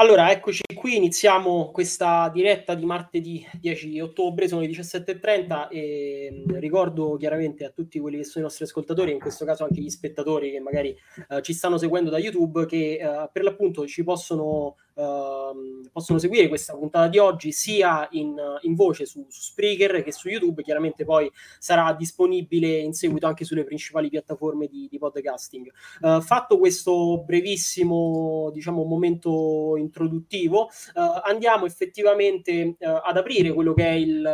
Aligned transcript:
Allora, 0.00 0.30
eccoci 0.30 0.62
qui, 0.76 0.94
iniziamo 0.94 1.72
questa 1.72 2.30
diretta 2.32 2.74
di 2.74 2.84
martedì 2.84 3.44
10 3.58 3.98
ottobre, 3.98 4.46
sono 4.46 4.60
le 4.60 4.68
17.30 4.68 5.66
e 5.70 6.28
mm, 6.32 6.54
ricordo 6.58 7.16
chiaramente 7.16 7.64
a 7.64 7.70
tutti 7.70 7.98
quelli 7.98 8.18
che 8.18 8.22
sono 8.22 8.44
i 8.44 8.46
nostri 8.46 8.64
ascoltatori, 8.64 9.10
in 9.10 9.18
questo 9.18 9.44
caso 9.44 9.64
anche 9.64 9.80
gli 9.80 9.90
spettatori 9.90 10.52
che 10.52 10.60
magari 10.60 10.96
uh, 11.30 11.40
ci 11.40 11.52
stanno 11.52 11.78
seguendo 11.78 12.10
da 12.10 12.18
YouTube, 12.18 12.64
che 12.66 13.00
uh, 13.02 13.28
per 13.32 13.42
l'appunto 13.42 13.88
ci 13.88 14.04
possono 14.04 14.76
Uh, 14.98 15.88
possono 15.92 16.18
seguire 16.18 16.48
questa 16.48 16.76
puntata 16.76 17.06
di 17.06 17.18
oggi 17.18 17.52
sia 17.52 18.08
in, 18.12 18.36
in 18.62 18.74
voce 18.74 19.06
su, 19.06 19.24
su, 19.28 19.42
Spreaker 19.42 20.02
che 20.02 20.10
su 20.10 20.28
YouTube. 20.28 20.64
Chiaramente 20.64 21.04
poi 21.04 21.30
sarà 21.60 21.92
disponibile 21.92 22.78
in 22.78 22.92
seguito 22.94 23.28
anche 23.28 23.44
sulle 23.44 23.62
principali 23.62 24.08
piattaforme 24.08 24.66
di, 24.66 24.88
di 24.90 24.98
podcasting. 24.98 25.70
Uh, 26.00 26.20
fatto 26.20 26.58
questo 26.58 27.22
brevissimo 27.24 28.50
diciamo, 28.52 28.82
momento 28.82 29.76
introduttivo, 29.76 30.62
uh, 30.94 31.20
andiamo 31.22 31.64
effettivamente 31.64 32.76
ad 32.80 33.16
aprire 33.16 33.52
quello 33.52 33.74
che 33.74 33.86
è 33.86 33.92
il, 33.92 34.24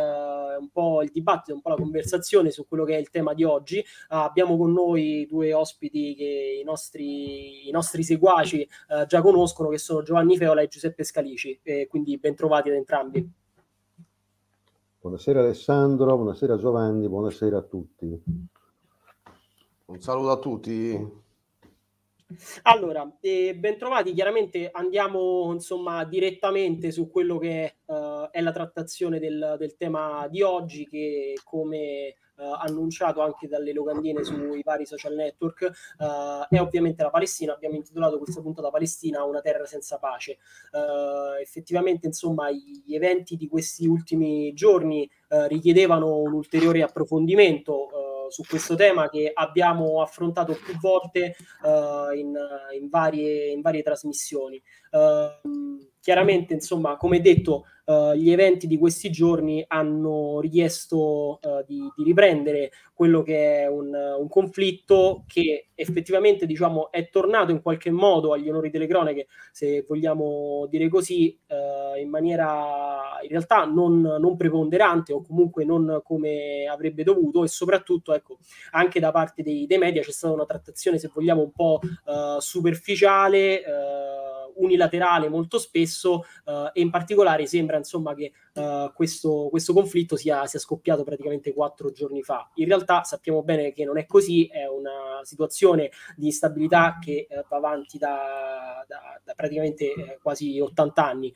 un 0.59 0.69
po' 0.71 1.03
il 1.03 1.11
dibattito, 1.11 1.53
un 1.53 1.61
po' 1.61 1.69
la 1.69 1.75
conversazione 1.75 2.49
su 2.49 2.67
quello 2.67 2.85
che 2.85 2.95
è 2.95 2.99
il 2.99 3.11
tema 3.11 3.35
di 3.35 3.43
oggi. 3.43 3.85
abbiamo 4.07 4.57
con 4.57 4.73
noi 4.73 5.27
due 5.29 5.53
ospiti 5.53 6.15
che 6.15 6.57
i 6.59 6.63
nostri, 6.63 7.67
i 7.67 7.71
nostri 7.71 8.03
seguaci 8.03 8.67
già 9.07 9.21
conoscono, 9.21 9.69
che 9.69 9.77
sono 9.77 10.01
Giovanni 10.01 10.37
Feo 10.37 10.53
Viola 10.55 10.61
e 10.61 10.67
Giuseppe 10.67 11.03
Scalici, 11.03 11.59
e 11.61 11.87
quindi 11.87 12.17
ben 12.17 12.33
trovati 12.33 12.69
ad 12.69 12.75
entrambi. 12.75 13.29
Buonasera 15.01 15.41
Alessandro, 15.41 16.15
buonasera 16.15 16.57
Giovanni, 16.57 17.07
buonasera 17.07 17.57
a 17.57 17.61
tutti. 17.61 18.23
Un 19.85 19.99
saluto 19.99 20.31
a 20.31 20.39
tutti. 20.39 21.23
Allora, 22.63 23.17
eh, 23.21 23.55
bentrovati, 23.55 24.11
chiaramente 24.11 24.69
andiamo 24.71 25.51
insomma 25.53 26.03
direttamente 26.05 26.89
su 26.89 27.07
quello 27.07 27.37
che 27.37 27.75
uh, 27.85 28.27
è 28.31 28.41
la 28.41 28.51
trattazione 28.51 29.19
del, 29.19 29.55
del, 29.59 29.77
tema 29.77 30.27
di 30.27 30.41
oggi 30.41 30.87
che 30.87 31.35
come 31.43 32.15
uh, 32.37 32.41
annunciato 32.41 33.21
anche 33.21 33.47
dalle 33.47 33.73
locandine 33.73 34.23
sui 34.23 34.63
vari 34.63 34.87
social 34.87 35.13
network 35.13 35.69
uh, 35.99 36.47
è 36.49 36.59
ovviamente 36.59 37.03
la 37.03 37.11
Palestina, 37.11 37.53
abbiamo 37.53 37.75
intitolato 37.75 38.17
questa 38.17 38.41
puntata 38.41 38.71
Palestina 38.71 39.23
una 39.23 39.41
terra 39.41 39.65
senza 39.65 39.99
pace. 39.99 40.39
effettivamente 41.39 42.07
insomma 42.07 42.49
gli 42.49 42.95
eventi 42.95 43.35
di 43.35 43.47
questi 43.47 43.85
ultimi 43.85 44.51
giorni 44.53 45.07
richiedevano 45.27 46.17
un 46.17 46.33
ulteriore 46.33 46.81
approfondimento 46.81 48.14
su 48.29 48.43
questo 48.47 48.75
tema 48.75 49.09
che 49.09 49.31
abbiamo 49.33 50.01
affrontato 50.01 50.53
più 50.53 50.77
volte 50.79 51.35
uh, 51.63 52.13
in, 52.13 52.35
in, 52.79 52.89
varie, 52.89 53.51
in, 53.51 53.61
varie, 53.61 53.83
trasmissioni. 53.83 54.61
Uh, 54.91 55.93
chiaramente, 56.05 56.53
insomma, 56.53 56.97
come 56.97 57.19
detto, 57.19 57.65
uh, 57.85 58.13
gli 58.13 58.29
eventi 58.29 58.67
di 58.67 58.77
questi 58.77 59.09
giorni 59.09 59.65
hanno 59.67 60.39
richiesto 60.39 61.39
uh, 61.41 61.63
di, 61.65 61.81
di, 61.95 62.03
riprendere 62.03 62.69
quello 62.93 63.23
che 63.23 63.63
è 63.63 63.67
un, 63.67 63.91
un, 63.91 64.27
conflitto 64.29 65.23
che 65.25 65.69
effettivamente 65.73 66.45
diciamo, 66.45 66.91
è 66.91 67.09
tornato 67.09 67.49
in 67.49 67.63
qualche 67.63 67.89
modo 67.89 68.33
agli 68.33 68.47
onori 68.47 68.69
delle 68.69 68.85
cronache, 68.85 69.25
se 69.51 69.83
vogliamo 69.87 70.67
dire 70.69 70.89
così, 70.89 71.35
uh, 71.47 71.99
in 71.99 72.09
maniera 72.09 73.17
in 73.23 73.29
realtà 73.29 73.65
non, 73.65 74.01
non, 74.01 74.37
preponderante 74.37 75.11
o 75.11 75.23
comunque 75.23 75.65
non 75.65 76.01
come 76.03 76.67
avrebbe 76.69 77.01
dovuto 77.01 77.43
e 77.43 77.47
soprattutto 77.47 78.13
ecco, 78.13 78.37
anche 78.73 78.99
da 78.99 79.09
parte 79.09 79.41
dei, 79.41 79.65
dei 79.65 79.79
media 79.79 80.03
c'è 80.03 80.11
stata 80.11 80.35
una 80.35 80.45
trattazione, 80.45 80.99
se 80.99 81.09
vogliamo, 81.11 81.41
un 81.41 81.51
po' 81.51 81.79
superficiale 82.37 83.63
unilaterale 84.55 85.29
molto 85.29 85.57
spesso 85.57 86.25
uh, 86.45 86.69
e 86.73 86.81
in 86.81 86.89
particolare 86.89 87.45
sembra 87.45 87.77
insomma 87.77 88.13
che 88.13 88.31
uh, 88.53 88.91
questo, 88.93 89.47
questo, 89.49 89.73
conflitto 89.73 90.15
sia, 90.15 90.45
sia, 90.45 90.59
scoppiato 90.59 91.03
praticamente 91.03 91.53
quattro 91.53 91.91
giorni 91.91 92.21
fa. 92.23 92.49
In 92.55 92.67
realtà 92.67 93.03
sappiamo 93.03 93.43
bene 93.43 93.71
che 93.71 93.85
non 93.85 93.97
è 93.97 94.05
così, 94.05 94.45
è 94.47 94.67
una 94.67 95.21
situazione 95.23 95.91
di 96.15 96.27
instabilità 96.27 96.97
che 97.01 97.27
uh, 97.29 97.43
va 97.49 97.57
avanti 97.57 97.97
da, 97.97 98.83
da, 98.87 99.19
da 99.23 99.33
praticamente 99.33 100.19
quasi 100.21 100.59
80 100.59 101.05
anni. 101.05 101.33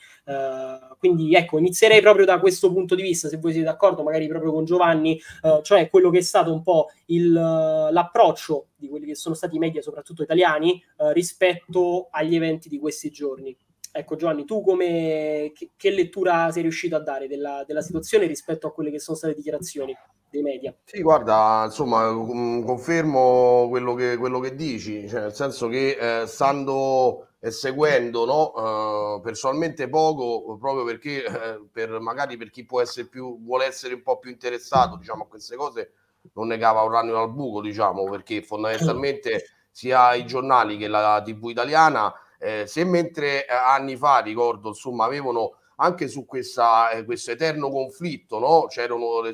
quindi 0.97 1.33
ecco, 1.33 1.57
inizierei 1.57 2.01
proprio 2.01 2.25
da 2.25 2.39
questo 2.39 2.71
punto 2.71 2.95
di 2.95 3.01
vista, 3.01 3.27
se 3.27 3.37
voi 3.37 3.51
siete 3.51 3.67
d'accordo, 3.67 4.03
magari 4.03 4.27
proprio 4.27 4.51
con 4.51 4.65
Giovanni, 4.65 5.19
cioè 5.61 5.89
quello 5.89 6.09
che 6.09 6.19
è 6.19 6.21
stato 6.21 6.51
un 6.53 6.61
po' 6.61 6.87
il, 7.07 7.31
l'approccio 7.31 8.68
di 8.79 8.87
quelli 8.87 9.05
che 9.05 9.15
sono 9.15 9.35
stati 9.35 9.55
i 9.55 9.59
media, 9.59 9.81
soprattutto 9.81 10.23
italiani, 10.23 10.81
eh, 10.97 11.13
rispetto 11.13 12.07
agli 12.11 12.35
eventi 12.35 12.69
di 12.69 12.79
questi 12.79 13.09
giorni. 13.09 13.55
Ecco 13.91 14.15
Giovanni, 14.15 14.45
tu 14.45 14.61
come, 14.61 15.51
che, 15.53 15.71
che 15.75 15.89
lettura 15.89 16.51
sei 16.51 16.61
riuscito 16.61 16.95
a 16.95 16.99
dare 16.99 17.27
della, 17.27 17.63
della, 17.65 17.81
situazione 17.81 18.27
rispetto 18.27 18.67
a 18.67 18.71
quelle 18.71 18.91
che 18.91 18.99
sono 18.99 19.17
state 19.17 19.33
dichiarazioni 19.33 19.95
dei 20.29 20.43
media? 20.43 20.73
Sì, 20.85 21.01
guarda, 21.01 21.63
insomma, 21.65 22.11
mm, 22.11 22.63
confermo 22.63 23.67
quello 23.67 23.95
che, 23.95 24.15
quello 24.17 24.39
che 24.39 24.53
dici, 24.55 25.07
cioè, 25.09 25.21
nel 25.21 25.33
senso 25.33 25.67
che 25.67 26.21
eh, 26.21 26.27
stando 26.27 27.29
e 27.41 27.51
seguendo 27.51 28.25
no, 28.25 29.15
uh, 29.15 29.21
personalmente 29.21 29.87
poco 29.87 30.57
proprio 30.57 30.83
perché 30.83 31.23
eh, 31.23 31.61
per, 31.71 31.97
magari 31.99 32.35
per 32.35 32.49
chi 32.49 32.65
può 32.65 32.81
essere 32.81 33.07
più 33.07 33.41
vuole 33.41 33.65
essere 33.65 33.93
un 33.93 34.03
po' 34.03 34.19
più 34.19 34.29
interessato 34.29 34.97
diciamo 34.97 35.23
a 35.23 35.27
queste 35.27 35.55
cose 35.55 35.93
non 36.33 36.47
ne 36.47 36.57
cava 36.57 36.81
un 36.81 36.91
ragno 36.91 37.13
dal 37.13 37.31
buco, 37.31 37.61
diciamo, 37.61 38.03
perché 38.05 38.41
fondamentalmente 38.41 39.43
sia 39.71 40.13
i 40.13 40.25
giornali 40.25 40.77
che 40.77 40.87
la 40.87 41.21
TV 41.23 41.49
italiana, 41.49 42.13
eh, 42.37 42.65
se 42.67 42.83
mentre 42.83 43.45
eh, 43.45 43.53
anni 43.53 43.95
fa, 43.95 44.19
ricordo, 44.19 44.69
insomma, 44.69 45.05
avevano 45.05 45.55
anche 45.81 46.07
su 46.07 46.25
questa, 46.25 46.89
eh, 46.89 47.05
questo 47.05 47.31
eterno 47.31 47.69
conflitto, 47.69 48.39
no? 48.39 48.65
c'erano, 48.67 49.21
le, 49.21 49.33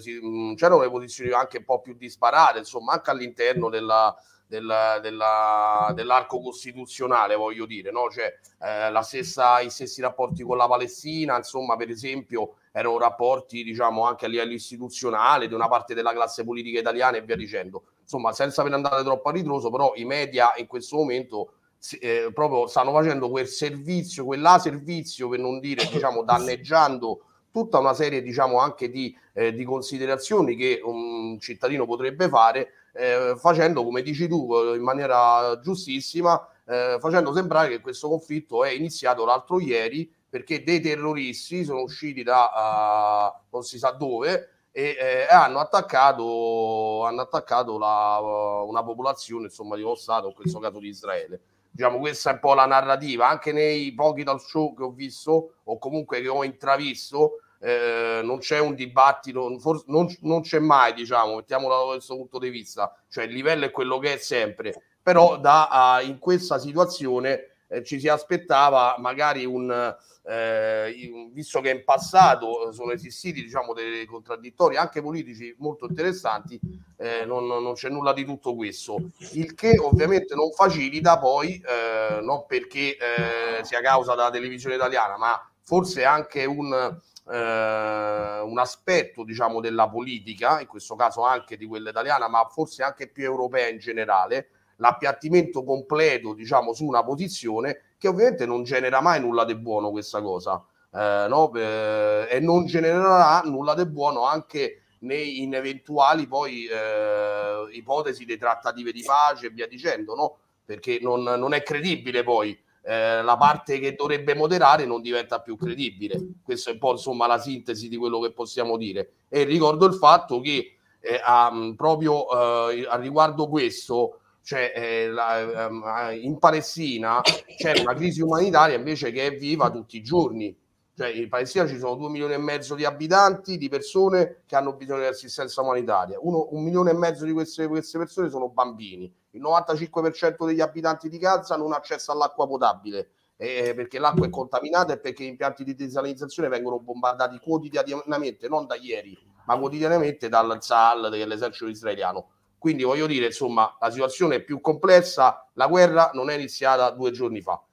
c'erano 0.56 0.82
le 0.82 0.90
posizioni 0.90 1.32
anche 1.32 1.58
un 1.58 1.66
po' 1.66 1.82
più 1.82 1.96
disparate, 1.96 2.60
insomma, 2.60 2.94
anche 2.94 3.10
all'interno 3.10 3.70
della, 3.70 4.16
del, 4.48 5.00
della, 5.02 5.92
dell'arco 5.96 6.40
costituzionale, 6.40 7.36
voglio 7.36 7.66
dire, 7.66 7.92
no? 7.92 8.10
cioè, 8.10 8.32
eh, 8.62 8.92
la 8.92 9.02
stessa, 9.02 9.60
i 9.60 9.70
stessi 9.70 10.02
rapporti 10.02 10.44
con 10.44 10.58
la 10.58 10.68
Palestina, 10.68 11.36
insomma, 11.36 11.76
per 11.76 11.90
esempio, 11.90 12.58
erano 12.78 12.98
rapporti, 12.98 13.64
diciamo, 13.64 14.04
anche 14.04 14.26
a 14.26 14.28
livello 14.28 14.52
istituzionale 14.52 15.48
di 15.48 15.54
una 15.54 15.70
parte 15.70 15.94
della 15.94 16.12
classe 16.12 16.44
politica 16.44 16.78
italiana 16.78 17.16
e 17.16 17.22
via 17.22 17.38
dicendo. 17.38 17.84
Insomma, 18.02 18.34
senza 18.34 18.64
per 18.64 18.74
andare 18.74 19.02
troppo 19.02 19.30
a 19.30 19.32
ritroso, 19.32 19.70
però 19.70 19.94
i 19.96 20.04
media 20.04 20.52
in 20.58 20.68
questo 20.68 20.98
momento 20.98 21.54
eh, 22.02 22.32
proprio 22.34 22.68
stanno 22.68 22.92
facendo 22.92 23.30
quel 23.30 23.48
servizio, 23.48 24.26
quella 24.26 24.60
servizio, 24.60 25.30
per 25.30 25.40
non 25.40 25.62
dire, 25.62 25.88
diciamo, 25.90 26.22
danneggiando 26.26 27.22
tutta 27.50 27.80
una 27.80 27.94
serie, 27.94 28.22
diciamo, 28.22 28.60
anche 28.60 28.90
di, 28.90 29.18
eh, 29.32 29.54
di 29.54 29.64
considerazioni 29.64 30.58
che 30.58 30.82
un 30.84 31.40
cittadino 31.40 31.86
potrebbe 31.86 32.28
fare 32.28 32.72
eh, 32.92 33.36
facendo, 33.38 33.86
come 33.86 34.02
dici 34.02 34.28
tu, 34.28 34.54
in 34.76 34.84
maniera 34.84 35.58
giustissima, 35.62 36.46
eh, 36.66 36.98
facendo 37.00 37.34
sembrare 37.34 37.70
che 37.70 37.80
questo 37.80 38.10
conflitto 38.10 38.66
è 38.66 38.72
iniziato 38.72 39.24
l'altro 39.24 39.62
ieri 39.62 40.12
perché 40.36 40.64
dei 40.64 40.82
terroristi 40.82 41.64
sono 41.64 41.80
usciti 41.80 42.22
da 42.22 43.32
uh, 43.32 43.46
non 43.52 43.64
si 43.64 43.78
sa 43.78 43.92
dove 43.92 44.66
e 44.70 44.98
eh, 45.00 45.34
hanno 45.34 45.60
attaccato, 45.60 47.06
hanno 47.06 47.22
attaccato 47.22 47.78
la, 47.78 48.18
uh, 48.20 48.68
una 48.68 48.84
popolazione 48.84 49.46
insomma, 49.46 49.78
di 49.78 49.82
uno 49.82 49.96
Stato, 49.96 50.28
in 50.28 50.34
questo 50.34 50.60
caso 50.60 50.80
di 50.80 50.90
Israele. 50.90 51.40
Diciamo, 51.72 52.00
questa 52.00 52.32
è 52.32 52.34
un 52.34 52.40
po' 52.40 52.54
la 52.54 52.66
narrativa, 52.66 53.30
anche 53.30 53.54
nei 53.54 53.94
pochi 53.94 54.26
talk 54.26 54.42
show 54.42 54.76
che 54.76 54.84
ho 54.84 54.92
visto 54.92 55.54
o 55.64 55.78
comunque 55.78 56.20
che 56.20 56.28
ho 56.28 56.44
intravisto, 56.44 57.40
eh, 57.62 58.20
non 58.22 58.40
c'è 58.40 58.60
un 58.60 58.76
dibattito, 58.76 59.58
forse, 59.60 59.86
non, 59.88 60.14
non, 60.24 60.42
c'è 60.42 60.60
mai, 60.60 60.94
diciamo, 60.94 61.38
mettiamolo 61.38 61.78
da 61.78 61.92
questo 61.94 62.18
punto 62.18 62.40
di 62.40 62.50
vista, 62.50 62.94
cioè 63.08 63.24
il 63.24 63.32
livello 63.32 63.64
è 63.64 63.72
quello 63.72 64.00
che 64.00 64.16
è 64.16 64.18
sempre, 64.18 64.98
però 65.02 65.38
da, 65.38 66.02
uh, 66.02 66.06
in 66.06 66.20
questa 66.20 66.60
situazione 66.60 67.55
eh, 67.76 67.84
ci 67.84 68.00
si 68.00 68.08
aspettava 68.08 68.96
magari 69.00 69.46
un, 69.46 69.96
eh, 70.24 71.30
visto 71.32 71.62
che 71.62 71.70
in 71.70 71.84
passato 71.84 72.72
sono 72.72 72.92
esistiti 72.92 73.44
diciamo 73.44 73.74
dei 73.74 74.06
contraddittori 74.06 74.78
anche 74.78 75.02
politici 75.02 75.54
molto 75.60 75.86
interessanti, 75.88 76.60
eh, 76.98 77.26
non, 77.26 77.46
non, 77.46 77.74
c'è 77.74 77.90
nulla 77.90 78.14
di 78.14 78.26
tutto 78.26 78.56
questo, 78.56 78.98
il 79.34 79.54
che 79.54 79.78
ovviamente 79.78 80.36
non 80.36 80.52
facilita 80.52 81.20
poi, 81.20 81.62
eh, 81.66 82.22
non 82.22 82.46
perché 82.48 82.98
eh, 82.98 83.64
sia 83.64 83.82
causa 83.82 84.16
della 84.16 84.32
televisione 84.32 84.76
italiana, 84.76 85.18
ma 85.18 85.50
forse 85.62 86.06
anche 86.06 86.46
un 86.46 87.00
eh, 87.28 88.40
un 88.42 88.60
aspetto 88.60 89.24
diciamo 89.24 89.60
della 89.60 89.90
politica, 89.90 90.62
in 90.62 90.68
questo 90.68 90.96
caso 90.96 91.24
anche 91.24 91.58
di 91.58 91.66
quella 91.66 91.90
italiana, 91.90 92.28
ma 92.28 92.48
forse 92.52 92.84
anche 92.84 93.08
più 93.08 93.24
europea 93.24 93.68
in 93.68 93.80
generale, 93.80 94.50
l'appiattimento 94.78 95.64
completo 95.64 96.34
diciamo 96.34 96.74
su 96.74 96.86
una 96.86 97.04
posizione 97.04 97.82
che 97.98 98.08
ovviamente 98.08 98.46
non 98.46 98.64
genera 98.64 99.02
mai 99.02 99.20
nulla 99.20 99.46
di 99.46 99.56
buono 99.56 99.92
questa 99.92 100.22
cosa 100.22 100.64
eh, 100.94 101.26
no? 101.30 101.52
eh, 101.54 102.28
e 102.30 102.40
non 102.40 102.66
genererà 102.66 103.42
nulla 103.46 103.74
di 103.74 103.86
buono 103.86 104.26
anche 104.26 104.82
nei, 105.00 105.42
in 105.42 105.54
eventuali 105.54 106.28
poi 106.28 106.66
eh, 106.66 107.68
ipotesi 107.72 108.26
di 108.26 108.38
trattative 108.38 108.92
di 108.92 109.04
pace 109.04 109.48
e 109.48 109.50
via 109.50 109.68
dicendo 109.68 110.16
no? 110.16 110.38
perché 110.66 111.00
non, 111.02 111.24
non 111.24 111.54
è 111.54 111.64
credibile 111.64 112.24
poi 112.24 112.58
eh, 112.88 113.24
la 113.24 113.36
parte 113.36 113.80
che 113.80 113.96
dovrebbe 113.96 114.36
moderare 114.36 114.86
non 114.86 115.02
diventa 115.02 115.42
più 115.42 115.58
credibile. 115.58 116.34
Questa 116.44 116.70
è 116.70 116.74
un 116.74 116.80
po' 116.80 116.92
insomma 116.92 117.26
la 117.26 117.40
sintesi 117.40 117.90
di 117.90 117.98
quello 117.98 118.20
che 118.20 118.32
possiamo 118.32 118.78
dire. 118.78 119.14
E 119.28 119.44
ricordo 119.44 119.88
il 119.88 119.96
fatto 119.96 120.40
che 120.40 120.78
eh, 121.00 121.20
um, 121.28 121.74
proprio 121.76 122.70
eh, 122.70 122.86
a 122.88 122.96
riguardo 122.98 123.48
questo, 123.48 124.20
cioè, 124.46 124.72
eh, 124.76 125.10
la, 125.10 125.68
um, 125.68 125.84
in 126.22 126.38
Palestina 126.38 127.20
c'è 127.22 127.80
una 127.80 127.96
crisi 127.96 128.22
umanitaria 128.22 128.76
invece 128.76 129.12
che 129.12 129.26
è 129.26 129.36
viva 129.36 129.72
tutti 129.72 129.98
i 129.98 130.04
giorni 130.04 130.56
cioè, 130.96 131.10
in 131.10 131.28
Palestina 131.28 131.68
ci 131.68 131.78
sono 131.78 131.96
due 131.96 132.10
milioni 132.10 132.36
e 132.36 132.38
mezzo 132.38 132.74
di 132.74 132.86
abitanti, 132.86 133.58
di 133.58 133.68
persone 133.68 134.44
che 134.46 134.56
hanno 134.56 134.76
bisogno 134.76 135.02
di 135.02 135.08
assistenza 135.08 135.62
umanitaria. 135.62 136.18
Uno, 136.22 136.48
un 136.52 136.64
milione 136.64 136.92
e 136.92 136.94
mezzo 136.94 137.26
di 137.26 137.34
queste, 137.34 137.68
queste 137.68 137.98
persone 137.98 138.30
sono 138.30 138.48
bambini. 138.48 139.14
Il 139.32 139.42
95% 139.42 140.46
degli 140.46 140.62
abitanti 140.62 141.10
di 141.10 141.18
Gaza 141.18 141.58
non 141.58 141.74
ha 141.74 141.76
accesso 141.76 142.14
all'acqua 142.14 142.48
potabile 142.48 143.10
eh, 143.36 143.74
perché 143.76 144.00
l'acqua 144.00 144.26
è 144.26 144.30
contaminata 144.30 144.94
e 144.94 145.00
perché 145.00 145.26
gli 145.26 145.28
impianti 145.28 145.66
di 145.66 145.76
desalinizzazione 145.76 146.48
vengono 146.48 146.80
bombardati 146.80 147.40
quotidianamente, 147.40 148.48
non 148.48 148.66
da 148.66 148.76
ieri, 148.76 149.18
ma 149.48 149.58
quotidianamente 149.58 150.30
dal 150.30 150.58
Zahal 150.62 151.10
dell'esercito 151.10 151.70
israeliano. 151.70 152.30
Quindi 152.66 152.82
voglio 152.82 153.06
dire, 153.06 153.28
insomma, 153.28 153.78
la 153.80 153.92
situazione 153.92 154.38
è 154.38 154.44
più 154.44 154.60
complessa, 154.60 155.48
la 155.54 155.68
guerra 155.68 156.10
non 156.16 156.32
è 156.32 156.34
iniziata 156.34 156.90
due 156.90 157.12
giorni 157.12 157.40
fa. 157.40 157.64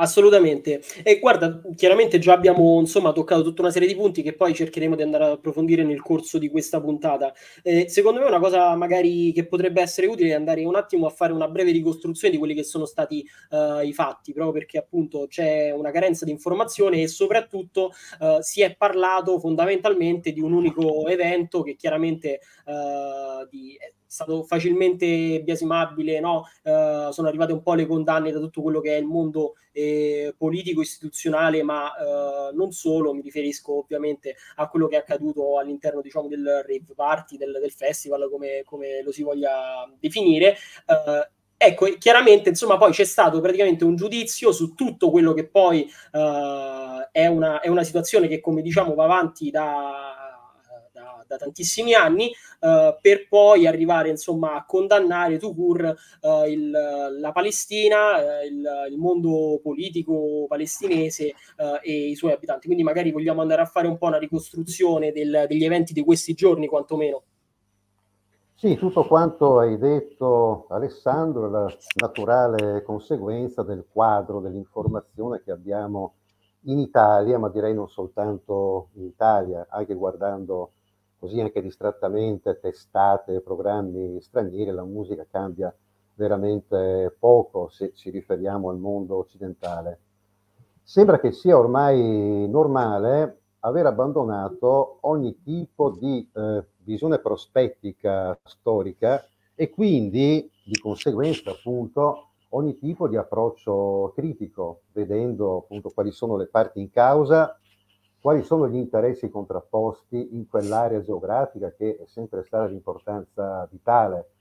Assolutamente. 0.00 0.80
E 1.02 1.18
guarda, 1.18 1.60
chiaramente 1.76 2.18
già 2.18 2.32
abbiamo 2.32 2.80
insomma 2.80 3.12
toccato 3.12 3.42
tutta 3.42 3.60
una 3.60 3.70
serie 3.70 3.86
di 3.86 3.94
punti 3.94 4.22
che 4.22 4.32
poi 4.32 4.54
cercheremo 4.54 4.96
di 4.96 5.02
andare 5.02 5.24
ad 5.24 5.32
approfondire 5.32 5.82
nel 5.84 6.00
corso 6.00 6.38
di 6.38 6.48
questa 6.48 6.80
puntata. 6.80 7.34
Eh, 7.62 7.86
secondo 7.90 8.20
me 8.20 8.26
una 8.26 8.38
cosa 8.38 8.74
magari 8.76 9.30
che 9.32 9.46
potrebbe 9.46 9.82
essere 9.82 10.06
utile 10.06 10.30
è 10.30 10.32
andare 10.32 10.64
un 10.64 10.74
attimo 10.74 11.06
a 11.06 11.10
fare 11.10 11.34
una 11.34 11.48
breve 11.48 11.72
ricostruzione 11.72 12.32
di 12.32 12.38
quelli 12.38 12.54
che 12.54 12.64
sono 12.64 12.86
stati 12.86 13.22
uh, 13.50 13.84
i 13.84 13.92
fatti, 13.92 14.32
proprio 14.32 14.54
perché 14.54 14.78
appunto 14.78 15.26
c'è 15.28 15.70
una 15.70 15.90
carenza 15.90 16.24
di 16.24 16.30
informazione 16.30 17.02
e 17.02 17.08
soprattutto 17.08 17.92
uh, 18.20 18.40
si 18.40 18.62
è 18.62 18.74
parlato 18.76 19.38
fondamentalmente 19.38 20.32
di 20.32 20.40
un 20.40 20.54
unico 20.54 21.08
evento 21.08 21.62
che 21.62 21.76
chiaramente 21.76 22.40
uh, 22.64 23.46
di, 23.50 23.76
stato 24.10 24.42
facilmente 24.42 25.40
biasimabile, 25.40 26.18
no? 26.18 26.48
eh, 26.64 27.10
sono 27.12 27.28
arrivate 27.28 27.52
un 27.52 27.62
po' 27.62 27.74
le 27.74 27.86
condanne 27.86 28.32
da 28.32 28.40
tutto 28.40 28.60
quello 28.60 28.80
che 28.80 28.96
è 28.96 28.98
il 28.98 29.06
mondo 29.06 29.54
eh, 29.70 30.34
politico, 30.36 30.80
istituzionale, 30.80 31.62
ma 31.62 31.92
eh, 31.94 32.52
non 32.52 32.72
solo, 32.72 33.14
mi 33.14 33.20
riferisco 33.22 33.78
ovviamente 33.78 34.34
a 34.56 34.68
quello 34.68 34.88
che 34.88 34.96
è 34.96 34.98
accaduto 34.98 35.60
all'interno 35.60 36.00
diciamo, 36.00 36.26
del 36.26 36.44
rave 36.44 36.92
party, 36.92 37.36
del, 37.36 37.56
del 37.60 37.70
festival, 37.70 38.28
come, 38.28 38.62
come, 38.64 39.00
lo 39.04 39.12
si 39.12 39.22
voglia 39.22 39.88
definire. 40.00 40.56
Eh, 40.86 41.30
ecco, 41.56 41.86
chiaramente, 41.96 42.48
insomma, 42.48 42.78
poi 42.78 42.90
c'è 42.90 43.04
stato 43.04 43.40
praticamente 43.40 43.84
un 43.84 43.94
giudizio 43.94 44.50
su 44.50 44.74
tutto 44.74 45.12
quello 45.12 45.32
che 45.34 45.46
poi 45.46 45.88
uh, 46.12 47.08
è, 47.12 47.26
una, 47.26 47.60
è, 47.60 47.68
una, 47.68 47.84
situazione 47.84 48.26
che, 48.26 48.40
come 48.40 48.60
diciamo, 48.60 48.94
va 48.94 49.04
avanti 49.04 49.50
da, 49.50 50.19
da 51.30 51.36
tantissimi 51.36 51.94
anni, 51.94 52.32
eh, 52.60 52.98
per 53.00 53.28
poi 53.28 53.68
arrivare 53.68 54.08
insomma 54.08 54.54
a 54.54 54.64
condannare 54.66 55.38
Tukur 55.38 55.94
eh, 56.20 56.50
il, 56.50 56.70
la 56.70 57.32
Palestina, 57.32 58.40
eh, 58.40 58.46
il, 58.46 58.68
il, 58.90 58.98
mondo 58.98 59.60
politico 59.62 60.46
palestinese 60.48 61.26
eh, 61.26 61.80
e 61.82 62.08
i 62.08 62.16
suoi 62.16 62.32
abitanti. 62.32 62.66
Quindi 62.66 62.82
magari 62.82 63.12
vogliamo 63.12 63.42
andare 63.42 63.62
a 63.62 63.66
fare 63.66 63.86
un 63.86 63.96
po' 63.96 64.06
una 64.06 64.18
ricostruzione 64.18 65.12
del, 65.12 65.44
degli 65.46 65.64
eventi 65.64 65.92
di 65.92 66.02
questi 66.02 66.34
giorni, 66.34 66.66
quantomeno. 66.66 67.22
Sì, 68.56 68.76
tutto 68.76 69.06
quanto 69.06 69.58
hai 69.58 69.78
detto 69.78 70.66
Alessandro 70.68 71.46
è 71.46 71.50
la 71.50 71.74
naturale 71.94 72.82
conseguenza 72.82 73.62
del 73.62 73.86
quadro 73.90 74.40
dell'informazione 74.40 75.40
che 75.42 75.50
abbiamo 75.50 76.14
in 76.64 76.78
Italia, 76.78 77.38
ma 77.38 77.48
direi 77.48 77.72
non 77.72 77.88
soltanto 77.88 78.88
in 78.94 79.04
Italia, 79.04 79.66
anche 79.70 79.94
guardando 79.94 80.72
così 81.20 81.38
anche 81.38 81.60
distrattamente 81.60 82.58
testate 82.58 83.42
programmi 83.42 84.20
stranieri, 84.22 84.70
la 84.70 84.84
musica 84.84 85.26
cambia 85.30 85.72
veramente 86.14 87.14
poco 87.18 87.68
se 87.68 87.92
ci 87.94 88.08
riferiamo 88.08 88.70
al 88.70 88.78
mondo 88.78 89.18
occidentale. 89.18 90.00
Sembra 90.82 91.20
che 91.20 91.30
sia 91.30 91.58
ormai 91.58 92.48
normale 92.48 93.42
aver 93.60 93.84
abbandonato 93.86 94.98
ogni 95.02 95.42
tipo 95.42 95.90
di 95.90 96.26
eh, 96.32 96.64
visione 96.78 97.18
prospettica 97.18 98.36
storica 98.42 99.22
e 99.54 99.68
quindi 99.68 100.50
di 100.64 100.78
conseguenza 100.78 101.50
appunto 101.50 102.28
ogni 102.50 102.78
tipo 102.78 103.06
di 103.08 103.16
approccio 103.16 104.12
critico, 104.16 104.80
vedendo 104.92 105.58
appunto 105.58 105.90
quali 105.90 106.10
sono 106.12 106.36
le 106.36 106.46
parti 106.46 106.80
in 106.80 106.90
causa 106.90 107.54
quali 108.20 108.42
sono 108.42 108.68
gli 108.68 108.76
interessi 108.76 109.30
contrapposti 109.30 110.34
in 110.34 110.46
quell'area 110.46 111.00
geografica 111.00 111.72
che 111.72 111.96
è 111.96 112.06
sempre 112.06 112.44
stata 112.44 112.68
di 112.68 112.74
importanza 112.74 113.66
vitale, 113.70 114.32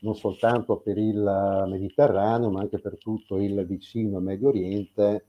non 0.00 0.14
soltanto 0.14 0.78
per 0.78 0.96
il 0.96 1.64
Mediterraneo, 1.68 2.50
ma 2.50 2.60
anche 2.60 2.78
per 2.78 2.96
tutto 2.96 3.36
il 3.36 3.66
vicino 3.66 4.20
Medio 4.20 4.48
Oriente, 4.48 5.24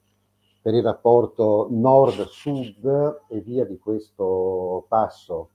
per 0.62 0.74
il 0.74 0.84
rapporto 0.84 1.68
nord-sud 1.72 3.24
e 3.28 3.40
via 3.42 3.66
di 3.66 3.78
questo 3.78 4.86
passo. 4.88 5.50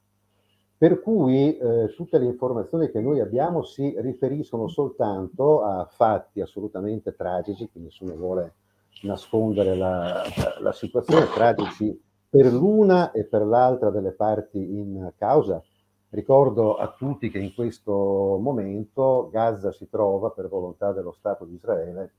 Per 0.76 1.00
cui 1.00 1.56
eh, 1.56 1.94
tutte 1.94 2.18
le 2.18 2.26
informazioni 2.26 2.90
che 2.90 3.00
noi 3.00 3.20
abbiamo 3.20 3.62
si 3.62 3.94
riferiscono 3.98 4.68
soltanto 4.68 5.62
a 5.62 5.86
fatti 5.90 6.42
assolutamente 6.42 7.14
tragici, 7.14 7.70
che 7.72 7.78
nessuno 7.78 8.14
vuole 8.16 8.54
nascondere 9.02 9.76
la, 9.76 10.22
la 10.60 10.72
situazione, 10.72 11.26
tragici 11.26 11.98
per 12.35 12.53
l'una 12.53 13.12
e 13.12 13.23
per 13.23 13.47
l'altra 13.47 13.91
delle 13.91 14.11
parti 14.11 14.59
in 14.59 15.12
causa. 15.17 15.62
Ricordo 16.09 16.75
a 16.75 16.93
tutti 16.99 17.31
che 17.31 17.38
in 17.38 17.55
questo 17.55 17.93
momento 18.41 19.29
Gaza 19.31 19.71
si 19.71 19.88
trova 19.88 20.31
per 20.31 20.49
volontà 20.49 20.91
dello 20.91 21.12
Stato 21.12 21.45
di 21.45 21.55
Israele, 21.55 22.11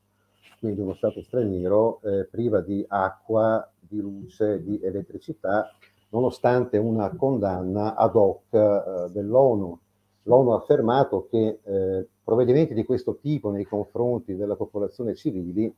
quindi 0.62 0.80
uno 0.80 0.94
Stato 0.94 1.22
straniero, 1.22 2.00
eh, 2.02 2.30
priva 2.32 2.62
di 2.62 2.86
acqua, 2.88 3.70
di 3.78 4.00
luce, 4.00 4.64
di 4.64 4.80
elettricità, 4.82 5.70
nonostante 6.12 6.78
una 6.78 7.10
condanna 7.10 7.96
ad 7.96 8.16
hoc 8.16 8.44
eh, 8.52 9.10
dell'ONU. 9.12 9.78
L'ONU 10.24 10.52
ha 10.52 10.56
affermato 10.56 11.28
che 11.30 11.60
eh, 11.62 12.08
provvedimenti 12.24 12.74
di 12.74 12.86
questo 12.86 13.18
tipo 13.18 13.52
nei 13.52 13.66
confronti 13.66 14.38
della 14.38 14.56
popolazione 14.56 15.14
civile 15.14 15.74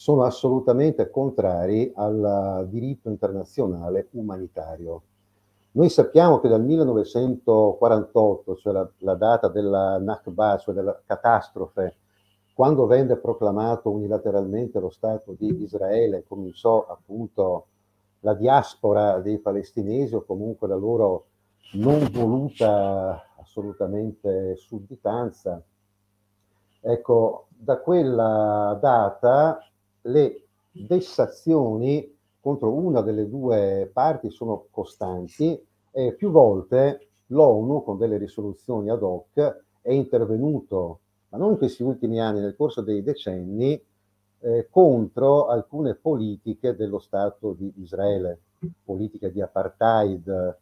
sono 0.00 0.22
assolutamente 0.22 1.10
contrari 1.10 1.90
al 1.96 2.68
diritto 2.70 3.08
internazionale 3.08 4.06
umanitario. 4.12 5.02
Noi 5.72 5.88
sappiamo 5.88 6.38
che 6.38 6.46
dal 6.46 6.62
1948, 6.62 8.56
cioè 8.58 8.72
la, 8.72 8.88
la 8.98 9.14
data 9.16 9.48
della 9.48 9.98
Nakba, 9.98 10.56
cioè 10.58 10.72
della 10.72 10.96
catastrofe, 11.04 11.96
quando 12.54 12.86
venne 12.86 13.16
proclamato 13.16 13.90
unilateralmente 13.90 14.78
lo 14.78 14.90
Stato 14.90 15.34
di 15.36 15.62
Israele, 15.64 16.22
cominciò 16.28 16.86
appunto 16.86 17.66
la 18.20 18.34
diaspora 18.34 19.18
dei 19.18 19.38
palestinesi 19.38 20.14
o 20.14 20.24
comunque 20.24 20.68
la 20.68 20.76
loro 20.76 21.24
non 21.72 22.08
voluta 22.12 23.20
assolutamente 23.40 24.54
sudditanza. 24.54 25.60
Ecco, 26.82 27.46
da 27.48 27.78
quella 27.78 28.78
data 28.80 29.58
le 30.08 30.42
vessazioni 30.72 32.16
contro 32.40 32.72
una 32.72 33.00
delle 33.00 33.28
due 33.28 33.90
parti 33.92 34.30
sono 34.30 34.66
costanti 34.70 35.60
e 35.90 36.14
più 36.14 36.30
volte 36.30 37.08
l'ONU 37.26 37.82
con 37.82 37.98
delle 37.98 38.16
risoluzioni 38.16 38.90
ad 38.90 39.02
hoc 39.02 39.62
è 39.82 39.92
intervenuto, 39.92 41.00
ma 41.30 41.38
non 41.38 41.52
in 41.52 41.58
questi 41.58 41.82
ultimi 41.82 42.20
anni, 42.20 42.40
nel 42.40 42.56
corso 42.56 42.80
dei 42.80 43.02
decenni, 43.02 43.80
eh, 44.40 44.68
contro 44.70 45.46
alcune 45.46 45.94
politiche 45.94 46.74
dello 46.76 46.98
Stato 46.98 47.52
di 47.52 47.72
Israele, 47.78 48.40
politiche 48.84 49.30
di 49.32 49.40
apartheid, 49.40 50.56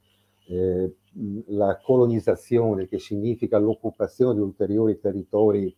eh, 0.48 0.94
la 1.48 1.78
colonizzazione 1.82 2.88
che 2.88 2.98
significa 2.98 3.58
l'occupazione 3.58 4.34
di 4.34 4.40
ulteriori 4.40 4.98
territori 4.98 5.74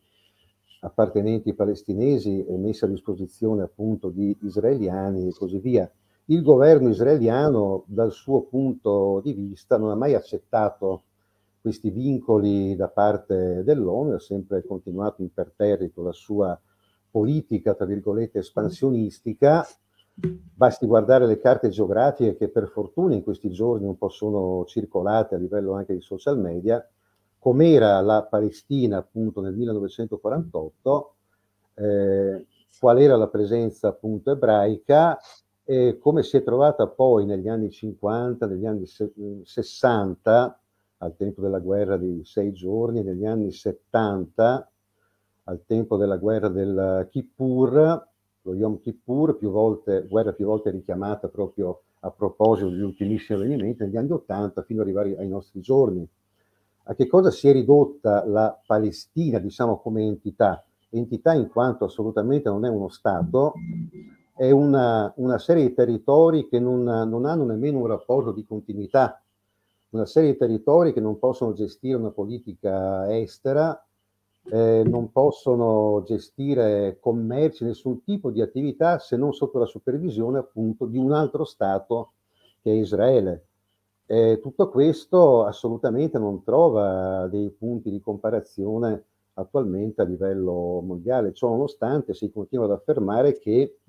appartenenti 0.80 1.54
palestinesi 1.54 2.44
e 2.44 2.56
messa 2.56 2.87
a 2.87 2.88
disposizione 2.88 3.62
appunto 3.62 4.11
di 4.11 4.37
israeliani 4.42 5.28
e 5.28 5.32
così 5.32 5.58
via. 5.58 5.90
Il 6.26 6.42
governo 6.42 6.90
israeliano 6.90 7.85
dal 7.87 8.12
suo 8.12 8.42
punto 8.42 9.20
di 9.25 9.32
vista 9.32 9.78
non 9.78 9.90
ha 9.90 9.94
mai 9.94 10.14
accettato 10.14 11.02
questi 11.61 11.90
vincoli 11.90 12.76
da 12.76 12.88
parte 12.88 13.62
dell'ONU, 13.64 14.12
ha 14.12 14.18
sempre 14.18 14.64
continuato 14.64 15.23
imperterrito 15.23 16.02
la 16.02 16.12
sua 16.12 16.58
politica, 17.11 17.75
tra 17.75 17.87
virgolette, 17.87 18.38
espansionistica. 18.38 19.66
Basti 20.14 20.87
guardare 20.87 21.26
le 21.26 21.38
carte 21.38 21.68
geografiche 21.68 22.37
che 22.37 22.49
per 22.49 22.68
fortuna 22.68 23.14
in 23.14 23.23
questi 23.23 23.50
giorni 23.50 23.87
un 23.87 23.97
po' 23.97 24.08
sono 24.08 24.64
circolate 24.66 25.35
a 25.35 25.38
livello 25.38 25.75
anche 25.75 25.94
di 25.94 26.00
social 26.00 26.38
media, 26.38 26.87
com'era 27.38 28.00
la 28.00 28.23
Palestina 28.25 28.99
appunto 28.99 29.40
nel 29.40 29.54
1948, 29.54 31.14
eh, 31.75 32.47
qual 32.78 33.00
era 33.00 33.16
la 33.16 33.28
presenza 33.28 33.88
appunto 33.88 34.30
ebraica 34.30 35.18
e 35.64 35.99
come 35.99 36.23
si 36.23 36.37
è 36.37 36.42
trovata 36.42 36.87
poi 36.87 37.26
negli 37.26 37.49
anni 37.49 37.71
50, 37.71 38.47
negli 38.47 38.64
anni 38.64 38.87
60, 39.45 40.61
al 40.99 41.16
tempo 41.16 41.40
della 41.42 41.59
guerra 41.59 41.97
di 41.97 42.23
sei 42.25 42.52
giorni, 42.52 43.02
negli 43.02 43.26
anni 43.26 43.52
70, 43.52 44.71
al 45.45 45.62
tempo 45.66 45.97
della 45.97 46.16
guerra 46.16 46.49
del 46.49 47.07
Kippur, 47.11 48.09
lo 48.42 48.54
Yom 48.54 48.80
Kippur, 48.80 49.37
più 49.37 49.50
volte, 49.50 50.07
guerra 50.09 50.33
più 50.33 50.47
volte 50.47 50.71
richiamata 50.71 51.28
proprio 51.28 51.83
a 52.00 52.11
proposito 52.11 52.71
degli 52.71 52.80
ultimissimi 52.80 53.38
avvenimenti, 53.38 53.83
negli 53.83 53.97
anni 53.97 54.12
80 54.12 54.62
fino 54.62 54.80
ad 54.80 54.87
arrivare 54.87 55.18
ai 55.18 55.28
nostri 55.28 55.61
giorni. 55.61 56.09
A 56.90 56.95
che 56.95 57.07
cosa 57.07 57.30
si 57.30 57.47
è 57.49 57.52
ridotta 57.52 58.25
la 58.25 58.59
Palestina, 58.64 59.38
diciamo, 59.38 59.78
come 59.78 60.04
entità? 60.04 60.64
Entità 60.88 61.35
in 61.35 61.49
quanto 61.49 61.85
assolutamente 61.85 62.49
non 62.49 62.64
è 62.64 62.68
uno 62.71 62.88
Stato, 62.88 63.52
è 64.35 64.50
una, 64.50 65.12
una 65.16 65.38
serie 65.38 65.66
di 65.66 65.75
territori 65.75 66.49
che 66.49 66.59
non, 66.59 66.85
non 66.85 67.26
hanno 67.26 67.45
nemmeno 67.45 67.80
un 67.80 67.88
rapporto 67.88 68.33
di 68.33 68.47
continuità, 68.47 69.23
una 69.90 70.07
serie 70.07 70.33
di 70.33 70.38
territori 70.38 70.95
che 70.95 71.00
non 71.00 71.18
possono 71.18 71.52
gestire 71.52 71.99
una 71.99 72.11
politica 72.11 73.14
estera, 73.14 73.85
eh, 74.50 74.83
non 74.87 75.12
possono 75.12 76.02
gestire 76.07 76.97
commerci, 77.00 77.64
nessun 77.64 78.02
tipo 78.02 78.30
di 78.30 78.40
attività 78.40 78.99
se 78.99 79.18
non 79.18 79.35
sotto 79.35 79.59
la 79.59 79.66
supervisione 79.66 80.38
appunto 80.38 80.87
di 80.87 80.97
un 80.97 81.12
altro 81.12 81.45
Stato 81.45 82.12
che 82.62 82.71
è 82.71 82.75
Israele. 82.75 83.47
Eh, 84.10 84.38
tutto 84.40 84.70
questo 84.70 85.44
assolutamente 85.44 86.18
non 86.18 86.42
trova 86.42 87.26
dei 87.26 87.50
punti 87.50 87.90
di 87.90 88.00
comparazione 88.00 89.04
attualmente 89.34 90.00
a 90.00 90.06
livello 90.06 90.80
mondiale, 90.80 91.34
ciò 91.34 91.50
nonostante 91.50 92.14
si 92.14 92.32
continua 92.32 92.64
ad 92.64 92.70
affermare 92.70 93.38
che 93.38 93.80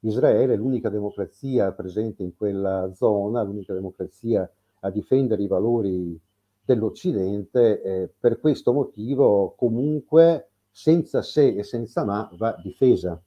Israele 0.00 0.54
è 0.54 0.56
l'unica 0.56 0.88
democrazia 0.88 1.70
presente 1.70 2.24
in 2.24 2.36
quella 2.36 2.90
zona, 2.94 3.42
l'unica 3.42 3.72
democrazia 3.72 4.50
a 4.80 4.90
difendere 4.90 5.44
i 5.44 5.46
valori 5.46 6.18
dell'Occidente, 6.64 7.80
eh, 7.80 8.10
per 8.18 8.40
questo 8.40 8.72
motivo 8.72 9.54
comunque 9.56 10.48
senza 10.68 11.22
se 11.22 11.46
e 11.46 11.62
senza 11.62 12.04
ma 12.04 12.28
va 12.36 12.58
difesa. 12.60 13.22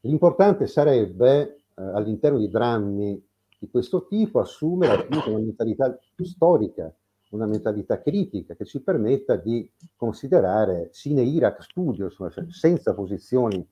L'importante 0.00 0.66
sarebbe 0.66 1.42
eh, 1.42 1.82
all'interno 1.82 2.38
di 2.38 2.48
drammi 2.48 3.28
di 3.60 3.68
questo 3.68 4.06
tipo 4.06 4.40
assumere 4.40 4.94
appunto 4.94 5.28
una 5.28 5.38
mentalità 5.38 5.96
storica, 6.16 6.90
una 7.32 7.44
mentalità 7.44 8.00
critica 8.00 8.54
che 8.54 8.64
ci 8.64 8.80
permetta 8.80 9.36
di 9.36 9.70
considerare 9.96 10.88
sine 10.92 11.20
Iraq 11.20 11.62
studio, 11.62 12.06
insomma, 12.06 12.32
senza 12.48 12.94
posizioni 12.94 13.64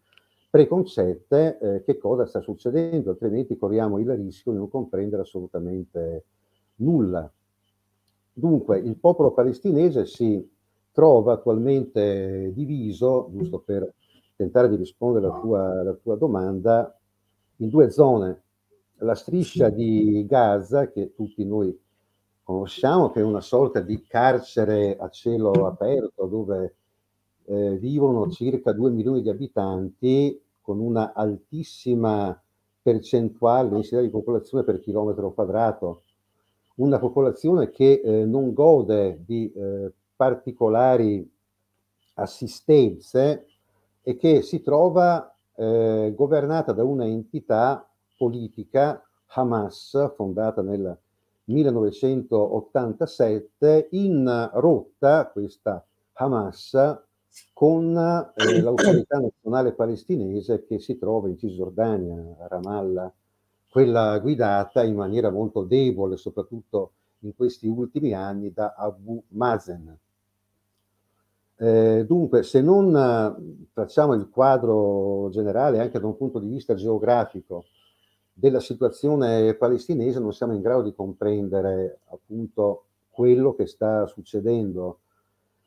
preconcette, 0.50 1.58
eh, 1.58 1.84
che 1.84 1.96
cosa 1.96 2.26
sta 2.26 2.40
succedendo, 2.40 3.10
altrimenti 3.10 3.56
corriamo 3.56 3.98
il 3.98 4.14
rischio 4.14 4.52
di 4.52 4.58
non 4.58 4.68
comprendere 4.68 5.22
assolutamente 5.22 6.24
nulla. 6.76 7.30
Dunque, 8.30 8.78
il 8.78 8.96
popolo 8.96 9.32
palestinese 9.32 10.04
si 10.04 10.46
trova 10.92 11.32
attualmente 11.32 12.52
diviso, 12.52 13.30
giusto 13.32 13.58
per 13.58 13.90
tentare 14.36 14.68
di 14.68 14.76
rispondere 14.76 15.26
alla 15.26 15.40
tua, 15.40 15.80
alla 15.80 15.94
tua 15.94 16.16
domanda, 16.16 16.94
in 17.56 17.70
due 17.70 17.90
zone. 17.90 18.42
La 18.98 19.14
striscia 19.14 19.68
di 19.68 20.24
Gaza, 20.26 20.90
che 20.90 21.14
tutti 21.14 21.44
noi 21.44 21.78
conosciamo, 22.42 23.10
che 23.10 23.20
è 23.20 23.22
una 23.22 23.40
sorta 23.40 23.80
di 23.80 24.02
carcere 24.02 24.96
a 24.98 25.08
cielo 25.08 25.66
aperto 25.66 26.26
dove 26.26 26.74
eh, 27.44 27.76
vivono 27.76 28.30
circa 28.30 28.72
2 28.72 28.90
milioni 28.90 29.22
di 29.22 29.28
abitanti 29.28 30.40
con 30.60 30.80
una 30.80 31.12
altissima 31.14 32.40
percentuale 32.82 33.68
densità 33.68 34.00
di 34.00 34.10
popolazione 34.10 34.64
per 34.64 34.80
chilometro 34.80 35.32
quadrato 35.32 36.02
una 36.78 36.98
popolazione 36.98 37.70
che 37.70 38.00
eh, 38.02 38.24
non 38.24 38.52
gode 38.52 39.22
di 39.24 39.52
eh, 39.52 39.92
particolari 40.14 41.28
assistenze 42.14 43.46
e 44.02 44.16
che 44.16 44.42
si 44.42 44.62
trova 44.62 45.34
eh, 45.54 46.12
governata 46.14 46.72
da 46.72 46.84
una 46.84 47.04
entità 47.06 47.87
politica, 48.18 49.02
Hamas, 49.28 50.12
fondata 50.16 50.60
nel 50.60 50.98
1987, 51.44 53.88
in 53.92 54.50
rotta, 54.52 55.30
questa 55.32 55.82
Hamas, 56.14 56.98
con 57.52 57.96
eh, 58.34 58.34
l'autorità 58.60 59.18
nazionale 59.18 59.72
palestinese 59.72 60.66
che 60.66 60.80
si 60.80 60.98
trova 60.98 61.28
in 61.28 61.38
Cisgiordania, 61.38 62.36
a 62.40 62.48
Ramallah, 62.48 63.12
quella 63.70 64.18
guidata 64.18 64.82
in 64.82 64.96
maniera 64.96 65.30
molto 65.30 65.62
debole, 65.62 66.16
soprattutto 66.16 66.92
in 67.20 67.34
questi 67.34 67.66
ultimi 67.66 68.12
anni, 68.12 68.52
da 68.52 68.74
Abu 68.76 69.22
Mazen. 69.28 69.96
Eh, 71.60 72.04
dunque, 72.06 72.44
se 72.44 72.60
non 72.60 72.94
eh, 72.94 73.66
facciamo 73.72 74.14
il 74.14 74.28
quadro 74.30 75.28
generale 75.30 75.80
anche 75.80 75.98
da 75.98 76.06
un 76.06 76.16
punto 76.16 76.38
di 76.38 76.48
vista 76.48 76.74
geografico 76.74 77.64
della 78.38 78.60
situazione 78.60 79.54
palestinese, 79.54 80.20
non 80.20 80.32
siamo 80.32 80.54
in 80.54 80.60
grado 80.60 80.82
di 80.82 80.94
comprendere 80.94 82.02
appunto 82.10 82.84
quello 83.10 83.54
che 83.54 83.66
sta 83.66 84.06
succedendo. 84.06 85.00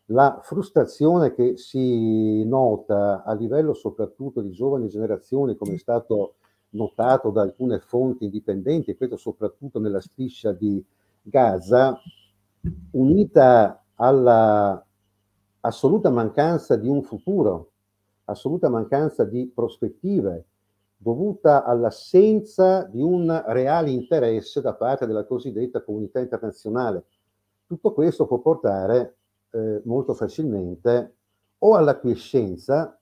La 0.05 0.39
frustrazione 0.41 1.33
che 1.33 1.57
si 1.57 2.45
nota 2.45 3.23
a 3.23 3.33
livello 3.33 3.73
soprattutto 3.73 4.39
di 4.39 4.51
giovani 4.51 4.87
generazioni, 4.87 5.57
come 5.57 5.73
è 5.73 5.77
stato 5.77 6.35
notato 6.69 7.29
da 7.29 7.41
alcune 7.41 7.79
fonti 7.79 8.23
indipendenti, 8.23 8.95
questo 8.95 9.17
soprattutto 9.17 9.79
nella 9.79 9.99
striscia 9.99 10.53
di 10.53 10.81
Gaza, 11.21 11.99
unita 12.91 13.83
alla 13.95 14.81
assoluta 15.59 16.09
mancanza 16.09 16.77
di 16.77 16.87
un 16.87 17.03
futuro, 17.03 17.71
assoluta 18.25 18.69
mancanza 18.69 19.25
di 19.25 19.51
prospettive, 19.53 20.45
dovuta 21.01 21.63
all'assenza 21.63 22.83
di 22.83 23.01
un 23.01 23.43
reale 23.47 23.89
interesse 23.89 24.61
da 24.61 24.75
parte 24.75 25.07
della 25.07 25.25
cosiddetta 25.25 25.81
comunità 25.81 26.19
internazionale. 26.19 27.05
Tutto 27.65 27.91
questo 27.93 28.27
può 28.27 28.37
portare 28.37 29.15
eh, 29.49 29.81
molto 29.85 30.13
facilmente 30.13 31.15
o 31.57 31.75
alla 31.75 31.97
quiescenza 31.97 32.95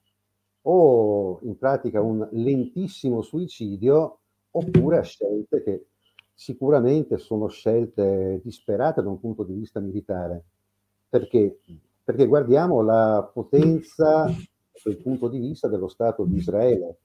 o 0.62 1.40
in 1.42 1.58
pratica 1.58 2.00
un 2.00 2.26
lentissimo 2.32 3.20
suicidio 3.20 4.18
oppure 4.52 4.98
a 4.98 5.02
scelte 5.02 5.62
che 5.62 5.86
sicuramente 6.32 7.18
sono 7.18 7.48
scelte 7.48 8.40
disperate 8.42 9.02
da 9.02 9.10
un 9.10 9.20
punto 9.20 9.44
di 9.44 9.52
vista 9.52 9.78
militare. 9.78 10.42
Perché? 11.06 11.58
Perché 12.02 12.26
guardiamo 12.26 12.80
la 12.80 13.30
potenza 13.30 14.24
dal 14.82 14.96
punto 14.96 15.28
di 15.28 15.38
vista 15.38 15.68
dello 15.68 15.88
Stato 15.88 16.24
di 16.24 16.36
Israele. 16.36 16.96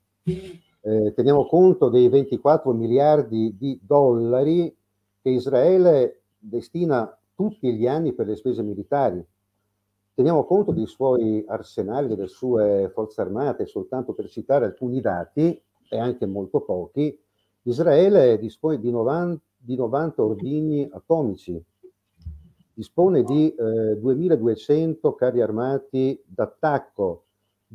Eh, 0.87 1.13
teniamo 1.15 1.47
conto 1.47 1.89
dei 1.89 2.07
24 2.09 2.71
miliardi 2.71 3.55
di 3.57 3.79
dollari 3.81 4.71
che 5.19 5.29
Israele 5.31 6.21
destina 6.37 7.17
tutti 7.33 7.73
gli 7.73 7.87
anni 7.87 8.13
per 8.13 8.27
le 8.27 8.35
spese 8.35 8.61
militari. 8.61 9.25
Teniamo 10.13 10.45
conto 10.45 10.71
dei 10.71 10.85
suoi 10.85 11.43
arsenali, 11.47 12.07
delle 12.07 12.27
sue 12.27 12.91
forze 12.93 13.19
armate, 13.19 13.65
soltanto 13.65 14.13
per 14.13 14.29
citare 14.29 14.65
alcuni 14.65 15.01
dati, 15.01 15.59
e 15.89 15.97
anche 15.97 16.27
molto 16.27 16.61
pochi, 16.61 17.19
Israele 17.63 18.37
dispone 18.37 18.79
di 18.79 18.91
90, 18.91 19.41
di 19.57 19.75
90 19.75 20.23
ordigni 20.23 20.87
atomici, 20.91 21.59
dispone 22.75 23.23
di 23.23 23.49
eh, 23.55 23.97
2200 23.97 25.15
carri 25.15 25.41
armati 25.41 26.21
d'attacco, 26.27 27.24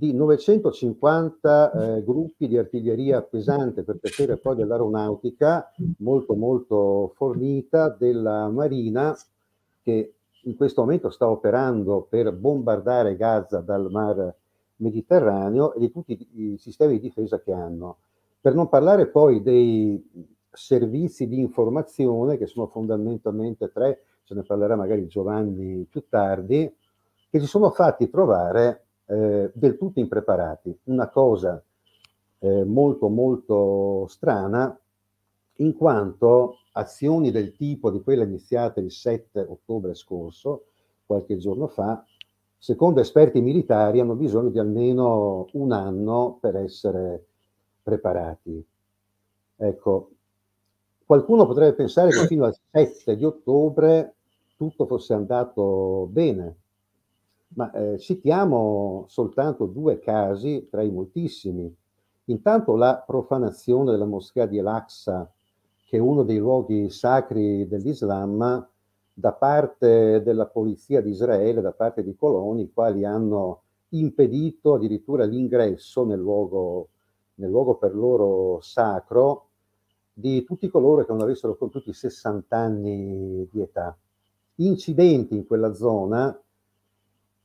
di 0.00 0.14
950 0.14 1.73
eh, 1.73 2.04
gruppi 2.04 2.49
di 2.49 2.57
artiglieria 2.57 3.21
pesante 3.21 3.83
per 3.83 3.99
piacere 3.99 4.38
poi 4.38 4.57
dell'aeronautica 4.57 5.71
molto 5.99 6.35
molto 6.35 7.12
fornita, 7.16 7.90
della 7.90 8.49
marina 8.49 9.14
che 9.83 10.14
in 10.45 10.57
questo 10.57 10.80
momento 10.80 11.11
sta 11.11 11.28
operando 11.28 12.07
per 12.09 12.33
bombardare 12.33 13.14
Gaza 13.14 13.61
dal 13.61 13.90
mar 13.90 14.35
Mediterraneo 14.76 15.75
e 15.75 15.80
di 15.80 15.90
tutti 15.90 16.26
i 16.33 16.57
sistemi 16.57 16.95
di 16.95 17.00
difesa 17.00 17.38
che 17.38 17.52
hanno. 17.52 17.99
Per 18.40 18.54
non 18.54 18.71
parlare 18.71 19.07
poi 19.07 19.42
dei 19.42 20.02
servizi 20.50 21.28
di 21.28 21.38
informazione, 21.40 22.38
che 22.38 22.47
sono 22.47 22.69
fondamentalmente 22.69 23.71
tre, 23.71 24.02
ce 24.25 24.33
ne 24.33 24.45
parlerà 24.45 24.76
magari 24.76 25.07
Giovanni 25.07 25.87
più 25.90 26.04
tardi, 26.09 26.75
che 27.28 27.38
si 27.38 27.47
sono 27.47 27.69
fatti 27.69 28.09
trovare 28.09 28.85
eh, 29.11 29.50
del 29.52 29.76
tutto 29.76 29.99
impreparati. 29.99 30.79
Una 30.85 31.09
cosa 31.09 31.62
eh, 32.38 32.64
molto 32.64 33.09
molto 33.09 34.07
strana, 34.09 34.79
in 35.57 35.75
quanto 35.76 36.59
azioni 36.73 37.31
del 37.31 37.55
tipo 37.57 37.90
di 37.90 38.00
quella 38.00 38.23
iniziata 38.23 38.81
il 38.81 38.93
7 38.93 39.40
ottobre 39.40 39.95
scorso, 39.95 40.67
qualche 41.05 41.37
giorno 41.38 41.67
fa, 41.67 42.05
secondo 42.57 43.00
esperti 43.00 43.40
militari 43.40 44.00
hanno 44.00 44.14
bisogno 44.14 44.50
di 44.50 44.59
almeno 44.59 45.49
un 45.52 45.73
anno 45.73 46.38
per 46.40 46.57
essere 46.57 47.25
preparati. 47.83 48.64
Ecco, 49.57 50.11
qualcuno 51.05 51.47
potrebbe 51.47 51.75
pensare 51.75 52.11
che 52.11 52.26
fino 52.26 52.45
al 52.45 52.57
7 52.71 53.17
di 53.17 53.25
ottobre 53.25 54.14
tutto 54.57 54.87
fosse 54.87 55.14
andato 55.14 56.07
bene, 56.11 56.57
ma 57.54 57.71
eh, 57.73 57.99
citiamo 57.99 59.04
soltanto 59.09 59.66
due 59.66 59.99
casi 59.99 60.69
tra 60.71 60.83
i 60.83 60.90
moltissimi. 60.90 61.75
Intanto 62.26 62.76
la 62.76 63.02
profanazione 63.04 63.90
della 63.90 64.04
moschea 64.04 64.47
di 64.47 64.59
Al-Aqsa, 64.59 65.30
che 65.85 65.97
è 65.97 66.00
uno 66.00 66.23
dei 66.23 66.38
luoghi 66.38 66.90
sacri 66.90 67.66
dell'Islam, 67.66 68.69
da 69.12 69.33
parte 69.33 70.23
della 70.23 70.47
polizia 70.47 71.00
di 71.00 71.11
Israele, 71.11 71.61
da 71.61 71.73
parte 71.73 72.02
di 72.04 72.14
coloni, 72.16 72.62
i 72.62 72.73
quali 72.73 73.04
hanno 73.04 73.62
impedito 73.90 74.75
addirittura 74.75 75.25
l'ingresso 75.25 76.04
nel 76.04 76.21
luogo, 76.21 76.88
nel 77.35 77.50
luogo 77.50 77.75
per 77.75 77.95
loro 77.95 78.61
sacro 78.61 79.47
di 80.12 80.45
tutti 80.45 80.69
coloro 80.69 81.04
che 81.04 81.12
non 81.12 81.23
avessero 81.23 81.57
compiuto 81.57 81.90
i 81.90 81.95
60 81.95 82.57
anni 82.57 83.49
di 83.50 83.61
età. 83.61 83.97
Incidenti 84.57 85.35
in 85.35 85.47
quella 85.47 85.75
zona 85.75 86.38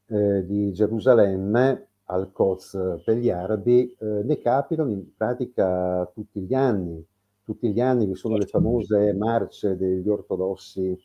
eh, 0.07 0.45
di 0.45 0.71
Gerusalemme, 0.73 1.87
al 2.05 2.31
Quds 2.31 3.01
per 3.03 3.17
gli 3.17 3.29
arabi, 3.29 3.95
eh, 3.99 4.05
ne 4.23 4.39
capitano 4.39 4.91
in 4.91 5.15
pratica 5.15 6.09
tutti 6.13 6.41
gli 6.41 6.53
anni. 6.53 7.03
Tutti 7.43 7.71
gli 7.71 7.79
anni 7.79 8.07
vi 8.07 8.15
sono 8.15 8.37
le 8.37 8.47
famose 8.47 9.13
marce 9.13 9.77
degli 9.77 10.09
ortodossi 10.09 10.99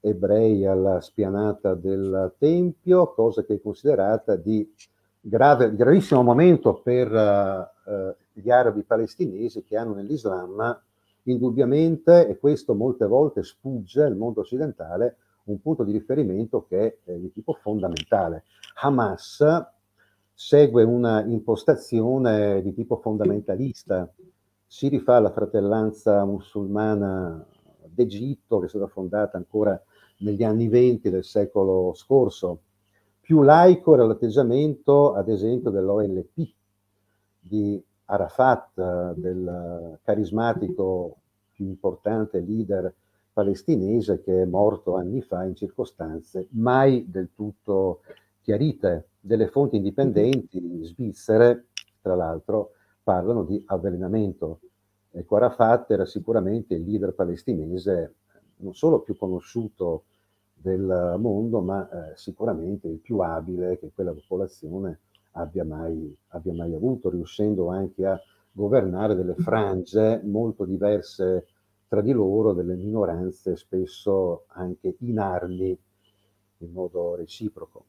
ebrei 0.00 0.66
alla 0.66 1.00
spianata 1.00 1.74
del 1.74 2.32
Tempio, 2.38 3.12
cosa 3.12 3.42
che 3.42 3.54
è 3.54 3.60
considerata 3.60 4.36
di 4.36 4.72
grave, 5.20 5.74
gravissimo 5.74 6.22
momento 6.22 6.74
per 6.74 7.10
uh, 7.10 8.14
gli 8.32 8.50
arabi 8.50 8.82
palestinesi 8.82 9.64
che 9.64 9.76
hanno 9.76 9.94
nell'Islam 9.94 10.78
indubbiamente, 11.24 12.28
e 12.28 12.38
questo 12.38 12.74
molte 12.74 13.06
volte 13.06 13.42
sfugge 13.42 14.02
al 14.02 14.16
mondo 14.16 14.42
occidentale, 14.42 15.16
un 15.44 15.60
punto 15.60 15.84
di 15.84 15.92
riferimento 15.92 16.64
che 16.66 17.00
è 17.04 17.12
di 17.12 17.32
tipo 17.32 17.54
fondamentale. 17.54 18.44
Hamas 18.82 19.44
segue 20.32 20.82
una 20.82 21.22
impostazione 21.24 22.60
di 22.62 22.74
tipo 22.74 22.96
fondamentalista, 22.96 24.12
si 24.66 24.88
rifà 24.88 25.16
alla 25.16 25.30
fratellanza 25.30 26.24
musulmana 26.24 27.46
d'Egitto 27.84 28.58
che 28.58 28.66
è 28.66 28.68
stata 28.68 28.88
fondata 28.88 29.36
ancora 29.36 29.80
negli 30.18 30.42
anni 30.42 30.68
venti 30.68 31.10
del 31.10 31.24
secolo 31.24 31.92
scorso. 31.94 32.62
Più 33.20 33.42
laico 33.42 33.94
era 33.94 34.04
l'atteggiamento, 34.04 35.14
ad 35.14 35.28
esempio, 35.28 35.70
dell'OLP 35.70 36.54
di 37.38 37.82
Arafat, 38.06 39.14
del 39.14 39.98
carismatico 40.02 41.16
più 41.52 41.66
importante 41.66 42.40
leader 42.40 42.92
palestinese 43.34 44.22
che 44.22 44.42
è 44.42 44.44
morto 44.46 44.94
anni 44.94 45.20
fa 45.20 45.44
in 45.44 45.56
circostanze 45.56 46.46
mai 46.50 47.04
del 47.10 47.30
tutto 47.34 48.00
chiarite. 48.40 49.08
Delle 49.20 49.48
fonti 49.48 49.76
indipendenti 49.76 50.80
svizzere, 50.82 51.66
tra 52.00 52.14
l'altro, 52.14 52.72
parlano 53.02 53.42
di 53.42 53.62
avvelenamento. 53.66 54.60
Ecco, 55.10 55.36
Arafat 55.36 55.90
era 55.90 56.06
sicuramente 56.06 56.74
il 56.74 56.84
leader 56.84 57.12
palestinese 57.12 58.14
non 58.56 58.74
solo 58.74 59.00
più 59.00 59.16
conosciuto 59.16 60.04
del 60.52 61.16
mondo, 61.18 61.60
ma 61.60 61.88
eh, 61.88 62.16
sicuramente 62.16 62.88
il 62.88 62.98
più 62.98 63.18
abile 63.18 63.78
che 63.78 63.90
quella 63.94 64.12
popolazione 64.12 65.00
abbia 65.32 65.64
mai, 65.64 66.16
abbia 66.28 66.54
mai 66.54 66.74
avuto, 66.74 67.10
riuscendo 67.10 67.68
anche 67.68 68.06
a 68.06 68.20
governare 68.52 69.16
delle 69.16 69.34
frange 69.34 70.20
molto 70.22 70.64
diverse 70.64 71.46
tra 71.94 72.02
di 72.02 72.10
loro, 72.10 72.52
delle 72.52 72.74
minoranze 72.74 73.54
spesso 73.54 74.46
anche 74.48 74.96
in 74.98 75.20
armi 75.20 75.78
in 76.58 76.72
modo 76.72 77.14
reciproco. 77.14 77.84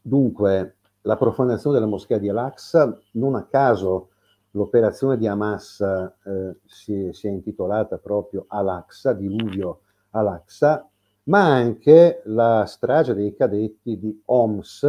Dunque, 0.00 0.76
la 1.02 1.18
profanazione 1.18 1.76
della 1.76 1.90
moschea 1.90 2.16
di 2.16 2.30
Al-Aqsa, 2.30 2.98
non 3.12 3.34
a 3.34 3.44
caso 3.44 4.08
l'operazione 4.52 5.18
di 5.18 5.26
Hamas 5.26 5.80
eh, 5.80 6.60
si, 6.64 7.10
si, 7.12 7.26
è 7.26 7.30
intitolata 7.30 7.98
proprio 7.98 8.46
Al-Aqsa, 8.48 9.12
diluvio 9.12 9.80
Al-Aqsa, 10.12 10.88
ma 11.24 11.44
anche 11.52 12.22
la 12.24 12.64
strage 12.64 13.12
dei 13.12 13.34
cadetti 13.34 13.98
di 13.98 14.22
Homs. 14.26 14.88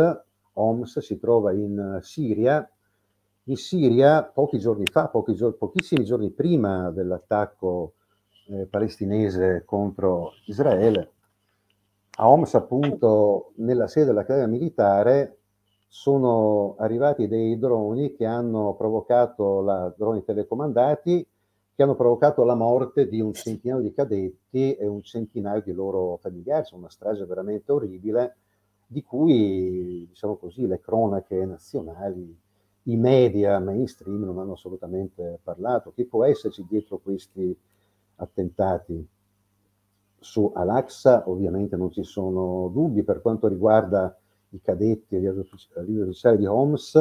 Homs 0.54 1.00
si 1.00 1.20
trova 1.20 1.52
in 1.52 2.00
Siria. 2.02 2.66
In 3.46 3.58
Siria, 3.58 4.24
pochi 4.24 4.58
giorni 4.58 4.86
fa, 4.86 5.10
pochi 5.10 5.36
pochissimi 5.58 6.06
giorni 6.06 6.32
prima 6.32 6.92
dell'attacco 6.92 7.96
eh, 8.52 8.66
palestinese 8.66 9.64
contro 9.66 10.34
Israele, 10.46 11.12
a 12.18 12.30
Homs, 12.30 12.54
appunto, 12.56 13.54
nella 13.56 13.88
sede 13.88 14.08
dell'Accademia 14.08 14.48
Militare, 14.48 15.38
sono 15.88 16.76
arrivati 16.78 17.28
dei 17.28 17.58
droni 17.58 18.14
che 18.14 18.26
hanno 18.26 18.76
provocato, 18.76 19.62
la, 19.62 19.94
droni 19.96 20.24
telecomandati, 20.24 21.26
che 21.74 21.84
hanno 21.84 21.96
provocato 21.96 22.44
la 22.44 22.54
morte 22.54 23.08
di 23.08 23.22
un 23.22 23.34
centinaio 23.34 23.82
di 23.82 23.94
cadetti 23.94 24.76
e 24.76 24.86
un 24.86 25.02
centinaio 25.02 25.62
di 25.62 25.72
loro 25.72 26.18
familiari, 26.18 26.68
una 26.74 26.90
strage 26.90 27.26
veramente 27.26 27.72
orribile, 27.72 28.36
di 28.86 29.04
cui, 29.04 30.06
diciamo 30.10 30.36
così, 30.36 30.68
le 30.68 30.82
cronache 30.82 31.46
nazionali, 31.46 32.38
i 32.84 32.98
media 32.98 33.58
mainstream 33.60 34.24
non 34.24 34.38
hanno 34.38 34.54
assolutamente 34.54 35.40
parlato. 35.42 35.94
Chi 35.94 36.06
può 36.06 36.26
esserci 36.26 36.66
dietro 36.68 36.98
questi 36.98 37.58
attentati? 38.22 39.08
Su 40.20 40.52
Al-Aqsa 40.54 41.24
ovviamente 41.28 41.76
non 41.76 41.92
ci 41.92 42.04
sono 42.04 42.70
dubbi 42.70 43.04
per 43.04 43.22
quanto 43.22 43.48
riguarda 43.48 44.16
i 44.50 44.62
cadetti 44.62 45.16
e 45.16 45.20
gli 45.22 45.28
ufficiali 45.28 46.38
di 46.38 46.46
Homs, 46.46 47.00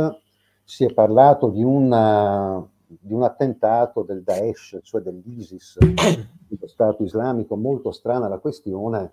si 0.65 0.85
è 0.85 0.93
parlato 0.93 1.49
di, 1.49 1.63
una, 1.63 2.65
di 2.87 3.13
un 3.13 3.23
attentato 3.23 4.03
del 4.03 4.23
Daesh, 4.23 4.79
cioè 4.83 5.01
dell'ISIS, 5.01 5.79
dello 6.49 6.67
Stato 6.67 7.03
islamico, 7.03 7.57
molto 7.57 7.91
strana 7.91 8.29
la 8.29 8.39
questione, 8.39 9.11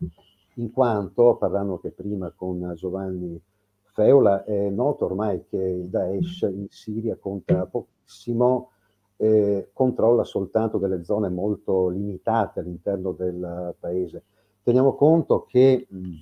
in 0.56 0.72
quanto, 0.72 1.36
parlando 1.38 1.74
anche 1.74 1.92
prima 1.92 2.32
con 2.36 2.74
Giovanni 2.76 3.42
Feola, 3.84 4.44
è 4.44 4.70
noto 4.70 5.06
ormai 5.06 5.46
che 5.50 5.58
il 5.58 5.90
Daesh 5.90 6.42
in 6.42 6.68
Siria 6.70 7.18
conta 7.20 7.66
pochissimo, 7.66 8.72
eh, 9.18 9.70
controlla 9.74 10.24
soltanto 10.24 10.78
delle 10.78 11.04
zone 11.04 11.30
molto 11.30 11.90
limitate 11.90 12.60
all'interno 12.60 13.12
del 13.12 13.76
paese. 13.80 14.24
Teniamo 14.64 14.96
conto 14.96 15.46
che 15.46 15.88
mh, 15.90 16.14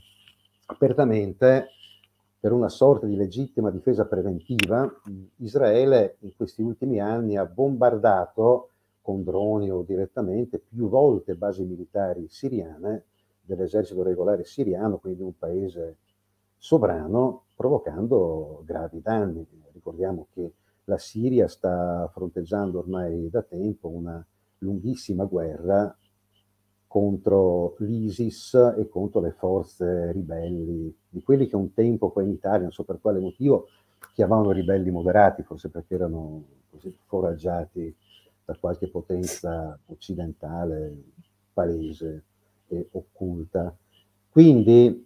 apertamente 0.68 1.68
per 2.40 2.52
una 2.52 2.70
sorta 2.70 3.08
di 3.08 3.16
legittima 3.16 3.72
difesa 3.72 4.06
preventiva, 4.06 4.88
Israele 5.38 6.18
in 6.20 6.36
questi 6.36 6.62
ultimi 6.62 7.00
anni 7.00 7.38
ha 7.38 7.46
bombardato 7.46 8.70
con 9.02 9.24
droni 9.24 9.72
o 9.72 9.82
direttamente 9.82 10.60
più 10.60 10.88
volte 10.88 11.34
basi 11.34 11.64
militari 11.64 12.28
siriane 12.30 13.06
dell'esercito 13.42 14.04
regolare 14.04 14.44
siriano, 14.44 14.98
quindi 14.98 15.24
un 15.24 15.36
paese 15.38 15.98
sovrano, 16.58 17.46
provocando 17.56 18.62
gravi 18.66 19.02
danni. 19.02 19.46
Ricordiamo 19.72 20.28
che 20.34 20.52
la 20.86 20.98
Siria 20.98 21.48
sta 21.48 22.10
fronteggiando 22.14 22.80
ormai 22.80 23.30
da 23.30 23.42
tempo 23.42 23.90
una 23.90 24.26
lunghissima 24.60 25.26
guerra 25.26 25.96
contro 26.88 27.76
l'ISIS 27.80 28.54
e 28.78 28.88
contro 28.88 29.20
le 29.20 29.32
forze 29.32 30.12
ribelli, 30.12 30.96
di 31.10 31.24
quelli 31.24 31.48
che 31.48 31.56
un 31.56 31.74
tempo 31.74 32.10
qua 32.12 32.24
in 32.24 32.30
Italia, 32.30 32.62
non 32.62 32.72
so 32.72 32.84
per 32.84 33.00
quale 33.02 33.20
motivo, 33.20 33.68
chiamavano 34.14 34.52
ribelli 34.52 34.92
moderati, 34.92 35.44
forse 35.44 35.70
perché 35.70 35.96
erano 35.96 36.46
così 36.70 36.96
foraggiati 37.06 37.94
da 38.46 38.56
qualche 38.56 38.88
potenza 38.88 39.78
occidentale, 39.88 41.04
palese 41.52 42.24
e 42.68 42.88
occulta. 42.92 43.76
Quindi 44.30 45.06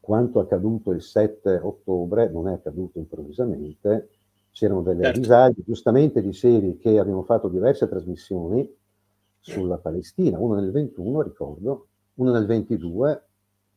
quanto 0.00 0.38
accaduto 0.38 0.92
il 0.92 1.02
7 1.02 1.58
ottobre 1.62 2.30
non 2.30 2.48
è 2.48 2.52
accaduto 2.52 2.98
improvvisamente, 2.98 4.10
c'erano 4.50 4.82
delle 4.82 5.04
certo. 5.04 5.18
avvisaglie, 5.18 5.62
giustamente 5.64 6.20
dicevi 6.20 6.76
che 6.78 6.98
abbiamo 6.98 7.22
fatto 7.22 7.48
diverse 7.48 7.88
trasmissioni 7.88 8.68
sulla 9.40 9.78
Palestina, 9.78 10.38
una 10.38 10.60
nel 10.60 10.70
21, 10.70 11.22
ricordo, 11.22 11.86
una 12.14 12.32
nel 12.32 12.46
22, 12.46 13.22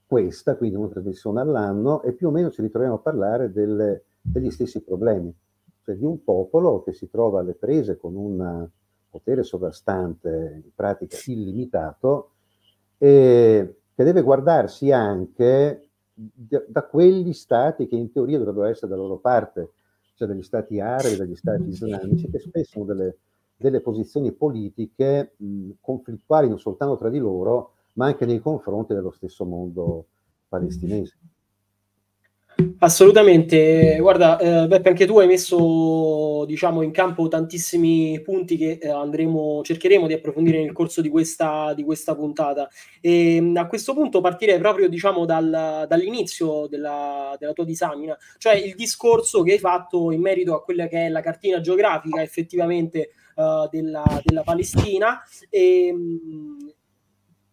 questa, 0.06 0.58
quindi 0.58 0.76
una 0.76 0.90
trasmissione 0.90 1.40
all'anno, 1.40 2.02
e 2.02 2.14
più 2.14 2.28
o 2.28 2.32
meno 2.32 2.52
ci 2.52 2.62
ritroviamo 2.62 2.96
a 2.96 3.00
parlare 3.00 3.52
delle, 3.52 4.04
degli 4.20 4.52
stessi 4.52 4.82
problemi, 4.82 5.34
cioè 5.84 5.96
di 5.96 6.04
un 6.04 6.24
popolo 6.24 6.84
che 6.84 6.94
si 6.94 7.10
trova 7.10 7.40
alle 7.40 7.54
prese 7.54 7.98
con 7.98 8.16
un 8.16 8.68
potere 9.10 9.44
sovrastante, 9.44 10.62
in 10.64 10.72
pratica 10.74 11.18
illimitato, 11.26 12.32
e 12.98 13.76
che 13.94 14.04
deve 14.04 14.22
guardarsi 14.22 14.92
anche 14.92 15.90
da, 16.14 16.84
quegli 16.84 17.34
stati 17.34 17.88
che 17.88 17.96
in 17.96 18.12
teoria 18.12 18.38
dovrebbero 18.38 18.68
essere 18.68 18.88
dalla 18.88 19.04
loro 19.04 19.18
parte, 19.18 19.72
cioè 20.22 20.28
dagli 20.28 20.44
stati 20.44 20.80
arabi, 20.80 21.16
dagli 21.16 21.36
stati 21.36 21.70
islamici, 21.70 22.30
che 22.30 22.40
spesso 22.40 22.78
hanno 22.78 22.86
delle, 22.86 23.18
delle 23.56 23.82
posizioni 23.82 24.32
politiche 24.32 25.34
mh, 25.38 25.72
conflittuali 25.82 26.48
non 26.48 26.60
soltanto 26.60 26.98
tra 26.98 27.10
di 27.10 27.18
loro, 27.18 27.74
ma 27.94 28.06
anche 28.06 28.26
nei 28.26 28.40
confronti 28.40 28.94
dello 28.94 29.12
stesso 29.12 29.46
mondo 29.46 30.06
palestinese. 30.48 31.18
Assolutamente, 32.80 33.98
guarda, 34.00 34.38
eh, 34.38 34.68
Beppe, 34.68 34.90
anche 34.90 35.06
tu 35.06 35.20
hai 35.20 35.28
messo 35.28 36.46
diciamo, 36.46 36.82
in 36.82 36.92
campo 36.92 37.28
tantissimi 37.28 38.22
punti 38.22 38.58
che 38.58 38.80
eh, 38.82 38.90
andremo, 38.90 39.62
cercheremo 39.64 40.08
di 40.08 40.14
approfondire 40.14 40.60
nel 40.60 40.72
corso 40.72 41.02
di 41.02 41.10
questa, 41.10 41.74
di 41.74 41.84
questa 41.84 42.16
puntata. 42.16 42.68
E, 43.00 43.40
mm, 43.40 43.58
a 43.58 43.68
questo 43.68 43.94
punto 43.94 44.22
partirei 44.22 44.58
proprio 44.60 44.90
diciamo, 44.90 45.26
dal, 45.26 45.86
dall'inizio 45.88 46.68
della, 46.68 47.36
della, 47.40 47.54
tua 47.54 47.66
disamina, 47.66 48.18
cioè 48.38 48.54
il 48.56 48.76
discorso 48.76 49.44
che 49.44 49.54
hai 49.54 49.60
fatto 49.60 50.12
in 50.12 50.22
merito 50.22 50.56
a 50.56 50.64
quella 50.64 50.88
che 50.88 51.06
è 51.06 51.10
la 51.10 51.22
cartina 51.22 51.62
geografica 51.62 52.22
effettivamente 52.22 53.12
uh, 53.36 53.68
della, 53.70 54.04
della, 54.24 54.44
Palestina. 54.44 55.22
E, 55.50 55.92
mm, 55.94 56.68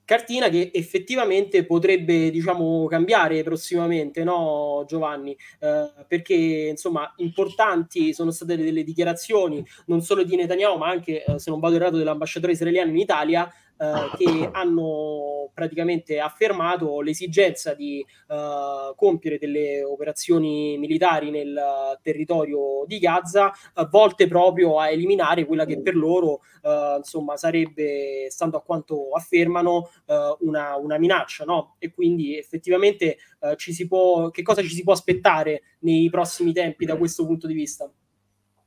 cartina 0.09 0.49
che 0.49 0.71
effettivamente 0.73 1.67
potrebbe 1.67 2.31
diciamo 2.31 2.87
cambiare 2.87 3.43
prossimamente 3.43 4.25
no 4.25 4.87
Giovanni? 4.89 5.37
Eh, 5.61 5.93
perché 6.09 6.35
insomma 6.71 7.13
importanti 7.17 8.15
sono 8.15 8.31
state 8.31 8.57
delle 8.57 8.85
dichiarazioni 8.85 9.63
non 9.85 10.01
solo 10.01 10.23
di 10.23 10.35
Netanyahu 10.35 10.79
ma 10.79 10.89
anche 10.89 11.23
eh, 11.23 11.39
se 11.39 11.51
non 11.51 11.61
vado 11.61 11.75
errato 11.75 11.99
dell'ambasciatore 11.99 12.53
israeliano 12.53 12.89
in 12.89 12.97
Italia 12.97 13.53
eh, 13.81 14.11
che 14.17 14.49
hanno 14.51 15.51
praticamente 15.55 16.19
affermato 16.19 17.01
l'esigenza 17.01 17.75
di 17.75 18.05
eh, 18.29 18.93
compiere 18.97 19.39
delle 19.39 19.85
operazioni 19.85 20.77
militari 20.79 21.31
nel 21.31 21.99
territorio 22.03 22.85
di 22.87 22.99
Gaza, 22.99 23.53
eh, 23.53 23.87
volte 23.89 24.27
proprio 24.27 24.81
a 24.81 24.91
eliminare 24.91 25.45
quella 25.45 25.65
che 25.65 25.81
per 25.81 25.95
loro 25.95 26.41
eh, 26.63 26.97
insomma 26.99 27.37
sarebbe, 27.37 28.27
stando 28.31 28.57
a 28.57 28.63
quanto 28.63 29.11
affermano, 29.11 29.89
eh, 30.07 30.37
una, 30.41 30.77
una, 30.77 30.99
minaccia. 30.99 31.45
No? 31.45 31.77
E 31.79 31.91
quindi 31.93 32.37
effettivamente 32.37 33.19
ci 33.55 33.73
si 33.73 33.87
può, 33.87 34.31
che 34.31 34.43
cosa 34.43 34.63
ci 34.63 34.69
si 34.69 34.83
può 34.83 34.93
aspettare 34.93 35.63
nei 35.81 36.11
prossimi 36.11 36.53
tempi 36.53 36.85
da 36.85 36.97
questo 36.97 37.25
punto 37.25 37.47
di 37.47 37.55
vista? 37.55 37.89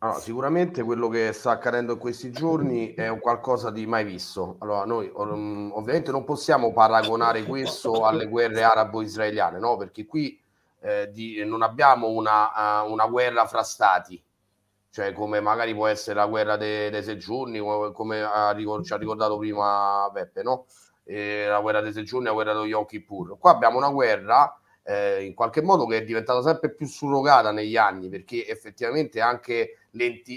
Allora, 0.04 0.18
sicuramente 0.18 0.82
quello 0.82 1.10
che 1.10 1.32
sta 1.32 1.52
accadendo 1.52 1.94
in 1.94 2.00
questi 2.00 2.32
giorni 2.32 2.96
è 2.96 3.08
un 3.08 3.20
qualcosa 3.20 3.70
di 3.70 3.86
mai 3.86 4.04
visto. 4.04 4.56
Allora, 4.58 4.84
noi 4.84 5.12
um, 5.14 5.70
ovviamente 5.76 6.10
non 6.10 6.24
possiamo 6.24 6.74
paragonare 6.74 7.44
questo 7.44 8.04
alle 8.04 8.26
guerre 8.26 8.64
arabo-israeliane, 8.64 9.60
no? 9.60 9.78
Perché 9.78 10.08
qui 10.08 10.42
eh, 10.80 11.12
di, 11.12 11.46
non 11.46 11.62
abbiamo 11.62 12.08
una, 12.08 12.82
uh, 12.82 12.92
una, 12.92 13.06
guerra 13.06 13.46
fra 13.46 13.62
stati, 13.62 14.20
cioè 14.90 15.14
come 15.14 15.40
magari 15.40 15.76
può 15.76 15.86
essere 15.86 16.16
la 16.16 16.26
guerra 16.26 16.58
dei, 16.58 16.90
dei 16.90 17.04
sei 17.04 17.20
giorni, 17.20 17.60
come, 17.60 17.92
come 17.92 18.24
ha, 18.24 18.56
ci 18.84 18.94
ha 18.94 18.98
ricordato 18.98 19.38
prima 19.38 20.10
Peppe, 20.12 20.42
no? 20.42 20.66
E 21.04 21.46
la 21.48 21.62
guerra 21.62 21.82
dei 21.82 21.94
sei 21.94 22.06
giorni, 22.06 22.26
la 22.26 22.34
guerra 22.34 22.54
dello 22.54 22.66
Yom 22.66 22.88
Kippur. 22.88 23.38
Qua 23.38 23.52
abbiamo 23.52 23.78
una 23.78 23.92
guerra 23.92 24.61
eh, 24.84 25.24
in 25.24 25.34
qualche 25.34 25.62
modo 25.62 25.86
che 25.86 25.98
è 25.98 26.04
diventata 26.04 26.42
sempre 26.42 26.74
più 26.74 26.88
surrogata 26.88 27.52
negli 27.52 27.78
anni, 27.78 28.10
perché 28.10 28.48
effettivamente 28.48 29.22
anche 29.22 29.78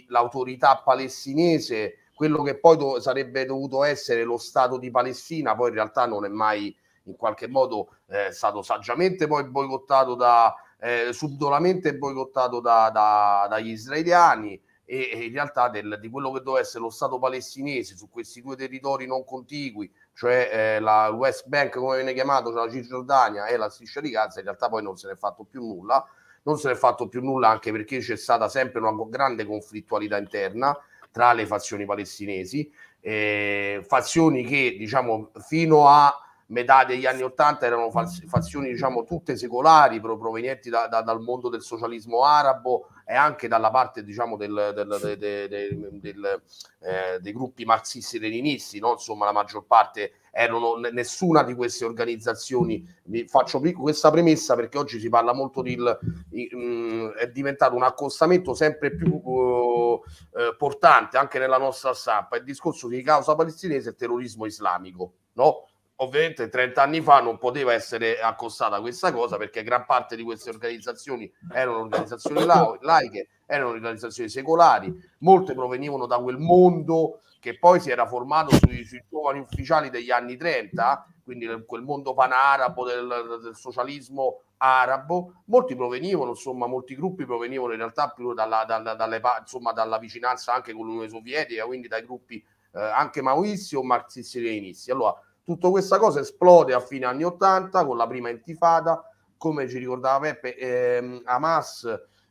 l'autorità 0.08 0.82
palestinese, 0.84 1.98
quello 2.14 2.42
che 2.42 2.58
poi 2.58 2.76
do- 2.76 3.00
sarebbe 3.00 3.44
dovuto 3.44 3.84
essere 3.84 4.24
lo 4.24 4.38
Stato 4.38 4.78
di 4.78 4.90
Palestina, 4.90 5.54
poi 5.54 5.68
in 5.68 5.74
realtà 5.74 6.06
non 6.06 6.24
è 6.24 6.28
mai 6.28 6.74
in 7.04 7.16
qualche 7.16 7.48
modo 7.48 7.96
eh, 8.08 8.32
stato 8.32 8.62
saggiamente 8.62 9.26
poi 9.26 9.44
boicottato 9.44 10.14
da 10.14 10.54
eh, 10.80 11.12
subdolamente 11.12 11.96
boicottato 11.96 12.60
da, 12.60 12.90
da, 12.90 13.46
dagli 13.48 13.70
israeliani 13.70 14.60
e, 14.84 15.10
e 15.12 15.24
in 15.24 15.32
realtà 15.32 15.68
del, 15.68 15.98
di 16.00 16.10
quello 16.10 16.30
che 16.30 16.40
doveva 16.40 16.60
essere 16.60 16.82
lo 16.82 16.90
Stato 16.90 17.18
palestinese 17.18 17.96
su 17.96 18.08
questi 18.10 18.42
due 18.42 18.56
territori 18.56 19.06
non 19.06 19.24
contigui, 19.24 19.90
cioè 20.14 20.48
eh, 20.50 20.80
la 20.80 21.10
West 21.10 21.46
Bank 21.46 21.76
come 21.76 21.96
viene 21.96 22.14
chiamato, 22.14 22.52
cioè 22.52 22.66
la 22.66 22.70
Cisgiordania 22.70 23.46
e 23.46 23.56
la 23.56 23.68
striscia 23.68 24.00
di 24.00 24.10
Gaza, 24.10 24.38
in 24.38 24.46
realtà 24.46 24.68
poi 24.68 24.82
non 24.82 24.96
se 24.96 25.08
ne 25.08 25.14
è 25.14 25.16
fatto 25.16 25.44
più 25.44 25.60
nulla. 25.60 26.06
Non 26.44 26.58
se 26.58 26.68
ne 26.68 26.74
è 26.74 26.76
fatto 26.76 27.08
più 27.08 27.22
nulla 27.22 27.48
anche 27.48 27.72
perché 27.72 27.98
c'è 27.98 28.16
stata 28.16 28.48
sempre 28.48 28.78
una 28.80 28.92
grande 29.08 29.46
conflittualità 29.46 30.18
interna 30.18 30.78
tra 31.10 31.32
le 31.32 31.46
fazioni 31.46 31.86
palestinesi, 31.86 32.70
eh, 33.00 33.82
fazioni 33.86 34.44
che 34.44 34.76
diciamo 34.76 35.30
fino 35.38 35.88
a 35.88 36.12
metà 36.46 36.84
degli 36.84 37.06
anni 37.06 37.22
Ottanta 37.22 37.66
erano 37.66 37.90
fazioni 37.90 38.70
diciamo 38.70 39.04
tutte 39.04 39.36
secolari 39.36 40.00
provenienti 40.00 40.68
da, 40.68 40.86
da, 40.86 41.02
dal 41.02 41.20
mondo 41.20 41.48
del 41.48 41.62
socialismo 41.62 42.24
arabo 42.24 42.88
e 43.06 43.14
anche 43.14 43.48
dalla 43.48 43.70
parte 43.70 44.02
diciamo 44.02 44.36
del, 44.36 44.72
del, 44.74 45.16
del, 45.18 45.98
del 46.00 46.42
eh, 46.80 47.18
dei 47.20 47.32
gruppi 47.32 47.64
marxisti-leninisti 47.64 48.78
no? 48.78 48.92
insomma 48.92 49.24
la 49.24 49.32
maggior 49.32 49.64
parte 49.66 50.12
erano 50.30 50.76
nessuna 50.76 51.42
di 51.42 51.54
queste 51.54 51.84
organizzazioni 51.84 52.86
vi 53.04 53.26
faccio 53.26 53.60
questa 53.60 54.10
premessa 54.10 54.54
perché 54.54 54.78
oggi 54.78 54.98
si 54.98 55.08
parla 55.08 55.32
molto 55.32 55.62
di 55.62 55.76
mm, 55.76 57.10
è 57.10 57.28
diventato 57.28 57.74
un 57.74 57.84
accostamento 57.84 58.54
sempre 58.54 58.94
più 58.94 59.14
uh, 59.14 60.02
eh, 60.36 60.54
portante 60.56 61.16
anche 61.16 61.38
nella 61.38 61.58
nostra 61.58 61.94
stampa 61.94 62.36
il 62.36 62.44
discorso 62.44 62.88
di 62.88 63.02
causa 63.02 63.34
palestinese 63.34 63.90
e 63.90 63.94
terrorismo 63.94 64.44
islamico 64.44 65.12
no? 65.34 65.68
Ovviamente 65.96 66.48
30 66.48 66.82
anni 66.82 67.00
fa 67.00 67.20
non 67.20 67.38
poteva 67.38 67.72
essere 67.72 68.20
accostata 68.20 68.80
questa 68.80 69.12
cosa 69.12 69.36
perché 69.36 69.62
gran 69.62 69.84
parte 69.86 70.16
di 70.16 70.22
queste 70.22 70.50
organizzazioni 70.50 71.30
erano 71.52 71.78
organizzazioni 71.78 72.42
la- 72.46 72.76
laiche, 72.80 73.28
erano 73.46 73.70
organizzazioni 73.70 74.28
secolari, 74.28 74.92
molte 75.18 75.54
provenivano 75.54 76.06
da 76.06 76.18
quel 76.18 76.38
mondo 76.38 77.20
che 77.38 77.58
poi 77.58 77.78
si 77.78 77.90
era 77.90 78.06
formato 78.06 78.56
sui, 78.56 78.84
sui 78.84 79.04
giovani 79.08 79.38
ufficiali 79.38 79.90
degli 79.90 80.10
anni 80.10 80.34
30, 80.34 81.06
quindi 81.22 81.46
quel 81.66 81.82
mondo 81.82 82.14
panarabo 82.14 82.86
del, 82.86 83.40
del 83.42 83.54
socialismo 83.54 84.40
arabo, 84.56 85.42
molti 85.46 85.76
provenivano, 85.76 86.30
insomma, 86.30 86.66
molti 86.66 86.94
gruppi 86.94 87.26
provenivano 87.26 87.72
in 87.72 87.78
realtà 87.78 88.08
più 88.08 88.32
dalla, 88.32 88.64
dalla, 88.64 88.94
dalle, 88.94 89.20
insomma, 89.40 89.72
dalla 89.72 89.98
vicinanza 89.98 90.54
anche 90.54 90.72
con 90.72 90.86
l'Unione 90.86 91.10
Sovietica, 91.10 91.66
quindi 91.66 91.86
dai 91.86 92.02
gruppi 92.02 92.42
eh, 92.72 92.80
anche 92.80 93.20
maoisti 93.20 93.76
o 93.76 93.82
marxisti-leninisti. 93.82 94.90
Allora, 94.90 95.14
Tutta 95.44 95.68
questa 95.68 95.98
cosa 95.98 96.20
esplode 96.20 96.72
a 96.72 96.80
fine 96.80 97.04
anni 97.04 97.22
80 97.22 97.84
con 97.84 97.98
la 97.98 98.06
prima 98.06 98.30
intifada, 98.30 99.06
come 99.36 99.68
ci 99.68 99.76
ricordava 99.76 100.20
Peppe, 100.20 100.56
ehm, 100.56 101.20
Hamas 101.24 101.86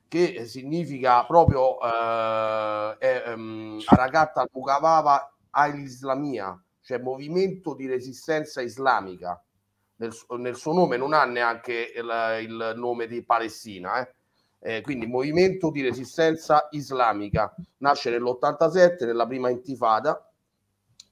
che 0.07 0.45
significa 0.45 1.25
proprio 1.25 1.79
eh, 1.79 2.97
ehm, 2.99 3.81
Arakat 3.85 4.37
al-Mukawava 4.37 5.31
al-Islamia, 5.51 6.59
cioè 6.81 6.99
movimento 6.99 7.73
di 7.73 7.87
resistenza 7.87 8.61
islamica. 8.61 9.39
Nel, 9.95 10.11
nel, 10.37 10.55
suo 10.55 10.73
nome 10.73 10.97
non 10.97 11.13
ha 11.13 11.23
neanche 11.25 11.93
il, 11.95 12.39
il 12.41 12.73
nome 12.75 13.07
di 13.07 13.23
Palestina, 13.23 14.01
eh. 14.01 14.13
Eh, 14.65 14.81
quindi 14.81 15.05
movimento 15.07 15.69
di 15.71 15.81
resistenza 15.81 16.67
islamica. 16.71 17.53
Nasce 17.77 18.09
nell'87, 18.09 19.05
nella 19.05 19.27
prima 19.27 19.49
intifada. 19.49 20.31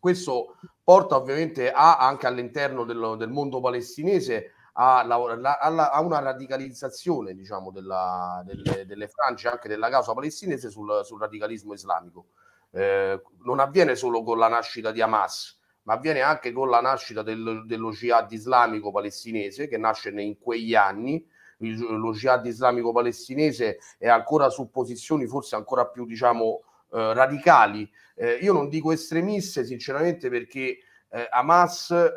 Questo 0.01 0.55
porta 0.83 1.15
ovviamente 1.15 1.71
a, 1.71 1.99
anche 1.99 2.25
all'interno 2.25 2.85
del, 2.85 3.17
del 3.19 3.29
mondo 3.29 3.59
palestinese 3.59 4.53
a, 4.73 5.03
la, 5.05 5.15
a, 5.59 5.91
a, 5.91 6.01
una 6.01 6.17
radicalizzazione 6.17 7.35
diciamo, 7.35 7.69
della, 7.69 8.41
delle, 8.43 8.87
delle 8.87 9.07
frange 9.07 9.47
anche 9.47 9.67
della 9.67 9.89
causa 9.89 10.15
palestinese 10.15 10.71
sul, 10.71 11.01
sul 11.03 11.19
radicalismo 11.19 11.73
islamico. 11.73 12.29
Eh, 12.71 13.21
non 13.43 13.59
avviene 13.59 13.95
solo 13.95 14.23
con 14.23 14.39
la 14.39 14.47
nascita 14.47 14.91
di 14.91 15.01
Hamas, 15.01 15.59
ma 15.83 15.93
avviene 15.93 16.21
anche 16.21 16.51
con 16.51 16.71
la 16.71 16.81
nascita 16.81 17.21
del, 17.21 17.65
dello 17.67 17.91
jihad 17.91 18.31
islamico 18.31 18.91
palestinese 18.91 19.67
che 19.67 19.77
nasce 19.77 20.09
in 20.09 20.39
quegli 20.39 20.73
anni. 20.73 21.23
Lo 21.57 22.13
jihad 22.13 22.43
islamico 22.47 22.91
palestinese 22.91 23.77
è 23.99 24.07
ancora 24.07 24.49
su 24.49 24.71
posizioni 24.71 25.27
forse 25.27 25.55
ancora 25.55 25.85
più 25.85 26.07
diciamo 26.07 26.63
eh, 26.91 27.13
radicali. 27.13 27.89
Eh, 28.15 28.33
io 28.41 28.53
non 28.53 28.69
dico 28.69 28.91
estremiste, 28.91 29.63
sinceramente, 29.65 30.29
perché 30.29 30.79
eh, 31.09 31.27
Hamas, 31.29 31.91
eh, 31.91 32.13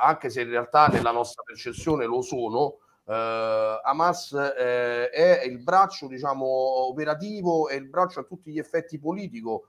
anche 0.00 0.30
se 0.30 0.42
in 0.42 0.50
realtà 0.50 0.88
nella 0.88 1.12
nostra 1.12 1.42
percezione 1.44 2.06
lo 2.06 2.22
sono, 2.22 2.78
Uh, 3.06 3.78
Hamas 3.84 4.32
uh, 4.32 4.38
è 4.58 5.44
il 5.46 5.62
braccio 5.62 6.08
diciamo 6.08 6.44
operativo 6.44 7.68
e 7.68 7.76
il 7.76 7.88
braccio 7.88 8.18
a 8.18 8.24
tutti 8.24 8.50
gli 8.50 8.58
effetti 8.58 8.98
politico 8.98 9.66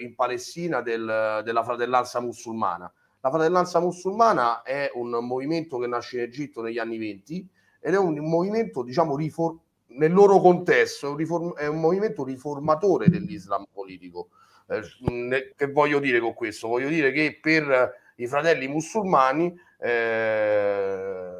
in 0.00 0.14
Palestina 0.14 0.80
del, 0.80 1.42
della 1.44 1.62
fratellanza 1.62 2.18
musulmana. 2.18 2.90
La 3.20 3.28
fratellanza 3.28 3.78
musulmana 3.78 4.62
è 4.62 4.90
un 4.94 5.10
movimento 5.10 5.78
che 5.78 5.86
nasce 5.86 6.16
in 6.16 6.22
Egitto 6.22 6.62
negli 6.62 6.78
anni 6.78 6.96
20 6.96 7.48
ed 7.80 7.94
è 7.94 7.98
un, 7.98 8.18
movimento 8.20 8.82
diciamo 8.82 9.16
rifor- 9.16 9.58
nel 9.88 10.12
loro 10.12 10.38
contesto 10.40 11.16
è 11.56 11.66
un, 11.66 11.80
movimento 11.80 12.24
riformatore 12.24 13.08
dell'Islam 13.08 13.66
politico. 13.72 14.28
Eh, 14.66 15.54
che 15.56 15.70
voglio 15.70 15.98
dire 15.98 16.20
con 16.20 16.34
questo? 16.34 16.68
Voglio 16.68 16.88
dire 16.88 17.12
che 17.12 17.38
per 17.40 17.94
i 18.16 18.26
fratelli 18.26 18.68
musulmani 18.68 19.54
eh, 19.78 21.30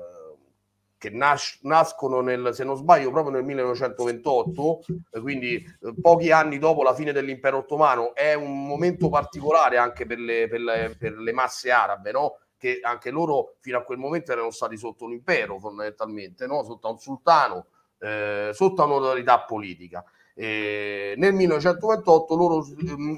che 0.99 1.11
nas- 1.11 1.61
nascono 1.63 2.21
nel, 2.21 2.51
se 2.53 2.65
non 2.65 2.77
sbaglio, 2.77 3.11
proprio 3.11 3.33
nel 3.33 3.45
1928, 3.45 4.81
eh, 5.13 5.21
quindi 5.21 5.55
eh, 5.55 5.95
pochi 6.01 6.33
anni 6.33 6.59
dopo 6.59 6.83
la 6.83 6.95
fine 6.95 7.13
dell'impero 7.13 7.59
ottomano, 7.59 8.15
è 8.15 8.35
un 8.35 8.67
momento 8.67 9.09
particolare 9.09 9.79
anche 9.79 10.07
per 10.07 10.19
le, 10.19 10.49
per 10.49 10.61
le, 10.61 10.97
per 10.99 11.17
le 11.17 11.33
masse 11.33 11.71
arabe, 11.71 12.11
no? 12.11 12.39
che 12.59 12.81
anche 12.83 13.11
loro 13.11 13.55
fino 13.61 13.79
a 13.79 13.83
quel 13.83 13.99
momento 13.99 14.33
erano 14.33 14.51
stati 14.51 14.77
sotto 14.77 15.05
un 15.05 15.13
impero 15.13 15.61
fondamentalmente, 15.61 16.47
no? 16.47 16.65
sotto 16.65 16.91
un 16.91 16.99
sultano, 16.99 17.67
eh, 17.99 18.51
sotto 18.53 18.85
un'autorità 18.85 19.45
politica. 19.45 20.05
Eh, 20.41 21.15
nel 21.17 21.35
1928 21.35 22.37
loro, 22.37 22.65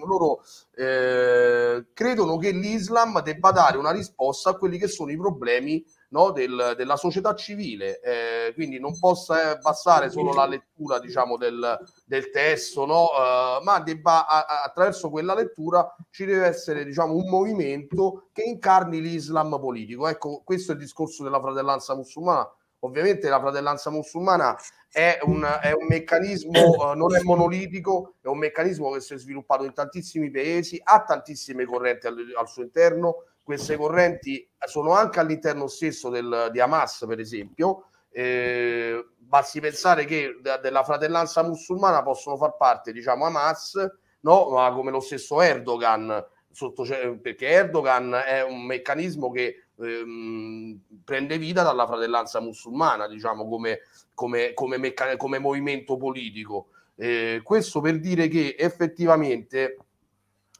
loro 0.06 0.42
eh, 0.74 1.88
credono 1.92 2.38
che 2.38 2.50
l'Islam 2.50 3.20
debba 3.20 3.50
dare 3.50 3.76
una 3.76 3.90
risposta 3.90 4.50
a 4.50 4.56
quelli 4.56 4.78
che 4.78 4.88
sono 4.88 5.10
i 5.10 5.18
problemi 5.18 5.84
no, 6.10 6.30
del, 6.30 6.74
della 6.78 6.96
società 6.96 7.34
civile, 7.34 8.00
eh, 8.00 8.54
quindi 8.54 8.80
non 8.80 8.98
possa 8.98 9.56
bastare 9.56 10.08
solo 10.10 10.32
la 10.32 10.46
lettura 10.46 10.98
diciamo, 10.98 11.36
del, 11.36 11.78
del 12.06 12.30
testo, 12.30 12.86
no, 12.86 13.02
uh, 13.02 13.62
ma 13.62 13.80
debba, 13.80 14.26
a, 14.26 14.62
attraverso 14.62 15.10
quella 15.10 15.34
lettura 15.34 15.94
ci 16.08 16.24
deve 16.24 16.46
essere 16.46 16.84
diciamo, 16.84 17.14
un 17.14 17.28
movimento 17.28 18.30
che 18.32 18.44
incarni 18.44 19.00
l'Islam 19.00 19.58
politico. 19.60 20.08
Ecco, 20.08 20.40
questo 20.42 20.72
è 20.72 20.74
il 20.74 20.80
discorso 20.80 21.22
della 21.22 21.40
fratellanza 21.40 21.94
musulmana. 21.94 22.50
Ovviamente 22.80 23.28
la 23.28 23.40
fratellanza 23.40 23.90
musulmana 23.90 24.56
è 24.90 25.18
un, 25.22 25.46
è 25.62 25.72
un 25.72 25.86
meccanismo, 25.86 26.50
uh, 26.50 26.94
non 26.96 27.14
è 27.14 27.20
monolitico, 27.22 28.14
è 28.20 28.26
un 28.26 28.38
meccanismo 28.38 28.90
che 28.90 29.00
si 29.00 29.14
è 29.14 29.18
sviluppato 29.18 29.64
in 29.64 29.72
tantissimi 29.72 30.30
paesi, 30.30 30.80
ha 30.82 31.02
tantissime 31.02 31.64
correnti 31.64 32.06
al, 32.06 32.16
al 32.36 32.48
suo 32.48 32.62
interno, 32.62 33.24
queste 33.42 33.76
correnti 33.76 34.48
sono 34.64 34.92
anche 34.92 35.18
all'interno 35.20 35.66
stesso 35.66 36.08
del, 36.08 36.50
di 36.52 36.60
Hamas, 36.60 37.04
per 37.06 37.18
esempio. 37.18 37.86
Eh, 38.12 39.06
basti 39.16 39.60
pensare 39.60 40.04
che 40.04 40.38
da, 40.40 40.56
della 40.58 40.84
fratellanza 40.84 41.42
musulmana 41.42 42.02
possono 42.02 42.36
far 42.36 42.56
parte, 42.56 42.92
diciamo, 42.92 43.24
Hamas, 43.24 43.74
no? 44.20 44.50
ma 44.50 44.72
come 44.72 44.90
lo 44.90 45.00
stesso 45.00 45.40
Erdogan, 45.40 46.24
sotto, 46.50 46.84
perché 47.20 47.48
Erdogan 47.48 48.12
è 48.12 48.42
un 48.42 48.64
meccanismo 48.64 49.30
che 49.30 49.66
ehm, 49.80 50.80
prende 51.04 51.38
vita 51.38 51.62
dalla 51.62 51.86
fratellanza 51.86 52.40
musulmana, 52.40 53.08
diciamo, 53.08 53.48
come, 53.48 53.80
come, 54.14 54.54
come, 54.54 54.78
meccan- 54.78 55.16
come 55.16 55.38
movimento 55.38 55.96
politico. 55.96 56.68
Eh, 56.96 57.40
questo 57.42 57.80
per 57.80 57.98
dire 57.98 58.28
che 58.28 58.56
effettivamente 58.58 59.78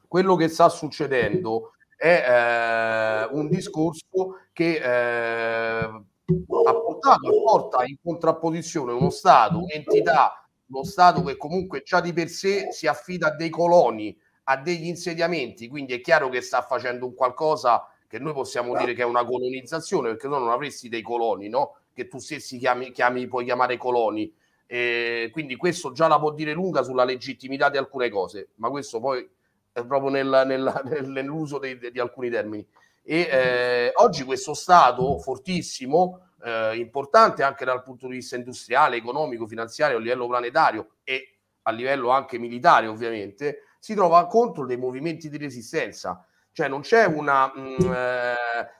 quello 0.07 0.35
che 0.35 0.47
sta 0.47 0.69
succedendo 0.69 1.73
è 1.95 2.25
eh, 2.27 3.25
un 3.31 3.47
discorso 3.47 4.39
che 4.51 4.77
eh, 4.77 4.87
ha 4.87 6.73
portato 6.73 7.31
e 7.31 7.41
porta 7.43 7.85
in 7.85 7.95
contrapposizione 8.01 8.91
uno 8.91 9.11
Stato, 9.11 9.59
un'entità, 9.59 10.43
uno 10.67 10.83
Stato 10.83 11.21
che 11.23 11.37
comunque 11.37 11.83
già 11.83 12.01
di 12.01 12.11
per 12.11 12.29
sé 12.29 12.71
si 12.71 12.87
affida 12.87 13.27
a 13.27 13.35
dei 13.35 13.49
coloni, 13.49 14.17
a 14.45 14.57
degli 14.57 14.87
insediamenti, 14.87 15.67
quindi 15.67 15.93
è 15.93 16.01
chiaro 16.01 16.29
che 16.29 16.41
sta 16.41 16.61
facendo 16.63 17.05
un 17.05 17.13
qualcosa 17.13 17.85
che 18.11 18.19
noi 18.19 18.33
possiamo 18.33 18.75
dire 18.75 18.93
che 18.93 19.03
è 19.03 19.05
una 19.05 19.23
colonizzazione, 19.23 20.09
perché 20.09 20.27
tu 20.27 20.33
non 20.33 20.49
avresti 20.49 20.89
dei 20.89 21.01
coloni, 21.01 21.47
no? 21.47 21.77
Che 21.93 22.09
tu 22.09 22.19
stessi 22.19 22.57
chiami, 22.57 22.91
chiami 22.91 23.25
puoi 23.25 23.45
chiamare 23.45 23.77
coloni. 23.77 24.35
E 24.67 25.29
quindi 25.31 25.55
questo 25.55 25.93
già 25.93 26.07
la 26.07 26.19
può 26.19 26.31
dire 26.31 26.51
lunga 26.51 26.83
sulla 26.83 27.05
legittimità 27.05 27.69
di 27.69 27.77
alcune 27.77 28.09
cose, 28.09 28.49
ma 28.55 28.69
questo 28.69 28.99
poi 28.99 29.25
proprio 29.71 30.09
nel, 30.09 30.43
nel, 30.45 31.05
nell'uso 31.07 31.57
dei, 31.57 31.79
di 31.89 31.99
alcuni 32.01 32.29
termini. 32.29 32.67
E 33.01 33.19
eh, 33.31 33.91
oggi 33.95 34.25
questo 34.25 34.53
Stato 34.53 35.17
fortissimo, 35.17 36.31
eh, 36.43 36.75
importante 36.75 37.43
anche 37.43 37.63
dal 37.63 37.81
punto 37.81 38.07
di 38.07 38.15
vista 38.15 38.35
industriale, 38.35 38.97
economico, 38.97 39.47
finanziario, 39.47 39.95
a 39.95 40.01
livello 40.01 40.27
planetario 40.27 40.89
e 41.05 41.37
a 41.61 41.71
livello 41.71 42.09
anche 42.09 42.37
militare, 42.37 42.87
ovviamente, 42.87 43.59
si 43.79 43.95
trova 43.95 44.27
contro 44.27 44.65
dei 44.65 44.75
movimenti 44.75 45.29
di 45.29 45.37
resistenza. 45.37 46.25
Cioè 46.53 46.67
non 46.67 46.81
c'è 46.81 47.05
una, 47.05 47.47
mh, 47.47 47.59
mm, 47.59 47.93
eh, 47.93 48.35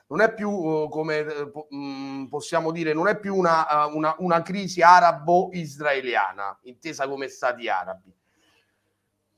non 0.08 0.20
è 0.20 0.34
più 0.34 0.50
uh, 0.50 0.88
come 0.88 1.22
mh, 1.22 1.76
mm, 1.76 2.26
possiamo 2.26 2.70
dire, 2.70 2.92
non 2.92 3.08
è 3.08 3.18
più 3.18 3.34
una, 3.34 3.86
una, 3.86 4.14
una 4.18 4.42
crisi 4.42 4.82
arabo-israeliana, 4.82 6.58
intesa 6.64 7.08
come 7.08 7.28
stati 7.28 7.68
arabi. 7.68 8.14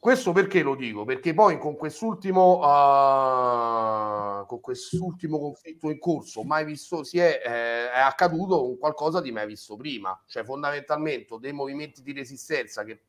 Questo 0.05 0.33
perché 0.33 0.61
lo 0.62 0.75
dico? 0.75 1.05
Perché 1.07 1.33
poi 1.33 1.59
con 1.59 1.77
quest'ultimo, 1.77 2.59
uh, 2.59 4.44
con 4.44 4.61
quest'ultimo 4.61 5.38
conflitto 5.38 5.88
in 5.88 5.99
corso 5.99 6.42
mai 6.42 6.66
visto, 6.66 7.05
si 7.05 7.18
è, 7.18 7.40
eh, 7.42 7.90
è 7.90 8.01
accaduto 8.01 8.68
un 8.68 8.77
qualcosa 8.77 9.23
di 9.23 9.33
mai 9.33 9.47
visto 9.47 9.77
prima, 9.77 10.23
cioè 10.27 10.44
fondamentalmente 10.44 11.38
dei 11.38 11.53
movimenti 11.53 12.03
di 12.03 12.12
resistenza 12.12 12.85
che 12.85 13.05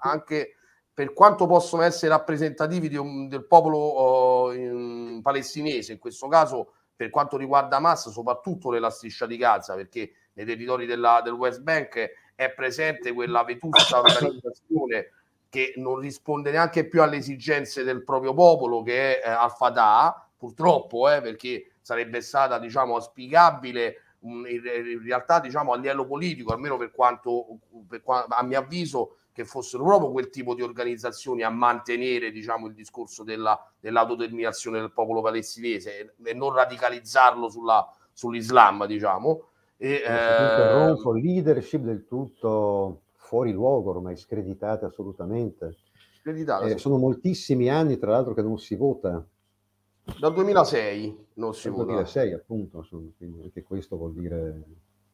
anche 0.00 0.56
per 0.92 1.12
quanto 1.12 1.46
possono 1.46 1.82
essere 1.82 2.08
rappresentativi 2.08 2.94
un, 2.96 3.28
del 3.28 3.46
popolo 3.46 4.48
uh, 4.48 4.52
in, 4.52 5.20
palestinese, 5.22 5.92
in 5.92 5.98
questo 5.98 6.28
caso 6.28 6.72
per 6.94 7.08
quanto 7.08 7.36
riguarda 7.36 7.76
Hamas, 7.76 8.10
soprattutto 8.10 8.70
nella 8.70 8.90
striscia 8.90 9.26
di 9.26 9.38
Gaza, 9.38 9.74
perché 9.74 10.12
nei 10.34 10.44
territori 10.44 10.84
della, 10.84 11.22
del 11.24 11.32
West 11.32 11.60
Bank 11.60 12.10
è 12.34 12.50
presente 12.52 13.12
quella 13.12 13.42
vetusta 13.44 14.00
organizzazione 14.00 15.10
che 15.48 15.72
non 15.76 15.98
risponde 15.98 16.50
neanche 16.50 16.86
più 16.86 17.02
alle 17.02 17.16
esigenze 17.16 17.82
del 17.82 18.04
proprio 18.04 18.34
popolo 18.34 18.82
che 18.82 19.20
è 19.20 19.28
eh, 19.28 19.30
Al-Fatah, 19.30 20.28
purtroppo, 20.36 21.10
eh, 21.10 21.20
perché 21.20 21.72
sarebbe 21.80 22.20
stata 22.20 22.58
diciamo 22.58 22.94
auspicabile 22.94 23.96
um, 24.20 24.46
in, 24.46 25.02
realtà 25.02 25.40
diciamo 25.40 25.72
a 25.72 25.76
livello 25.76 26.06
politico, 26.06 26.52
almeno 26.52 26.76
per 26.76 26.92
quanto, 26.92 27.58
per 27.88 28.02
a 28.04 28.42
mio 28.42 28.58
avviso 28.58 29.16
che 29.40 29.44
fossero 29.44 29.84
proprio 29.84 30.10
quel 30.10 30.30
tipo 30.30 30.54
di 30.54 30.62
organizzazioni 30.62 31.42
a 31.42 31.50
mantenere 31.50 32.30
diciamo 32.30 32.66
il 32.66 32.74
discorso 32.74 33.24
della, 33.24 33.58
dell'autodeterminazione 33.78 34.80
del 34.80 34.92
popolo 34.92 35.22
palestinese 35.22 35.98
e, 35.98 36.30
e 36.30 36.34
non 36.34 36.52
radicalizzarlo 36.52 37.48
sulla, 37.48 37.86
sull'Islam 38.12 38.86
diciamo 38.86 39.44
e, 39.82 40.02
eh, 40.06 41.20
leadership 41.22 41.82
del 41.82 42.06
tutto 42.06 43.04
fuori 43.14 43.50
luogo, 43.50 43.90
ormai 43.90 44.14
screditate 44.14 44.84
assolutamente. 44.84 45.76
Screditate. 46.20 46.72
Eh, 46.72 46.78
sono 46.78 46.98
moltissimi 46.98 47.70
anni, 47.70 47.96
tra 47.96 48.10
l'altro, 48.10 48.34
che 48.34 48.42
non 48.42 48.58
si 48.58 48.74
vota. 48.74 49.24
Dal 50.18 50.34
2006 50.34 51.26
non 51.34 51.54
si 51.54 51.68
Dal 51.68 51.78
vota. 51.78 51.92
2006, 51.92 52.32
appunto, 52.34 52.78
insomma, 52.78 53.08
quindi 53.16 53.40
anche 53.42 53.62
questo 53.62 53.96
vuol 53.96 54.12
dire 54.12 54.64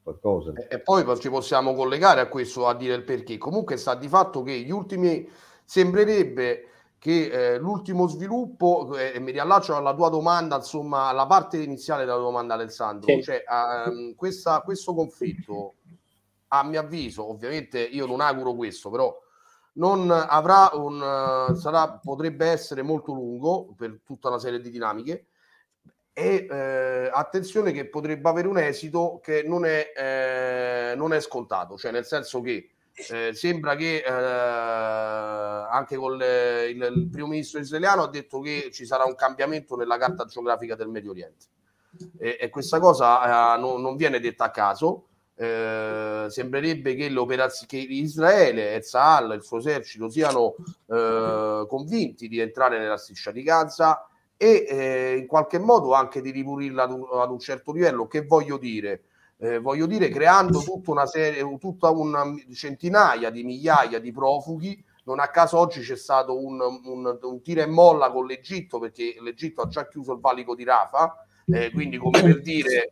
qualcosa. 0.06 0.52
E, 0.52 0.68
e 0.70 0.80
poi 0.80 1.04
ci 1.18 1.28
possiamo 1.28 1.74
collegare 1.74 2.20
a 2.20 2.28
questo 2.28 2.68
a 2.68 2.74
dire 2.74 2.94
il 2.94 3.02
perché. 3.02 3.38
Comunque 3.38 3.76
sta 3.76 3.96
di 3.96 4.08
fatto 4.08 4.42
che 4.42 4.52
gli 4.60 4.70
ultimi 4.70 5.28
sembrerebbe 5.64 6.70
che 6.98 7.54
eh, 7.54 7.58
l'ultimo 7.58 8.06
sviluppo, 8.06 8.96
eh, 8.96 9.12
e 9.14 9.20
mi 9.20 9.32
riallaccio 9.32 9.74
alla 9.74 9.94
tua 9.94 10.08
domanda, 10.08 10.56
insomma, 10.56 11.08
alla 11.08 11.26
parte 11.26 11.58
iniziale 11.58 12.04
della 12.04 12.16
domanda 12.16 12.54
Alessandro, 12.54 13.12
sì. 13.12 13.22
cioè 13.22 13.44
ehm, 13.48 14.14
questa, 14.14 14.60
questo 14.62 14.94
conflitto 14.94 15.74
a 16.48 16.62
mio 16.64 16.80
avviso, 16.80 17.28
ovviamente 17.28 17.80
io 17.80 18.06
non 18.06 18.20
auguro 18.20 18.54
questo, 18.54 18.90
però 18.90 19.14
non 19.74 20.10
avrà 20.10 20.70
un 20.72 21.54
sarà, 21.54 22.00
potrebbe 22.02 22.46
essere 22.46 22.82
molto 22.82 23.12
lungo 23.12 23.74
per 23.76 24.00
tutta 24.04 24.28
una 24.28 24.38
serie 24.38 24.60
di 24.60 24.70
dinamiche 24.70 25.26
e 26.18 26.46
eh, 26.50 27.10
attenzione 27.12 27.72
che 27.72 27.84
potrebbe 27.84 28.26
avere 28.30 28.48
un 28.48 28.56
esito 28.56 29.20
che 29.22 29.42
non 29.42 29.66
è, 29.66 29.92
eh, 29.94 30.94
non 30.96 31.12
è 31.12 31.20
scontato, 31.20 31.76
cioè 31.76 31.92
nel 31.92 32.06
senso 32.06 32.40
che 32.40 32.70
eh, 33.10 33.34
sembra 33.34 33.76
che 33.76 33.96
eh, 33.98 34.10
anche 34.10 35.96
con 35.96 36.16
le, 36.16 36.70
il, 36.70 36.90
il, 36.96 37.08
primo 37.10 37.26
ministro 37.26 37.60
israeliano 37.60 38.04
ha 38.04 38.08
detto 38.08 38.40
che 38.40 38.70
ci 38.72 38.86
sarà 38.86 39.04
un 39.04 39.14
cambiamento 39.14 39.76
nella 39.76 39.98
carta 39.98 40.24
geografica 40.24 40.74
del 40.74 40.88
Medio 40.88 41.10
Oriente. 41.10 41.44
E, 42.18 42.38
e 42.40 42.48
questa 42.48 42.80
cosa 42.80 43.54
eh, 43.54 43.60
non, 43.60 43.82
non 43.82 43.96
viene 43.96 44.18
detta 44.18 44.44
a 44.44 44.50
caso. 44.50 45.08
Eh, 45.34 46.28
sembrerebbe 46.30 46.94
che, 46.94 47.12
che 47.66 47.76
Israele 47.76 48.74
e 48.74 48.80
Sahal, 48.80 49.34
il 49.34 49.42
suo 49.42 49.58
esercito, 49.58 50.08
siano 50.08 50.54
convinti 51.66 52.26
di 52.26 52.40
entrare 52.40 52.78
nella 52.78 52.96
striscia 52.96 53.32
di 53.32 53.42
Gaza 53.42 54.08
e 54.36 54.66
eh, 54.68 55.16
in 55.16 55.26
qualche 55.26 55.58
modo 55.58 55.94
anche 55.94 56.20
di 56.20 56.30
ripulirla 56.30 56.82
ad 56.84 56.92
un, 56.92 57.06
ad 57.12 57.30
un 57.30 57.38
certo 57.38 57.72
livello. 57.72 58.06
Che 58.06 58.24
voglio 58.24 58.58
dire? 58.58 59.04
Eh, 59.38 59.58
voglio 59.58 59.86
dire 59.86 60.08
creando 60.08 60.60
tutta 60.60 60.90
una 60.90 61.06
serie, 61.06 61.58
tutta 61.58 61.90
una 61.90 62.24
centinaia 62.54 63.30
di 63.30 63.42
migliaia 63.44 63.98
di 63.98 64.12
profughi. 64.12 64.82
Non 65.04 65.20
a 65.20 65.28
caso 65.28 65.58
oggi 65.58 65.82
c'è 65.82 65.96
stato 65.96 66.36
un, 66.44 66.60
un, 66.60 67.18
un 67.20 67.42
tira 67.42 67.62
e 67.62 67.66
molla 67.66 68.10
con 68.10 68.26
l'Egitto 68.26 68.80
perché 68.80 69.16
l'Egitto 69.20 69.62
ha 69.62 69.68
già 69.68 69.86
chiuso 69.86 70.12
il 70.12 70.20
valico 70.20 70.56
di 70.56 70.64
Rafa, 70.64 71.24
eh, 71.46 71.70
quindi 71.70 71.96
come 71.96 72.20
per 72.22 72.40
dire 72.40 72.90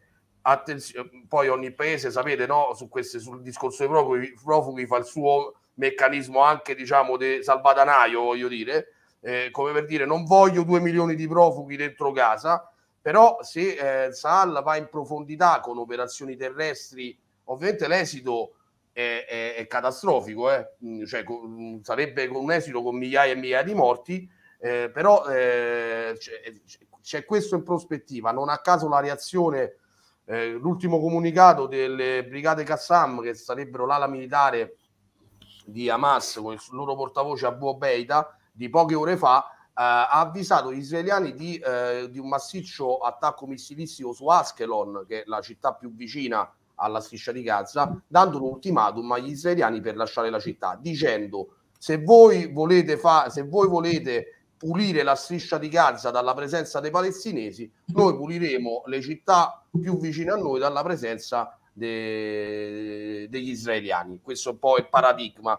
poi 1.26 1.48
ogni 1.48 1.72
paese, 1.72 2.10
sapete, 2.10 2.46
no, 2.46 2.72
su 2.74 2.88
queste, 2.88 3.18
sul 3.18 3.40
discorso 3.40 3.82
dei 3.82 3.88
profughi, 3.90 4.34
profughi 4.44 4.86
fa 4.86 4.98
il 4.98 5.06
suo 5.06 5.54
meccanismo 5.74 6.40
anche, 6.40 6.74
diciamo, 6.74 7.16
di 7.16 7.42
salvadanaio, 7.42 8.20
voglio 8.20 8.48
dire, 8.48 8.88
eh, 9.24 9.48
come 9.50 9.72
per 9.72 9.86
dire, 9.86 10.04
non 10.04 10.24
voglio 10.24 10.64
due 10.64 10.80
milioni 10.80 11.14
di 11.14 11.26
profughi 11.26 11.76
dentro 11.76 12.12
casa, 12.12 12.70
però 13.00 13.38
se 13.40 14.06
eh, 14.06 14.12
Saal 14.12 14.62
va 14.62 14.76
in 14.76 14.88
profondità 14.90 15.60
con 15.60 15.78
operazioni 15.78 16.36
terrestri 16.36 17.18
ovviamente 17.44 17.88
l'esito 17.88 18.56
è, 18.92 19.24
è, 19.26 19.54
è 19.56 19.66
catastrofico, 19.66 20.50
eh? 20.52 20.74
Mm, 20.84 21.04
cioè, 21.04 21.24
co- 21.24 21.42
mm, 21.46 21.80
sarebbe 21.80 22.26
un 22.26 22.52
esito 22.52 22.82
con 22.82 22.96
migliaia 22.96 23.32
e 23.32 23.36
migliaia 23.36 23.62
di 23.62 23.74
morti, 23.74 24.30
eh, 24.60 24.90
però 24.92 25.26
eh, 25.26 26.14
c'è, 26.18 26.40
c'è, 27.02 27.24
questo 27.24 27.56
in 27.56 27.62
prospettiva. 27.62 28.30
Non 28.30 28.48
a 28.50 28.58
caso 28.58 28.88
la 28.88 29.00
reazione, 29.00 29.76
eh, 30.26 30.50
l'ultimo 30.52 31.00
comunicato 31.00 31.66
delle 31.66 32.24
brigate 32.24 32.62
Qassam, 32.62 33.22
che 33.22 33.34
sarebbero 33.34 33.86
l'ala 33.86 34.06
militare 34.06 34.76
di 35.66 35.88
Hamas 35.88 36.38
con 36.42 36.52
il 36.52 36.60
loro 36.70 36.94
portavoce 36.94 37.46
Abu 37.46 37.68
Obeida, 37.68 38.38
di 38.56 38.68
poche 38.68 38.94
ore 38.94 39.16
fa, 39.16 39.44
eh, 39.44 39.50
ha 39.74 40.20
avvisato 40.20 40.72
gli 40.72 40.78
israeliani 40.78 41.34
di, 41.34 41.56
eh, 41.58 42.08
di 42.10 42.18
un 42.18 42.28
massiccio 42.28 42.98
attacco 42.98 43.46
missilistico 43.46 44.12
su 44.12 44.26
Askelon, 44.28 45.04
che 45.08 45.22
è 45.22 45.24
la 45.26 45.40
città 45.40 45.74
più 45.74 45.92
vicina 45.92 46.48
alla 46.76 47.00
striscia 47.00 47.32
di 47.32 47.42
Gaza, 47.42 48.00
dando 48.06 48.42
un 48.42 48.52
ultimatum 48.52 49.10
agli 49.12 49.30
israeliani 49.30 49.80
per 49.80 49.96
lasciare 49.96 50.30
la 50.30 50.38
città, 50.40 50.78
dicendo 50.80 51.56
se 51.78 52.02
voi 52.02 52.52
volete, 52.52 52.96
fa- 52.96 53.28
se 53.30 53.42
voi 53.42 53.68
volete 53.68 54.38
pulire 54.56 55.02
la 55.02 55.14
striscia 55.14 55.58
di 55.58 55.68
Gaza 55.68 56.10
dalla 56.10 56.34
presenza 56.34 56.80
dei 56.80 56.90
palestinesi, 56.90 57.70
noi 57.86 58.16
puliremo 58.16 58.84
le 58.86 59.02
città 59.02 59.62
più 59.70 59.98
vicine 59.98 60.30
a 60.30 60.36
noi 60.36 60.58
dalla 60.58 60.82
presenza 60.82 61.58
de- 61.72 63.26
degli 63.28 63.50
israeliani. 63.50 64.20
Questo 64.22 64.50
è 64.50 64.52
un 64.52 64.58
po' 64.58 64.78
il 64.78 64.88
paradigma. 64.88 65.58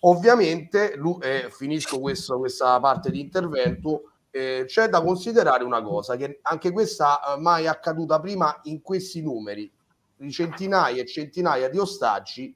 Ovviamente, 0.00 0.94
eh, 1.20 1.48
finisco 1.50 1.98
questo, 1.98 2.38
questa 2.38 2.78
parte 2.78 3.10
di 3.10 3.20
intervento, 3.20 4.12
eh, 4.30 4.64
c'è 4.66 4.88
da 4.88 5.02
considerare 5.02 5.64
una 5.64 5.82
cosa, 5.82 6.16
che 6.16 6.38
anche 6.42 6.70
questa 6.70 7.20
eh, 7.20 7.40
mai 7.40 7.66
accaduta 7.66 8.20
prima 8.20 8.60
in 8.64 8.80
questi 8.80 9.22
numeri 9.22 9.70
di 10.16 10.30
centinaia 10.30 11.02
e 11.02 11.06
centinaia 11.06 11.68
di 11.68 11.78
ostaggi 11.78 12.54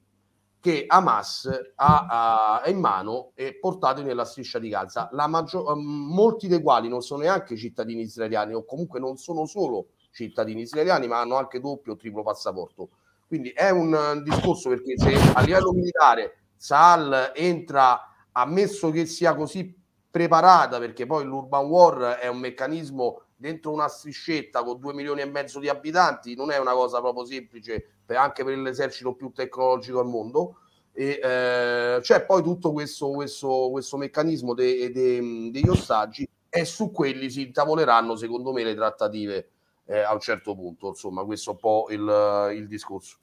che 0.61 0.85
Hamas 0.87 1.48
ha, 1.74 2.61
ha 2.62 2.70
in 2.70 2.78
mano 2.78 3.33
e 3.35 3.59
portati 3.59 4.05
nella 4.05 4.24
striscia 4.24 4.61
di 4.61 4.68
Gaza, 4.68 5.09
maggior, 5.12 5.74
molti 5.76 6.46
dei 6.46 6.62
quali 6.62 6.88
non 6.88 7.00
sono 7.02 7.22
neanche 7.22 7.57
cittadini 7.57 8.02
israeliani 8.02 8.55
o 8.55 8.64
comunque 8.64 9.00
non 9.00 9.16
sono 9.16 9.44
solo 9.46 9.88
cittadini 10.12 10.61
israeliani, 10.61 11.09
ma 11.09 11.18
hanno 11.18 11.35
anche 11.35 11.59
doppio 11.59 11.94
o 11.94 11.96
triplo 11.96 12.22
passaporto. 12.22 12.90
Quindi 13.26 13.48
è 13.50 13.70
un 13.70 14.22
discorso 14.22 14.68
perché 14.68 14.96
se 14.96 15.14
a 15.35 15.40
livello 15.40 15.72
militare 15.72 16.41
Saal 16.62 17.33
entra, 17.35 18.09
ammesso 18.31 18.92
che 18.92 19.05
sia 19.07 19.35
così 19.35 19.77
preparata, 20.09 20.79
perché 20.79 21.07
poi 21.07 21.25
l'urban 21.25 21.66
war 21.66 22.18
è 22.20 22.29
un 22.29 22.38
meccanismo 22.38 23.22
dentro 23.35 23.72
una 23.72 23.88
striscetta 23.88 24.62
con 24.62 24.79
due 24.79 24.94
milioni 24.94 25.22
e 25.22 25.25
mezzo 25.25 25.59
di 25.59 25.68
abitanti 25.68 26.37
non 26.37 26.53
è 26.53 26.59
una 26.59 26.75
cosa 26.75 27.01
proprio 27.01 27.25
semplice 27.25 27.85
per, 28.07 28.16
anche 28.16 28.44
per 28.44 28.57
l'esercito 28.59 29.14
più 29.14 29.33
tecnologico 29.33 29.98
al 29.98 30.07
mondo. 30.07 30.59
E 30.92 31.18
eh, 31.20 31.98
c'è 32.01 32.25
poi 32.25 32.44
tutto 32.44 32.70
questo, 32.70 33.11
questo, 33.11 33.70
questo 33.72 33.96
meccanismo 33.96 34.55
de, 34.55 34.92
de, 34.92 35.51
degli 35.51 35.68
ostaggi 35.68 36.29
e 36.48 36.64
su 36.64 36.92
quelli 36.92 37.29
si 37.29 37.42
intavoleranno 37.42 38.14
secondo 38.14 38.53
me 38.53 38.62
le 38.62 38.77
trattative 38.77 39.51
eh, 39.87 39.98
a 39.98 40.12
un 40.12 40.20
certo 40.20 40.55
punto. 40.55 40.87
Insomma 40.90 41.25
questo 41.25 41.51
è 41.51 41.53
un 41.55 41.59
po' 41.59 41.87
il, 41.90 42.57
il 42.57 42.68
discorso 42.68 43.16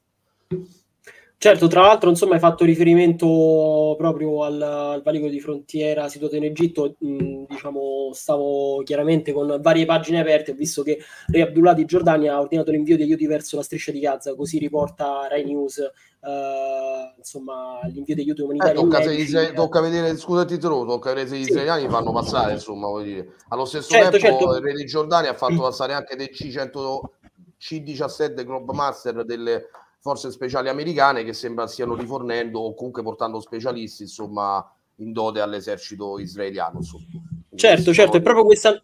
Certo, 1.41 1.67
tra 1.67 1.83
l'altro, 1.83 2.09
insomma, 2.09 2.33
hai 2.33 2.39
fatto 2.41 2.65
riferimento 2.65 3.95
proprio 3.97 4.43
al, 4.43 4.61
al 4.61 5.01
valico 5.01 5.29
di 5.29 5.39
frontiera 5.39 6.09
situato 6.09 6.35
in 6.35 6.43
Egitto. 6.43 6.97
Mh, 6.99 7.45
diciamo, 7.47 8.09
stavo 8.11 8.83
chiaramente 8.83 9.31
con 9.31 9.57
varie 9.61 9.85
pagine 9.85 10.19
aperte. 10.19 10.51
Ho 10.51 10.55
visto 10.55 10.83
che 10.83 10.99
Re 11.27 11.43
Abdullah 11.43 11.73
di 11.73 11.85
Giordania 11.85 12.33
ha 12.33 12.41
ordinato 12.41 12.71
l'invio 12.71 12.97
di 12.97 13.03
aiuti 13.03 13.25
verso 13.25 13.55
la 13.55 13.63
striscia 13.63 13.93
di 13.93 14.01
Gaza, 14.01 14.35
così 14.35 14.57
riporta 14.57 15.27
Rai 15.29 15.45
News. 15.45 15.77
Uh, 16.19 17.17
insomma, 17.17 17.79
l'invio 17.85 18.15
di 18.15 18.21
aiuti 18.23 18.41
umanitari. 18.41 18.77
Eh, 18.77 18.81
tocca, 18.81 19.01
se, 19.01 19.53
tocca 19.53 19.79
vedere, 19.79 20.17
scusati, 20.17 20.57
Tro, 20.57 20.83
tocca 20.83 21.13
vedere 21.13 21.29
se 21.29 21.37
gli 21.37 21.43
sì. 21.43 21.51
israeliani 21.51 21.87
fanno 21.87 22.11
passare. 22.11 22.51
Insomma, 22.51 22.87
vuol 22.87 23.05
dire. 23.05 23.35
allo 23.47 23.63
stesso 23.63 23.91
certo, 23.91 24.17
tempo, 24.17 24.39
certo. 24.39 24.55
il 24.57 24.61
Re 24.61 24.73
di 24.73 24.85
Giordania 24.85 25.29
ha 25.29 25.35
fatto 25.35 25.61
passare 25.61 25.93
anche 25.93 26.17
dei 26.17 26.31
C100 26.33 26.99
C17 27.61 28.43
Globemaster 28.43 29.23
delle 29.23 29.69
forze 29.99 30.31
speciali 30.31 30.69
americane 30.69 31.23
che 31.23 31.33
sembra 31.33 31.67
stiano 31.67 31.95
rifornendo 31.95 32.59
o 32.59 32.73
comunque 32.73 33.03
portando 33.03 33.39
specialisti 33.39 34.03
insomma 34.03 34.65
in 34.95 35.11
dote 35.11 35.41
all'esercito 35.41 36.19
israeliano. 36.19 36.77
Insomma. 36.77 37.05
Certo, 37.55 37.93
certo, 37.93 38.17
è 38.17 38.21
proprio 38.21 38.45
questa, 38.45 38.81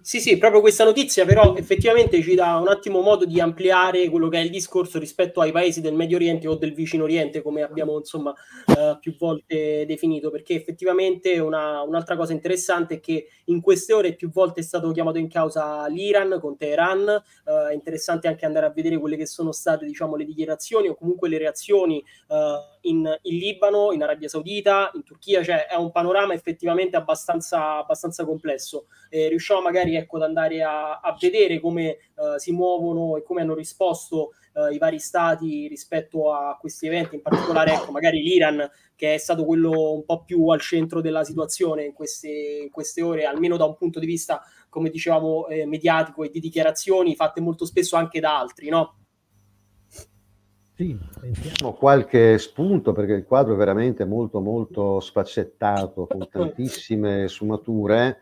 sì, 0.00 0.20
sì, 0.20 0.38
proprio 0.38 0.62
questa 0.62 0.84
notizia 0.84 1.26
però 1.26 1.54
effettivamente 1.54 2.22
ci 2.22 2.34
dà 2.34 2.56
un 2.56 2.68
attimo 2.68 3.02
modo 3.02 3.26
di 3.26 3.40
ampliare 3.40 4.08
quello 4.08 4.30
che 4.30 4.38
è 4.38 4.40
il 4.40 4.48
discorso 4.48 4.98
rispetto 4.98 5.42
ai 5.42 5.52
paesi 5.52 5.82
del 5.82 5.92
Medio 5.92 6.16
Oriente 6.16 6.48
o 6.48 6.54
del 6.54 6.72
vicino 6.72 7.04
Oriente, 7.04 7.42
come 7.42 7.60
abbiamo 7.60 7.98
insomma 7.98 8.32
eh, 8.68 8.96
più 8.98 9.14
volte 9.18 9.84
definito, 9.84 10.30
perché 10.30 10.54
effettivamente 10.54 11.38
una, 11.38 11.82
un'altra 11.82 12.16
cosa 12.16 12.32
interessante 12.32 12.94
è 12.94 13.00
che 13.00 13.26
in 13.46 13.60
queste 13.60 13.92
ore 13.92 14.14
più 14.14 14.30
volte 14.30 14.60
è 14.60 14.62
stato 14.62 14.90
chiamato 14.92 15.18
in 15.18 15.28
causa 15.28 15.86
l'Iran 15.88 16.38
con 16.40 16.56
Teheran, 16.56 17.08
eh, 17.08 17.70
è 17.70 17.74
interessante 17.74 18.28
anche 18.28 18.46
andare 18.46 18.64
a 18.64 18.70
vedere 18.70 18.96
quelle 18.96 19.18
che 19.18 19.26
sono 19.26 19.52
state 19.52 19.84
diciamo 19.84 20.16
le 20.16 20.24
dichiarazioni 20.24 20.88
o 20.88 20.94
comunque 20.94 21.28
le 21.28 21.36
reazioni 21.36 22.02
eh, 22.28 22.78
in, 22.82 23.18
in, 23.22 23.36
Libano, 23.36 23.92
in 23.92 24.02
Arabia 24.02 24.28
Saudita, 24.28 24.90
in 24.94 25.02
Turchia, 25.02 25.42
cioè 25.42 25.66
è 25.66 25.74
un 25.74 25.92
panorama 25.92 26.32
effettivamente 26.32 26.96
abbastanza, 26.96 27.76
abbastanza 27.76 28.24
complesso. 28.24 28.86
Riusciamo 29.10 29.60
magari 29.60 29.81
ecco, 29.90 30.16
ad 30.16 30.22
andare 30.22 30.62
a, 30.62 31.00
a 31.00 31.16
vedere 31.18 31.60
come 31.60 31.98
uh, 32.14 32.38
si 32.38 32.52
muovono 32.52 33.16
e 33.16 33.22
come 33.22 33.42
hanno 33.42 33.54
risposto 33.54 34.32
uh, 34.54 34.72
i 34.72 34.78
vari 34.78 34.98
stati 34.98 35.66
rispetto 35.68 36.32
a 36.32 36.56
questi 36.58 36.86
eventi, 36.86 37.16
in 37.16 37.22
particolare 37.22 37.72
ecco, 37.74 37.90
magari 37.90 38.22
l'Iran 38.22 38.68
che 38.94 39.14
è 39.14 39.18
stato 39.18 39.44
quello 39.44 39.92
un 39.92 40.04
po' 40.04 40.22
più 40.24 40.48
al 40.48 40.60
centro 40.60 41.00
della 41.00 41.24
situazione 41.24 41.84
in 41.84 41.92
queste, 41.92 42.60
in 42.62 42.70
queste 42.70 43.02
ore, 43.02 43.24
almeno 43.24 43.56
da 43.56 43.64
un 43.64 43.76
punto 43.76 43.98
di 43.98 44.06
vista, 44.06 44.42
come 44.68 44.90
dicevamo, 44.90 45.48
eh, 45.48 45.66
mediatico 45.66 46.22
e 46.22 46.30
di 46.30 46.38
dichiarazioni 46.38 47.16
fatte 47.16 47.40
molto 47.40 47.64
spesso 47.64 47.96
anche 47.96 48.20
da 48.20 48.38
altri, 48.38 48.68
no? 48.68 48.98
Sì, 50.74 50.98
sentiamo 51.20 51.74
qualche 51.74 52.38
spunto 52.38 52.92
perché 52.92 53.12
il 53.12 53.24
quadro 53.24 53.54
è 53.54 53.56
veramente 53.56 54.04
molto 54.04 54.40
molto 54.40 55.00
sfaccettato 55.00 56.06
con 56.06 56.26
tantissime 56.30 57.28
sfumature 57.28 58.18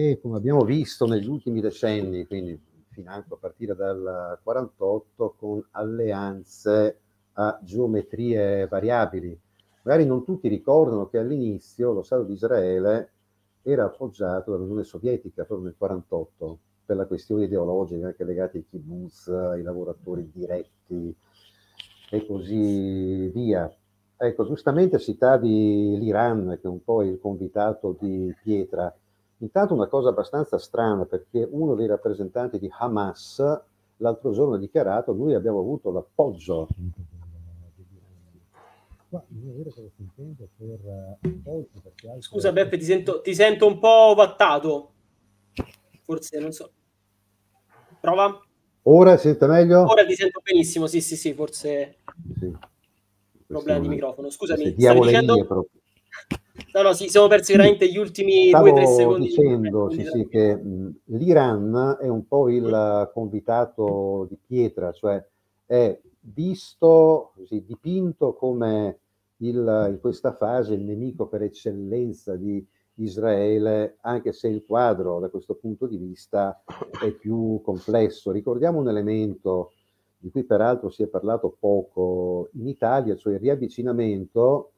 e 0.00 0.20
come 0.22 0.36
abbiamo 0.36 0.62
visto 0.62 1.06
negli 1.06 1.26
ultimi 1.26 1.60
decenni, 1.60 2.24
quindi 2.24 2.56
financo 2.90 3.34
a 3.34 3.38
partire 3.38 3.74
dal 3.74 4.38
48 4.44 5.34
con 5.36 5.66
alleanze 5.72 7.00
a 7.32 7.58
geometrie 7.64 8.68
variabili. 8.68 9.36
Magari 9.82 10.06
non 10.06 10.22
tutti 10.22 10.46
ricordano 10.46 11.08
che 11.08 11.18
all'inizio 11.18 11.92
lo 11.92 12.04
Stato 12.04 12.22
di 12.22 12.34
Israele 12.34 13.10
era 13.62 13.86
appoggiato 13.86 14.52
dall'Unione 14.52 14.84
Sovietica 14.84 15.42
proprio 15.44 15.66
nel 15.66 15.74
48 15.76 16.58
per 16.86 16.94
la 16.94 17.06
questione 17.06 17.46
ideologica 17.46 18.06
anche 18.06 18.22
legate 18.22 18.58
ai 18.58 18.66
kibbutz, 18.70 19.26
ai 19.26 19.62
lavoratori 19.62 20.30
diretti, 20.32 21.12
e 22.08 22.24
così 22.24 23.26
via. 23.30 23.68
Ecco, 24.16 24.46
giustamente 24.46 25.00
citavi 25.00 25.98
l'Iran, 25.98 26.56
che 26.60 26.68
è 26.68 26.70
un 26.70 26.84
po' 26.84 27.02
il 27.02 27.18
convitato 27.18 27.96
di 27.98 28.32
pietra. 28.44 28.94
Intanto 29.38 29.74
una 29.74 29.86
cosa 29.86 30.08
abbastanza 30.08 30.58
strana, 30.58 31.04
perché 31.04 31.46
uno 31.48 31.74
dei 31.74 31.86
rappresentanti 31.86 32.58
di 32.58 32.68
Hamas 32.76 33.42
l'altro 33.98 34.32
giorno 34.32 34.54
ha 34.54 34.58
dichiarato 34.58 35.12
noi 35.12 35.34
abbiamo 35.34 35.58
avuto 35.58 35.90
l'appoggio 35.90 36.68
Scusa 42.18 42.52
Beppe, 42.52 42.76
ti 42.76 42.84
sento, 42.84 43.22
ti 43.22 43.34
sento 43.34 43.66
un 43.66 43.78
po' 43.78 44.12
vattato. 44.14 44.92
Forse 46.04 46.38
non 46.38 46.52
so. 46.52 46.70
Prova. 48.00 48.42
Ora 48.82 49.16
sente 49.16 49.46
meglio? 49.46 49.84
Ora 49.90 50.04
ti 50.04 50.14
sento 50.14 50.40
benissimo, 50.42 50.86
sì, 50.86 51.00
sì, 51.00 51.16
sì, 51.16 51.32
forse 51.32 51.96
sì. 52.38 52.54
problema 53.46 53.80
di 53.80 53.88
microfono. 53.88 54.28
Scusami, 54.30 54.74
stavi 54.78 55.00
dicendo? 55.00 55.46
No, 56.78 56.84
no, 56.84 56.92
sì, 56.92 57.08
siamo 57.08 57.26
persi 57.26 57.50
veramente 57.50 57.90
gli 57.90 57.98
ultimi 57.98 58.50
Stavo 58.50 58.70
due 58.70 58.70
o 58.70 58.74
tre 58.76 58.86
secondi. 58.86 59.26
dicendo 59.26 59.90
sì, 59.90 60.04
sì, 60.04 60.28
che 60.28 60.54
mh, 60.54 60.94
l'Iran 61.06 61.96
è 62.00 62.06
un 62.06 62.24
po' 62.28 62.48
il 62.48 63.10
convitato 63.12 64.28
di 64.30 64.38
pietra, 64.46 64.92
cioè 64.92 65.20
è 65.66 65.98
visto, 66.20 67.32
così, 67.34 67.64
dipinto 67.66 68.34
come 68.34 68.98
il, 69.38 69.86
in 69.90 69.98
questa 70.00 70.32
fase 70.34 70.74
il 70.74 70.82
nemico 70.82 71.26
per 71.26 71.42
eccellenza 71.42 72.36
di 72.36 72.64
Israele, 72.94 73.96
anche 74.02 74.32
se 74.32 74.46
il 74.46 74.64
quadro 74.64 75.18
da 75.18 75.30
questo 75.30 75.54
punto 75.54 75.88
di 75.88 75.96
vista 75.96 76.62
è 77.02 77.10
più 77.10 77.60
complesso. 77.64 78.30
Ricordiamo 78.30 78.78
un 78.78 78.88
elemento 78.88 79.72
di 80.16 80.30
cui 80.30 80.44
peraltro 80.44 80.90
si 80.90 81.02
è 81.02 81.08
parlato 81.08 81.56
poco 81.58 82.50
in 82.52 82.68
Italia, 82.68 83.16
cioè 83.16 83.34
il 83.34 83.40
riavvicinamento 83.40 84.70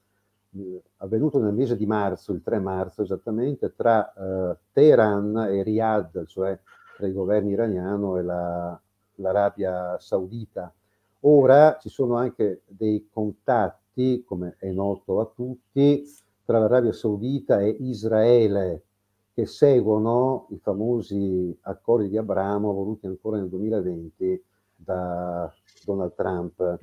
avvenuto 0.96 1.38
nel 1.38 1.55
mese 1.55 1.76
di 1.76 1.86
marzo, 1.86 2.32
il 2.32 2.42
3 2.42 2.59
marzo 2.59 3.03
esattamente, 3.03 3.74
tra 3.74 4.12
eh, 4.12 4.57
Teheran 4.72 5.36
e 5.51 5.62
Riyadh, 5.62 6.24
cioè 6.26 6.59
tra 6.96 7.07
il 7.07 7.12
governo 7.12 7.51
iraniano 7.51 8.18
e 8.18 8.22
la, 8.22 8.80
l'Arabia 9.16 9.98
Saudita. 9.98 10.72
Ora 11.20 11.76
ci 11.78 11.88
sono 11.88 12.16
anche 12.16 12.62
dei 12.66 13.09
contatti, 13.11 14.24
come 14.26 14.57
è 14.59 14.70
noto 14.70 15.20
a 15.20 15.26
tutti, 15.26 16.05
tra 16.44 16.59
l'Arabia 16.59 16.92
Saudita 16.92 17.61
e 17.61 17.76
Israele, 17.80 18.82
che 19.32 19.46
seguono 19.46 20.46
i 20.51 20.59
famosi 20.59 21.57
accordi 21.62 22.09
di 22.09 22.16
Abramo 22.16 22.72
voluti 22.72 23.07
ancora 23.07 23.38
nel 23.38 23.48
2020 23.48 24.44
da 24.74 25.53
Donald 25.84 26.14
Trump. 26.14 26.78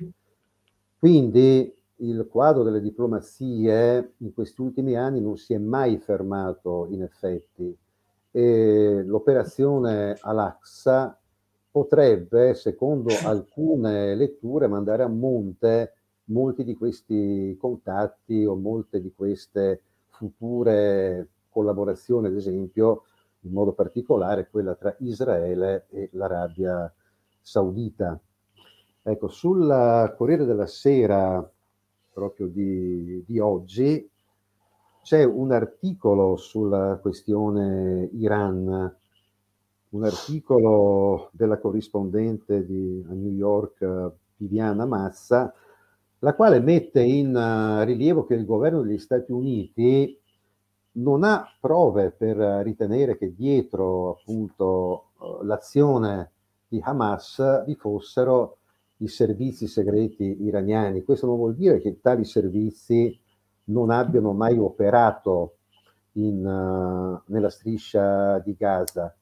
Quindi 0.98 1.77
il 1.98 2.26
quadro 2.30 2.62
delle 2.62 2.80
diplomazie 2.80 4.14
in 4.18 4.32
questi 4.32 4.60
ultimi 4.60 4.96
anni 4.96 5.20
non 5.20 5.36
si 5.36 5.54
è 5.54 5.58
mai 5.58 5.98
fermato 5.98 6.86
in 6.90 7.02
effetti 7.02 7.76
e 8.30 9.02
l'operazione 9.04 10.16
Al-Aqsa 10.20 11.18
potrebbe, 11.70 12.54
secondo 12.54 13.10
alcune 13.24 14.14
letture, 14.14 14.68
mandare 14.68 15.02
a 15.02 15.08
monte 15.08 15.94
molti 16.24 16.64
di 16.64 16.74
questi 16.74 17.56
contatti 17.58 18.44
o 18.44 18.54
molte 18.54 19.00
di 19.00 19.12
queste 19.14 19.82
future 20.08 21.28
collaborazioni, 21.48 22.26
ad 22.26 22.34
esempio, 22.34 23.04
in 23.40 23.52
modo 23.52 23.72
particolare 23.72 24.48
quella 24.50 24.74
tra 24.74 24.94
Israele 24.98 25.86
e 25.90 26.10
l'Arabia 26.12 26.92
Saudita. 27.40 28.18
Ecco, 29.02 29.28
sul 29.28 30.14
Corriere 30.16 30.44
della 30.44 30.66
Sera, 30.66 31.50
proprio 32.18 32.48
di, 32.48 33.22
di 33.24 33.38
oggi, 33.38 34.10
c'è 35.02 35.22
un 35.22 35.52
articolo 35.52 36.36
sulla 36.36 36.98
questione 37.00 38.10
Iran, 38.14 38.96
un 39.90 40.04
articolo 40.04 41.30
della 41.30 41.58
corrispondente 41.58 42.66
di, 42.66 43.06
a 43.08 43.12
New 43.12 43.32
York, 43.32 44.12
Viviana 44.36 44.84
Massa, 44.84 45.54
la 46.18 46.34
quale 46.34 46.58
mette 46.58 47.02
in 47.02 47.34
uh, 47.34 47.84
rilievo 47.84 48.26
che 48.26 48.34
il 48.34 48.44
governo 48.44 48.82
degli 48.82 48.98
Stati 48.98 49.30
Uniti 49.30 50.20
non 50.94 51.22
ha 51.22 51.46
prove 51.60 52.10
per 52.10 52.36
ritenere 52.64 53.16
che 53.16 53.32
dietro 53.32 54.18
appunto 54.18 55.10
uh, 55.18 55.44
l'azione 55.44 56.32
di 56.66 56.80
Hamas 56.82 57.64
vi 57.64 57.76
fossero 57.76 58.56
i 58.98 59.08
servizi 59.08 59.66
segreti 59.66 60.42
iraniani. 60.42 61.02
Questo 61.04 61.26
non 61.26 61.36
vuol 61.36 61.54
dire 61.54 61.80
che 61.80 62.00
tali 62.00 62.24
servizi 62.24 63.18
non 63.64 63.90
abbiano 63.90 64.32
mai 64.32 64.58
operato 64.58 65.56
in, 66.12 66.44
uh, 66.44 67.20
nella 67.32 67.50
striscia 67.50 68.38
di 68.38 68.54
Gaza. 68.56 69.14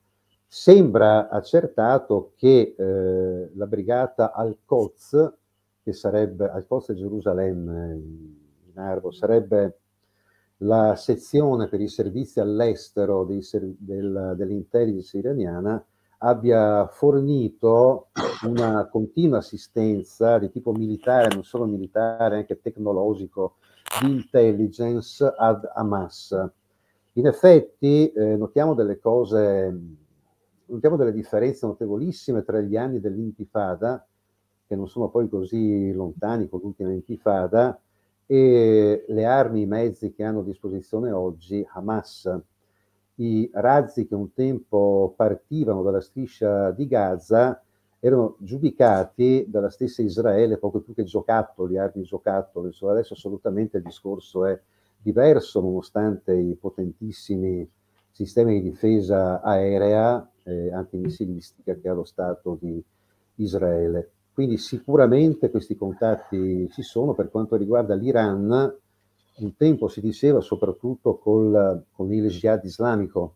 Sembra 0.48 1.28
accertato 1.28 2.32
che 2.36 2.74
eh, 2.78 3.50
la 3.54 3.66
brigata 3.66 4.32
Al-Quds 4.32 5.34
che 5.82 5.92
sarebbe 5.92 6.48
al 6.48 6.66
posto 6.66 6.92
di 6.92 7.00
Gerusalemme 7.00 7.94
in 7.94 8.78
Arbo, 8.78 9.10
sarebbe 9.10 9.80
la 10.58 10.96
sezione 10.96 11.68
per 11.68 11.80
i 11.80 11.88
servizi 11.88 12.40
all'estero 12.40 13.24
dei, 13.24 13.40
del, 13.78 14.34
dell'intelligence 14.36 15.18
iraniana 15.18 15.84
abbia 16.18 16.86
fornito 16.88 18.08
una 18.46 18.86
continua 18.86 19.38
assistenza 19.38 20.38
di 20.38 20.50
tipo 20.50 20.72
militare, 20.72 21.34
non 21.34 21.44
solo 21.44 21.66
militare, 21.66 22.36
anche 22.36 22.60
tecnologico, 22.60 23.56
di 24.00 24.10
intelligence 24.10 25.24
ad 25.36 25.68
Hamas. 25.74 26.50
In 27.14 27.26
effetti 27.26 28.10
eh, 28.12 28.36
notiamo 28.36 28.74
delle 28.74 28.98
cose, 28.98 29.80
notiamo 30.66 30.96
delle 30.96 31.12
differenze 31.12 31.66
notevolissime 31.66 32.44
tra 32.44 32.60
gli 32.60 32.76
anni 32.76 33.00
dell'intifada 33.00 34.06
che 34.66 34.74
non 34.74 34.88
sono 34.88 35.08
poi 35.08 35.28
così 35.28 35.92
lontani 35.92 36.48
con 36.48 36.60
l'ultima 36.60 36.90
intifada, 36.92 37.78
e 38.26 39.04
le 39.06 39.24
armi, 39.24 39.62
i 39.62 39.66
mezzi 39.66 40.12
che 40.12 40.24
hanno 40.24 40.40
a 40.40 40.44
disposizione 40.44 41.12
oggi 41.12 41.64
Hamas. 41.72 42.28
I 43.18 43.50
razzi 43.52 44.06
che 44.06 44.14
un 44.14 44.32
tempo 44.32 45.14
partivano 45.16 45.82
dalla 45.82 46.00
striscia 46.00 46.70
di 46.70 46.86
Gaza 46.86 47.62
erano 47.98 48.36
giudicati 48.40 49.46
dalla 49.48 49.70
stessa 49.70 50.02
Israele 50.02 50.58
poco 50.58 50.80
più 50.80 50.94
che 50.94 51.04
giocattoli, 51.04 51.78
armi 51.78 52.02
giocattoli. 52.02 52.76
Adesso 52.78 53.14
assolutamente 53.14 53.78
il 53.78 53.82
discorso 53.82 54.44
è 54.44 54.60
diverso, 54.98 55.60
nonostante 55.60 56.34
i 56.34 56.54
potentissimi 56.56 57.68
sistemi 58.10 58.60
di 58.60 58.70
difesa 58.70 59.40
aerea 59.40 60.30
e 60.42 60.72
antimissilistica 60.72 61.74
che 61.74 61.88
ha 61.88 61.94
lo 61.94 62.04
Stato 62.04 62.56
di 62.60 62.82
Israele. 63.36 64.10
Quindi 64.32 64.58
sicuramente 64.58 65.50
questi 65.50 65.76
contatti 65.76 66.68
ci 66.70 66.82
sono 66.82 67.14
per 67.14 67.30
quanto 67.30 67.56
riguarda 67.56 67.94
l'Iran. 67.94 68.74
Un 69.38 69.54
tempo 69.56 69.88
si 69.88 70.00
diceva 70.00 70.40
soprattutto 70.40 71.18
col, 71.18 71.84
con 71.92 72.12
il 72.12 72.28
jihad 72.28 72.64
islamico. 72.64 73.34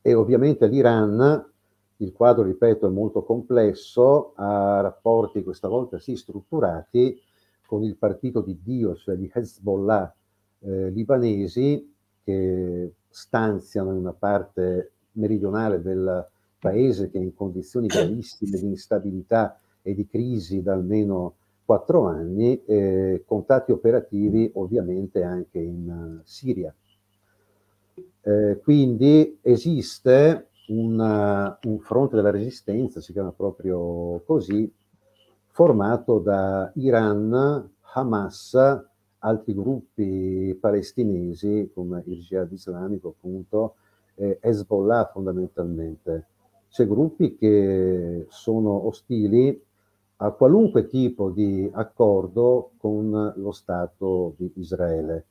E 0.00 0.14
ovviamente 0.14 0.66
l'Iran, 0.66 1.52
il 1.98 2.12
quadro, 2.12 2.44
ripeto, 2.44 2.86
è 2.86 2.90
molto 2.90 3.22
complesso, 3.22 4.32
ha 4.36 4.80
rapporti 4.80 5.42
questa 5.42 5.68
volta 5.68 5.98
sì 5.98 6.16
strutturati 6.16 7.20
con 7.66 7.82
il 7.82 7.96
partito 7.96 8.40
di 8.40 8.58
Dio, 8.62 8.94
cioè 8.94 9.16
di 9.16 9.30
Hezbollah 9.32 10.14
eh, 10.60 10.90
libanesi 10.90 11.92
che 12.22 12.92
stanziano 13.08 13.90
in 13.90 13.98
una 13.98 14.12
parte 14.12 14.92
meridionale 15.12 15.82
del 15.82 16.26
paese 16.58 17.10
che 17.10 17.18
è 17.18 17.22
in 17.22 17.34
condizioni 17.34 17.86
gravissime 17.86 18.58
di 18.58 18.66
instabilità 18.66 19.58
e 19.82 19.94
di 19.94 20.06
crisi 20.06 20.62
da 20.62 20.72
almeno 20.72 21.34
quattro 21.66 22.06
anni, 22.06 22.62
eh, 22.64 23.24
contatti 23.26 23.72
operativi 23.72 24.50
ovviamente 24.54 25.22
anche 25.24 25.58
in 25.58 25.90
uh, 25.90 26.20
Siria. 26.24 26.72
Eh, 28.22 28.60
quindi 28.62 29.38
esiste 29.42 30.48
una, 30.68 31.58
un 31.64 31.78
fronte 31.80 32.14
della 32.16 32.30
resistenza, 32.30 33.00
si 33.00 33.12
chiama 33.12 33.32
proprio 33.32 34.22
così, 34.24 34.72
formato 35.48 36.20
da 36.20 36.70
Iran, 36.76 37.68
Hamas, 37.94 38.56
altri 39.18 39.54
gruppi 39.54 40.56
palestinesi 40.60 41.70
come 41.74 42.02
il 42.06 42.20
Jihad 42.20 42.52
islamico 42.52 43.08
appunto, 43.08 43.74
eh, 44.14 44.38
Hezbollah 44.40 45.10
fondamentalmente. 45.12 46.26
C'è 46.68 46.86
gruppi 46.86 47.36
che 47.36 48.26
sono 48.28 48.86
ostili 48.86 49.65
a 50.18 50.30
qualunque 50.30 50.86
tipo 50.86 51.30
di 51.30 51.68
accordo 51.72 52.70
con 52.78 53.34
lo 53.36 53.52
Stato 53.52 54.34
di 54.36 54.50
Israele. 54.56 55.26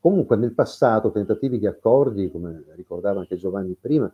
Comunque 0.00 0.36
nel 0.36 0.52
passato 0.52 1.10
tentativi 1.10 1.58
di 1.58 1.66
accordi, 1.66 2.30
come 2.30 2.64
ricordava 2.74 3.20
anche 3.20 3.36
Giovanni 3.36 3.76
prima, 3.80 4.12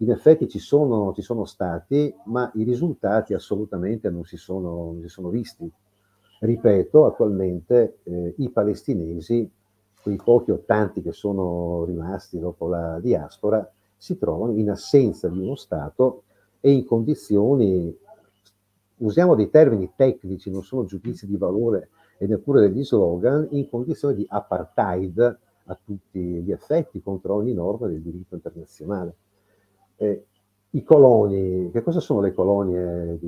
in 0.00 0.10
effetti 0.10 0.48
ci 0.48 0.58
sono, 0.58 1.12
ci 1.12 1.22
sono 1.22 1.44
stati, 1.44 2.14
ma 2.26 2.50
i 2.54 2.62
risultati 2.62 3.34
assolutamente 3.34 4.10
non 4.10 4.24
si 4.24 4.36
sono, 4.36 4.92
non 4.92 5.00
si 5.02 5.08
sono 5.08 5.28
visti. 5.28 5.70
Ripeto, 6.40 7.04
attualmente 7.04 7.98
eh, 8.04 8.34
i 8.38 8.48
palestinesi, 8.50 9.50
quei 10.00 10.16
pochi 10.16 10.52
o 10.52 10.62
tanti 10.64 11.02
che 11.02 11.12
sono 11.12 11.84
rimasti 11.84 12.38
dopo 12.38 12.68
la 12.68 13.00
diaspora, 13.00 13.68
si 13.96 14.16
trovano 14.18 14.52
in 14.52 14.70
assenza 14.70 15.28
di 15.28 15.38
uno 15.38 15.56
Stato 15.56 16.22
e 16.60 16.70
in 16.70 16.84
condizioni 16.84 17.96
usiamo 18.98 19.34
dei 19.34 19.50
termini 19.50 19.92
tecnici, 19.94 20.50
non 20.50 20.62
sono 20.62 20.84
giudizi 20.84 21.26
di 21.26 21.36
valore 21.36 21.90
e 22.18 22.26
neppure 22.26 22.60
degli 22.60 22.84
slogan, 22.84 23.46
in 23.50 23.68
condizioni 23.68 24.14
di 24.14 24.26
apartheid 24.28 25.38
a 25.64 25.78
tutti 25.84 26.20
gli 26.20 26.50
effetti 26.50 27.02
contro 27.02 27.34
ogni 27.34 27.52
norma 27.52 27.86
del 27.86 28.00
diritto 28.00 28.34
internazionale. 28.34 29.16
Eh, 29.96 30.24
I 30.70 30.82
coloni, 30.82 31.70
che 31.70 31.82
cosa 31.82 32.00
sono 32.00 32.20
le 32.20 32.32
colonie 32.32 33.18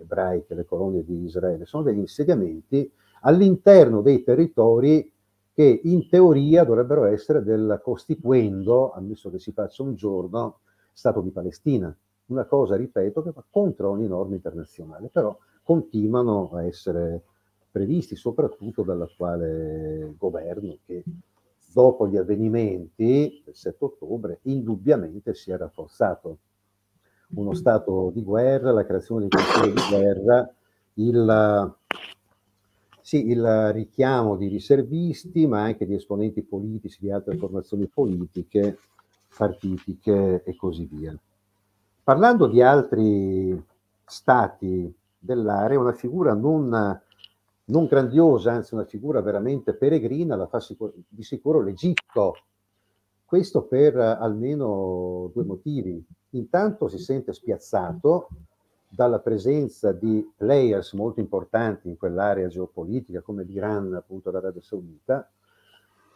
ebraiche, 0.00 0.54
le 0.54 0.64
colonie 0.64 1.04
di 1.04 1.24
Israele? 1.24 1.64
Sono 1.64 1.84
degli 1.84 1.98
insediamenti 1.98 2.90
all'interno 3.22 4.02
dei 4.02 4.22
territori 4.22 5.10
che 5.54 5.80
in 5.84 6.08
teoria 6.08 6.64
dovrebbero 6.64 7.04
essere 7.04 7.42
del 7.42 7.80
costituendo, 7.82 8.92
ammesso 8.92 9.30
che 9.30 9.38
si 9.38 9.52
faccia 9.52 9.82
un 9.82 9.94
giorno, 9.94 10.58
Stato 10.92 11.22
di 11.22 11.30
Palestina 11.30 11.96
una 12.32 12.44
cosa, 12.44 12.76
ripeto, 12.76 13.22
che 13.22 13.30
va 13.32 13.44
contro 13.48 13.90
ogni 13.90 14.08
norma 14.08 14.34
internazionale, 14.34 15.08
però 15.08 15.36
continuano 15.62 16.50
a 16.52 16.64
essere 16.64 17.22
previsti 17.70 18.16
soprattutto 18.16 18.82
dall'attuale 18.82 20.14
governo 20.18 20.76
che 20.84 21.04
dopo 21.72 22.06
gli 22.06 22.16
avvenimenti 22.16 23.42
del 23.44 23.54
7 23.54 23.84
ottobre 23.84 24.38
indubbiamente 24.42 25.34
si 25.34 25.50
è 25.50 25.56
rafforzato. 25.56 26.38
Uno 27.34 27.54
stato 27.54 28.10
di 28.12 28.22
guerra, 28.22 28.72
la 28.72 28.84
creazione 28.84 29.26
di 29.26 29.30
consigli 29.30 29.72
di 29.72 29.88
guerra, 29.88 30.54
il, 30.94 31.74
sì, 33.00 33.30
il 33.30 33.72
richiamo 33.72 34.36
di 34.36 34.48
riservisti, 34.48 35.46
ma 35.46 35.62
anche 35.62 35.86
di 35.86 35.94
esponenti 35.94 36.42
politici 36.42 36.98
di 37.00 37.10
altre 37.10 37.38
formazioni 37.38 37.86
politiche, 37.86 38.76
partitiche 39.34 40.42
e 40.44 40.56
così 40.56 40.86
via. 40.92 41.18
Parlando 42.04 42.48
di 42.48 42.60
altri 42.60 43.64
stati 44.04 44.92
dell'area, 45.16 45.78
una 45.78 45.92
figura 45.92 46.34
non, 46.34 47.00
non, 47.64 47.86
grandiosa, 47.86 48.50
anzi 48.50 48.74
una 48.74 48.84
figura 48.84 49.20
veramente 49.20 49.72
peregrina, 49.72 50.34
la 50.34 50.48
fa 50.48 50.58
sicur- 50.58 50.94
di 51.06 51.22
sicuro 51.22 51.60
l'Egitto. 51.60 52.34
Questo 53.24 53.62
per 53.62 53.96
almeno 53.96 55.30
due 55.32 55.44
motivi. 55.44 56.04
Intanto 56.30 56.88
si 56.88 56.98
sente 56.98 57.32
spiazzato 57.32 58.28
dalla 58.88 59.20
presenza 59.20 59.92
di 59.92 60.28
players 60.36 60.94
molto 60.94 61.20
importanti 61.20 61.88
in 61.88 61.96
quell'area 61.96 62.48
geopolitica 62.48 63.20
come 63.20 63.44
l'Iran, 63.44 63.94
appunto 63.94 64.32
l'Arabia 64.32 64.60
Saudita, 64.60 65.30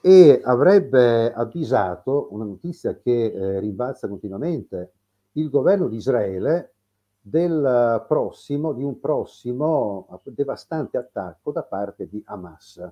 e 0.01 0.41
avrebbe 0.43 1.33
avvisato 1.33 2.27
una 2.33 2.45
notizia 2.45 2.97
che 2.97 3.27
eh, 3.27 3.61
rimbalza 3.61 4.09
continuamente 4.09 4.91
il 5.37 5.51
governo 5.51 5.89
di 5.89 5.97
Israele 5.97 6.75
del 7.21 8.05
prossimo, 8.07 8.73
di 8.73 8.83
un 8.83 9.01
prossimo 9.01 10.07
devastante 10.25 10.97
attacco 10.97 11.51
da 11.51 11.63
parte 11.63 12.09
di 12.09 12.23
Hamas. 12.27 12.87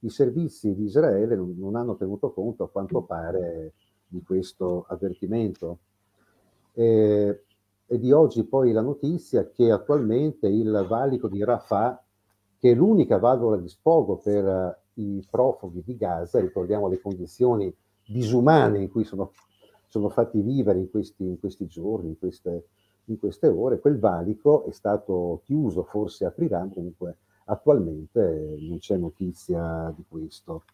I 0.00 0.10
servizi 0.10 0.74
di 0.74 0.84
Israele 0.84 1.36
non, 1.36 1.74
hanno 1.74 1.96
tenuto 1.96 2.32
conto, 2.32 2.64
a 2.64 2.68
quanto 2.68 3.02
pare, 3.02 3.72
di 4.06 4.22
questo 4.22 4.84
avvertimento. 4.88 5.78
E, 6.72 7.42
e 7.90 7.98
di 7.98 8.12
oggi 8.12 8.44
poi 8.44 8.72
la 8.72 8.82
notizia 8.82 9.48
che 9.48 9.70
attualmente 9.70 10.46
il 10.46 10.84
valico 10.86 11.26
di 11.26 11.42
Rafah, 11.42 12.02
che 12.58 12.72
è 12.72 12.74
l'unica 12.74 13.18
valvola 13.18 13.56
di 13.56 13.68
sfogo 13.68 14.18
per 14.18 14.44
uh, 14.44 15.00
i 15.00 15.26
profughi 15.30 15.82
di 15.84 15.96
Gaza, 15.96 16.38
ricordiamo 16.38 16.88
le 16.88 17.00
condizioni 17.00 17.74
disumane 18.04 18.80
in 18.80 18.90
cui 18.90 19.04
sono, 19.04 19.32
sono 19.88 20.08
fatti 20.08 20.40
vivere 20.40 20.78
in 20.78 20.90
questi, 20.90 21.24
in 21.24 21.40
questi 21.40 21.66
giorni, 21.66 22.10
in 22.10 22.18
queste, 22.18 22.66
in 23.06 23.18
queste, 23.18 23.48
ore, 23.48 23.80
quel 23.80 23.98
valico 23.98 24.64
è 24.66 24.72
stato 24.72 25.40
chiuso, 25.44 25.82
forse 25.82 26.24
aprirà, 26.24 26.66
comunque 26.72 27.16
attualmente 27.44 28.56
non 28.60 28.78
c'è 28.78 28.96
notizia 28.96 29.92
di 29.96 30.04
questo. 30.06 30.64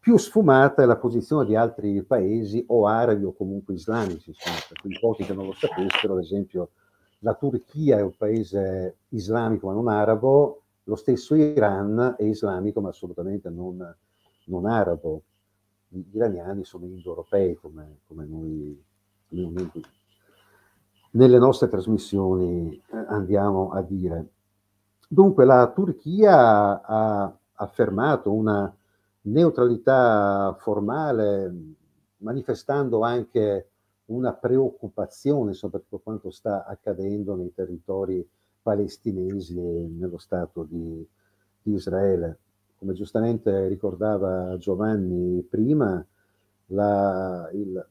Più 0.00 0.16
sfumata 0.16 0.82
è 0.82 0.86
la 0.86 0.96
posizione 0.96 1.44
di 1.44 1.56
altri 1.56 2.02
paesi 2.02 2.64
o 2.68 2.86
arabi 2.86 3.24
o 3.24 3.32
comunque 3.32 3.74
islamici, 3.74 4.32
per 4.32 4.80
quei 4.80 4.98
pochi 4.98 5.24
che 5.24 5.34
non 5.34 5.46
lo 5.46 5.52
sapessero, 5.52 6.14
ad 6.14 6.22
esempio 6.22 6.70
la 7.20 7.34
Turchia 7.34 7.98
è 7.98 8.02
un 8.02 8.16
paese 8.16 8.98
islamico 9.08 9.66
ma 9.66 9.72
non 9.72 9.88
arabo, 9.88 10.62
lo 10.84 10.94
stesso 10.94 11.34
Iran 11.34 12.14
è 12.16 12.22
islamico 12.22 12.80
ma 12.80 12.90
assolutamente 12.90 13.50
non, 13.50 13.94
non 14.44 14.66
arabo. 14.66 15.22
Gli 15.88 16.16
iraniani 16.16 16.64
sono 16.64 16.84
indoeuropei 16.84 17.56
come, 17.56 18.00
come 18.06 18.26
noi, 18.26 18.84
nelle 21.10 21.38
nostre 21.38 21.68
trasmissioni 21.68 22.74
eh, 22.74 22.96
andiamo 23.08 23.70
a 23.70 23.82
dire. 23.82 24.28
Dunque 25.08 25.44
la 25.44 25.70
Turchia 25.72 26.82
ha 26.82 27.38
affermato 27.54 28.32
una 28.32 28.74
neutralità 29.22 30.54
formale, 30.60 31.54
manifestando 32.18 33.00
anche 33.00 33.70
una 34.06 34.32
preoccupazione 34.34 35.52
soprattutto 35.54 35.98
quanto 35.98 36.30
sta 36.30 36.64
accadendo 36.64 37.34
nei 37.34 37.52
territori 37.54 38.26
palestinesi 38.62 39.58
e 39.58 39.88
nello 39.88 40.18
Stato 40.18 40.64
di, 40.64 41.06
di 41.62 41.72
Israele. 41.72 42.38
Come 42.78 42.92
giustamente 42.92 43.66
ricordava 43.66 44.56
Giovanni 44.56 45.42
prima, 45.42 46.04
la, 46.66 47.50
il, 47.52 47.86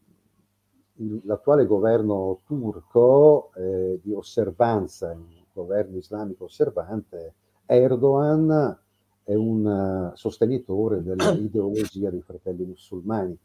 l'attuale 1.23 1.65
governo 1.65 2.39
turco 2.45 3.51
eh, 3.55 3.99
di 4.01 4.13
osservanza, 4.13 5.11
il 5.11 5.45
governo 5.51 5.97
islamico 5.97 6.45
osservante, 6.45 7.33
Erdogan, 7.65 8.79
è 9.23 9.33
un 9.33 9.67
eh, 9.67 10.15
sostenitore 10.15 11.03
dell'ideologia 11.03 12.09
dei 12.11 12.21
fratelli 12.21 12.63
musulmani, 12.63 13.37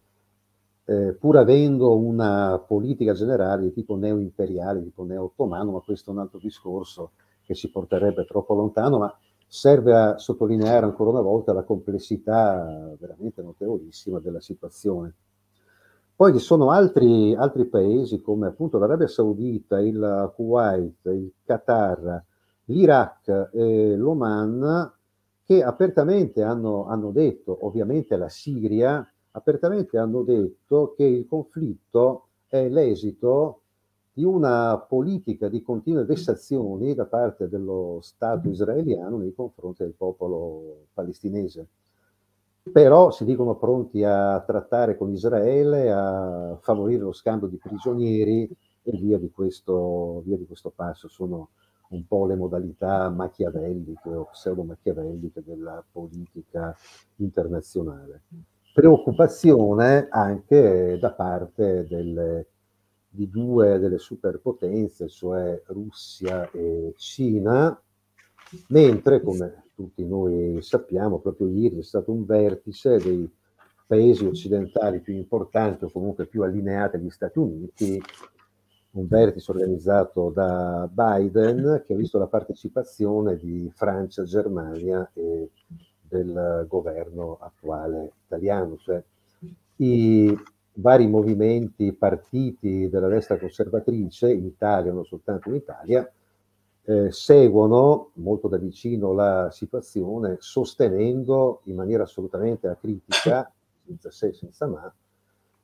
eh, 0.85 1.17
pur 1.19 1.37
avendo 1.37 1.97
una 1.97 2.63
politica 2.65 3.15
generale 3.15 3.65
di 3.65 3.73
tipo 3.73 3.97
neo-imperiale, 3.97 4.79
di 4.79 4.87
tipo 4.87 5.05
neo-ottomano, 5.05 5.73
ma 5.73 5.81
questo 5.81 6.11
è 6.11 6.13
un 6.13 6.21
altro 6.21 6.39
discorso 6.39 7.11
che 7.43 7.55
ci 7.55 7.69
porterebbe 7.71 8.25
troppo 8.25 8.55
lontano, 8.55 8.99
ma 8.99 9.19
serve 9.55 9.95
a 9.95 10.17
sottolineare 10.17 10.87
ancora 10.87 11.11
una 11.11 11.21
volta 11.21 11.53
la 11.53 11.63
complessità 11.63 12.97
veramente 12.99 13.43
notevolissima 13.43 14.19
della 14.19 14.41
situazione. 14.41 15.15
Poi 16.17 16.33
ci 16.33 16.39
sono 16.39 16.71
altri, 16.71 17.35
altri 17.35 17.67
paesi 17.67 18.23
come 18.23 18.47
appunto 18.47 18.79
l'Arabia 18.79 19.09
Saudita, 19.09 19.79
il 19.79 20.33
Kuwait, 20.35 21.05
il 21.05 21.33
Qatar, 21.45 22.25
l'Iraq 22.65 23.51
e 23.53 23.95
l'Oman 23.95 24.91
che 25.45 25.63
apertamente 25.63 26.43
hanno, 26.43 26.87
hanno 26.87 27.11
detto, 27.11 27.67
ovviamente 27.67 28.17
la 28.17 28.31
Siria, 28.31 29.07
apertamente 29.33 29.99
hanno 29.99 30.23
detto 30.23 30.95
che 30.97 31.05
il 31.05 31.27
conflitto 31.27 32.29
è 32.47 32.71
l'esito 32.71 33.62
di 34.15 34.25
una 34.25 34.79
politica 34.79 35.49
di 35.49 35.63
continue 35.63 36.05
vessazioni 36.05 36.95
da 36.95 37.07
parte 37.07 37.49
dello 37.49 38.01
Stato 38.03 38.49
israeliano 38.49 39.17
nei 39.17 39.35
confronti 39.35 39.83
del 39.83 39.95
popolo 39.95 40.87
palestinese. 40.93 41.67
Però 42.71 43.11
si 43.11 43.25
dicono 43.25 43.57
pronti 43.57 44.05
a 44.05 44.41
trattare 44.41 44.97
con 44.97 45.11
Israele, 45.11 45.91
a 45.91 46.57
favorire 46.61 47.03
lo 47.03 47.13
scambio 47.13 47.49
di 47.49 47.57
prigionieri 47.57 48.49
e 48.83 48.97
via 48.99 49.19
di 49.19 49.31
questo, 49.31 50.23
via 50.25 50.37
di 50.37 50.47
questo 50.47 50.71
passo. 50.75 51.09
Sono 51.09 51.49
un 51.89 52.07
po' 52.07 52.27
le 52.27 52.37
modalità 52.37 53.09
machiavelliche 53.09 54.09
o 54.11 54.29
pseudo-machiavelliche 54.31 55.43
della 55.45 55.83
politica 55.91 56.77
internazionale. 57.17 58.23
Preoccupazione 58.73 60.07
anche 60.09 60.99
da 61.01 61.13
parte 61.13 61.87
delle, 61.87 62.47
di 63.15 63.29
due 63.29 63.79
delle 63.79 63.99
superpotenze, 63.99 65.09
cioè 65.09 65.61
Russia 65.67 66.51
e 66.51 66.95
Cina, 66.97 67.79
mentre, 68.69 69.21
come 69.21 69.65
tutti 69.75 70.03
noi 70.05 70.63
sappiamo, 70.63 71.19
proprio 71.19 71.49
ieri 71.49 71.79
è 71.79 71.83
stato 71.83 72.11
un 72.11 72.25
vertice 72.25 72.97
dei 72.97 73.31
paesi 73.87 74.25
occidentali 74.25 75.01
più 75.01 75.15
importanti 75.15 75.85
o 75.85 75.91
comunque 75.91 76.27
più 76.27 76.43
allineati 76.43 76.97
agli 76.97 77.11
Stati 77.11 77.39
Uniti 77.39 78.03
un 78.93 79.07
vertice 79.07 79.51
organizzato 79.51 80.31
da 80.31 80.89
Biden 80.91 81.83
che 81.87 81.95
ha 81.95 81.97
visto 81.97 82.19
la 82.19 82.27
partecipazione 82.27 83.37
di 83.37 83.71
Francia, 83.75 84.23
Germania 84.25 85.09
e 85.15 85.51
del 86.01 86.67
governo 86.69 87.39
attuale 87.41 88.13
italiano, 88.27 88.77
cioè 88.79 89.03
i 89.77 90.35
vari 90.75 91.07
movimenti, 91.07 91.93
partiti 91.93 92.89
della 92.89 93.09
destra 93.09 93.39
conservatrice 93.39 94.33
in 94.33 94.47
Italia, 94.47 94.93
non 94.93 95.05
soltanto 95.05 95.49
in 95.51 95.57
Italia, 95.57 96.11
eh, 96.85 97.13
seguono 97.13 98.11
molto 98.15 98.49
da 98.49 98.57
vicino 98.57 99.13
la 99.13 99.51
situazione, 99.51 100.37
sostenendo 100.41 101.61
in 101.65 101.77
maniera 101.77 102.03
assolutamente 102.03 102.69
acritica, 102.69 103.51
senza 103.85 104.11
se, 104.11 104.33
senza 104.33 104.67
ma, 104.67 104.93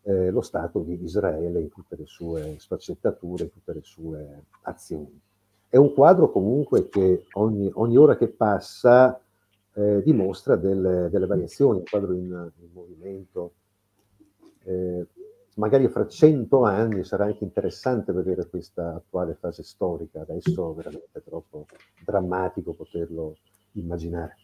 eh, 0.03 0.31
lo 0.31 0.41
Stato 0.41 0.81
di 0.81 1.03
Israele 1.03 1.61
in 1.61 1.69
tutte 1.71 1.97
le 1.97 2.07
sue 2.07 2.57
sfaccettature, 2.59 3.45
in 3.45 3.53
tutte 3.53 3.73
le 3.73 3.83
sue 3.83 4.45
azioni. 4.63 5.21
È 5.69 5.77
un 5.77 5.93
quadro 5.93 6.31
comunque 6.31 6.89
che 6.89 7.27
ogni, 7.33 7.71
ogni 7.75 7.97
ora 7.97 8.17
che 8.17 8.29
passa 8.29 9.21
eh, 9.75 10.03
dimostra 10.03 10.57
delle, 10.57 11.09
delle, 11.11 11.27
variazioni, 11.27 11.79
un 11.79 11.85
quadro 11.85 12.15
in, 12.15 12.51
in 12.59 12.69
movimento. 12.73 13.53
Eh, 14.69 15.07
magari 15.55 15.89
fra 15.89 16.07
cento 16.07 16.65
anni 16.65 17.03
sarà 17.03 17.25
anche 17.25 17.43
interessante 17.43 18.13
vedere 18.13 18.47
questa 18.49 18.97
attuale 18.97 19.35
fase 19.35 19.63
storica, 19.63 20.21
adesso 20.21 20.73
è 20.73 20.75
veramente 20.75 21.23
troppo 21.25 21.67
drammatico 22.05 22.75
poterlo 22.75 23.37
immaginare. 23.73 24.37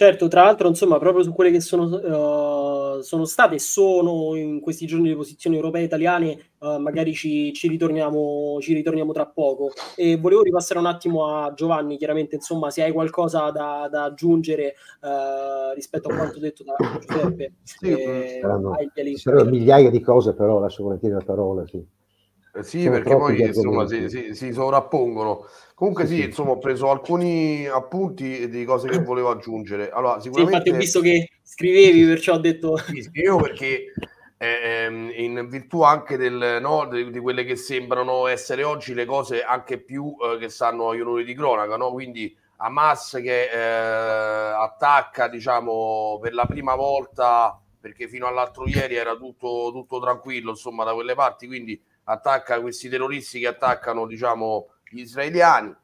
Certo, 0.00 0.28
tra 0.28 0.44
l'altro, 0.44 0.66
insomma, 0.66 0.98
proprio 0.98 1.22
su 1.22 1.34
quelle 1.34 1.50
che 1.50 1.60
sono, 1.60 1.84
uh, 1.84 3.02
sono 3.02 3.26
state 3.26 3.56
e 3.56 3.58
sono 3.58 4.34
in 4.34 4.58
questi 4.60 4.86
giorni 4.86 5.10
le 5.10 5.14
posizioni 5.14 5.56
europee 5.56 5.82
e 5.82 5.84
italiane, 5.84 6.52
uh, 6.60 6.78
magari 6.78 7.12
ci, 7.12 7.52
ci, 7.52 7.68
ritorniamo, 7.68 8.56
ci 8.62 8.72
ritorniamo 8.72 9.12
tra 9.12 9.26
poco. 9.26 9.72
E 9.94 10.16
volevo 10.16 10.40
ripassare 10.40 10.80
un 10.80 10.86
attimo 10.86 11.26
a 11.26 11.52
Giovanni, 11.52 11.98
chiaramente, 11.98 12.36
insomma, 12.36 12.70
se 12.70 12.82
hai 12.82 12.92
qualcosa 12.92 13.50
da, 13.50 13.88
da 13.90 14.04
aggiungere 14.04 14.72
uh, 15.02 15.74
rispetto 15.74 16.08
a 16.08 16.16
quanto 16.16 16.38
detto 16.38 16.64
da 16.64 16.76
Giuseppe. 16.98 17.56
Sì, 17.62 17.90
eh, 17.90 18.38
saranno, 18.40 18.74
saranno 19.16 19.50
migliaia 19.50 19.90
di 19.90 20.00
cose, 20.00 20.32
però 20.32 20.60
lascio 20.60 20.82
volentieri 20.82 21.16
la 21.16 21.24
parola, 21.26 21.66
sì. 21.66 21.98
Eh 22.52 22.64
sì, 22.64 22.82
Sono 22.82 22.94
perché 22.94 23.16
poi 23.16 23.40
insomma 23.40 23.86
si, 23.86 24.08
si, 24.08 24.34
si, 24.34 24.52
sovrappongono. 24.52 25.44
Comunque 25.80 26.06
sì, 26.06 26.24
insomma, 26.24 26.50
ho 26.50 26.58
preso 26.58 26.90
alcuni 26.90 27.66
appunti 27.66 28.50
di 28.50 28.66
cose 28.66 28.86
che 28.86 28.98
volevo 28.98 29.30
aggiungere. 29.30 29.88
Allora, 29.88 30.20
sicuramente... 30.20 30.50
Sì, 30.50 30.68
infatti 30.68 30.70
ho 30.70 30.76
visto 30.76 31.00
che 31.00 31.30
scrivevi, 31.42 32.04
perciò 32.04 32.34
ho 32.34 32.38
detto... 32.38 32.76
Sì, 32.84 33.00
scrivevo 33.00 33.38
perché 33.38 33.90
eh, 34.36 35.12
in 35.16 35.46
virtù 35.48 35.80
anche 35.80 36.18
del, 36.18 36.58
no, 36.60 36.86
di, 36.86 37.10
di, 37.10 37.18
quelle 37.18 37.44
che 37.44 37.56
sembrano 37.56 38.26
essere 38.26 38.62
oggi 38.62 38.92
le 38.92 39.06
cose 39.06 39.42
anche 39.42 39.78
più 39.78 40.14
eh, 40.22 40.36
che 40.36 40.50
stanno 40.50 40.90
agli 40.90 41.00
onori 41.00 41.24
di 41.24 41.32
cronaca, 41.32 41.78
no? 41.78 41.92
quindi 41.92 42.36
Hamas 42.56 43.18
che 43.22 43.44
eh, 43.44 43.58
attacca 43.58 45.28
diciamo 45.28 46.18
per 46.20 46.34
la 46.34 46.44
prima 46.44 46.74
volta 46.74 47.58
perché 47.80 48.06
fino 48.06 48.26
all'altro 48.26 48.66
ieri 48.66 48.96
era 48.96 49.16
tutto, 49.16 49.70
tutto 49.72 49.98
tranquillo 49.98 50.50
insomma 50.50 50.84
da 50.84 50.92
quelle 50.92 51.14
parti 51.14 51.46
quindi 51.46 51.82
attacca 52.04 52.60
questi 52.60 52.90
terroristi 52.90 53.40
che 53.40 53.46
attaccano 53.46 54.04
diciamo 54.06 54.66
gli 54.90 55.00
israeliani 55.00 55.74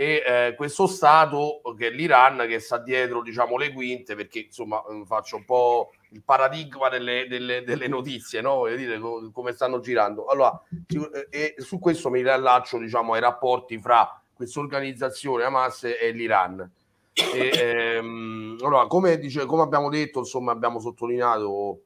e 0.00 0.22
eh, 0.26 0.54
questo 0.54 0.86
Stato 0.86 1.60
che 1.76 1.88
è 1.88 1.90
l'Iran 1.90 2.46
che 2.48 2.58
sta 2.58 2.78
dietro 2.78 3.20
diciamo 3.20 3.58
le 3.58 3.70
quinte 3.70 4.14
perché 4.14 4.46
insomma 4.46 4.82
mm, 4.90 5.02
faccio 5.02 5.36
un 5.36 5.44
po' 5.44 5.90
il 6.12 6.22
paradigma 6.24 6.88
delle, 6.88 7.26
delle, 7.28 7.64
delle 7.64 7.86
notizie 7.86 8.40
no? 8.40 8.54
Voglio 8.56 8.76
dire 8.76 8.98
come 9.30 9.52
stanno 9.52 9.80
girando 9.80 10.24
allora 10.24 10.58
eh, 10.88 11.28
e 11.28 11.54
su 11.58 11.78
questo 11.78 12.08
mi 12.08 12.22
riallaccio 12.22 12.78
diciamo 12.78 13.12
ai 13.12 13.20
rapporti 13.20 13.78
fra 13.78 14.18
questa 14.32 14.60
organizzazione 14.60 15.44
Hamas 15.44 15.84
e 15.84 16.10
l'Iran 16.12 16.70
e, 17.12 17.50
ehm, 17.52 18.56
allora 18.62 18.86
come, 18.86 19.18
dice, 19.18 19.44
come 19.44 19.62
abbiamo 19.62 19.90
detto 19.90 20.20
insomma 20.20 20.52
abbiamo 20.52 20.80
sottolineato 20.80 21.80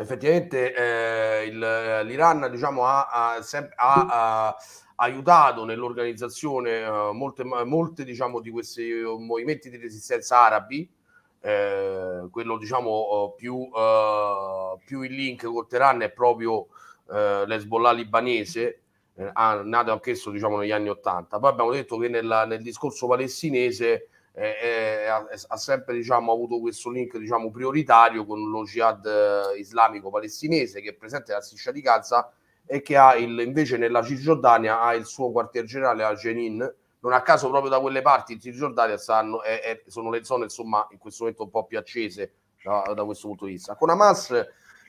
effettivamente 0.00 0.74
eh, 0.74 1.44
il, 1.44 1.58
l'Iran 2.06 2.48
diciamo 2.50 2.86
ha, 2.86 3.06
ha, 3.06 3.42
sempre, 3.42 3.74
ha, 3.76 4.06
ha 4.48 4.56
aiutato 4.96 5.64
nell'organizzazione 5.64 6.84
uh, 6.84 7.12
molte, 7.12 7.44
molte 7.44 8.04
diciamo, 8.04 8.40
di 8.40 8.50
questi 8.50 8.90
uh, 8.90 9.16
movimenti 9.18 9.70
di 9.70 9.76
resistenza 9.76 10.40
arabi, 10.40 10.88
eh, 11.40 12.26
quello 12.30 12.56
diciamo 12.56 12.90
uh, 12.90 13.34
più, 13.36 13.68
più, 14.84 15.02
in 15.02 15.12
link 15.12 15.44
col 15.44 15.68
Teheran 15.68 16.00
è 16.02 16.10
proprio 16.10 16.68
l'Hezbollah 17.06 17.92
libanese, 17.92 18.80
eh, 19.18 19.32
nato 19.34 19.92
anch'esso 19.92 20.30
diciamo 20.30 20.58
negli 20.58 20.72
anni 20.72 20.90
Ottanta. 20.90 21.38
Poi 21.38 21.50
abbiamo 21.50 21.72
detto 21.72 21.96
che 21.96 22.08
nella, 22.08 22.44
nel 22.44 22.62
discorso 22.62 23.06
palestinese 23.06 24.08
eh, 24.32 24.56
eh, 24.60 25.06
ha, 25.06 25.26
ha, 25.48 25.56
sempre 25.56 25.94
diciamo, 25.94 26.32
avuto 26.32 26.60
questo 26.60 26.90
link 26.90 27.16
diciamo, 27.16 27.50
prioritario 27.50 28.26
con 28.26 28.38
lo 28.50 28.64
jihad 28.64 29.08
islamico 29.56 30.10
palestinese 30.10 30.82
che 30.82 30.90
è 30.90 30.94
presente 30.94 31.30
nella 31.30 31.42
striscia 31.42 31.72
di 31.72 31.80
Gaza 31.80 32.30
e 32.66 32.82
che 32.82 32.96
ha 32.96 33.14
il, 33.14 33.38
invece 33.40 33.76
nella 33.76 34.02
Cisgiordania 34.02 34.80
ha 34.80 34.94
il 34.94 35.06
suo 35.06 35.30
quartier 35.30 35.64
generale 35.64 36.04
a 36.04 36.14
Jenin. 36.14 36.74
Non 36.98 37.12
a 37.12 37.22
caso 37.22 37.48
proprio 37.48 37.70
da 37.70 37.78
quelle 37.78 38.02
parti 38.02 38.32
in 38.32 38.40
Cisgiordania 38.40 38.96
stanno, 38.96 39.42
è, 39.42 39.60
è, 39.60 39.82
sono 39.86 40.10
le 40.10 40.24
zone 40.24 40.44
insomma 40.44 40.86
in 40.90 40.98
questo 40.98 41.22
momento 41.22 41.44
un 41.44 41.50
po' 41.50 41.64
più 41.64 41.78
accese 41.78 42.32
da, 42.62 42.92
da 42.94 43.04
questo 43.04 43.28
punto 43.28 43.44
di 43.44 43.52
vista. 43.52 43.76
Con 43.76 43.90
Hamas 43.90 44.46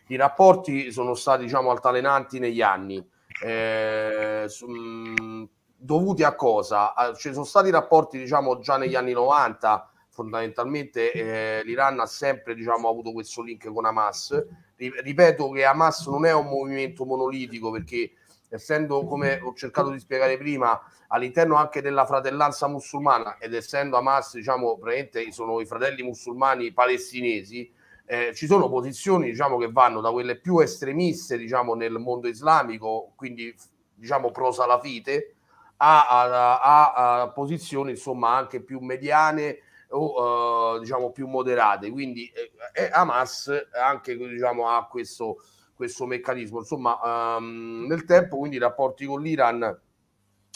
i 0.07 0.15
rapporti 0.15 0.91
sono 0.91 1.13
stati 1.13 1.43
diciamo 1.43 1.69
altalenanti 1.69 2.39
negli 2.39 2.61
anni. 2.61 3.05
Eh, 3.43 4.47
mh, 4.65 5.43
dovuti 5.75 6.23
a 6.23 6.33
cosa? 6.33 6.93
Ci 7.15 7.33
sono 7.33 7.45
stati 7.45 7.69
rapporti 7.69 8.17
diciamo 8.17 8.57
già 8.59 8.77
negli 8.77 8.95
anni 8.95 9.11
90 9.11 9.91
fondamentalmente 10.17 11.11
eh, 11.11 11.61
l'Iran 11.63 11.99
ha 11.99 12.07
sempre 12.07 12.55
diciamo, 12.55 12.89
avuto 12.89 13.11
questo 13.11 13.43
link 13.43 13.71
con 13.71 13.85
Hamas. 13.85 14.43
Ripeto 14.75 15.51
che 15.51 15.63
Hamas 15.63 16.07
non 16.07 16.25
è 16.25 16.33
un 16.33 16.47
movimento 16.47 17.05
monolitico 17.05 17.69
perché 17.69 18.13
essendo 18.49 19.05
come 19.05 19.39
ho 19.39 19.53
cercato 19.53 19.91
di 19.91 19.99
spiegare 19.99 20.37
prima 20.37 20.79
all'interno 21.09 21.55
anche 21.55 21.81
della 21.81 22.05
fratellanza 22.07 22.67
musulmana 22.67 23.37
ed 23.37 23.53
essendo 23.53 23.97
Hamas 23.97 24.35
diciamo 24.35 24.77
praticamente 24.77 25.31
sono 25.31 25.59
i 25.59 25.65
fratelli 25.65 26.01
musulmani 26.01 26.71
palestinesi 26.71 27.69
eh, 28.05 28.33
ci 28.33 28.45
sono 28.45 28.69
posizioni 28.69 29.29
diciamo 29.29 29.57
che 29.57 29.69
vanno 29.69 29.99
da 29.99 30.11
quelle 30.11 30.39
più 30.39 30.59
estremiste 30.59 31.37
diciamo 31.37 31.75
nel 31.75 31.97
mondo 31.99 32.29
islamico 32.29 33.11
quindi 33.15 33.53
diciamo 33.93 34.31
pro 34.31 34.51
salafite 34.51 35.35
a, 35.77 36.07
a, 36.07 36.59
a, 36.61 37.21
a 37.21 37.29
posizioni 37.31 37.91
insomma 37.91 38.35
anche 38.35 38.61
più 38.61 38.79
mediane 38.79 39.59
o 39.89 40.75
uh, 40.75 40.79
diciamo 40.79 41.11
più 41.11 41.27
moderate. 41.27 41.89
Quindi 41.89 42.31
eh, 42.73 42.89
Hamas 42.91 43.51
anche 43.73 44.17
diciamo, 44.17 44.67
ha 44.69 44.85
questo, 44.87 45.37
questo 45.73 46.05
meccanismo. 46.05 46.59
Insomma, 46.59 47.37
um, 47.37 47.85
nel 47.87 48.05
tempo 48.05 48.37
quindi 48.37 48.57
i 48.57 48.59
rapporti 48.59 49.05
con 49.05 49.21
l'Iran 49.21 49.79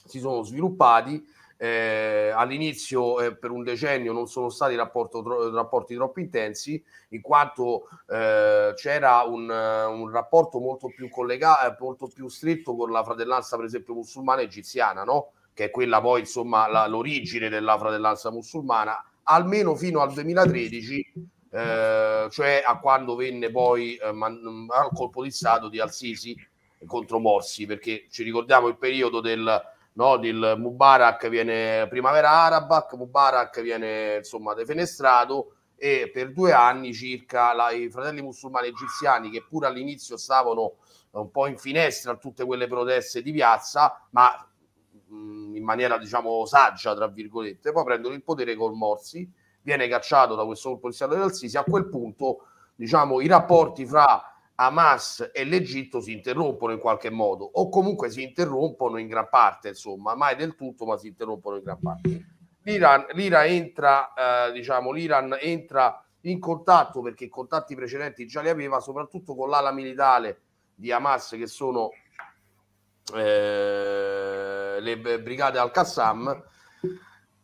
si 0.06 0.20
sono 0.20 0.44
sviluppati. 0.44 1.40
Eh, 1.64 2.32
all'inizio 2.34 3.22
eh, 3.22 3.36
per 3.36 3.52
un 3.52 3.62
decennio 3.62 4.14
non 4.14 4.26
sono 4.26 4.50
stati 4.50 4.74
tro- 4.74 5.54
rapporti 5.54 5.94
troppo 5.94 6.20
intensi 6.20 6.84
in 7.10 7.22
quanto 7.22 7.88
eh, 8.10 8.74
c'era 8.76 9.22
un, 9.22 9.48
un, 9.48 10.10
rapporto 10.10 10.60
molto 10.60 10.88
più 10.88 11.08
collegato 11.08 11.76
molto 11.86 12.08
più 12.08 12.30
stretto 12.30 12.76
con 12.76 12.90
la 12.90 13.04
fratellanza 13.04 13.58
per 13.58 13.66
esempio 13.66 13.94
musulmana 13.94 14.42
egiziana 14.42 15.04
no? 15.04 15.34
che 15.54 15.66
è 15.66 15.70
quella 15.70 16.02
poi 16.02 16.22
insomma 16.22 16.68
la, 16.68 16.88
l'origine 16.88 17.48
della 17.48 17.78
fratellanza 17.78 18.32
musulmana 18.32 19.00
almeno 19.24 19.76
fino 19.76 20.01
al 20.01 20.13
2013, 20.13 21.13
eh, 21.51 22.28
cioè 22.30 22.63
a 22.65 22.80
quando 22.80 23.15
venne 23.15 23.51
poi 23.51 23.95
eh, 23.95 24.11
man- 24.11 24.67
al 24.69 24.89
colpo 24.93 25.24
di 25.24 25.32
Stato 25.32 25.69
di 25.69 25.80
Al-Sisi 25.80 26.36
contro 26.86 27.19
Morsi, 27.19 27.65
perché 27.65 28.07
ci 28.09 28.24
ricordiamo 28.24 28.67
il 28.67 28.78
periodo 28.78 29.19
del, 29.22 29.61
no, 29.93 30.17
del 30.17 30.55
Mubarak 30.57 31.28
viene 31.30 31.88
primavera 31.88 32.30
araba, 32.30 32.88
Mubarak 32.93 33.61
viene 33.61 34.17
insomma 34.17 34.53
defenestrato 34.53 35.55
e 35.76 36.11
per 36.13 36.32
due 36.32 36.53
anni 36.53 36.93
circa 36.93 37.53
la, 37.53 37.72
i 37.72 37.89
fratelli 37.89 38.22
musulmani 38.22 38.67
egiziani 38.67 39.30
che 39.30 39.43
pure 39.47 39.67
all'inizio 39.67 40.15
stavano 40.15 40.76
un 41.11 41.32
po' 41.32 41.47
in 41.47 41.57
finestra 41.57 42.11
a 42.11 42.17
tutte 42.17 42.45
quelle 42.45 42.67
proteste 42.67 43.22
di 43.22 43.32
piazza, 43.32 44.07
ma 44.11 44.47
in 45.12 45.64
maniera 45.64 45.97
diciamo 45.97 46.45
saggia, 46.45 46.95
tra 46.95 47.07
virgolette, 47.07 47.72
poi 47.72 47.84
prendono 47.84 48.16
il 48.16 48.24
potere 48.24 48.55
col 48.55 48.74
Morsi, 48.74 49.30
viene 49.62 49.88
cacciato 49.88 50.36
da 50.36 50.45
questo 50.45 50.70
colpo 50.70 50.89
di 50.89 50.95
Stato 50.95 51.16
del 51.16 51.34
Sisi, 51.34 51.57
a 51.57 51.64
quel 51.64 51.88
punto 51.88 52.45
diciamo 52.76 53.22
i 53.22 53.28
rapporti 53.28 53.86
fra 53.86 54.32
Hamas 54.55 55.32
e 55.34 55.43
l'Egitto 55.43 56.01
si 56.01 56.12
interrompono 56.12 56.74
in 56.74 56.80
qualche 56.80 57.09
modo 57.09 57.49
o 57.51 57.70
comunque 57.70 58.09
si 58.09 58.24
interrompono 58.24 58.97
in 58.97 59.07
gran 59.07 59.28
parte, 59.30 59.70
insomma, 59.70 60.16
mai 60.16 60.36
del 60.36 60.55
tutto, 60.55 60.86
ma 60.86 60.97
si 60.97 61.07
interrompono 61.07 61.57
in 61.57 61.64
gran 61.64 61.80
parte. 61.80 62.26
L'Iran, 62.64 63.07
l'Iran 63.14 63.45
entra, 63.47 64.14
eh, 64.14 64.51
diciamo, 64.51 64.91
l'Iran 64.91 65.36
entra 65.39 66.03
in 66.22 66.39
contatto 66.39 67.01
perché 67.01 67.26
i 67.26 67.30
contatti 67.30 67.76
precedenti 67.76 68.28
già 68.28 68.41
li 68.41 68.49
aveva, 68.49 68.80
soprattutto 68.80 69.36
con 69.36 69.49
l'ala 69.49 69.72
militare 69.72 70.41
di 70.76 70.91
Hamas 70.91 71.30
che 71.30 71.47
sono 71.47 71.89
eh, 73.16 74.80
le 74.80 75.20
brigate 75.20 75.57
al-Qassam, 75.57 76.43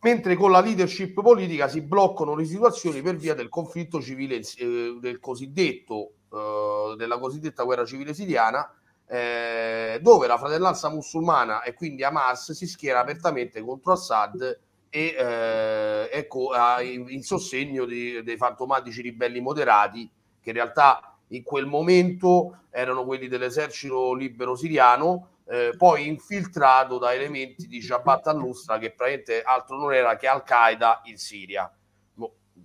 mentre 0.00 0.36
con 0.36 0.50
la 0.50 0.60
leadership 0.60 1.20
politica 1.20 1.68
si 1.68 1.80
bloccano 1.80 2.34
le 2.34 2.44
situazioni 2.44 3.02
per 3.02 3.16
via 3.16 3.34
del 3.34 3.48
conflitto 3.48 4.00
civile 4.00 4.36
eh, 4.36 4.98
del 5.00 5.18
cosiddetto 5.18 6.12
eh, 6.32 6.94
della 6.96 7.18
cosiddetta 7.18 7.64
guerra 7.64 7.84
civile 7.84 8.14
siriana 8.14 8.72
eh, 9.06 9.98
dove 10.00 10.26
la 10.26 10.38
fratellanza 10.38 10.88
musulmana 10.88 11.62
e 11.62 11.74
quindi 11.74 12.04
Hamas 12.04 12.52
si 12.52 12.66
schiera 12.66 13.00
apertamente 13.00 13.60
contro 13.60 13.92
Assad 13.92 14.60
e 14.90 16.08
ecco 16.10 16.50
in, 16.80 17.22
sostegno 17.22 17.84
di, 17.84 18.22
dei 18.22 18.36
fantomatici 18.36 19.02
ribelli 19.02 19.40
moderati 19.40 20.08
che 20.40 20.48
in 20.50 20.54
realtà 20.54 21.18
in 21.28 21.42
quel 21.42 21.66
momento 21.66 22.60
erano 22.70 23.04
quelli 23.04 23.28
dell'esercito 23.28 24.14
libero 24.14 24.54
siriano 24.54 25.37
eh, 25.50 25.72
poi 25.76 26.06
infiltrato 26.06 26.98
da 26.98 27.14
elementi 27.14 27.66
di 27.66 27.80
Jabhat 27.80 28.26
al-Nusra 28.26 28.76
che 28.76 28.92
praticamente 28.92 29.42
altro 29.42 29.78
non 29.78 29.94
era 29.94 30.16
che 30.16 30.26
Al-Qaeda 30.26 31.00
in 31.04 31.16
Siria. 31.16 31.72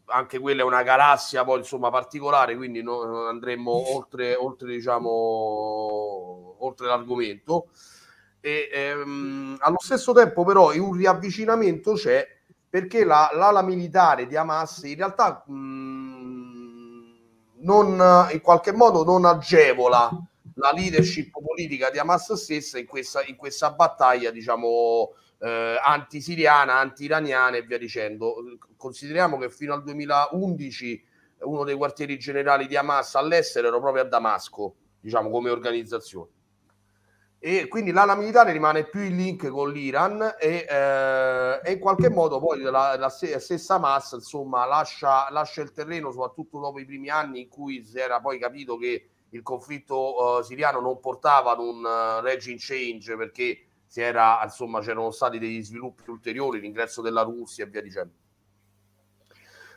Anche 0.08 0.40
quella 0.40 0.64
è 0.64 0.66
una 0.66 0.84
galassia 0.84 1.46
poi 1.46 1.60
insomma 1.60 1.90
particolare, 1.90 2.58
quindi 2.58 2.84
non 2.84 3.28
andremo 3.28 3.96
oltre, 3.96 4.36
oltre 4.36 4.74
diciamo 4.74 5.10
oltre 6.60 6.88
l'argomento. 6.88 7.68
E, 8.42 8.70
ehm, 8.74 9.56
allo 9.60 9.80
stesso 9.80 10.12
tempo 10.12 10.44
però 10.44 10.74
un 10.76 10.92
riavvicinamento 10.92 11.94
c'è 11.94 12.28
perché 12.70 13.06
la, 13.06 13.30
l'ala 13.34 13.62
militare 13.62 14.28
di 14.28 14.36
Hamas 14.36 14.82
in 14.84 14.96
realtà 14.96 15.42
mh, 15.48 15.54
non 17.62 18.28
in 18.32 18.42
qualche 18.42 18.74
modo 18.74 19.06
non 19.06 19.24
agevola 19.24 20.10
la 20.56 20.72
leadership 20.72 21.32
politica 21.32 21.90
di 21.90 22.00
Hamas 22.00 22.34
stessa 22.34 22.78
in 22.78 22.86
questa, 22.86 23.24
in 23.26 23.36
questa 23.36 23.72
battaglia, 23.72 24.32
diciamo, 24.32 25.14
eh, 25.40 25.80
anti-siriana, 25.84 26.78
anti-iraniana 26.80 27.58
e 27.58 27.64
via 27.64 27.78
dicendo. 27.78 28.36
Consideriamo 28.78 29.38
che 29.38 29.50
fino 29.50 29.74
al 29.74 29.84
2011 29.84 31.06
uno 31.40 31.64
dei 31.64 31.76
quartieri 31.76 32.18
generali 32.18 32.68
di 32.68 32.76
Hamas 32.76 33.16
all'estero 33.16 33.68
era 33.68 33.80
proprio 33.80 34.04
a 34.04 34.06
Damasco, 34.08 34.76
diciamo, 35.00 35.30
come 35.30 35.50
organizzazione. 35.50 36.30
E 37.46 37.68
quindi 37.68 37.92
l'ala 37.92 38.16
militare 38.16 38.54
rimane 38.54 38.86
più 38.86 39.02
in 39.02 39.18
link 39.18 39.50
con 39.50 39.70
l'Iran 39.70 40.36
e, 40.40 40.66
eh, 40.66 41.60
e 41.62 41.74
in 41.74 41.80
qualche 41.80 42.10
modo 42.10 42.40
poi 42.40 42.62
la, 42.62 42.96
la 42.98 43.10
stessa 43.10 43.76
Hamas 43.76 44.14
insomma 44.14 44.66
lascia, 44.66 45.28
lascia 45.30 45.62
il 45.62 45.74
terreno 45.74 46.10
soprattutto 46.10 46.62
dopo 46.62 46.80
i 46.80 46.86
primi 46.86 47.10
anni 47.10 47.42
in 47.42 47.50
cui 47.50 47.84
si 47.84 48.00
era 48.00 48.22
poi 48.22 48.40
capito 48.40 48.78
che 48.78 49.10
il 49.34 49.42
conflitto 49.42 50.40
uh, 50.40 50.42
siriano 50.42 50.80
non 50.80 51.00
portava 51.00 51.52
ad 51.52 51.60
un 51.60 51.84
uh, 51.84 52.24
regime 52.24 52.58
change 52.58 53.16
perché 53.16 53.66
era, 53.96 54.40
insomma, 54.44 54.80
c'erano 54.80 55.12
stati 55.12 55.38
degli 55.38 55.64
sviluppi 55.64 56.10
ulteriori, 56.10 56.60
l'ingresso 56.60 57.02
della 57.02 57.22
Russia 57.22 57.66
e 57.66 57.68
via 57.68 57.82
dicendo. 57.82 58.14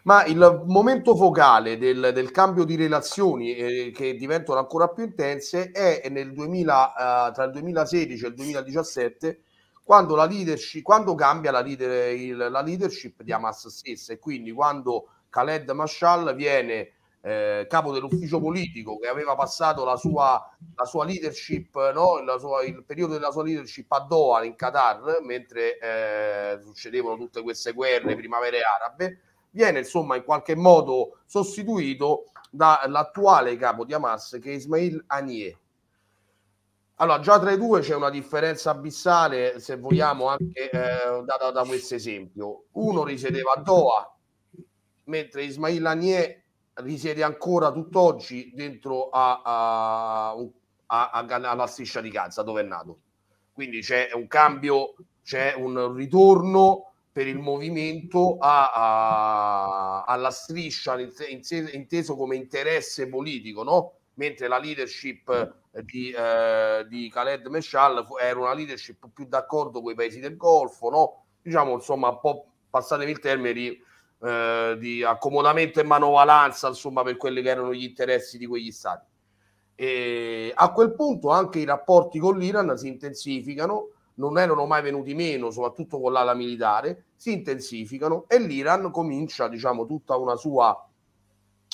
Ma 0.05 0.25
il 0.25 0.63
momento 0.67 1.17
focale 1.17 1.77
del, 1.79 2.13
del 2.15 2.31
cambio 2.31 2.65
di 2.65 2.77
relazioni 2.77 3.57
eh, 3.57 3.91
che 3.93 4.15
diventano 4.15 4.61
ancora 4.61 4.89
più 4.89 5.05
intense 5.05 5.73
è 5.73 6.09
nel 6.11 6.33
2000, 6.33 7.29
uh, 7.29 7.33
tra 7.33 7.45
il 7.45 7.51
2016 7.51 8.25
e 8.25 8.29
il 8.29 8.35
2017 8.35 9.41
quando 9.83 10.17
la 10.17 10.25
leadership, 10.25 10.83
quando 10.83 11.15
cambia 11.15 11.53
la, 11.53 11.61
leader, 11.61 12.13
il, 12.13 12.37
la 12.37 12.61
leadership 12.61 13.23
di 13.23 13.33
Hamas 13.33 13.69
stessa 13.69 14.13
e 14.13 14.19
quindi 14.19 14.51
quando 14.51 15.09
Khaled 15.31 15.71
Mashal 15.71 16.35
viene 16.35 16.95
eh, 17.27 17.67
capo 17.69 17.91
dell'ufficio 17.91 18.39
politico 18.41 18.99
che 18.99 19.09
aveva 19.09 19.35
passato 19.35 19.85
la 19.85 19.97
sua, 19.97 20.41
la 20.77 20.85
sua 20.85 21.05
leadership, 21.05 21.75
no? 21.93 22.23
la 22.23 22.39
sua, 22.39 22.63
il 22.63 22.85
periodo 22.85 23.15
della 23.15 23.33
sua 23.33 23.43
leadership 23.43 23.91
a 23.91 23.99
Doha 23.99 24.45
in 24.45 24.55
Qatar, 24.55 25.19
mentre 25.23 25.77
eh, 25.77 26.61
succedevano 26.63 27.17
tutte 27.17 27.43
queste 27.43 27.73
guerre 27.73 28.15
primavere 28.15 28.61
arabe, 28.61 29.21
viene 29.51 29.81
insomma 29.81 30.15
in 30.15 30.23
qualche 30.23 30.55
modo 30.55 31.19
sostituito 31.27 32.27
dall'attuale 32.49 33.57
capo 33.57 33.85
di 33.85 33.93
Hamas 33.93 34.39
che 34.41 34.53
è 34.53 34.55
Ismail 34.55 35.03
Haniyeh. 35.09 35.59
Allora, 36.99 37.19
già 37.19 37.41
tra 37.41 37.51
i 37.51 37.59
due 37.59 37.81
c'è 37.81 37.97
una 37.97 38.09
differenza 38.09 38.71
abissale, 38.71 39.59
se 39.59 39.77
vogliamo, 39.77 40.29
anche 40.29 40.71
eh, 40.71 41.23
data 41.25 41.51
da 41.51 41.65
questo 41.65 41.97
esempio. 41.97 42.67
Uno 42.73 43.03
risiedeva 43.03 43.53
a 43.55 43.61
Doha, 43.61 44.17
mentre 45.05 45.43
Ismail 45.43 45.85
Haniyeh 45.85 46.46
risiede 46.77 47.23
ancora 47.23 47.73
tutt'oggi 47.73 48.53
dentro 48.55 49.09
a, 49.09 49.43
a, 49.45 50.37
a, 50.87 51.11
alla 51.11 51.67
striscia 51.67 52.01
di 52.01 52.11
Gaza 52.11 52.43
dove 52.43 52.63
è 52.63 52.65
nato. 52.65 52.99
Quindi 53.53 53.81
c'è 53.81 54.11
un 54.13 54.27
cambio, 54.27 54.95
c'è 55.23 55.55
un 55.55 55.95
ritorno 55.95 56.93
per 57.11 57.27
il 57.27 57.39
movimento 57.39 58.37
alla 58.39 60.05
striscia 60.31 60.99
inteso 60.99 62.15
come 62.15 62.37
interesse 62.37 63.09
politico, 63.09 63.63
no? 63.63 63.93
mentre 64.15 64.49
la 64.49 64.59
leadership 64.59 65.55
di, 65.83 66.11
eh, 66.11 66.85
di 66.89 67.09
Khaled 67.11 67.47
Meshal 67.47 68.07
era 68.21 68.39
una 68.39 68.53
leadership 68.53 69.09
più 69.15 69.27
d'accordo 69.27 69.81
con 69.81 69.93
i 69.93 69.95
paesi 69.95 70.21
del 70.21 70.37
Golfo, 70.37 70.91
no? 70.91 71.25
diciamo 71.41 71.73
insomma 71.73 72.11
un 72.11 72.21
po' 72.21 72.47
passatemi 72.69 73.11
il 73.11 73.19
termine 73.19 73.53
di 73.55 73.83
eh, 74.21 74.77
di 74.79 75.03
accomodamento 75.03 75.81
e 75.81 75.85
manovalanza, 75.85 76.69
insomma, 76.69 77.03
per 77.03 77.17
quelli 77.17 77.43
che 77.43 77.49
erano 77.49 77.73
gli 77.73 77.85
interessi 77.85 78.39
di 78.39 78.47
quegli 78.47 78.71
stati. 78.71 79.07
E 79.75 80.53
a 80.55 80.73
quel 80.73 80.95
punto 80.95 81.29
anche 81.31 81.59
i 81.59 81.65
rapporti 81.65 82.19
con 82.19 82.39
l'Iran 82.39 82.77
si 82.77 82.89
intensificano, 82.89 83.91
non 84.15 84.39
erano 84.39 84.65
mai 84.65 84.83
venuti 84.83 85.15
meno, 85.15 85.51
soprattutto 85.51 86.01
con 86.01 86.13
l'ala 86.13 86.35
militare, 86.35 87.09
si 87.17 87.33
intensificano 87.33 88.25
e 88.29 88.39
l'Iran 88.39 88.91
comincia, 88.91 89.49
diciamo, 89.49 89.85
tutta 89.85 90.17
una 90.17 90.37
sua 90.37 90.87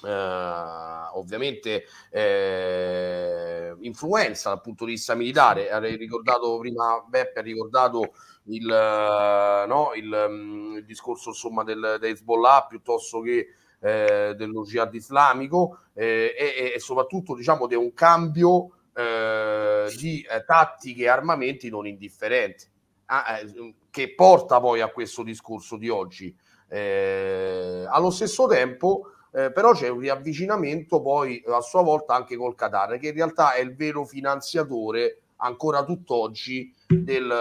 eh, 0.05 1.09
ovviamente 1.15 1.85
eh, 2.11 3.75
influenza 3.81 4.51
dal 4.51 4.61
punto 4.61 4.85
di 4.85 4.93
vista 4.93 5.15
militare. 5.15 5.71
Hai 5.71 5.97
ricordato 5.97 6.59
prima 6.59 7.05
Beppe, 7.07 7.39
ha 7.39 7.43
ricordato 7.43 8.13
il, 8.45 8.67
no, 8.67 9.93
il, 9.95 10.27
mm, 10.29 10.77
il 10.79 10.85
discorso 10.85 11.31
insomma 11.31 11.63
del, 11.63 11.99
del 12.01 12.11
Hezbollah 12.11 12.67
piuttosto 12.69 13.21
che 13.21 13.49
eh, 13.81 14.35
dello 14.37 14.63
jihad 14.63 14.95
islamico 14.95 15.81
eh, 15.95 16.35
e, 16.37 16.73
e, 16.75 16.79
soprattutto 16.81 17.35
diciamo 17.35 17.67
di 17.67 17.75
un 17.75 17.93
cambio 17.93 18.71
eh, 18.95 19.93
di 19.97 20.23
eh, 20.23 20.45
tattiche 20.45 21.05
e 21.05 21.09
armamenti 21.09 21.69
non 21.69 21.87
indifferenti 21.87 22.67
ah, 23.07 23.39
eh, 23.39 23.75
che 23.91 24.15
porta 24.15 24.61
poi 24.61 24.81
a 24.81 24.89
questo 24.89 25.23
discorso 25.23 25.77
di 25.77 25.89
oggi. 25.89 26.35
Eh, 26.69 27.85
allo 27.87 28.11
stesso 28.11 28.47
tempo 28.47 29.09
però 29.33 29.73
c'è 29.73 29.89
un 29.89 30.01
riavvicinamento 30.01 31.01
poi 31.01 31.43
a 31.47 31.63
sua 31.63 31.81
volta 31.81 32.15
anche 32.15 32.37
col 32.37 32.55
Qatar 32.55 32.99
che 32.99 33.09
in 33.09 33.15
realtà 33.15 33.55
è 33.55 33.61
il 33.61 33.75
vero 33.75 34.05
finanziatore 34.05 35.22
ancora 35.43 35.85
tutt'oggi 35.85 36.75
del, 36.87 37.33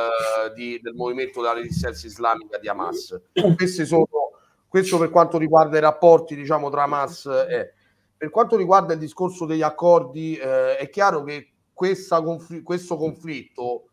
di, 0.56 0.80
del 0.82 0.93
movimento 0.93 1.41
della 1.41 1.54
resistenza 1.54 2.06
islamica 2.06 2.58
di 2.58 2.68
Hamas. 2.68 3.22
Sono, 3.86 4.08
questo 4.68 4.97
per 4.97 5.10
quanto 5.10 5.38
riguarda 5.38 5.78
i 5.78 5.82
rapporti 5.82 6.36
diciamo, 6.36 6.70
tra 6.70 6.84
Hamas 6.84 7.26
e... 7.26 7.74
Per 8.22 8.30
quanto 8.30 8.56
riguarda 8.56 8.93
il 8.93 8.99
discorso 8.99 9.47
degli 9.47 9.64
accordi, 9.64 10.36
eh, 10.36 10.78
è 10.78 10.89
chiaro 10.91 11.24
che 11.24 11.54
confl- 11.74 12.62
questo 12.62 12.95
conflitto 12.95 13.88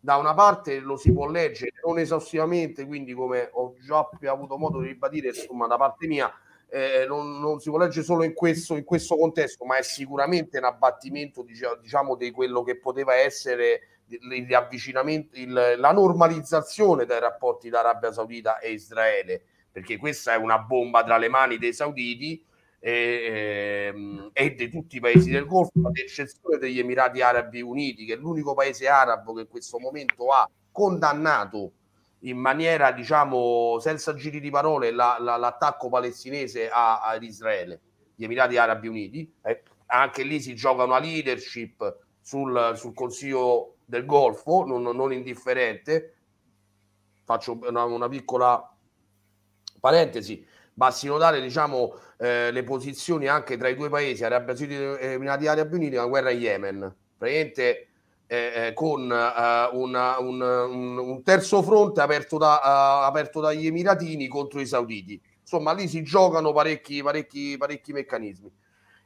da 0.00 0.16
una 0.16 0.32
parte 0.32 0.78
lo 0.78 0.96
si 0.96 1.12
può 1.12 1.28
leggere 1.28 1.72
non 1.84 1.98
esaustivamente, 1.98 2.86
quindi 2.86 3.12
come 3.12 3.50
ho 3.52 3.74
già 3.86 4.08
avuto 4.30 4.56
modo 4.56 4.80
di 4.80 4.86
ribadire, 4.86 5.28
insomma, 5.28 5.66
da 5.66 5.76
parte 5.76 6.06
mia, 6.06 6.32
eh, 6.74 7.06
non, 7.06 7.38
non, 7.38 7.60
si 7.60 7.70
può 7.70 7.78
leggere 7.78 8.04
solo 8.04 8.24
in 8.24 8.34
questo, 8.34 8.76
in 8.76 8.82
questo, 8.82 9.16
contesto, 9.16 9.64
ma 9.64 9.76
è 9.76 9.82
sicuramente 9.82 10.58
un 10.58 10.64
abbattimento 10.64 11.46
diciamo, 11.80 12.16
di 12.16 12.32
quello 12.32 12.64
che 12.64 12.78
poteva 12.78 13.14
essere 13.14 14.02
il 14.08 14.44
riavvicinamento, 14.44 15.38
il, 15.38 15.74
la 15.76 15.92
normalizzazione 15.92 17.06
dei 17.06 17.20
rapporti 17.20 17.68
da 17.68 17.78
Arabia 17.78 18.10
Saudita 18.10 18.58
e 18.58 18.72
Israele, 18.72 19.44
perché 19.70 19.98
questa 19.98 20.34
è 20.34 20.36
una 20.36 20.58
bomba 20.58 21.04
tra 21.04 21.16
le 21.16 21.28
mani 21.28 21.58
dei 21.58 21.72
sauditi 21.72 22.44
e, 22.80 23.90
ehm, 23.92 24.30
e 24.32 24.54
di 24.54 24.68
tutti 24.68 24.96
i 24.96 25.00
paesi 25.00 25.30
del 25.30 25.46
Golfo, 25.46 25.78
ad 25.84 25.96
eccezione 25.96 26.58
degli 26.58 26.80
Emirati 26.80 27.20
Arabi 27.20 27.62
Uniti, 27.62 28.04
che 28.04 28.14
è 28.14 28.16
l'unico 28.16 28.52
paese 28.52 28.88
arabo 28.88 29.32
che 29.32 29.42
in 29.42 29.48
questo 29.48 29.78
momento 29.78 30.26
ha 30.30 30.50
condannato 30.72 31.70
in 32.24 32.38
maniera, 32.38 32.92
diciamo, 32.92 33.78
senza 33.80 34.14
giri 34.14 34.40
di 34.40 34.50
parole, 34.50 34.90
la, 34.90 35.16
la, 35.20 35.36
l'attacco 35.36 35.88
palestinese 35.88 36.68
a, 36.68 37.02
ad 37.02 37.22
Israele, 37.22 37.80
gli 38.14 38.24
Emirati 38.24 38.56
Arabi 38.56 38.88
Uniti. 38.88 39.34
Eh, 39.42 39.62
anche 39.86 40.22
lì 40.22 40.40
si 40.40 40.54
gioca 40.54 40.84
una 40.84 40.98
leadership 40.98 41.98
sul, 42.20 42.72
sul 42.76 42.94
Consiglio 42.94 43.76
del 43.84 44.06
Golfo, 44.06 44.64
non, 44.64 44.82
non 44.82 45.12
indifferente. 45.12 46.14
Faccio 47.24 47.58
una, 47.62 47.84
una, 47.84 48.08
piccola 48.08 48.74
parentesi. 49.78 50.46
Basti 50.72 51.06
notare, 51.06 51.42
diciamo, 51.42 51.94
eh, 52.18 52.50
le 52.50 52.62
posizioni 52.64 53.28
anche 53.28 53.58
tra 53.58 53.68
i 53.68 53.76
due 53.76 53.90
paesi, 53.90 54.24
Arabia 54.24 54.56
Saudita 54.56 54.98
e 54.98 55.12
Emirati 55.12 55.46
Arabi 55.46 55.74
Uniti, 55.74 55.94
la 55.96 56.06
guerra 56.06 56.30
in 56.30 56.40
Yemen. 56.40 56.96
Praticamente 57.18 57.88
eh, 58.26 58.52
eh, 58.68 58.72
con 58.72 59.02
uh, 59.02 59.78
una, 59.78 60.18
un, 60.18 60.40
un, 60.40 60.98
un, 60.98 61.22
terzo 61.22 61.62
fronte 61.62 62.00
aperto, 62.00 62.38
da, 62.38 62.54
uh, 62.54 63.06
aperto, 63.06 63.40
dagli 63.40 63.66
Emiratini 63.66 64.28
contro 64.28 64.60
i 64.60 64.66
Sauditi. 64.66 65.20
Insomma, 65.40 65.72
lì 65.72 65.88
si 65.88 66.02
giocano 66.02 66.52
parecchi, 66.52 67.02
parecchi, 67.02 67.56
parecchi 67.56 67.92
meccanismi. 67.92 68.50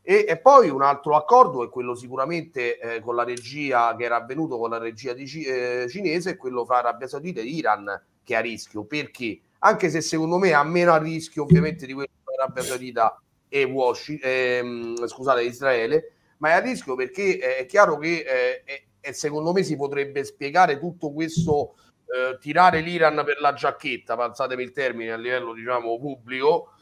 E, 0.02 0.24
e, 0.26 0.38
poi 0.38 0.70
un 0.70 0.82
altro 0.82 1.16
accordo 1.16 1.64
è 1.64 1.68
quello 1.68 1.94
sicuramente 1.94 2.78
eh, 2.78 3.00
con 3.00 3.14
la 3.14 3.24
regia 3.24 3.94
che 3.94 4.04
era 4.04 4.16
avvenuto 4.16 4.56
con 4.56 4.70
la 4.70 4.78
regia 4.78 5.12
di, 5.12 5.24
eh, 5.44 5.86
cinese, 5.90 6.30
è 6.30 6.36
quello 6.36 6.64
fra 6.64 6.78
Arabia 6.78 7.06
Saudita 7.06 7.40
e 7.40 7.44
Iran 7.44 8.02
che 8.24 8.34
è 8.34 8.36
a 8.36 8.40
rischio. 8.40 8.84
Perché? 8.84 9.40
Anche 9.58 9.90
se 9.90 10.00
secondo 10.00 10.38
me 10.38 10.52
ha 10.54 10.62
meno 10.62 10.92
a 10.92 10.98
rischio 10.98 11.42
ovviamente 11.42 11.84
di 11.84 11.92
quello 11.92 12.08
di 12.08 12.34
Arabia 12.40 12.62
Saudita 12.62 13.20
e 13.48 13.64
Washington, 13.64 14.30
ehm, 14.30 15.06
scusate, 15.06 15.42
Israele, 15.42 16.12
ma 16.38 16.50
è 16.50 16.52
a 16.52 16.60
rischio 16.60 16.94
perché 16.94 17.38
è 17.38 17.66
chiaro 17.66 17.98
che 17.98 18.62
eh, 18.64 18.87
e 19.00 19.12
secondo 19.12 19.52
me 19.52 19.62
si 19.62 19.76
potrebbe 19.76 20.24
spiegare 20.24 20.78
tutto 20.78 21.12
questo 21.12 21.76
eh, 22.06 22.38
tirare 22.38 22.80
l'Iran 22.80 23.22
per 23.24 23.40
la 23.40 23.52
giacchetta, 23.52 24.16
passatemi 24.16 24.62
il 24.62 24.72
termine 24.72 25.12
a 25.12 25.16
livello 25.16 25.52
diciamo 25.52 25.98
pubblico, 25.98 26.72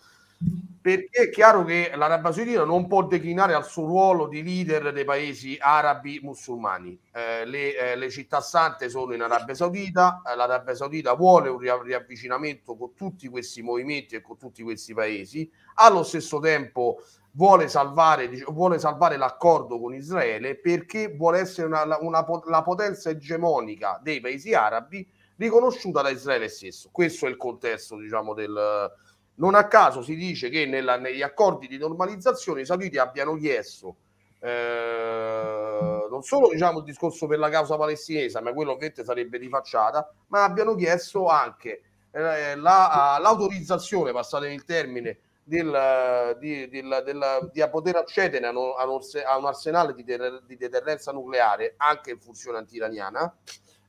perché 0.81 1.25
è 1.25 1.31
chiaro 1.31 1.65
che 1.65 1.91
l'Arabia 1.97 2.31
Saudita 2.31 2.65
non 2.65 2.87
può 2.87 3.05
declinare 3.05 3.55
al 3.55 3.65
suo 3.65 3.87
ruolo 3.87 4.29
di 4.29 4.45
leader 4.45 4.93
dei 4.93 5.05
paesi 5.05 5.57
arabi 5.59 6.21
musulmani. 6.23 6.97
Eh, 7.13 7.45
le, 7.45 7.77
eh, 7.77 7.97
le, 7.97 8.09
città 8.09 8.41
sante 8.41 8.89
sono 8.89 9.13
in 9.13 9.21
Arabia 9.23 9.55
Saudita, 9.55 10.23
eh, 10.25 10.37
l'Arabia 10.37 10.77
Saudita 10.77 11.15
vuole 11.15 11.49
un 11.49 11.59
riavvicinamento 11.59 12.77
con 12.77 12.95
tutti 12.95 13.27
questi 13.27 13.63
movimenti 13.63 14.15
e 14.15 14.21
con 14.21 14.37
tutti 14.37 14.63
questi 14.63 14.95
paesi, 14.95 15.51
allo 15.75 16.05
stesso 16.05 16.39
tempo 16.39 16.99
vuole 17.37 17.69
salvare, 17.69 18.29
vuole 18.49 18.79
salvare 18.79 19.17
l'accordo 19.17 19.79
con 19.79 19.95
Israele 19.95 20.57
perché 20.57 21.15
vuole 21.15 21.41
essere 21.41 21.67
una, 21.67 21.85
una, 22.01 22.27
la 22.47 22.63
potenza 22.63 23.11
egemonica 23.11 24.01
dei 24.03 24.21
paesi 24.21 24.55
arabi 24.55 25.07
riconosciuta 25.37 26.03
da 26.03 26.09
Israele 26.09 26.49
stesso. 26.49 26.89
Questo 26.91 27.27
è 27.27 27.29
il 27.29 27.37
contesto, 27.37 27.97
diciamo, 27.97 28.35
del... 28.35 28.91
Non 29.39 29.55
a 29.55 29.69
caso 29.69 30.01
si 30.01 30.17
dice 30.17 30.49
che 30.49 30.65
nella, 30.65 30.97
negli 30.97 31.21
accordi 31.21 31.69
di 31.69 31.77
normalizzazione 31.77 32.63
i 32.63 32.67
sauditi 32.67 32.97
abbiano 32.97 33.35
chiesto 33.37 33.97
eh, 34.41 36.07
non 36.11 36.23
solo 36.23 36.49
diciamo, 36.49 36.79
il 36.79 36.85
discorso 36.85 37.27
per 37.27 37.39
la 37.39 37.49
causa 37.49 37.77
palestinese, 37.77 38.41
ma 38.41 38.53
quello 38.53 38.73
ovviamente 38.73 39.05
sarebbe 39.05 39.39
di 39.39 39.49
facciata, 39.49 40.11
ma 40.29 40.45
abbiano 40.45 40.75
chiesto 40.75 41.27
anche 41.27 41.83
eh, 42.13 42.55
la, 42.57 43.19
l'autorizzazione, 43.21 44.13
passatemi 44.13 44.55
il 44.55 44.65
termine, 44.65 45.19
del, 45.47 46.37
di, 46.41 46.69
del, 46.69 47.03
del, 47.05 47.51
di, 47.53 47.65
poter 47.71 47.95
accedere 47.95 48.45
a, 48.47 48.51
a, 48.51 49.39
un 49.39 49.47
arsenale 49.47 49.95
di, 49.95 50.03
ter, 50.03 50.43
di, 50.45 50.57
deterrenza 50.57 51.13
nucleare 51.13 51.75
anche 51.77 52.11
in 52.11 52.19
funzione 52.19 52.59
antiraniana, 52.59 53.33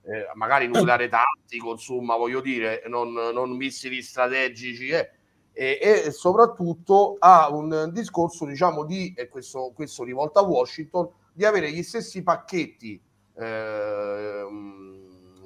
eh, 0.03 0.27
magari 0.35 0.67
nucleare 0.67 1.09
tattico, 1.09 1.71
insomma, 1.71 2.15
voglio 2.15 2.41
dire, 2.41 2.83
non, 2.85 3.11
non 3.11 3.49
missili 3.55 4.03
strategici, 4.03 4.89
eh, 4.89 5.09
e, 5.51 5.79
e, 5.81 6.11
soprattutto 6.11 7.15
ha 7.17 7.49
un 7.49 7.89
discorso, 7.91 8.45
diciamo, 8.45 8.85
di, 8.85 9.15
e 9.17 9.27
questo, 9.27 9.71
questo 9.73 10.03
rivolto 10.03 10.37
a 10.37 10.43
Washington, 10.43 11.09
di 11.33 11.43
avere 11.43 11.71
gli 11.71 11.81
stessi 11.81 12.21
pacchetti 12.21 13.01
eh, 13.35 14.45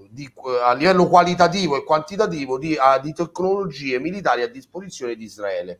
di, 0.09 0.29
a 0.61 0.73
livello 0.73 1.07
qualitativo 1.07 1.77
e 1.77 1.85
quantitativo 1.85 2.57
di, 2.57 2.75
a, 2.77 2.99
di 2.99 3.13
tecnologie 3.13 3.97
militari 3.97 4.41
a 4.41 4.49
disposizione 4.49 5.15
di 5.15 5.23
Israele 5.23 5.79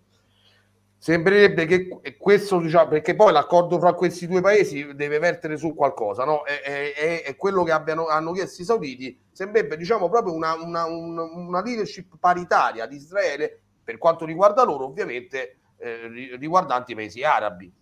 sembrerebbe 1.02 1.66
che 1.66 2.16
questo 2.20 2.60
diciamo 2.60 2.90
perché 2.90 3.16
poi 3.16 3.32
l'accordo 3.32 3.80
fra 3.80 3.94
questi 3.94 4.28
due 4.28 4.40
paesi 4.40 4.94
deve 4.94 5.18
vertere 5.18 5.58
su 5.58 5.74
qualcosa 5.74 6.26
no? 6.26 6.44
è, 6.44 6.62
è, 6.62 7.24
è 7.24 7.36
quello 7.36 7.64
che 7.64 7.72
abbiano, 7.72 8.06
hanno 8.06 8.32
chiesto 8.34 8.62
i 8.62 8.66
sauditi 8.66 9.20
sembrerebbe 9.32 9.78
diciamo 9.78 10.10
proprio 10.10 10.36
una, 10.36 10.54
una, 10.54 10.86
una, 10.86 11.64
leadership 11.64 12.18
paritaria 12.20 12.86
di 12.86 12.98
Israele 12.98 13.62
per 13.84 13.98
quanto 13.98 14.26
riguarda 14.26 14.64
loro 14.64 14.86
ovviamente 14.86 15.58
eh, 15.78 16.38
riguardanti 16.38 16.92
i 16.92 16.96
paesi 16.96 17.24
arabi 17.24 17.74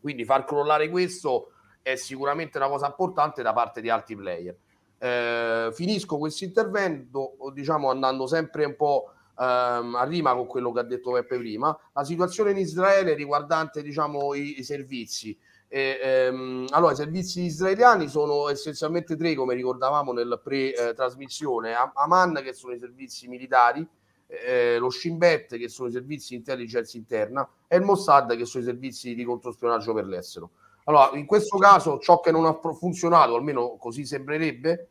quindi 0.00 0.24
far 0.24 0.44
crollare 0.44 0.88
questo 0.90 1.54
è 1.82 1.96
sicuramente 1.96 2.56
una 2.56 2.68
cosa 2.68 2.86
importante 2.86 3.42
da 3.42 3.52
parte 3.52 3.80
di 3.80 3.90
altri 3.90 4.14
player 4.14 4.56
eh, 4.96 5.70
finisco 5.72 6.18
questo 6.18 6.44
intervento 6.44 7.32
diciamo 7.52 7.90
andando 7.90 8.28
sempre 8.28 8.64
un 8.64 8.76
po' 8.76 9.14
ehm, 9.38 9.94
a 9.94 10.34
con 10.34 10.46
quello 10.46 10.72
che 10.72 10.80
ha 10.80 10.84
detto 10.84 11.12
Peppe 11.12 11.38
prima, 11.38 11.76
la 11.92 12.04
situazione 12.04 12.50
in 12.50 12.58
Israele 12.58 13.14
riguardante 13.14 13.82
diciamo, 13.82 14.34
i, 14.34 14.58
i 14.58 14.64
servizi. 14.64 15.38
E, 15.70 15.98
ehm, 16.02 16.66
allora, 16.70 16.92
i 16.92 16.96
servizi 16.96 17.42
israeliani 17.42 18.08
sono 18.08 18.48
essenzialmente 18.48 19.16
tre, 19.16 19.34
come 19.34 19.54
ricordavamo 19.54 20.12
nel 20.12 20.40
pre-trasmissione: 20.42 21.74
Aman, 21.94 22.40
che 22.42 22.54
sono 22.54 22.72
i 22.72 22.78
servizi 22.78 23.28
militari, 23.28 23.86
eh, 24.26 24.78
lo 24.78 24.90
Shin 24.90 25.18
Bet, 25.18 25.56
che 25.56 25.68
sono 25.68 25.88
i 25.88 25.92
servizi 25.92 26.30
di 26.30 26.36
intelligence 26.36 26.96
interna, 26.96 27.48
e 27.66 27.76
il 27.76 27.82
Mossad, 27.82 28.34
che 28.36 28.46
sono 28.46 28.64
i 28.64 28.66
servizi 28.66 29.14
di 29.14 29.24
controspionaggio 29.24 29.92
per 29.92 30.06
l'estero. 30.06 30.50
Allora, 30.84 31.10
in 31.18 31.26
questo 31.26 31.58
caso, 31.58 31.98
ciò 31.98 32.20
che 32.20 32.32
non 32.32 32.46
ha 32.46 32.58
funzionato, 32.72 33.34
almeno 33.34 33.76
così 33.76 34.06
sembrerebbe, 34.06 34.88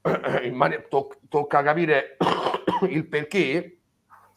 man- 0.50 0.84
to- 0.88 1.18
tocca 1.28 1.62
capire 1.62 2.16
il 2.88 3.06
perché 3.06 3.78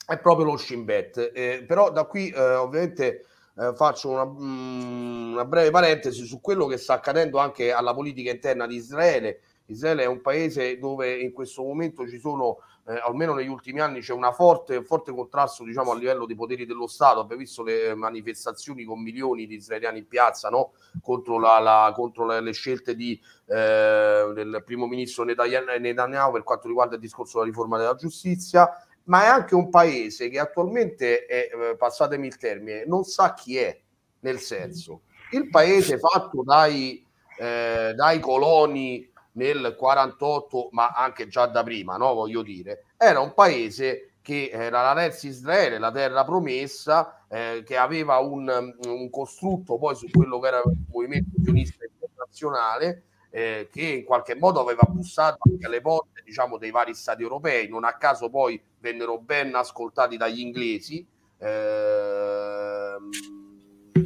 è 0.05 0.17
proprio 0.19 0.45
lo 0.45 0.57
Shinbet. 0.57 1.31
Eh, 1.33 1.63
però 1.67 1.91
da 1.91 2.05
qui 2.05 2.29
eh, 2.29 2.55
ovviamente 2.55 3.25
eh, 3.57 3.73
faccio 3.75 4.09
una, 4.09 4.25
mm, 4.25 5.33
una, 5.33 5.45
breve 5.45 5.71
parentesi 5.71 6.25
su 6.25 6.39
quello 6.39 6.65
che 6.65 6.77
sta 6.77 6.93
accadendo 6.93 7.39
anche 7.39 7.71
alla 7.71 7.93
politica 7.93 8.31
interna 8.31 8.67
di 8.67 8.75
Israele. 8.75 9.41
Israele 9.65 10.03
è 10.03 10.07
un 10.07 10.21
paese 10.21 10.77
dove 10.77 11.13
in 11.17 11.33
questo 11.33 11.61
momento 11.63 12.07
ci 12.07 12.19
sono, 12.19 12.59
eh, 12.87 13.01
almeno 13.03 13.33
negli 13.33 13.49
ultimi 13.49 13.81
anni, 13.81 13.99
c'è 13.99 14.13
una 14.13 14.31
forte, 14.31 14.81
forte 14.81 15.11
contrasto 15.11 15.65
diciamo, 15.65 15.91
a 15.91 15.95
livello 15.95 16.25
dei 16.25 16.35
poteri 16.35 16.65
dello 16.65 16.87
Stato. 16.87 17.19
Abbiamo 17.19 17.41
visto 17.41 17.61
le 17.61 17.93
manifestazioni 17.95 18.85
con 18.85 19.01
milioni 19.01 19.45
di 19.45 19.55
israeliani 19.55 19.99
in 19.99 20.07
piazza 20.07 20.49
no? 20.49 20.71
contro, 21.01 21.37
la, 21.37 21.59
la, 21.59 21.91
contro 21.93 22.25
le, 22.25 22.39
le 22.39 22.53
scelte 22.53 22.95
di, 22.95 23.19
eh, 23.47 24.31
del 24.33 24.63
primo 24.65 24.87
ministro 24.87 25.25
Netanyahu 25.25 26.31
per 26.31 26.43
quanto 26.43 26.67
riguarda 26.67 26.95
il 26.95 27.01
discorso 27.01 27.39
della 27.39 27.49
riforma 27.49 27.77
della 27.77 27.95
giustizia, 27.95 28.69
ma 29.03 29.23
è 29.23 29.27
anche 29.27 29.53
un 29.53 29.69
paese 29.69 30.29
che 30.29 30.39
attualmente 30.39 31.25
è, 31.25 31.49
eh, 31.53 31.75
passatemi 31.75 32.25
il 32.25 32.37
termine, 32.37 32.85
non 32.85 33.03
sa 33.03 33.33
chi 33.33 33.57
è, 33.57 33.77
nel 34.21 34.39
senso, 34.39 35.01
il 35.31 35.49
paese 35.49 35.99
fatto 35.99 36.41
dai, 36.41 37.05
eh, 37.37 37.91
dai 37.93 38.19
coloni 38.21 39.11
nel 39.37 39.75
48, 39.77 40.69
ma 40.71 40.89
anche 40.89 41.27
già 41.27 41.45
da 41.45 41.63
prima, 41.63 41.95
no? 41.95 42.13
voglio 42.13 42.41
dire, 42.41 42.85
era 42.97 43.19
un 43.19 43.33
paese 43.33 44.13
che 44.21 44.49
era 44.51 44.81
la 44.81 44.93
Rez 44.93 45.23
Israele, 45.23 45.77
la 45.77 45.91
terra 45.91 46.25
promessa, 46.25 47.23
eh, 47.29 47.63
che 47.65 47.77
aveva 47.77 48.17
un, 48.17 48.75
un, 48.83 49.09
costrutto 49.09 49.77
poi 49.77 49.95
su 49.95 50.09
quello 50.09 50.39
che 50.39 50.47
era 50.47 50.57
il 50.57 50.85
movimento 50.89 51.39
sionista 51.41 51.85
internazionale, 51.85 53.03
eh, 53.29 53.69
che 53.71 53.81
in 53.81 54.03
qualche 54.03 54.35
modo 54.35 54.59
aveva 54.59 54.85
bussato 54.89 55.37
anche 55.49 55.65
alle 55.65 55.79
porte 55.79 56.23
diciamo, 56.25 56.57
dei 56.57 56.71
vari 56.71 56.93
stati 56.93 57.21
europei. 57.21 57.69
Non 57.69 57.85
a 57.85 57.93
caso 57.93 58.29
poi 58.29 58.61
vennero 58.79 59.17
ben 59.19 59.55
ascoltati 59.55 60.17
dagli 60.17 60.39
inglesi, 60.39 61.07
eh, 61.37 62.97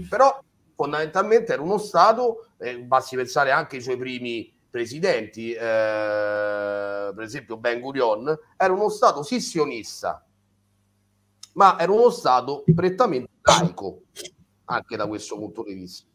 però 0.08 0.40
fondamentalmente 0.76 1.54
era 1.54 1.62
uno 1.64 1.80
Stato, 1.80 2.48
eh, 2.60 2.78
basti 2.80 3.16
pensare 3.16 3.50
anche 3.50 3.78
ai 3.78 3.82
suoi 3.82 3.98
primi 3.98 4.60
presidenti, 4.72 5.52
eh, 5.52 5.60
per 7.14 7.24
esempio 7.24 7.58
Ben 7.58 7.82
Gurion, 7.82 8.36
era 8.58 8.74
uno 8.74 8.90
Stato 8.90 9.22
sissionista, 9.22 10.26
ma 11.54 11.78
era 11.78 11.92
uno 11.92 12.10
Stato 12.10 12.64
prettamente 12.74 13.30
laico, 13.42 14.04
anche 14.66 14.96
da 14.96 15.06
questo 15.06 15.38
punto 15.38 15.64
di 15.64 15.74
vista. 15.74 16.08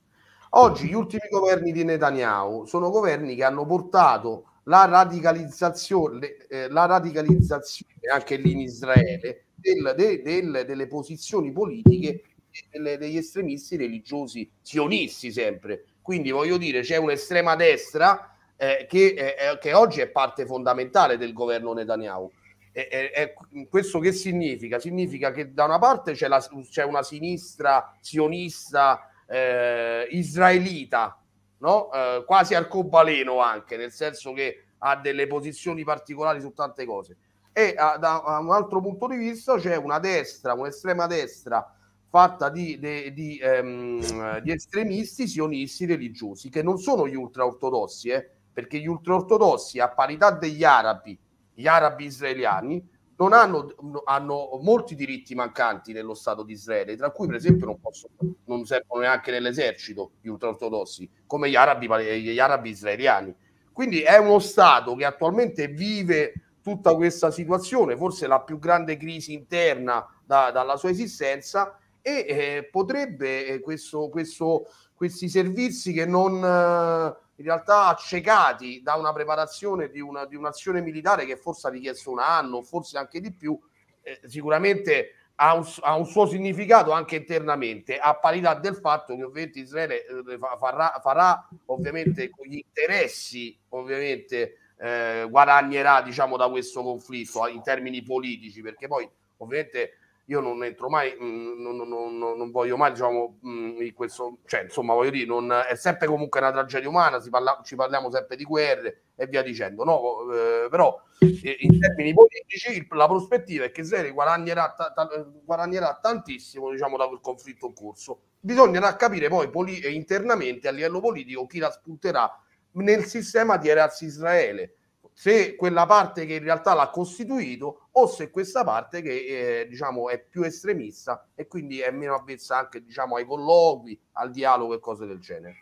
Oggi 0.50 0.88
gli 0.88 0.94
ultimi 0.94 1.28
governi 1.30 1.70
di 1.70 1.84
Netanyahu 1.84 2.64
sono 2.64 2.88
governi 2.88 3.36
che 3.36 3.44
hanno 3.44 3.66
portato 3.66 4.52
la 4.64 4.86
radicalizzazione, 4.86 6.36
eh, 6.48 6.68
la 6.70 6.86
radicalizzazione 6.86 7.92
anche 8.10 8.36
lì 8.36 8.52
in 8.52 8.60
Israele 8.60 9.48
del, 9.54 9.94
de, 9.96 10.22
del, 10.22 10.64
delle 10.66 10.86
posizioni 10.86 11.52
politiche 11.52 12.22
delle, 12.70 12.96
degli 12.96 13.18
estremisti 13.18 13.76
religiosi 13.76 14.50
sionisti 14.62 15.30
sempre. 15.30 15.84
Quindi 16.00 16.30
voglio 16.30 16.56
dire, 16.56 16.80
c'è 16.80 16.96
un'estrema 16.96 17.54
destra 17.54 18.35
eh, 18.56 18.86
che, 18.88 19.14
eh, 19.14 19.58
che, 19.58 19.74
oggi 19.74 20.00
è 20.00 20.08
parte 20.08 20.46
fondamentale 20.46 21.16
del 21.16 21.32
governo 21.32 21.72
Netanyahu. 21.72 22.30
E, 22.72 23.34
questo 23.70 24.00
che 24.00 24.12
significa? 24.12 24.78
Significa 24.78 25.30
che 25.30 25.54
da 25.54 25.64
una 25.64 25.78
parte 25.78 26.12
c'è, 26.12 26.28
la, 26.28 26.44
c'è 26.68 26.84
una 26.84 27.02
sinistra 27.02 27.96
sionista 28.00 29.10
eh, 29.26 30.06
israelita, 30.10 31.18
no? 31.58 31.90
eh, 31.90 32.22
quasi 32.26 32.54
arcobaleno 32.54 33.40
anche, 33.40 33.78
nel 33.78 33.92
senso 33.92 34.34
che 34.34 34.64
ha 34.78 34.96
delle 34.96 35.26
posizioni 35.26 35.84
particolari 35.84 36.40
su 36.40 36.52
tante 36.52 36.84
cose. 36.84 37.16
E 37.52 37.74
a, 37.76 37.96
da 37.96 38.20
a 38.20 38.40
un 38.40 38.52
altro 38.52 38.82
punto 38.82 39.06
di 39.06 39.16
vista 39.16 39.56
c'è 39.56 39.76
una 39.76 39.98
destra, 39.98 40.52
un'estrema 40.52 41.06
destra 41.06 41.74
fatta 42.08 42.50
di, 42.50 42.78
di, 42.78 43.12
di, 43.12 43.38
ehm, 43.38 44.40
di 44.40 44.52
estremisti 44.52 45.26
sionisti 45.26 45.86
religiosi, 45.86 46.50
che 46.50 46.62
non 46.62 46.78
sono 46.78 47.08
gli 47.08 47.14
ultraortodossi, 47.14 48.10
eh, 48.10 48.30
perché 48.56 48.78
gli 48.78 48.86
ultraortodossi, 48.86 49.80
a 49.80 49.90
parità 49.90 50.30
degli 50.30 50.64
arabi, 50.64 51.18
gli 51.52 51.66
arabi 51.66 52.06
israeliani, 52.06 52.82
non 53.18 53.34
hanno, 53.34 53.74
hanno, 54.06 54.58
molti 54.62 54.94
diritti 54.94 55.34
mancanti 55.34 55.92
nello 55.92 56.14
Stato 56.14 56.42
di 56.42 56.54
Israele, 56.54 56.96
tra 56.96 57.10
cui 57.10 57.26
per 57.26 57.36
esempio 57.36 57.66
non, 57.66 57.78
possono, 57.78 58.14
non 58.46 58.64
servono 58.64 59.02
neanche 59.02 59.30
nell'esercito 59.30 60.12
gli 60.22 60.28
ultraortodossi, 60.28 61.06
come 61.26 61.50
gli 61.50 61.54
arabi, 61.54 61.86
gli 61.86 62.38
arabi 62.38 62.70
israeliani. 62.70 63.34
Quindi 63.74 64.00
è 64.00 64.16
uno 64.16 64.38
Stato 64.38 64.94
che 64.94 65.04
attualmente 65.04 65.68
vive 65.68 66.32
tutta 66.62 66.94
questa 66.94 67.30
situazione, 67.30 67.94
forse 67.94 68.26
la 68.26 68.40
più 68.40 68.58
grande 68.58 68.96
crisi 68.96 69.34
interna 69.34 70.02
da, 70.24 70.50
dalla 70.50 70.78
sua 70.78 70.88
esistenza, 70.88 71.78
e 72.00 72.24
eh, 72.26 72.68
potrebbe 72.70 73.48
eh, 73.48 73.60
questo, 73.60 74.08
questo, 74.08 74.66
questi 74.94 75.28
servizi 75.28 75.92
che 75.92 76.06
non... 76.06 76.42
Eh, 76.42 77.24
in 77.36 77.44
realtà 77.44 77.86
accecati 77.86 78.80
da 78.82 78.94
una 78.94 79.12
preparazione 79.12 79.90
di, 79.90 80.00
una, 80.00 80.24
di 80.24 80.36
un'azione 80.36 80.80
militare 80.80 81.26
che 81.26 81.36
forse 81.36 81.66
ha 81.66 81.70
richiesto 81.70 82.10
un 82.10 82.18
anno, 82.18 82.62
forse 82.62 82.96
anche 82.98 83.20
di 83.20 83.32
più, 83.32 83.58
eh, 84.02 84.20
sicuramente 84.26 85.12
ha 85.36 85.54
un, 85.54 85.66
ha 85.80 85.94
un, 85.96 86.06
suo 86.06 86.26
significato 86.26 86.92
anche 86.92 87.16
internamente, 87.16 87.98
a 87.98 88.14
parità 88.14 88.54
del 88.54 88.76
fatto 88.76 89.14
che 89.14 89.22
ovviamente 89.22 89.60
Israele 89.60 90.06
eh, 90.06 90.38
farà, 90.58 90.98
farà, 91.02 91.48
ovviamente 91.66 92.30
con 92.30 92.46
gli 92.46 92.56
interessi, 92.56 93.58
ovviamente 93.70 94.58
eh, 94.78 95.26
guadagnerà 95.28 96.00
diciamo 96.00 96.38
da 96.38 96.48
questo 96.48 96.82
conflitto 96.82 97.46
in 97.48 97.62
termini 97.62 98.02
politici, 98.02 98.62
perché 98.62 98.86
poi 98.86 99.08
ovviamente 99.38 99.92
io 100.28 100.40
non 100.40 100.64
entro 100.64 100.88
mai, 100.88 101.16
mm, 101.20 101.60
non, 101.60 101.76
non, 101.76 102.18
non, 102.18 102.36
non 102.36 102.50
voglio 102.50 102.76
mai, 102.76 102.90
diciamo, 102.90 103.38
mm, 103.46 103.80
in 103.80 103.92
questo, 103.94 104.38
cioè, 104.46 104.62
insomma, 104.62 104.94
voglio 104.94 105.10
dire, 105.10 105.26
non, 105.26 105.52
è 105.52 105.74
sempre 105.76 106.06
comunque 106.08 106.40
una 106.40 106.50
tragedia 106.50 106.88
umana, 106.88 107.20
parla, 107.30 107.60
ci 107.64 107.76
parliamo 107.76 108.10
sempre 108.10 108.36
di 108.36 108.44
guerre 108.44 109.02
e 109.14 109.26
via 109.26 109.42
dicendo, 109.42 109.84
no? 109.84 110.32
Eh, 110.32 110.68
però 110.68 111.00
eh, 111.20 111.56
in 111.60 111.78
termini 111.78 112.12
politici 112.12 112.86
la 112.90 113.06
prospettiva 113.06 113.66
è 113.66 113.70
che 113.70 113.82
Israele 113.82 114.10
guadagnerà, 114.10 114.74
ta, 114.76 114.92
ta, 114.92 115.08
guadagnerà 115.44 115.98
tantissimo, 116.02 116.70
diciamo, 116.70 116.96
da 116.96 117.06
quel 117.06 117.20
conflitto 117.20 117.66
in 117.66 117.74
corso. 117.74 118.20
Bisognerà 118.40 118.96
capire 118.96 119.28
poi 119.28 119.48
poli- 119.48 119.94
internamente 119.94 120.66
a 120.66 120.72
livello 120.72 121.00
politico 121.00 121.46
chi 121.46 121.58
la 121.58 121.70
spunterà 121.70 122.30
nel 122.72 123.04
sistema 123.04 123.56
di 123.56 123.68
Eraz 123.68 124.00
Israele 124.00 124.74
se 125.18 125.56
quella 125.56 125.86
parte 125.86 126.26
che 126.26 126.34
in 126.34 126.42
realtà 126.42 126.74
l'ha 126.74 126.90
costituito 126.90 127.88
o 127.92 128.06
se 128.06 128.28
questa 128.28 128.64
parte 128.64 129.00
che 129.00 129.60
eh, 129.60 129.66
diciamo 129.66 130.10
è 130.10 130.22
più 130.22 130.42
estremista 130.42 131.26
e 131.34 131.46
quindi 131.46 131.80
è 131.80 131.90
meno 131.90 132.14
avvezza 132.14 132.58
anche 132.58 132.84
diciamo 132.84 133.16
ai 133.16 133.24
colloqui, 133.24 133.98
al 134.12 134.30
dialogo 134.30 134.74
e 134.74 134.78
cose 134.78 135.06
del 135.06 135.18
genere. 135.18 135.56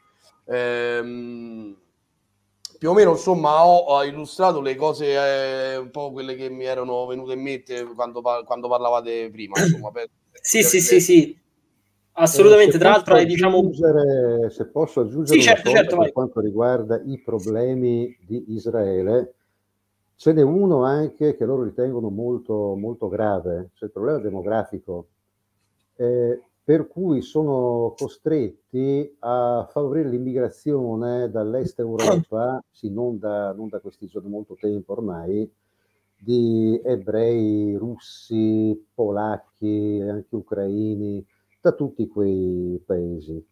Ehm, 0.46 1.76
più 2.78 2.90
o 2.90 2.94
meno 2.94 3.12
insomma 3.12 3.64
ho, 3.64 3.76
ho 3.76 4.02
illustrato 4.02 4.60
le 4.60 4.74
cose 4.74 5.12
eh, 5.12 5.76
un 5.76 5.90
po' 5.92 6.10
quelle 6.10 6.34
che 6.34 6.50
mi 6.50 6.64
erano 6.64 7.06
venute 7.06 7.34
in 7.34 7.40
mente 7.40 7.84
quando, 7.94 8.22
quando 8.22 8.68
parlavate 8.68 9.30
prima 9.30 9.60
insomma, 9.60 9.92
per, 9.92 10.08
sì, 10.32 10.64
sì, 10.64 10.80
sì, 10.80 11.00
sì, 11.00 11.38
assolutamente. 12.14 12.74
Eh, 12.74 12.80
Tra 12.80 12.90
l'altro, 12.90 13.14
è, 13.14 13.24
diciamo. 13.24 13.70
Se 14.50 14.66
posso 14.66 15.02
aggiungere 15.02 15.38
sì, 15.38 15.46
certo, 15.46 15.70
certo, 15.70 15.96
per 15.96 16.10
quanto 16.10 16.40
riguarda 16.40 17.00
i 17.04 17.20
problemi 17.20 18.18
di 18.20 18.46
Israele, 18.48 19.34
Ce 20.16 20.32
n'è 20.32 20.42
uno 20.42 20.84
anche 20.84 21.36
che 21.36 21.44
loro 21.44 21.64
ritengono 21.64 22.08
molto, 22.08 22.76
molto 22.76 23.08
grave, 23.08 23.70
cioè 23.74 23.88
il 23.88 23.92
problema 23.92 24.18
demografico, 24.18 25.08
eh, 25.96 26.40
per 26.62 26.86
cui 26.88 27.20
sono 27.20 27.94
costretti 27.96 29.16
a 29.20 29.68
favorire 29.70 30.08
l'immigrazione 30.08 31.30
dall'est 31.30 31.78
Europa, 31.80 32.62
sì, 32.70 32.90
non 32.90 33.18
da, 33.18 33.52
non 33.52 33.68
da 33.68 33.80
questi 33.80 34.06
giorni, 34.06 34.30
molto 34.30 34.54
tempo 34.54 34.92
ormai, 34.92 35.50
di 36.16 36.80
ebrei, 36.82 37.74
russi, 37.76 38.86
polacchi, 38.94 40.00
anche 40.00 40.34
ucraini, 40.34 41.24
da 41.60 41.72
tutti 41.72 42.08
quei 42.08 42.82
paesi. 42.84 43.44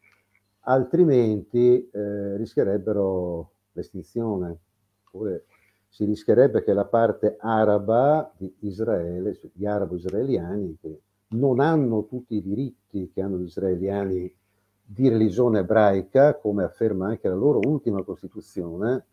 Altrimenti 0.60 1.90
eh, 1.90 2.36
rischierebbero 2.36 3.52
l'estinzione. 3.72 4.58
Oppure 5.04 5.44
si 5.93 6.07
rischierebbe 6.07 6.64
che 6.64 6.72
la 6.72 6.86
parte 6.86 7.36
araba 7.38 8.32
di 8.34 8.51
Israele, 8.61 9.34
cioè 9.34 9.51
gli 9.53 9.66
arabo-israeliani, 9.66 10.78
che 10.80 11.01
non 11.28 11.61
hanno 11.61 12.07
tutti 12.07 12.34
i 12.34 12.43
diritti 12.43 13.11
che 13.12 13.20
hanno 13.20 13.36
gli 13.36 13.45
israeliani 13.45 14.34
di 14.82 15.09
religione 15.11 15.59
ebraica, 15.59 16.36
come 16.36 16.64
afferma 16.64 17.09
anche 17.09 17.28
la 17.28 17.34
loro 17.34 17.61
ultima 17.66 18.03
Costituzione, 18.05 19.05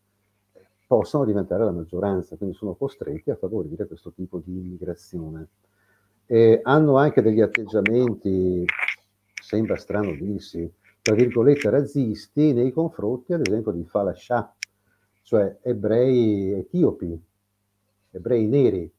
possano 0.88 1.25
diventare 1.25 1.65
la 1.65 1.71
maggioranza, 1.71 2.38
quindi 2.38 2.55
sono 2.55 2.75
costretti 2.75 3.30
a 3.30 3.36
favorire 3.36 3.86
questo 3.86 4.13
tipo 4.13 4.41
di 4.41 4.55
immigrazione. 4.55 5.47
E 6.25 6.61
hanno 6.63 6.95
anche 6.95 7.21
degli 7.21 7.41
atteggiamenti, 7.41 8.63
sembra 9.34 9.75
strano 9.75 10.13
dirsi, 10.13 10.71
tra 11.01 11.13
virgolette 11.13 11.69
razzisti 11.69 12.53
nei 12.53 12.71
confronti, 12.71 13.34
ad 13.34 13.45
esempio, 13.45 13.73
di 13.73 13.84
Falascià, 13.84 14.53
cioè 15.30 15.59
ebrei 15.61 16.53
etiopi, 16.53 17.21
ebrei 18.09 18.47
neri, 18.47 18.91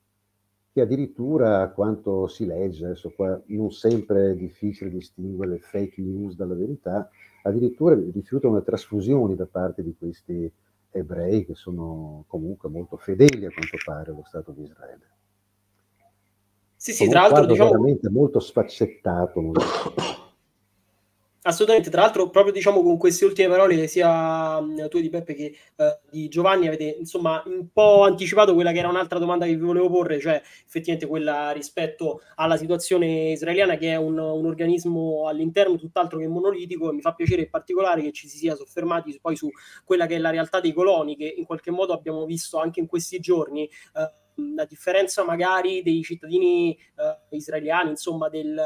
che 0.72 0.80
addirittura 0.80 1.68
quanto 1.70 2.28
si 2.28 2.46
legge, 2.46 2.84
adesso 2.84 3.10
qua 3.10 3.42
non 3.46 3.72
sempre 3.72 4.30
è 4.30 4.36
difficile 4.36 4.90
distinguere 4.90 5.50
le 5.50 5.58
fake 5.58 6.00
news 6.00 6.36
dalla 6.36 6.54
verità, 6.54 7.10
addirittura 7.42 7.96
rifiutano 7.96 8.54
le 8.54 8.62
trasfusioni 8.62 9.34
da 9.34 9.48
parte 9.50 9.82
di 9.82 9.92
questi 9.98 10.48
ebrei 10.92 11.44
che 11.44 11.56
sono 11.56 12.22
comunque 12.28 12.68
molto 12.68 12.96
fedeli 12.96 13.46
a 13.46 13.50
quanto 13.50 13.76
pare 13.84 14.12
allo 14.12 14.22
Stato 14.24 14.52
di 14.52 14.62
Israele. 14.62 15.08
Sì, 16.76 16.92
sì, 16.92 17.08
tra 17.08 17.22
l'altro 17.22 17.44
diciamo... 17.44 17.70
veramente 17.70 18.08
molto 18.08 18.38
sfaccettato. 18.38 19.40
Molto... 19.40 19.60
Assolutamente, 21.42 21.88
tra 21.88 22.02
l'altro, 22.02 22.28
proprio 22.28 22.52
diciamo 22.52 22.82
con 22.82 22.98
queste 22.98 23.24
ultime 23.24 23.48
parole, 23.48 23.86
sia 23.86 24.60
mm, 24.60 24.86
tue 24.88 25.00
di 25.00 25.08
Peppe 25.08 25.32
che 25.32 25.56
uh, 25.76 25.84
di 26.10 26.28
Giovanni, 26.28 26.66
avete 26.66 26.96
insomma 26.98 27.42
un 27.46 27.68
po' 27.72 28.02
anticipato 28.02 28.52
quella 28.52 28.72
che 28.72 28.78
era 28.80 28.88
un'altra 28.88 29.18
domanda 29.18 29.46
che 29.46 29.56
vi 29.56 29.64
volevo 29.64 29.88
porre, 29.88 30.20
cioè 30.20 30.34
effettivamente 30.66 31.06
quella 31.06 31.50
rispetto 31.52 32.20
alla 32.34 32.58
situazione 32.58 33.30
israeliana, 33.30 33.78
che 33.78 33.92
è 33.92 33.96
un, 33.96 34.18
un 34.18 34.44
organismo 34.44 35.28
all'interno 35.28 35.76
tutt'altro 35.76 36.18
che 36.18 36.28
monolitico, 36.28 36.90
e 36.90 36.92
mi 36.92 37.00
fa 37.00 37.14
piacere 37.14 37.42
in 37.42 37.48
particolare 37.50 38.02
che 38.02 38.12
ci 38.12 38.28
si 38.28 38.36
sia 38.36 38.54
soffermati 38.54 39.18
poi 39.18 39.34
su 39.34 39.48
quella 39.82 40.04
che 40.04 40.16
è 40.16 40.18
la 40.18 40.30
realtà 40.30 40.60
dei 40.60 40.74
coloni, 40.74 41.16
che 41.16 41.32
in 41.34 41.46
qualche 41.46 41.70
modo 41.70 41.94
abbiamo 41.94 42.26
visto 42.26 42.58
anche 42.58 42.80
in 42.80 42.86
questi 42.86 43.18
giorni. 43.18 43.66
Uh, 43.94 44.19
a 44.56 44.64
differenza 44.64 45.24
magari 45.24 45.82
dei 45.82 46.02
cittadini 46.02 46.72
eh, 46.72 47.36
israeliani, 47.36 47.90
insomma, 47.90 48.28
del, 48.28 48.60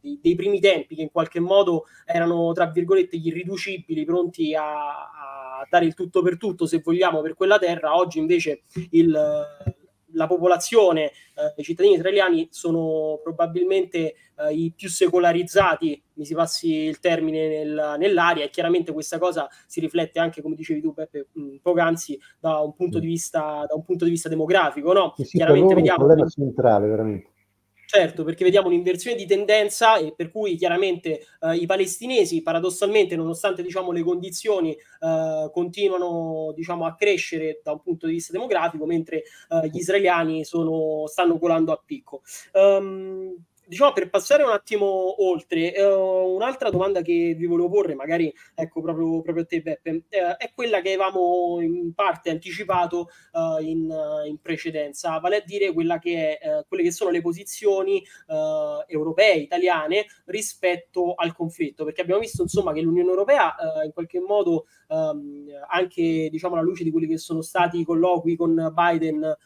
dei, 0.00 0.18
dei, 0.22 0.34
primi 0.34 0.60
tempi, 0.60 0.94
che 0.94 1.02
in 1.02 1.10
qualche 1.10 1.40
modo 1.40 1.84
erano, 2.04 2.52
tra 2.52 2.66
virgolette, 2.66 3.16
gli 3.16 3.28
irriducibili, 3.28 4.04
pronti 4.04 4.54
a, 4.54 4.64
a 4.66 5.66
dare 5.68 5.84
il 5.84 5.94
tutto 5.94 6.22
per 6.22 6.36
tutto, 6.36 6.66
se 6.66 6.80
vogliamo, 6.82 7.20
per 7.20 7.34
quella 7.34 7.58
terra, 7.58 7.96
oggi 7.96 8.18
invece 8.18 8.62
il, 8.90 9.46
la 10.18 10.26
popolazione, 10.26 11.04
eh, 11.06 11.54
i 11.56 11.62
cittadini 11.62 11.94
israeliani 11.94 12.48
sono 12.50 13.20
probabilmente 13.22 14.14
eh, 14.36 14.52
i 14.52 14.72
più 14.76 14.88
secolarizzati, 14.88 16.02
mi 16.14 16.24
si 16.26 16.34
passi 16.34 16.72
il 16.72 16.98
termine 16.98 17.48
nel, 17.48 17.94
nell'aria, 17.96 18.44
e 18.44 18.50
chiaramente 18.50 18.92
questa 18.92 19.18
cosa 19.18 19.48
si 19.66 19.80
riflette 19.80 20.18
anche, 20.18 20.42
come 20.42 20.56
dicevi 20.56 20.80
tu, 20.80 20.92
Peppe, 20.92 21.28
mh, 21.32 21.56
poc'anzi, 21.62 22.18
da 22.40 22.58
un 22.58 22.74
punto 22.74 22.98
di 22.98 23.06
vista, 23.06 23.64
da 23.66 23.74
un 23.74 23.84
punto 23.84 24.04
di 24.04 24.10
vista 24.10 24.28
demografico. 24.28 24.92
No? 24.92 25.14
Sì, 25.16 25.24
sì, 25.24 25.36
chiaramente 25.38 25.74
vediamo. 25.74 26.02
un 26.02 26.06
problema 26.06 26.28
centrale, 26.28 26.88
veramente. 26.88 27.30
Certo, 27.90 28.22
perché 28.22 28.44
vediamo 28.44 28.66
un'inversione 28.66 29.16
di 29.16 29.24
tendenza 29.24 29.96
e 29.96 30.12
per 30.14 30.30
cui 30.30 30.56
chiaramente 30.56 31.24
eh, 31.40 31.54
i 31.56 31.64
palestinesi, 31.64 32.42
paradossalmente, 32.42 33.16
nonostante 33.16 33.62
diciamo, 33.62 33.92
le 33.92 34.02
condizioni 34.02 34.72
eh, 34.72 35.50
continuano 35.50 36.52
diciamo, 36.54 36.84
a 36.84 36.94
crescere 36.94 37.60
da 37.64 37.72
un 37.72 37.80
punto 37.80 38.06
di 38.06 38.12
vista 38.12 38.32
demografico, 38.34 38.84
mentre 38.84 39.22
eh, 39.48 39.68
gli 39.72 39.78
israeliani 39.78 40.44
sono, 40.44 41.06
stanno 41.06 41.38
colando 41.38 41.72
a 41.72 41.80
picco. 41.82 42.20
Um, 42.52 43.34
diciamo 43.68 43.92
per 43.92 44.08
passare 44.08 44.42
un 44.42 44.50
attimo 44.50 45.22
oltre, 45.22 45.74
eh, 45.74 45.84
un'altra 45.84 46.70
domanda 46.70 47.02
che 47.02 47.34
vi 47.36 47.46
volevo 47.46 47.68
porre, 47.68 47.94
magari 47.94 48.32
ecco 48.54 48.80
proprio, 48.80 49.20
proprio 49.20 49.44
a 49.44 49.46
te 49.46 49.60
Beppe, 49.60 50.04
eh, 50.08 50.36
è 50.36 50.52
quella 50.54 50.80
che 50.80 50.94
avevamo 50.94 51.60
in 51.60 51.92
parte 51.92 52.30
anticipato 52.30 53.08
eh, 53.32 53.64
in, 53.64 53.94
in, 54.26 54.38
precedenza, 54.40 55.18
vale 55.18 55.36
a 55.36 55.42
dire 55.44 55.72
che 56.00 56.38
è, 56.38 56.48
eh, 56.48 56.64
quelle 56.66 56.82
che 56.82 56.90
sono 56.90 57.10
le 57.10 57.20
posizioni 57.20 57.98
eh, 58.00 58.84
europee, 58.86 59.36
italiane 59.36 60.06
rispetto 60.24 61.14
al 61.14 61.34
conflitto, 61.34 61.84
perché 61.84 62.00
abbiamo 62.00 62.20
visto 62.20 62.42
insomma 62.42 62.72
che 62.72 62.80
l'Unione 62.80 63.10
Europea 63.10 63.54
eh, 63.54 63.84
in 63.84 63.92
qualche 63.92 64.20
modo 64.20 64.66
ehm, 64.88 65.46
anche 65.68 66.28
diciamo 66.30 66.54
alla 66.54 66.64
luce 66.64 66.84
di 66.84 66.90
quelli 66.90 67.06
che 67.06 67.18
sono 67.18 67.42
stati 67.42 67.80
i 67.80 67.84
colloqui 67.84 68.34
con 68.36 68.72
Biden 68.74 69.36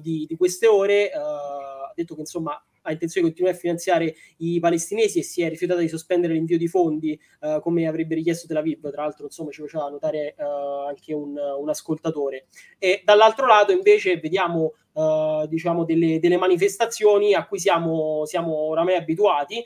di, 0.00 0.26
di, 0.26 0.36
queste 0.36 0.66
ore, 0.66 1.12
ha 1.12 1.92
detto 1.94 2.16
che 2.16 2.22
insomma 2.22 2.60
ha 2.82 2.92
intenzione 2.92 3.28
di 3.28 3.32
continuare 3.32 3.56
a 3.56 3.60
finanziare 3.60 4.14
i 4.38 4.58
palestinesi 4.60 5.18
e 5.18 5.22
si 5.22 5.42
è 5.42 5.48
rifiutata 5.48 5.80
di 5.80 5.88
sospendere 5.88 6.32
l'invio 6.32 6.58
di 6.58 6.68
fondi 6.68 7.18
uh, 7.40 7.60
come 7.60 7.86
avrebbe 7.86 8.14
richiesto 8.14 8.46
Tel 8.46 8.58
Aviv, 8.58 8.90
tra 8.90 9.02
l'altro 9.02 9.26
insomma 9.26 9.50
ci 9.50 9.60
faceva 9.60 9.88
notare 9.88 10.34
uh, 10.38 10.88
anche 10.88 11.12
un, 11.12 11.36
un, 11.36 11.68
ascoltatore. 11.68 12.46
E 12.78 13.02
dall'altro 13.04 13.46
lato 13.46 13.72
invece 13.72 14.18
vediamo 14.18 14.74
uh, 14.92 15.46
diciamo 15.46 15.84
delle, 15.84 16.18
delle, 16.18 16.36
manifestazioni 16.36 17.34
a 17.34 17.46
cui 17.46 17.58
siamo, 17.58 18.24
siamo 18.24 18.54
oramai 18.54 18.96
abituati 18.96 19.62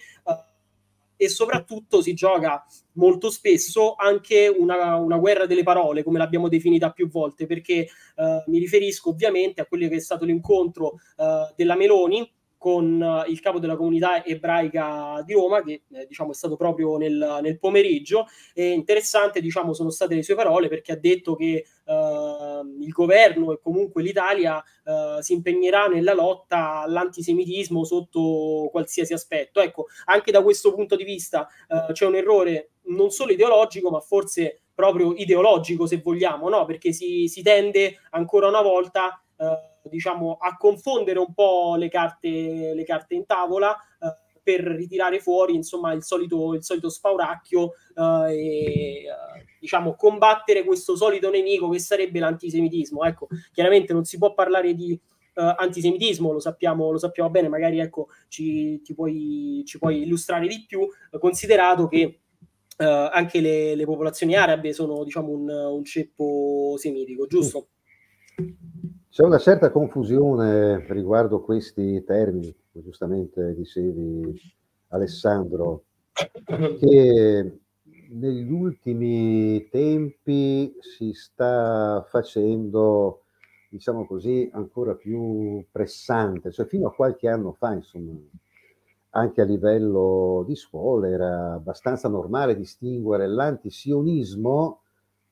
e 1.17 1.29
soprattutto 1.29 2.03
si 2.03 2.15
gioca 2.15 2.65
molto 2.93 3.31
spesso 3.31 3.95
anche 3.97 4.49
una, 4.49 4.97
una, 4.97 5.17
guerra 5.17 5.47
delle 5.47 5.63
parole, 5.63 6.03
come 6.03 6.19
l'abbiamo 6.19 6.49
definita 6.49 6.91
più 6.91 7.09
volte, 7.09 7.47
perché 7.47 7.89
uh, 8.17 8.51
mi 8.51 8.59
riferisco 8.59 9.11
ovviamente 9.11 9.61
a 9.61 9.67
quello 9.67 9.89
che 9.89 9.97
è 9.97 10.01
stato 10.01 10.25
l'incontro 10.25 10.99
uh, 11.17 11.53
della 11.57 11.77
Meloni 11.77 12.29
con 12.65 12.99
uh, 12.99 13.31
il 13.31 13.41
capo 13.41 13.59
della 13.59 13.77
comunità 13.77 14.25
ebraica 14.25 15.23
di 15.27 15.35
Roma, 15.35 15.63
che 15.63 15.83
eh, 15.93 16.07
diciamo 16.07 16.31
è 16.31 16.35
stato 16.35 16.57
proprio 16.57 16.97
nel, 16.97 17.41
nel, 17.43 17.59
pomeriggio. 17.59 18.25
E 18.55 18.71
interessante, 18.71 19.43
diciamo, 19.43 19.75
sono 19.75 19.91
state 19.91 20.15
le 20.15 20.23
sue 20.23 20.35
parole 20.35 20.69
perché 20.69 20.93
ha 20.93 20.97
detto 20.97 21.37
che 21.37 21.67
uh, 21.85 22.81
il 22.81 22.89
governo 22.89 23.53
e 23.53 23.59
comunque 23.61 24.03
l'Italia 24.03 24.65
uh, 24.85 25.21
si 25.21 25.35
impegnerà 25.35 25.89
nella 25.89 26.15
lotta 26.15 26.81
all'antisemitismo 26.81 27.85
sotto 27.85 28.71
qualsiasi 28.71 29.13
aspetto. 29.13 29.61
Ecco, 29.61 29.89
anche 30.07 30.33
da 30.33 30.43
questo 30.43 30.75
punto 30.75 30.97
di 30.97 31.05
vista 31.05 31.47
c'è 31.93 32.07
un 32.07 32.15
errore 32.15 32.71
non 32.85 33.11
solo 33.11 33.33
ideologico, 33.33 33.91
ma 33.91 34.01
forse 34.01 34.63
proprio 34.75 35.13
ideologico, 35.13 35.85
se 35.85 36.01
vogliamo, 36.03 36.49
no? 36.49 36.65
Perché 36.65 36.95
si, 36.95 37.29
si 37.29 37.43
tende 37.43 37.99
ancora 38.13 38.49
una 38.49 38.63
volta 38.63 39.23
diciamo, 39.89 40.37
a 40.41 40.57
confondere 40.57 41.19
un 41.19 41.33
po' 41.35 41.77
le 41.77 41.89
carte, 41.89 42.73
le 42.75 42.85
carte 42.85 43.15
in 43.15 43.27
tavola 43.27 43.75
eh, 43.75 44.25
per 44.43 44.61
ritirare 44.61 45.21
fuori 45.21 45.55
insomma 45.55 45.93
il 45.93 46.05
solito, 46.05 46.55
il 46.55 46.63
solito 46.63 46.91
spauracchio 46.91 47.73
eh, 47.97 48.33
e 48.33 49.05
eh, 49.05 49.07
diciamo 49.59 49.95
combattere 49.95 50.65
questo 50.65 50.95
solito 50.97 51.31
nemico 51.31 51.69
che 51.71 51.79
sarebbe 51.79 52.21
l'antisemitismo. 52.21 53.05
Ecco, 53.05 53.29
chiaramente 53.53 53.93
non 53.93 54.05
si 54.05 54.19
può 54.19 54.35
parlare 54.35 54.75
di 54.75 55.01
Uh, 55.37 55.53
antisemitismo, 55.57 56.31
lo 56.31 56.39
sappiamo, 56.39 56.93
lo 56.93 56.97
sappiamo 56.97 57.29
bene, 57.29 57.49
magari 57.49 57.81
ecco, 57.81 58.07
ci, 58.29 58.81
puoi, 58.95 59.65
ci 59.67 59.81
puoi 59.81 60.03
illustrare 60.03 60.47
di 60.47 60.65
più, 60.65 60.87
considerato 61.19 61.89
che 61.89 62.21
uh, 62.79 63.09
anche 63.11 63.41
le, 63.41 63.75
le, 63.75 63.85
popolazioni 63.85 64.37
arabe 64.37 64.73
sono 64.73 65.03
diciamo 65.03 65.31
un, 65.31 65.49
un 65.49 65.85
ceppo 65.85 66.77
semitico, 66.79 67.27
giusto? 67.27 67.71
C'è 69.15 69.23
una 69.23 69.39
certa 69.39 69.71
confusione 69.71 70.85
riguardo 70.89 71.41
questi 71.41 72.03
termini, 72.03 72.53
giustamente 72.73 73.55
dicevi 73.55 74.37
Alessandro, 74.89 75.85
che 76.81 77.59
negli 78.09 78.51
ultimi 78.51 79.69
tempi 79.69 80.75
si 80.81 81.13
sta 81.13 82.05
facendo, 82.09 83.27
diciamo 83.69 84.05
così, 84.05 84.51
ancora 84.53 84.97
più 84.97 85.65
pressante, 85.71 86.51
cioè 86.51 86.67
fino 86.67 86.89
a 86.89 86.93
qualche 86.93 87.29
anno 87.29 87.53
fa, 87.53 87.73
insomma, 87.73 88.19
anche 89.11 89.41
a 89.41 89.45
livello 89.45 90.43
di 90.45 90.57
scuola 90.57 91.09
era 91.09 91.53
abbastanza 91.53 92.09
normale 92.09 92.57
distinguere 92.57 93.29
l'antisionismo 93.29 94.81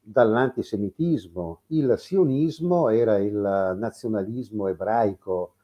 dall'antisemitismo. 0.02 1.62
Il 1.68 1.94
sionismo 1.96 2.88
era 2.88 3.18
il 3.18 3.76
nazionalismo 3.78 4.66
ebraico, 4.68 5.54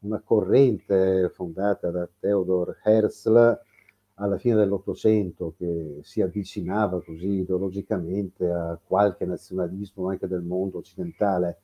una 0.00 0.20
corrente 0.20 1.28
fondata 1.34 1.90
da 1.90 2.08
Theodor 2.20 2.78
Herzl 2.82 3.58
alla 4.20 4.38
fine 4.38 4.56
dell'Ottocento 4.56 5.54
che 5.56 5.98
si 6.02 6.20
avvicinava 6.20 7.02
così 7.02 7.40
ideologicamente 7.40 8.48
a 8.48 8.78
qualche 8.84 9.24
nazionalismo 9.24 10.08
anche 10.08 10.26
del 10.26 10.42
mondo 10.42 10.78
occidentale. 10.78 11.58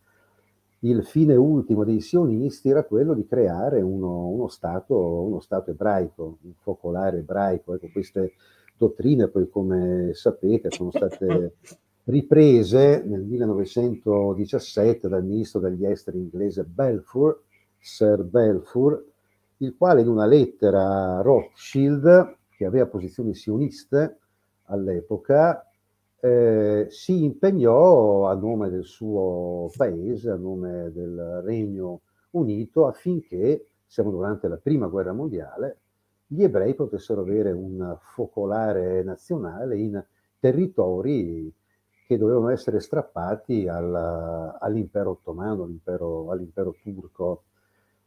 Il 0.80 1.04
fine 1.04 1.34
ultimo 1.34 1.82
dei 1.84 2.00
sionisti 2.00 2.68
era 2.68 2.84
quello 2.84 3.14
di 3.14 3.26
creare 3.26 3.80
uno, 3.80 4.28
uno, 4.28 4.48
stato, 4.48 4.96
uno 4.96 5.40
stato 5.40 5.70
ebraico, 5.70 6.38
un 6.42 6.52
focolare 6.60 7.18
ebraico. 7.18 7.74
Ecco, 7.74 7.88
queste 7.90 8.34
dottrine 8.76 9.28
poi, 9.28 9.48
come 9.48 10.10
sapete, 10.12 10.70
sono 10.70 10.90
state 10.90 11.54
riprese 12.04 13.02
nel 13.06 13.22
1917 13.22 15.08
dal 15.08 15.24
ministro 15.24 15.60
degli 15.60 15.86
esteri 15.86 16.18
inglese 16.18 16.64
Balfour, 16.64 17.42
Sir 17.78 18.22
Balfour, 18.24 19.04
il 19.58 19.74
quale 19.76 20.02
in 20.02 20.08
una 20.08 20.26
lettera 20.26 21.18
a 21.18 21.22
Rothschild, 21.22 22.36
che 22.56 22.64
aveva 22.64 22.86
posizioni 22.86 23.34
sioniste 23.34 24.18
all'epoca, 24.64 25.66
eh, 26.20 26.86
si 26.90 27.24
impegnò 27.24 28.28
a 28.28 28.34
nome 28.34 28.70
del 28.70 28.84
suo 28.84 29.70
paese, 29.76 30.30
a 30.30 30.36
nome 30.36 30.90
del 30.92 31.42
Regno 31.44 32.00
Unito, 32.30 32.86
affinché, 32.86 33.66
siamo 33.86 34.10
durante 34.10 34.48
la 34.48 34.56
prima 34.56 34.88
guerra 34.88 35.12
mondiale, 35.12 35.78
gli 36.26 36.42
ebrei 36.42 36.74
potessero 36.74 37.20
avere 37.20 37.52
un 37.52 37.96
focolare 38.00 39.02
nazionale 39.04 39.78
in 39.78 40.02
territori 40.40 41.52
che 42.06 42.18
dovevano 42.18 42.50
essere 42.50 42.80
strappati 42.80 43.66
al, 43.66 44.56
all'impero 44.60 45.10
ottomano, 45.10 45.64
all'impero, 45.64 46.30
all'impero 46.30 46.74
turco. 46.82 47.44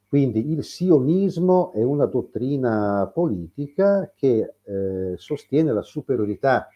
Quindi 0.07 0.51
il 0.51 0.63
sionismo 0.63 1.71
è 1.73 1.83
una 1.83 2.05
dottrina 2.05 3.09
politica 3.13 4.11
che 4.15 4.53
eh, 4.63 5.13
sostiene 5.17 5.73
la 5.73 5.81
superiorità 5.81 6.69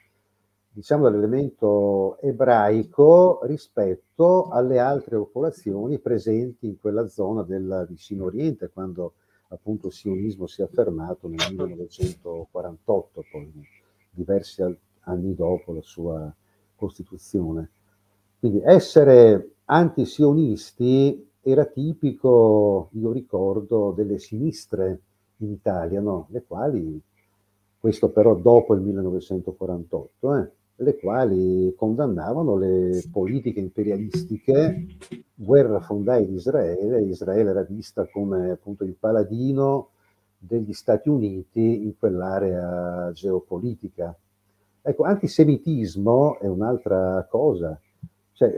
diciamo, 0.70 1.10
dell'elemento 1.10 2.20
ebraico 2.20 3.40
rispetto 3.44 4.50
alle 4.50 4.80
altre 4.80 5.18
popolazioni 5.18 6.00
presenti 6.00 6.66
in 6.66 6.80
quella 6.80 7.08
zona 7.08 7.44
del 7.44 7.86
vicino 7.88 8.26
Oriente, 8.26 8.70
quando 8.70 9.14
appunto 9.50 9.88
il 9.88 9.94
sionismo 9.94 10.48
si 10.48 10.62
è 10.62 10.66
affermato 10.66 11.28
nel 11.28 11.40
1948, 11.50 13.24
poi 13.32 13.52
diversi 14.10 14.64
anni 15.02 15.36
dopo 15.36 15.74
la 15.74 15.82
sua 15.82 16.34
Costituzione. 16.82 17.70
Quindi 18.40 18.60
essere 18.66 19.52
antisionisti 19.66 21.30
era 21.42 21.66
tipico, 21.66 22.90
io 22.94 23.12
ricordo, 23.12 23.94
delle 23.96 24.18
sinistre 24.18 25.00
in 25.38 25.52
Italia, 25.52 26.02
no? 26.02 26.26
le 26.32 26.44
quali, 26.48 27.00
questo 27.80 28.10
però 28.10 28.34
dopo 28.34 28.74
il 28.74 28.82
1948, 28.82 30.36
eh, 30.36 30.52
le 30.78 30.98
quali 30.98 31.72
condannavano 31.78 32.58
le 32.58 33.04
politiche 33.12 33.60
imperialistiche, 33.60 34.88
guerra 35.36 35.80
fondai 35.82 36.26
di 36.26 36.34
Israele, 36.34 37.04
Israele 37.04 37.52
era 37.52 37.62
vista 37.62 38.08
come 38.08 38.50
appunto 38.50 38.84
il 38.84 38.96
paladino 39.00 39.90
degli 40.40 40.74
Stati 40.74 41.10
Uniti 41.10 41.84
in 41.84 41.96
quell'area 42.00 43.12
geopolitica. 43.14 44.16
Ecco, 44.84 45.04
antisemitismo 45.04 46.40
è 46.40 46.48
un'altra 46.48 47.28
cosa. 47.30 47.80
Cioè, 48.34 48.52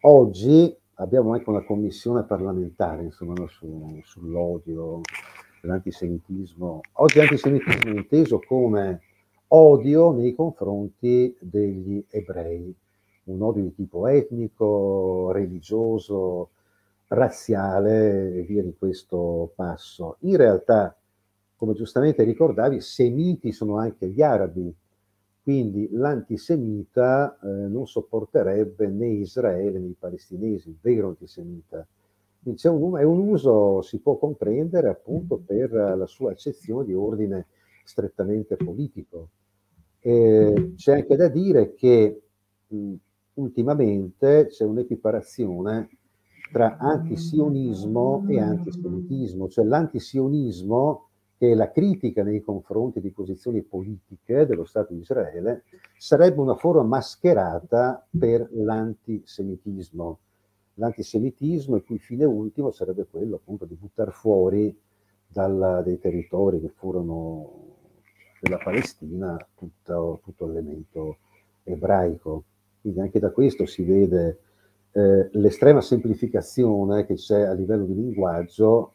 oggi 0.00 0.74
abbiamo 0.94 1.34
anche 1.34 1.50
una 1.50 1.62
commissione 1.62 2.22
parlamentare 2.22 3.02
insomma, 3.02 3.34
no, 3.34 3.46
su, 3.48 4.00
sull'odio, 4.02 5.02
l'antisemitismo. 5.60 6.80
Oggi 6.92 7.18
l'antisemitismo 7.18 7.92
è 7.92 7.94
inteso 7.94 8.40
come 8.40 9.02
odio 9.48 10.12
nei 10.12 10.34
confronti 10.34 11.36
degli 11.38 12.02
ebrei, 12.08 12.74
un 13.24 13.42
odio 13.42 13.64
di 13.64 13.74
tipo 13.74 14.06
etnico, 14.06 15.30
religioso, 15.30 16.52
razziale 17.08 18.34
e 18.34 18.42
via 18.44 18.62
di 18.62 18.74
questo 18.78 19.52
passo. 19.54 20.16
In 20.20 20.38
realtà, 20.38 20.96
come 21.54 21.74
giustamente 21.74 22.22
ricordavi, 22.22 22.80
semiti 22.80 23.52
sono 23.52 23.76
anche 23.76 24.08
gli 24.08 24.22
arabi, 24.22 24.74
quindi 25.44 25.90
l'antisemita 25.92 27.38
eh, 27.38 27.68
non 27.68 27.86
sopporterebbe 27.86 28.86
né 28.86 29.08
Israele 29.08 29.78
né 29.78 29.88
i 29.88 29.96
palestinesi, 29.98 30.70
il 30.70 30.78
vero 30.80 31.08
antisemita. 31.08 31.86
Un, 32.44 32.96
è 32.96 33.02
un 33.02 33.28
uso, 33.28 33.82
si 33.82 33.98
può 33.98 34.16
comprendere 34.16 34.88
appunto 34.88 35.36
per 35.36 35.70
la 35.70 36.06
sua 36.06 36.30
accezione 36.30 36.86
di 36.86 36.94
ordine 36.94 37.48
strettamente 37.84 38.56
politico. 38.56 39.28
E 40.00 40.72
c'è 40.76 40.94
anche 40.94 41.14
da 41.14 41.28
dire 41.28 41.74
che 41.74 42.22
mh, 42.66 42.94
ultimamente 43.34 44.46
c'è 44.48 44.64
un'equiparazione 44.64 45.90
tra 46.52 46.78
antisionismo 46.78 48.24
e 48.28 48.40
antisemitismo, 48.40 49.48
cioè 49.48 49.66
l'antisionismo 49.66 51.08
che 51.44 51.54
la 51.54 51.70
critica 51.70 52.22
nei 52.22 52.40
confronti 52.40 53.00
di 53.00 53.10
posizioni 53.10 53.60
politiche 53.62 54.46
dello 54.46 54.64
Stato 54.64 54.94
di 54.94 55.00
Israele 55.00 55.64
sarebbe 55.98 56.40
una 56.40 56.54
forma 56.54 56.82
mascherata 56.82 58.06
per 58.18 58.48
l'antisemitismo. 58.50 60.18
L'antisemitismo 60.74 61.76
il 61.76 61.84
cui 61.84 61.98
fine 61.98 62.24
ultimo 62.24 62.70
sarebbe 62.70 63.06
quello 63.08 63.36
appunto 63.36 63.66
di 63.66 63.74
buttare 63.74 64.10
fuori 64.10 64.74
dal, 65.26 65.82
dei 65.84 65.98
territori 65.98 66.60
che 66.60 66.70
furono 66.74 67.62
della 68.40 68.58
Palestina 68.58 69.36
tutto, 69.54 70.20
tutto 70.24 70.46
l'elemento 70.46 71.18
ebraico. 71.62 72.44
Quindi 72.80 73.00
anche 73.00 73.18
da 73.18 73.30
questo 73.30 73.66
si 73.66 73.84
vede 73.84 74.38
eh, 74.92 75.28
l'estrema 75.32 75.82
semplificazione 75.82 77.04
che 77.04 77.14
c'è 77.14 77.42
a 77.42 77.52
livello 77.52 77.84
di 77.84 77.94
linguaggio 77.94 78.93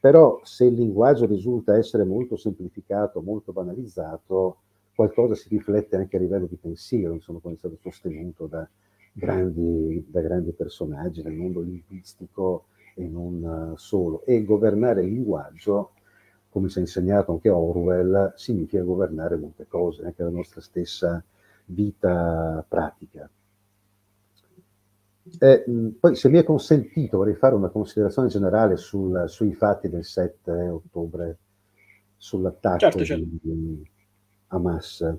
però 0.00 0.40
se 0.44 0.64
il 0.64 0.74
linguaggio 0.74 1.26
risulta 1.26 1.76
essere 1.76 2.04
molto 2.04 2.36
semplificato, 2.36 3.20
molto 3.20 3.52
banalizzato, 3.52 4.58
qualcosa 4.94 5.34
si 5.34 5.48
riflette 5.48 5.96
anche 5.96 6.16
a 6.16 6.20
livello 6.20 6.46
di 6.46 6.56
pensiero, 6.56 7.14
insomma, 7.14 7.38
come 7.40 7.54
è 7.54 7.58
stato 7.58 7.76
sostenuto 7.80 8.46
da 8.46 8.68
grandi, 9.12 10.04
da 10.08 10.20
grandi 10.20 10.52
personaggi 10.52 11.22
nel 11.22 11.34
mondo 11.34 11.60
linguistico 11.60 12.66
e 12.94 13.06
non 13.06 13.74
solo. 13.76 14.24
E 14.24 14.44
governare 14.44 15.02
il 15.02 15.12
linguaggio, 15.12 15.92
come 16.48 16.68
ci 16.68 16.78
ha 16.78 16.80
insegnato 16.80 17.32
anche 17.32 17.48
Orwell, 17.48 18.32
significa 18.36 18.82
governare 18.82 19.36
molte 19.36 19.66
cose, 19.66 20.04
anche 20.04 20.22
la 20.22 20.30
nostra 20.30 20.60
stessa 20.60 21.22
vita 21.66 22.64
pratica. 22.66 23.28
Eh, 25.38 25.64
poi, 25.98 26.14
se 26.14 26.28
mi 26.28 26.38
è 26.38 26.44
consentito, 26.44 27.18
vorrei 27.18 27.34
fare 27.34 27.54
una 27.54 27.68
considerazione 27.68 28.28
generale 28.28 28.76
sul, 28.76 29.24
sui 29.26 29.52
fatti 29.52 29.88
del 29.88 30.04
7 30.04 30.68
ottobre, 30.68 31.38
sull'attacco 32.16 32.78
certo, 32.78 33.04
certo. 33.04 33.24
di 33.42 33.90
Hamas. 34.48 35.16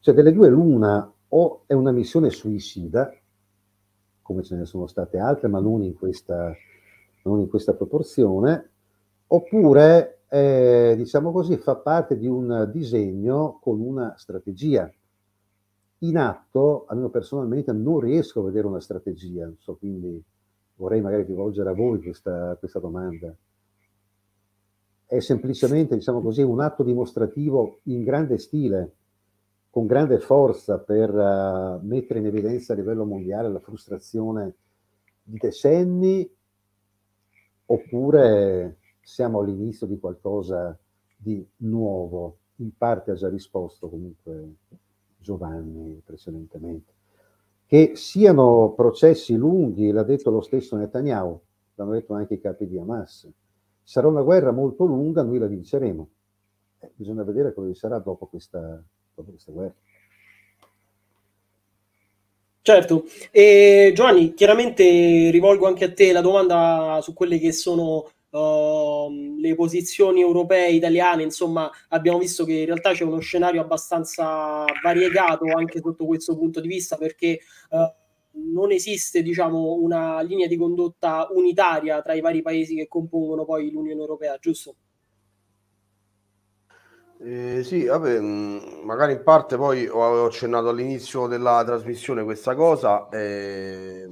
Cioè, 0.00 0.14
delle 0.14 0.32
due 0.32 0.48
l'una 0.48 1.12
o 1.28 1.62
è 1.66 1.72
una 1.72 1.92
missione 1.92 2.30
suicida, 2.30 3.12
come 4.22 4.42
ce 4.42 4.56
ne 4.56 4.64
sono 4.64 4.86
state 4.86 5.18
altre, 5.18 5.48
ma 5.48 5.60
non 5.60 5.82
in 5.82 5.94
questa, 5.94 6.52
non 7.24 7.40
in 7.40 7.48
questa 7.48 7.74
proporzione, 7.74 8.70
oppure, 9.26 10.22
eh, 10.28 10.94
diciamo 10.96 11.32
così, 11.32 11.56
fa 11.56 11.76
parte 11.76 12.16
di 12.16 12.26
un 12.26 12.70
disegno 12.72 13.58
con 13.60 13.80
una 13.80 14.14
strategia 14.16 14.90
in 16.02 16.16
atto, 16.16 16.86
almeno 16.86 17.10
personalmente, 17.10 17.72
non 17.72 18.00
riesco 18.00 18.40
a 18.40 18.44
vedere 18.44 18.66
una 18.66 18.80
strategia, 18.80 19.50
so, 19.58 19.76
quindi 19.76 20.22
vorrei 20.76 21.00
magari 21.00 21.24
rivolgere 21.24 21.70
a 21.70 21.74
voi 21.74 22.00
questa, 22.00 22.56
questa 22.58 22.78
domanda. 22.78 23.34
È 25.04 25.20
semplicemente, 25.20 25.96
diciamo 25.96 26.22
così, 26.22 26.42
un 26.42 26.60
atto 26.60 26.82
dimostrativo 26.82 27.80
in 27.84 28.04
grande 28.04 28.38
stile, 28.38 28.94
con 29.68 29.86
grande 29.86 30.18
forza 30.20 30.78
per 30.78 31.12
uh, 31.12 31.84
mettere 31.84 32.20
in 32.20 32.26
evidenza 32.26 32.72
a 32.72 32.76
livello 32.76 33.04
mondiale 33.04 33.48
la 33.48 33.60
frustrazione 33.60 34.54
di 35.22 35.38
decenni 35.38 36.28
oppure 37.66 38.78
siamo 39.00 39.40
all'inizio 39.40 39.86
di 39.86 39.98
qualcosa 39.98 40.76
di 41.16 41.46
nuovo? 41.58 42.38
In 42.56 42.76
parte 42.76 43.12
ha 43.12 43.14
già 43.14 43.28
risposto 43.28 43.88
comunque 43.88 44.54
Giovanni 45.20 46.00
precedentemente. 46.04 46.92
Che 47.66 47.92
siano 47.94 48.72
processi 48.74 49.36
lunghi, 49.36 49.92
l'ha 49.92 50.02
detto 50.02 50.30
lo 50.30 50.40
stesso 50.40 50.76
Netanyahu, 50.76 51.40
l'hanno 51.76 51.92
detto 51.92 52.14
anche 52.14 52.34
i 52.34 52.40
capi 52.40 52.66
di 52.66 52.78
Hamas. 52.78 53.30
Sarà 53.82 54.08
una 54.08 54.22
guerra 54.22 54.50
molto 54.50 54.84
lunga, 54.84 55.22
noi 55.22 55.38
la 55.38 55.46
vinceremo. 55.46 56.08
Eh, 56.80 56.90
bisogna 56.94 57.22
vedere 57.22 57.54
cosa 57.54 57.72
sarà 57.74 57.98
dopo 57.98 58.26
questa, 58.26 58.82
dopo 59.14 59.30
questa 59.30 59.52
guerra. 59.52 59.74
Certo, 62.62 63.04
e 63.30 63.92
Giovanni, 63.94 64.34
chiaramente 64.34 65.30
rivolgo 65.30 65.66
anche 65.66 65.84
a 65.86 65.92
te 65.92 66.12
la 66.12 66.20
domanda 66.20 66.98
su 67.02 67.14
quelle 67.14 67.38
che 67.38 67.52
sono 67.52 68.10
uh, 68.30 69.38
le 69.38 69.54
posizioni 69.54 70.20
europee, 70.20 70.70
italiane, 70.70 71.22
insomma 71.22 71.70
abbiamo 71.88 72.18
visto 72.18 72.44
che 72.44 72.54
in 72.54 72.66
realtà 72.66 72.92
c'è 72.92 73.04
uno 73.04 73.18
scenario 73.18 73.60
abbastanza 73.60 74.64
variegato 74.82 75.44
anche 75.56 75.80
sotto 75.80 76.06
questo 76.06 76.36
punto 76.36 76.60
di 76.60 76.68
vista 76.68 76.96
perché 76.96 77.40
uh, 77.70 77.78
non 78.52 78.70
esiste 78.70 79.22
diciamo 79.22 79.74
una 79.74 80.20
linea 80.20 80.46
di 80.46 80.56
condotta 80.56 81.28
unitaria 81.32 82.00
tra 82.02 82.14
i 82.14 82.20
vari 82.20 82.42
paesi 82.42 82.74
che 82.74 82.88
compongono 82.88 83.44
poi 83.44 83.70
l'Unione 83.70 84.00
Europea, 84.00 84.36
giusto? 84.38 84.76
Eh, 87.22 87.62
sì, 87.64 87.84
vabbè, 87.84 88.18
mm, 88.18 88.58
magari 88.84 89.12
in 89.12 89.22
parte 89.22 89.56
poi 89.56 89.86
ho 89.86 90.24
accennato 90.24 90.70
all'inizio 90.70 91.26
della 91.26 91.62
trasmissione 91.66 92.24
questa 92.24 92.54
cosa. 92.54 93.10
Eh, 93.10 94.06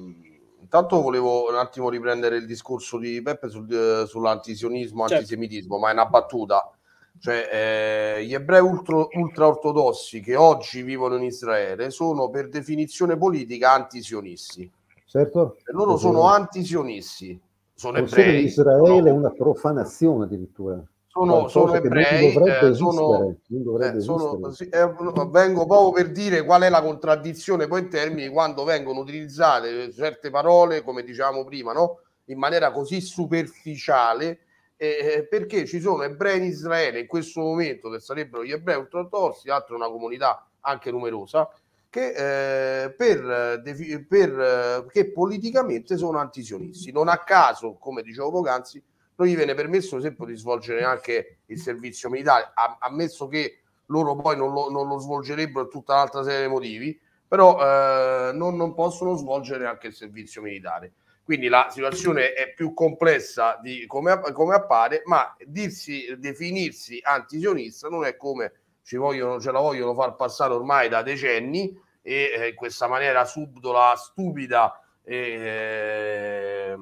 intanto 0.68 1.00
volevo 1.00 1.48
un 1.48 1.56
attimo 1.56 1.88
riprendere 1.88 2.36
il 2.36 2.44
discorso 2.44 2.98
di 2.98 3.22
Peppe 3.22 3.48
sul, 3.48 3.66
eh, 3.72 4.06
sull'antisionismo, 4.06 5.00
certo. 5.00 5.14
antisemitismo, 5.14 5.78
ma 5.78 5.88
è 5.88 5.92
una 5.94 6.04
battuta. 6.04 6.70
Cioè, 7.18 7.48
eh, 7.50 8.24
gli 8.26 8.34
ebrei 8.34 8.60
ultra, 8.60 9.06
ultraortodossi 9.10 10.20
che 10.20 10.36
oggi 10.36 10.82
vivono 10.82 11.16
in 11.16 11.22
Israele 11.22 11.90
sono 11.90 12.28
per 12.28 12.48
definizione 12.48 13.16
politica 13.16 13.72
antisionisti. 13.72 14.70
Certo. 15.06 15.56
E 15.64 15.72
loro 15.72 15.96
sono 15.96 16.28
antisionisti. 16.28 17.40
Sono 17.74 17.98
ebrei. 17.98 18.44
Israele 18.44 19.08
è 19.08 19.12
una 19.12 19.30
profanazione 19.30 20.24
addirittura 20.24 20.80
sono, 21.18 21.48
sono 21.48 21.74
ebrei, 21.74 22.32
eh, 22.32 22.74
sono, 22.74 23.36
eh, 23.80 24.00
sono, 24.00 24.52
eh, 24.70 25.26
vengo 25.30 25.66
proprio 25.66 25.90
per 25.92 26.12
dire 26.12 26.44
qual 26.44 26.62
è 26.62 26.68
la 26.68 26.82
contraddizione 26.82 27.66
poi 27.66 27.80
in 27.80 27.88
termini 27.88 28.28
quando 28.28 28.62
vengono 28.64 29.00
utilizzate 29.00 29.92
certe 29.92 30.30
parole, 30.30 30.82
come 30.82 31.02
diciamo 31.02 31.44
prima, 31.44 31.72
no? 31.72 32.00
in 32.26 32.38
maniera 32.38 32.70
così 32.70 33.00
superficiale, 33.00 34.40
eh, 34.76 35.26
perché 35.28 35.66
ci 35.66 35.80
sono 35.80 36.02
ebrei 36.02 36.38
in 36.38 36.44
Israele 36.44 37.00
in 37.00 37.06
questo 37.06 37.40
momento, 37.40 37.90
che 37.90 37.98
sarebbero 37.98 38.44
gli 38.44 38.52
ebrei 38.52 38.76
ultraortodossi, 38.76 39.50
altro 39.50 39.74
una 39.74 39.88
comunità 39.88 40.46
anche 40.60 40.90
numerosa, 40.90 41.48
che, 41.90 42.84
eh, 42.84 42.90
per, 42.90 43.62
per, 44.06 44.86
che 44.92 45.10
politicamente 45.10 45.96
sono 45.96 46.18
antisionisti. 46.18 46.92
Non 46.92 47.08
a 47.08 47.16
caso, 47.18 47.76
come 47.80 48.02
dicevo 48.02 48.30
poc'anzi, 48.30 48.82
non 49.18 49.26
gli 49.26 49.34
viene 49.34 49.54
permesso, 49.54 49.96
ad 49.96 50.02
esempio, 50.02 50.24
di 50.24 50.36
svolgere 50.36 50.84
anche 50.84 51.38
il 51.46 51.58
servizio 51.58 52.08
militare, 52.08 52.52
ammesso 52.78 53.26
che 53.26 53.62
loro 53.86 54.14
poi 54.14 54.36
non 54.36 54.52
lo, 54.52 54.70
non 54.70 54.86
lo 54.86 54.98
svolgerebbero 54.98 55.64
per 55.64 55.72
tutta 55.72 55.94
un'altra 55.94 56.22
serie 56.22 56.46
di 56.46 56.52
motivi, 56.52 57.00
però 57.26 57.58
eh, 57.58 58.32
non, 58.32 58.56
non, 58.56 58.74
possono 58.74 59.16
svolgere 59.16 59.66
anche 59.66 59.88
il 59.88 59.94
servizio 59.94 60.40
militare. 60.40 60.92
Quindi 61.24 61.48
la 61.48 61.68
situazione 61.70 62.32
è 62.32 62.54
più 62.54 62.72
complessa 62.72 63.58
di 63.60 63.86
come, 63.86 64.20
come 64.32 64.54
appare, 64.54 65.02
ma 65.04 65.36
dirsi, 65.44 66.14
definirsi 66.16 67.00
antisionista 67.02 67.88
non 67.88 68.04
è 68.04 68.16
come 68.16 68.52
ci 68.82 68.96
vogliono, 68.96 69.40
ce 69.40 69.50
la 69.50 69.58
vogliono 69.58 69.94
far 69.94 70.14
passare 70.14 70.54
ormai 70.54 70.88
da 70.88 71.02
decenni 71.02 71.76
e 72.00 72.32
eh, 72.34 72.48
in 72.48 72.54
questa 72.54 72.86
maniera 72.86 73.24
subdola, 73.24 73.94
stupida 73.96 74.80
e 75.02 75.16
eh, 75.16 76.76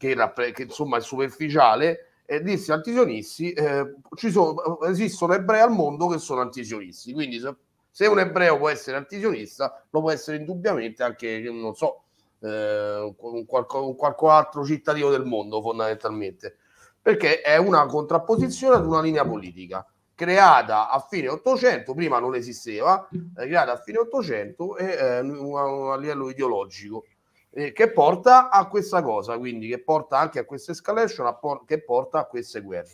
che, 0.00 0.16
che 0.54 0.62
insomma 0.62 0.96
è 0.96 1.00
superficiale, 1.02 2.06
e 2.24 2.40
disse 2.42 2.72
antisionisti, 2.72 3.52
eh, 3.52 3.96
ci 4.14 4.30
sono, 4.30 4.80
esistono 4.82 5.34
ebrei 5.34 5.60
al 5.60 5.72
mondo 5.72 6.06
che 6.06 6.18
sono 6.18 6.40
antisionisti, 6.40 7.12
quindi 7.12 7.38
se, 7.38 7.54
se, 7.90 8.06
un 8.06 8.18
ebreo 8.18 8.56
può 8.56 8.70
essere 8.70 8.96
antisionista, 8.96 9.84
lo 9.90 10.00
può 10.00 10.10
essere 10.10 10.38
indubbiamente 10.38 11.02
anche, 11.02 11.40
non 11.50 11.74
so, 11.74 12.04
eh, 12.40 13.14
un, 13.18 13.44
qualco, 13.44 13.86
un 13.86 13.96
qualche 13.96 14.26
altro 14.26 14.64
cittadino 14.64 15.10
del 15.10 15.24
mondo 15.26 15.60
fondamentalmente, 15.60 16.56
perché 17.02 17.42
è 17.42 17.56
una 17.58 17.84
contrapposizione 17.86 18.76
ad 18.76 18.86
una 18.86 19.02
linea 19.02 19.26
politica 19.26 19.84
creata 20.14 20.88
a 20.88 21.00
fine 21.00 21.28
800, 21.28 21.92
prima 21.94 22.20
non 22.20 22.34
esisteva, 22.36 23.06
eh, 23.10 23.46
creata 23.46 23.72
a 23.72 23.76
fine 23.76 23.98
800 23.98 24.76
e 24.76 24.84
eh, 24.84 25.16
a 25.16 25.96
livello 25.96 26.30
ideologico 26.30 27.04
eh, 27.52 27.72
che 27.72 27.90
porta 27.90 28.48
a 28.48 28.68
questa 28.68 29.02
cosa, 29.02 29.36
quindi 29.38 29.68
che 29.68 29.82
porta 29.82 30.18
anche 30.18 30.38
a 30.38 30.44
questa 30.44 30.72
escalation, 30.72 31.36
por- 31.40 31.64
che 31.64 31.82
porta 31.82 32.20
a 32.20 32.24
queste 32.26 32.60
guerre. 32.60 32.92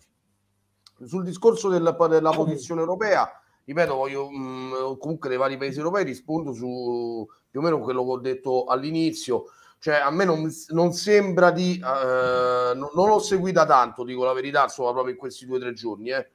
Sul 1.05 1.25
discorso 1.25 1.69
del, 1.69 1.95
della 2.09 2.31
posizione 2.31 2.81
europea, 2.81 3.31
ripeto, 3.65 3.95
voglio 3.95 4.31
mh, 4.31 4.37
mm, 4.37 4.99
comunque 4.99 5.29
dei 5.29 5.37
vari 5.37 5.59
paesi 5.59 5.79
europei 5.79 6.05
rispondo 6.05 6.53
su 6.53 7.27
più 7.51 7.61
o 7.61 7.63
meno 7.63 7.81
quello 7.81 8.03
che 8.05 8.11
ho 8.11 8.19
detto 8.19 8.65
all'inizio. 8.65 9.45
Cioè, 9.79 9.97
a 9.97 10.11
me 10.11 10.25
non, 10.25 10.51
non 10.69 10.93
sembra 10.93 11.51
di. 11.51 11.79
Uh, 11.83 12.77
non, 12.77 12.89
non, 12.95 13.09
l'ho 13.09 13.19
seguita 13.19 13.67
tanto, 13.67 14.05
dico 14.05 14.25
la 14.25 14.33
verità, 14.33 14.63
insomma, 14.65 14.93
proprio 14.93 15.13
in 15.13 15.19
questi 15.19 15.45
due 15.45 15.59
o 15.59 15.61
tre 15.61 15.75
giorni, 15.75 16.11
eh. 16.11 16.27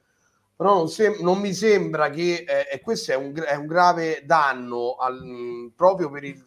però 0.54 0.76
non, 0.76 0.88
sem- 0.88 1.20
non, 1.20 1.40
mi 1.40 1.52
sembra 1.52 2.08
che. 2.08 2.44
Eh, 2.46 2.68
e 2.72 2.80
questo 2.80 3.10
è 3.10 3.16
un, 3.16 3.34
è 3.44 3.56
un 3.56 3.66
grave 3.66 4.22
danno 4.24 4.94
al, 4.94 5.20
mm, 5.24 5.66
proprio 5.74 6.08
per 6.08 6.22
il. 6.22 6.42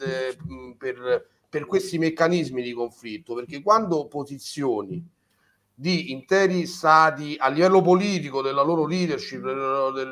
Mm, 0.49 0.71
per, 0.71 1.27
per 1.55 1.67
questi 1.67 1.97
meccanismi 1.97 2.61
di 2.61 2.73
conflitto, 2.73 3.33
perché 3.33 3.61
quando 3.61 4.07
posizioni 4.07 5.01
di 5.73 6.11
interi 6.11 6.65
stati 6.65 7.37
a 7.39 7.47
livello 7.47 7.81
politico 7.81 8.41
della 8.41 8.61
loro 8.61 8.85
leadership, 8.85 9.39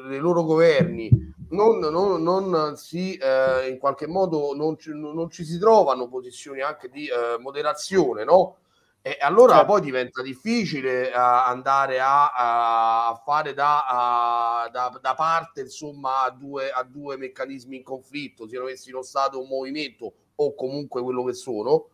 dei 0.07 0.19
loro 0.19 0.43
governi, 0.43 1.09
non, 1.49 1.79
non, 1.79 2.23
non 2.23 2.77
si 2.77 3.15
eh, 3.15 3.67
in 3.67 3.77
qualche 3.77 4.07
modo 4.07 4.55
non 4.55 4.77
ci, 4.77 4.91
non 4.93 5.29
ci, 5.29 5.43
si 5.43 5.59
trovano 5.59 6.07
posizioni 6.07 6.61
anche 6.61 6.87
di 6.87 7.07
eh, 7.07 7.37
moderazione, 7.39 8.23
no? 8.23 8.59
E 9.01 9.17
allora 9.19 9.55
certo. 9.55 9.67
poi 9.67 9.81
diventa 9.81 10.21
difficile 10.21 11.09
uh, 11.09 11.17
andare 11.17 11.99
a, 11.99 13.07
a 13.09 13.21
fare 13.25 13.53
da, 13.53 13.85
a, 13.85 14.69
da, 14.69 14.97
da, 15.01 15.13
parte 15.13 15.59
insomma 15.59 16.23
a 16.23 16.29
due, 16.29 16.69
a 16.69 16.83
due 16.83 17.17
meccanismi 17.17 17.75
in 17.75 17.83
conflitto, 17.83 18.47
siano 18.47 18.69
essi 18.69 18.91
lo 18.91 19.01
Stato 19.01 19.39
o 19.39 19.41
un 19.41 19.49
movimento 19.49 20.13
o 20.35 20.55
comunque 20.55 21.01
quello 21.01 21.23
che 21.23 21.33
sono 21.33 21.87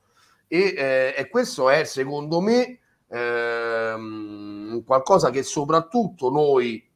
e, 0.47 0.73
eh, 0.77 1.13
e 1.15 1.29
questo 1.29 1.69
è 1.69 1.83
secondo 1.83 2.39
me 2.39 2.79
ehm, 3.07 4.83
qualcosa 4.83 5.29
che 5.29 5.43
soprattutto 5.43 6.29
noi 6.29 6.87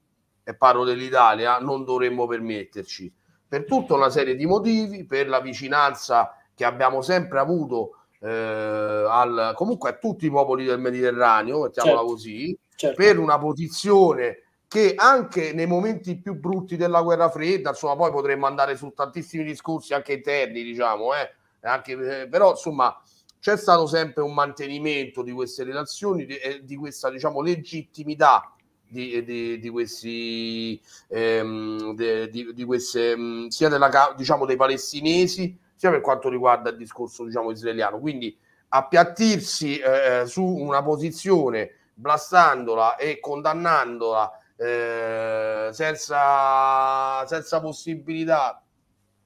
e 0.44 0.56
parlo 0.56 0.84
dell'Italia 0.84 1.60
non 1.60 1.84
dovremmo 1.84 2.28
permetterci 2.28 3.14
per 3.48 3.65
tutta 3.65 3.94
una 3.94 4.10
serie 4.10 4.36
di 4.36 4.45
motivi 4.45 5.06
per 5.06 5.28
la 5.28 5.40
vicinanza 5.40 6.36
che 6.56 6.65
abbiamo 6.65 7.02
sempre 7.02 7.40
avuto 7.40 7.98
eh, 8.20 8.30
al, 8.30 9.53
comunque 9.56 9.90
a 9.90 9.94
tutti 9.94 10.26
i 10.26 10.32
popoli 10.32 10.65
del 10.65 10.80
Mediterraneo 10.80 11.61
mettiamola 11.61 11.98
certo. 11.98 12.11
così 12.11 12.57
certo. 12.76 12.95
per 13.02 13.20
una 13.20 13.38
posizione 13.38 14.43
che 14.73 14.95
anche 14.95 15.53
nei 15.53 15.67
momenti 15.67 16.17
più 16.17 16.33
brutti 16.33 16.75
della 16.77 17.03
guerra 17.03 17.29
fredda, 17.29 17.69
insomma, 17.69 17.95
poi 17.95 18.09
potremmo 18.09 18.47
andare 18.47 18.75
su 18.75 18.91
tantissimi 18.91 19.43
discorsi 19.43 19.93
anche 19.93 20.13
interni, 20.13 20.63
diciamo, 20.63 21.13
eh, 21.13 21.31
anche, 21.61 22.21
eh, 22.21 22.27
però 22.27 22.49
insomma 22.49 22.99
c'è 23.39 23.55
stato 23.55 23.85
sempre 23.85 24.23
un 24.23 24.33
mantenimento 24.33 25.21
di 25.21 25.31
queste 25.31 25.63
relazioni, 25.63 26.25
di, 26.25 26.37
eh, 26.37 26.61
di 26.63 26.75
questa 26.75 27.11
diciamo 27.11 27.41
legittimità 27.41 28.51
di, 28.87 29.23
di, 29.23 29.59
di, 29.59 29.69
questi, 29.69 30.81
ehm, 31.09 31.93
di, 31.93 32.51
di 32.55 32.63
queste, 32.63 33.15
mh, 33.15 33.49
sia 33.49 33.69
della, 33.69 34.15
diciamo, 34.17 34.47
dei 34.47 34.55
palestinesi, 34.55 35.55
sia 35.75 35.91
per 35.91 36.01
quanto 36.01 36.29
riguarda 36.29 36.71
il 36.71 36.77
discorso 36.77 37.25
diciamo, 37.25 37.51
israeliano. 37.51 37.99
Quindi 37.99 38.35
appiattirsi 38.69 39.77
eh, 39.77 40.23
su 40.25 40.43
una 40.43 40.81
posizione 40.81 41.75
blastandola 41.93 42.95
e 42.95 43.19
condannandola 43.19 44.39
eh, 44.64 45.69
senza, 45.72 47.26
senza 47.26 47.60
possibilità 47.60 48.64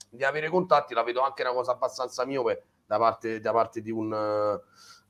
di 0.09 0.23
avere 0.23 0.49
contatti, 0.49 0.93
la 0.93 1.03
vedo 1.03 1.21
anche 1.21 1.43
una 1.43 1.53
cosa 1.53 1.71
abbastanza 1.73 2.25
miope 2.25 2.63
da 2.85 2.97
parte, 2.97 3.39
da 3.39 3.51
parte 3.51 3.81
di 3.81 3.91
un 3.91 4.59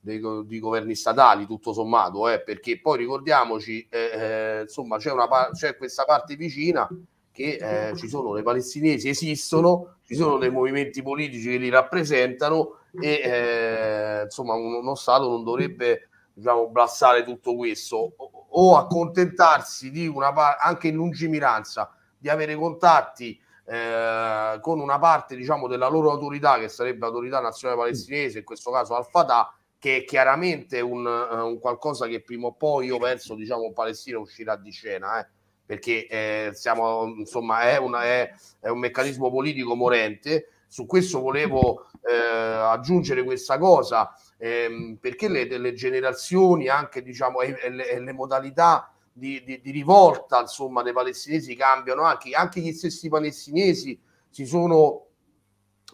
dei, 0.00 0.20
di 0.46 0.58
governi 0.58 0.94
statali, 0.94 1.46
tutto 1.46 1.72
sommato, 1.72 2.28
eh, 2.28 2.42
perché 2.42 2.80
poi 2.80 2.98
ricordiamoci, 2.98 3.86
eh, 3.90 4.10
eh, 4.12 4.60
insomma, 4.62 4.98
c'è, 4.98 5.12
una, 5.12 5.28
c'è 5.52 5.76
questa 5.76 6.04
parte 6.04 6.36
vicina 6.36 6.88
che 7.30 7.90
eh, 7.90 7.96
ci 7.96 8.08
sono 8.08 8.32
le 8.32 8.42
palestinesi, 8.42 9.08
esistono, 9.08 9.98
ci 10.02 10.14
sono 10.16 10.38
dei 10.38 10.50
movimenti 10.50 11.02
politici 11.02 11.50
che 11.50 11.56
li 11.56 11.68
rappresentano 11.68 12.78
e 13.00 13.20
eh, 13.22 14.22
insomma 14.24 14.54
uno 14.54 14.94
Stato 14.96 15.28
non 15.28 15.44
dovrebbe 15.44 16.07
diciamo, 16.38 16.68
blassare 16.68 17.24
tutto 17.24 17.56
questo 17.56 18.14
o, 18.50 18.76
accontentarsi 18.76 19.90
di 19.90 20.06
una 20.06 20.32
parte, 20.32 20.62
anche 20.62 20.88
in 20.88 20.94
lungimiranza, 20.94 21.92
di 22.16 22.28
avere 22.28 22.54
contatti 22.54 23.38
eh, 23.64 24.58
con 24.60 24.80
una 24.80 24.98
parte 24.98 25.36
diciamo, 25.36 25.66
della 25.66 25.88
loro 25.88 26.10
autorità, 26.12 26.58
che 26.58 26.68
sarebbe 26.68 27.00
l'autorità 27.00 27.40
nazionale 27.40 27.80
palestinese, 27.80 28.38
in 28.38 28.44
questo 28.44 28.70
caso 28.70 28.94
Al-Fatah, 28.94 29.52
che 29.78 29.98
è 29.98 30.04
chiaramente 30.04 30.80
un, 30.80 31.04
uh, 31.04 31.46
un, 31.46 31.58
qualcosa 31.58 32.06
che 32.06 32.20
prima 32.20 32.46
o 32.46 32.52
poi 32.52 32.86
io 32.86 32.98
penso 32.98 33.36
diciamo 33.36 33.72
Palestina 33.72 34.18
uscirà 34.18 34.56
di 34.56 34.72
scena 34.72 35.20
eh, 35.20 35.28
perché 35.64 36.08
eh, 36.08 36.50
siamo 36.52 37.04
insomma 37.16 37.60
è, 37.60 37.76
una, 37.76 38.02
è, 38.02 38.28
è, 38.58 38.68
un 38.68 38.78
meccanismo 38.80 39.30
politico 39.30 39.76
morente. 39.76 40.48
Su 40.66 40.84
questo 40.84 41.20
volevo 41.20 41.86
eh, 42.02 42.12
aggiungere 42.12 43.22
questa 43.22 43.56
cosa 43.56 44.12
ehm, 44.38 44.96
perché 45.00 45.28
le, 45.28 45.44
le, 45.44 45.72
generazioni 45.74 46.68
anche 46.68 47.02
diciamo 47.02 47.40
e, 47.40 47.58
e, 47.60 47.70
le, 47.70 47.90
e 47.90 48.00
le, 48.00 48.12
modalità 48.12 48.92
di, 49.12 49.42
di, 49.44 49.60
di, 49.60 49.70
rivolta 49.70 50.40
insomma 50.40 50.82
dei 50.82 50.92
palestinesi 50.92 51.54
cambiano 51.56 52.02
anche, 52.02 52.30
anche 52.34 52.60
gli 52.60 52.72
stessi 52.72 53.08
palestinesi 53.08 54.00
si 54.30 54.46
sono 54.46 55.08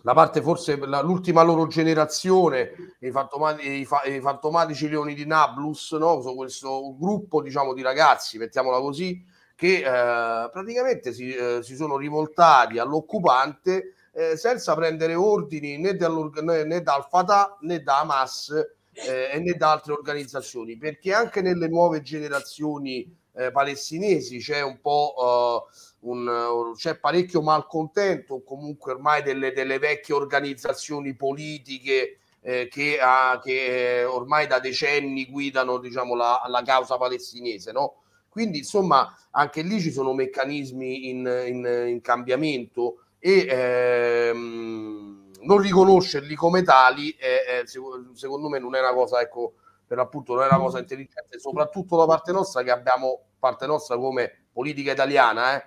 la 0.02 0.12
parte 0.12 0.42
forse 0.42 0.76
l'ultima 0.76 1.42
loro 1.42 1.66
generazione, 1.66 2.72
i, 3.00 3.10
fantomati, 3.10 3.66
i, 3.66 3.80
i, 3.80 4.20
fantomatici 4.20 4.86
leoni 4.86 5.14
di 5.14 5.24
Nablus, 5.24 5.92
no? 5.92 6.18
Questo 6.18 6.94
gruppo 6.98 7.40
diciamo 7.40 7.72
di 7.72 7.80
ragazzi, 7.80 8.36
mettiamola 8.36 8.80
così, 8.80 9.24
che 9.56 9.76
eh, 9.78 10.50
praticamente 10.50 11.14
si, 11.14 11.32
eh, 11.34 11.60
si, 11.62 11.74
sono 11.74 11.96
rivoltati 11.96 12.78
all'occupante 12.78 13.94
eh, 14.14 14.36
senza 14.36 14.74
prendere 14.74 15.14
ordini 15.14 15.76
né, 15.76 15.92
né, 15.92 16.80
dal 16.82 17.06
Fatah 17.08 17.58
né 17.62 17.82
da 17.82 17.98
Hamas 18.00 18.50
eh, 18.92 19.40
né 19.40 19.52
da 19.54 19.72
altre 19.72 19.92
organizzazioni, 19.92 20.76
perché 20.76 21.12
anche 21.12 21.40
nelle 21.40 21.68
nuove 21.68 22.00
generazioni 22.00 23.12
eh, 23.36 23.50
palestinesi 23.50 24.38
c'è 24.38 24.62
un 24.62 24.80
po' 24.80 25.66
uh, 26.00 26.08
un, 26.08 26.72
c'è 26.76 26.96
parecchio 26.98 27.42
malcontento 27.42 28.42
comunque 28.44 28.92
ormai 28.92 29.22
delle, 29.22 29.52
delle 29.52 29.80
vecchie 29.80 30.14
organizzazioni 30.14 31.16
politiche 31.16 32.20
eh, 32.40 32.68
che, 32.68 32.98
ha, 33.00 33.40
che, 33.42 34.04
ormai 34.04 34.46
da 34.46 34.60
decenni 34.60 35.26
guidano 35.26 35.78
diciamo, 35.78 36.14
la, 36.14 36.40
la 36.46 36.62
causa 36.62 36.96
palestinese. 36.96 37.72
No? 37.72 38.02
Quindi 38.28 38.58
insomma 38.58 39.16
anche 39.30 39.62
lì 39.62 39.80
ci 39.80 39.90
sono 39.90 40.12
meccanismi 40.12 41.08
in, 41.08 41.44
in, 41.46 41.84
in 41.88 42.00
cambiamento 42.00 43.03
e 43.26 43.46
ehm, 43.48 45.30
non 45.44 45.56
riconoscerli 45.56 46.34
come 46.34 46.62
tali 46.62 47.10
eh, 47.12 47.62
eh, 47.62 48.12
secondo 48.12 48.50
me 48.50 48.58
non 48.58 48.74
è 48.74 48.80
una 48.80 48.92
cosa 48.92 49.18
ecco 49.22 49.54
per 49.86 49.96
l'appunto 49.96 50.34
non 50.34 50.42
è 50.42 50.48
una 50.48 50.58
cosa 50.58 50.78
intelligente 50.78 51.38
soprattutto 51.38 51.96
da 51.96 52.04
parte 52.04 52.32
nostra 52.32 52.62
che 52.62 52.70
abbiamo 52.70 53.28
parte 53.38 53.64
nostra 53.64 53.96
come 53.96 54.48
politica 54.52 54.92
italiana 54.92 55.56
eh, 55.56 55.66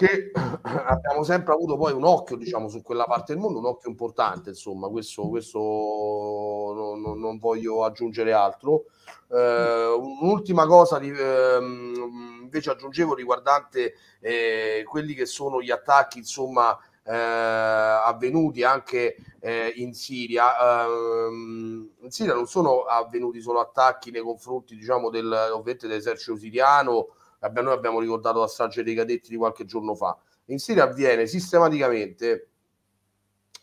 che 0.00 0.30
abbiamo 0.62 1.22
sempre 1.24 1.52
avuto 1.52 1.76
poi 1.76 1.92
un 1.92 2.04
occhio 2.04 2.36
diciamo 2.36 2.70
su 2.70 2.80
quella 2.80 3.04
parte 3.04 3.34
del 3.34 3.42
mondo 3.42 3.58
un 3.58 3.66
occhio 3.66 3.90
importante 3.90 4.48
insomma 4.48 4.88
questo, 4.88 5.28
questo 5.28 5.58
non, 5.58 7.02
non, 7.02 7.20
non 7.20 7.38
voglio 7.38 7.84
aggiungere 7.84 8.32
altro. 8.32 8.84
Eh, 9.30 9.86
un'ultima 10.20 10.66
cosa 10.66 10.98
di, 10.98 11.10
eh, 11.10 11.58
invece 11.60 12.70
aggiungevo 12.70 13.14
riguardante 13.14 13.94
eh, 14.20 14.84
quelli 14.88 15.12
che 15.12 15.26
sono 15.26 15.60
gli 15.60 15.70
attacchi 15.70 16.18
insomma 16.18 16.76
eh, 17.04 17.14
avvenuti 17.14 18.62
anche 18.62 19.16
eh, 19.38 19.72
in 19.76 19.92
Siria. 19.92 20.86
Ehm, 20.86 21.90
in 22.00 22.10
Siria 22.10 22.32
non 22.32 22.46
sono 22.46 22.84
avvenuti 22.84 23.42
solo 23.42 23.60
attacchi 23.60 24.10
nei 24.10 24.22
confronti 24.22 24.76
diciamo 24.76 25.10
del, 25.10 25.62
dell'esercito 25.62 26.36
siriano 26.36 27.08
noi 27.48 27.72
abbiamo 27.72 28.00
ricordato 28.00 28.40
la 28.40 28.46
strage 28.46 28.82
dei 28.82 28.94
cadetti 28.94 29.30
di 29.30 29.36
qualche 29.36 29.64
giorno 29.64 29.94
fa. 29.94 30.16
In 30.46 30.58
Siria 30.58 30.84
avviene 30.84 31.26
sistematicamente 31.26 32.50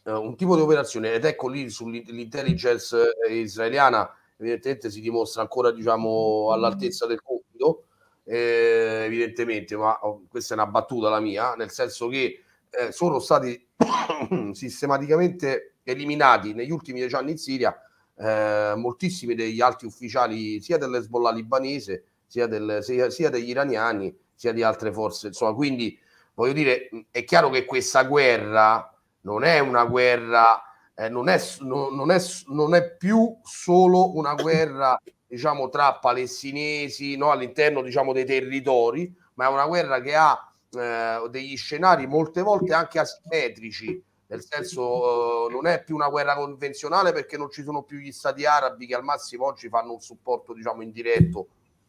eh, 0.07 0.11
un 0.11 0.35
tipo 0.35 0.55
di 0.55 0.61
operazione 0.61 1.13
ed 1.13 1.25
ecco 1.25 1.49
lì 1.49 1.69
sull'intelligence 1.69 2.97
eh, 3.27 3.35
israeliana 3.35 4.09
evidentemente 4.37 4.89
si 4.89 5.01
dimostra 5.01 5.41
ancora 5.41 5.71
diciamo 5.71 6.49
all'altezza 6.51 7.05
del 7.05 7.21
compito 7.21 7.87
eh, 8.23 9.03
evidentemente 9.05 9.75
ma 9.75 9.99
oh, 10.01 10.23
questa 10.29 10.53
è 10.53 10.57
una 10.57 10.67
battuta 10.67 11.09
la 11.09 11.19
mia 11.19 11.55
nel 11.55 11.71
senso 11.71 12.07
che 12.07 12.41
eh, 12.69 12.91
sono 12.91 13.19
stati 13.19 13.67
sistematicamente 14.53 15.75
eliminati 15.83 16.53
negli 16.53 16.71
ultimi 16.71 16.99
dieci 16.99 17.15
anni 17.15 17.31
in 17.31 17.37
Siria 17.37 17.77
eh, 18.15 18.73
moltissimi 18.77 19.35
degli 19.35 19.59
alti 19.59 19.85
ufficiali 19.85 20.61
sia 20.61 20.77
dell'Hezbollah 20.77 21.31
libanese 21.31 22.05
sia, 22.27 22.45
del, 22.45 22.79
sia, 22.81 23.09
sia 23.09 23.29
degli 23.29 23.49
iraniani 23.49 24.15
sia 24.35 24.51
di 24.51 24.61
altre 24.61 24.91
forze. 24.91 25.27
Insomma, 25.27 25.53
quindi 25.53 25.97
voglio 26.35 26.53
dire, 26.53 26.89
è 27.09 27.23
chiaro 27.23 27.49
che 27.49 27.65
questa 27.65 28.03
guerra 28.03 28.93
non 29.21 29.43
è 29.43 29.59
una 29.59 29.85
guerra, 29.85 30.61
eh, 30.93 31.09
non, 31.09 31.29
è, 31.29 31.41
non, 31.61 31.95
non, 31.95 32.11
è, 32.11 32.21
non 32.47 32.75
è 32.75 32.95
più 32.95 33.35
solo 33.43 34.15
una 34.15 34.35
guerra 34.35 34.99
diciamo 35.27 35.69
tra 35.69 35.95
palestinesi 35.95 37.17
no, 37.17 37.31
all'interno 37.31 37.81
diciamo 37.81 38.13
dei 38.13 38.25
territori, 38.25 39.13
ma 39.33 39.45
è 39.45 39.49
una 39.49 39.65
guerra 39.65 39.99
che 39.99 40.15
ha 40.15 40.51
eh, 40.69 41.27
degli 41.29 41.57
scenari 41.57 42.07
molte 42.07 42.41
volte 42.41 42.73
anche 42.73 42.99
asimmetrici, 42.99 44.03
nel 44.27 44.43
senso 44.43 45.47
eh, 45.47 45.51
non 45.51 45.65
è 45.65 45.83
più 45.83 45.95
una 45.95 46.09
guerra 46.09 46.35
convenzionale 46.35 47.11
perché 47.11 47.37
non 47.37 47.49
ci 47.49 47.63
sono 47.63 47.83
più 47.83 47.97
gli 47.97 48.11
stati 48.11 48.45
arabi 48.45 48.85
che 48.85 48.95
al 48.95 49.03
massimo 49.03 49.45
oggi 49.45 49.67
fanno 49.69 49.93
un 49.93 50.01
supporto 50.01 50.53
diciamo 50.53 50.81
indiretto 50.81 51.47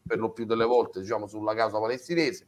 per 0.09 0.17
lo 0.17 0.31
più 0.31 0.45
delle 0.45 0.65
volte 0.65 1.01
diciamo, 1.01 1.27
sulla 1.27 1.53
causa 1.53 1.79
palestinese, 1.79 2.47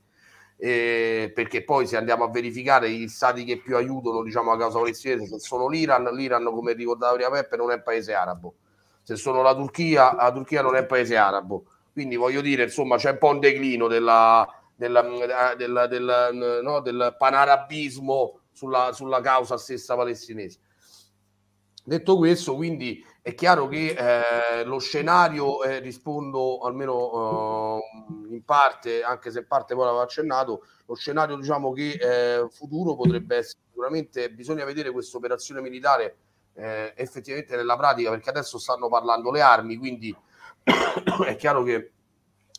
eh, 0.57 1.31
perché 1.33 1.63
poi 1.63 1.85
se 1.85 1.95
andiamo 1.95 2.23
a 2.23 2.29
verificare 2.31 2.89
gli 2.89 3.07
stati 3.07 3.43
che 3.43 3.61
più 3.61 3.75
aiutano 3.75 4.23
diciamo, 4.23 4.51
la 4.51 4.57
causa 4.57 4.79
palestinese, 4.79 5.27
se 5.27 5.39
sono 5.39 5.69
l'Iran, 5.69 6.05
l'Iran 6.15 6.43
come 6.45 6.73
ricordava 6.73 7.13
prima 7.13 7.29
Peppe 7.29 7.57
non 7.57 7.69
è 7.69 7.75
un 7.75 7.83
paese 7.83 8.15
arabo, 8.15 8.55
se 9.03 9.15
sono 9.15 9.43
la 9.43 9.53
Turchia, 9.53 10.15
la 10.15 10.31
Turchia 10.31 10.63
non 10.63 10.75
è 10.75 10.79
un 10.79 10.87
paese 10.87 11.15
arabo, 11.15 11.65
quindi 11.93 12.15
voglio 12.15 12.41
dire 12.41 12.63
insomma 12.63 12.97
c'è 12.97 13.11
un 13.11 13.17
po' 13.19 13.29
un 13.29 13.39
declino 13.39 13.87
della, 13.87 14.47
della, 14.75 15.55
della, 15.55 15.85
della 15.85 16.31
no, 16.31 16.79
del 16.79 17.15
panarabismo 17.15 18.39
sulla, 18.51 18.91
sulla 18.91 19.21
causa 19.21 19.57
stessa 19.57 19.95
palestinese. 19.95 20.59
Detto 21.83 22.17
questo, 22.17 22.55
quindi 22.55 23.03
è 23.23 23.35
chiaro 23.35 23.67
che 23.67 23.95
eh, 23.95 24.63
lo 24.63 24.79
scenario, 24.79 25.61
eh, 25.63 25.79
rispondo 25.79 26.59
almeno 26.61 27.79
eh, 28.29 28.33
in 28.33 28.43
parte, 28.43 29.03
anche 29.03 29.29
se 29.29 29.39
in 29.39 29.47
parte 29.47 29.75
poi 29.75 29.85
l'avevo 29.85 30.01
accennato, 30.01 30.65
lo 30.87 30.95
scenario 30.95 31.35
diciamo 31.35 31.71
che 31.71 31.91
eh, 31.91 32.47
futuro 32.49 32.95
potrebbe 32.95 33.37
essere 33.37 33.59
sicuramente, 33.67 34.31
bisogna 34.31 34.65
vedere 34.65 34.91
questa 34.91 35.17
operazione 35.17 35.61
militare 35.61 36.15
eh, 36.55 36.93
effettivamente 36.95 37.55
nella 37.55 37.77
pratica, 37.77 38.09
perché 38.09 38.31
adesso 38.31 38.57
stanno 38.57 38.89
parlando 38.89 39.29
le 39.29 39.41
armi, 39.41 39.77
quindi 39.77 40.15
è 41.25 41.35
chiaro 41.35 41.61
che 41.61 41.91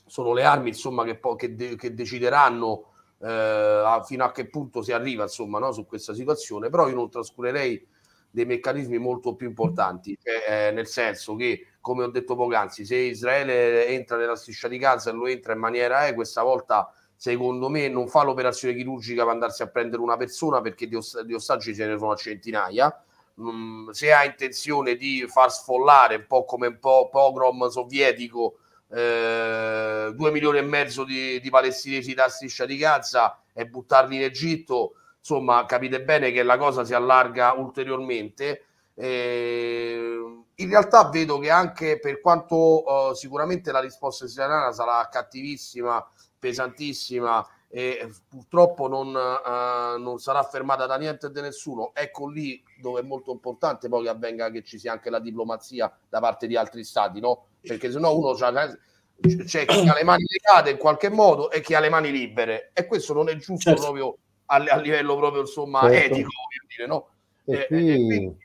sono 0.06 0.32
le 0.32 0.44
armi 0.44 0.68
insomma, 0.68 1.02
che, 1.02 1.18
che, 1.36 1.56
de- 1.56 1.74
che 1.74 1.92
decideranno 1.92 2.92
eh, 3.18 4.00
fino 4.04 4.24
a 4.24 4.30
che 4.30 4.48
punto 4.48 4.80
si 4.82 4.92
arriva 4.92 5.24
insomma, 5.24 5.58
no, 5.58 5.72
su 5.72 5.86
questa 5.86 6.14
situazione, 6.14 6.70
però 6.70 6.88
io 6.88 6.94
non 6.94 7.10
trascurerei 7.10 7.84
dei 8.32 8.46
meccanismi 8.46 8.96
molto 8.96 9.36
più 9.36 9.46
importanti, 9.46 10.18
cioè, 10.20 10.68
eh, 10.68 10.72
nel 10.72 10.86
senso 10.86 11.36
che, 11.36 11.66
come 11.80 12.02
ho 12.02 12.08
detto 12.08 12.34
poc'anzi, 12.34 12.86
se 12.86 12.96
Israele 12.96 13.86
entra 13.88 14.16
nella 14.16 14.36
striscia 14.36 14.68
di 14.68 14.78
Gaza 14.78 15.10
e 15.10 15.12
lo 15.12 15.26
entra 15.26 15.52
in 15.52 15.58
maniera 15.58 16.06
eh, 16.06 16.14
questa 16.14 16.42
volta 16.42 16.92
secondo 17.14 17.68
me 17.68 17.86
non 17.88 18.08
fa 18.08 18.24
l'operazione 18.24 18.74
chirurgica 18.74 19.22
per 19.22 19.34
andarsi 19.34 19.62
a 19.62 19.68
prendere 19.68 20.02
una 20.02 20.16
persona 20.16 20.60
perché 20.60 20.88
di, 20.88 20.96
ost- 20.96 21.20
di 21.22 21.34
ostaggi 21.34 21.74
ce 21.74 21.86
ne 21.86 21.96
sono 21.96 22.12
a 22.12 22.16
centinaia. 22.16 23.04
Mm, 23.40 23.90
se 23.90 24.12
ha 24.12 24.24
intenzione 24.24 24.96
di 24.96 25.24
far 25.28 25.52
sfollare 25.52 26.16
un 26.16 26.24
po' 26.26 26.44
come 26.44 26.66
un 26.66 26.78
po' 26.80 27.08
pogrom 27.10 27.68
sovietico 27.68 28.58
eh, 28.90 30.10
due 30.14 30.30
milioni 30.32 30.58
e 30.58 30.62
mezzo 30.62 31.04
di, 31.04 31.38
di 31.40 31.50
palestinesi 31.50 32.12
da 32.14 32.28
striscia 32.28 32.66
di 32.66 32.76
Gaza 32.76 33.40
e 33.52 33.66
buttarli 33.66 34.16
in 34.16 34.22
Egitto 34.22 34.94
insomma 35.22 35.64
capite 35.66 36.02
bene 36.02 36.32
che 36.32 36.42
la 36.42 36.58
cosa 36.58 36.84
si 36.84 36.92
allarga 36.92 37.52
ulteriormente. 37.52 38.64
Eh, 38.94 40.42
in 40.56 40.68
realtà 40.68 41.08
vedo 41.08 41.38
che 41.38 41.48
anche 41.48 41.98
per 41.98 42.20
quanto 42.20 42.84
uh, 42.84 43.14
sicuramente 43.14 43.72
la 43.72 43.80
risposta 43.80 44.26
israeliana 44.26 44.72
sarà 44.72 45.08
cattivissima, 45.10 46.06
pesantissima 46.38 47.46
e 47.68 48.10
purtroppo 48.28 48.86
non, 48.86 49.08
uh, 49.08 49.98
non, 49.98 50.18
sarà 50.18 50.42
fermata 50.42 50.84
da 50.86 50.98
niente 50.98 51.28
e 51.28 51.30
da 51.30 51.40
nessuno, 51.40 51.92
ecco 51.94 52.28
lì 52.28 52.62
dove 52.78 53.00
è 53.00 53.02
molto 53.02 53.32
importante 53.32 53.88
poi 53.88 54.02
che 54.02 54.10
avvenga 54.10 54.50
che 54.50 54.62
ci 54.62 54.78
sia 54.78 54.92
anche 54.92 55.08
la 55.08 55.20
diplomazia 55.20 55.90
da 56.08 56.20
parte 56.20 56.46
di 56.46 56.56
altri 56.56 56.84
stati, 56.84 57.18
no? 57.18 57.46
Perché 57.60 57.90
se 57.90 57.98
no 57.98 58.14
uno 58.14 58.34
c'è 58.34 59.64
chi 59.64 59.88
ha 59.88 59.94
le 59.94 60.04
mani 60.04 60.24
legate 60.26 60.70
in 60.70 60.76
qualche 60.76 61.08
modo 61.08 61.50
e 61.50 61.60
chi 61.60 61.74
ha 61.74 61.80
le 61.80 61.88
mani 61.88 62.10
libere 62.10 62.70
e 62.74 62.86
questo 62.86 63.14
non 63.14 63.28
è 63.28 63.36
giusto 63.36 63.70
certo. 63.70 63.80
proprio 63.80 64.18
a, 64.46 64.56
a 64.56 64.76
livello 64.76 65.16
proprio 65.16 65.42
insomma 65.42 65.80
certo. 65.82 66.14
etico, 66.14 66.30
dire, 66.74 66.86
no? 66.86 67.08
E, 67.44 67.54
eh, 67.54 67.66
qui, 67.66 67.90
e 67.90 67.94
quindi, 67.94 68.36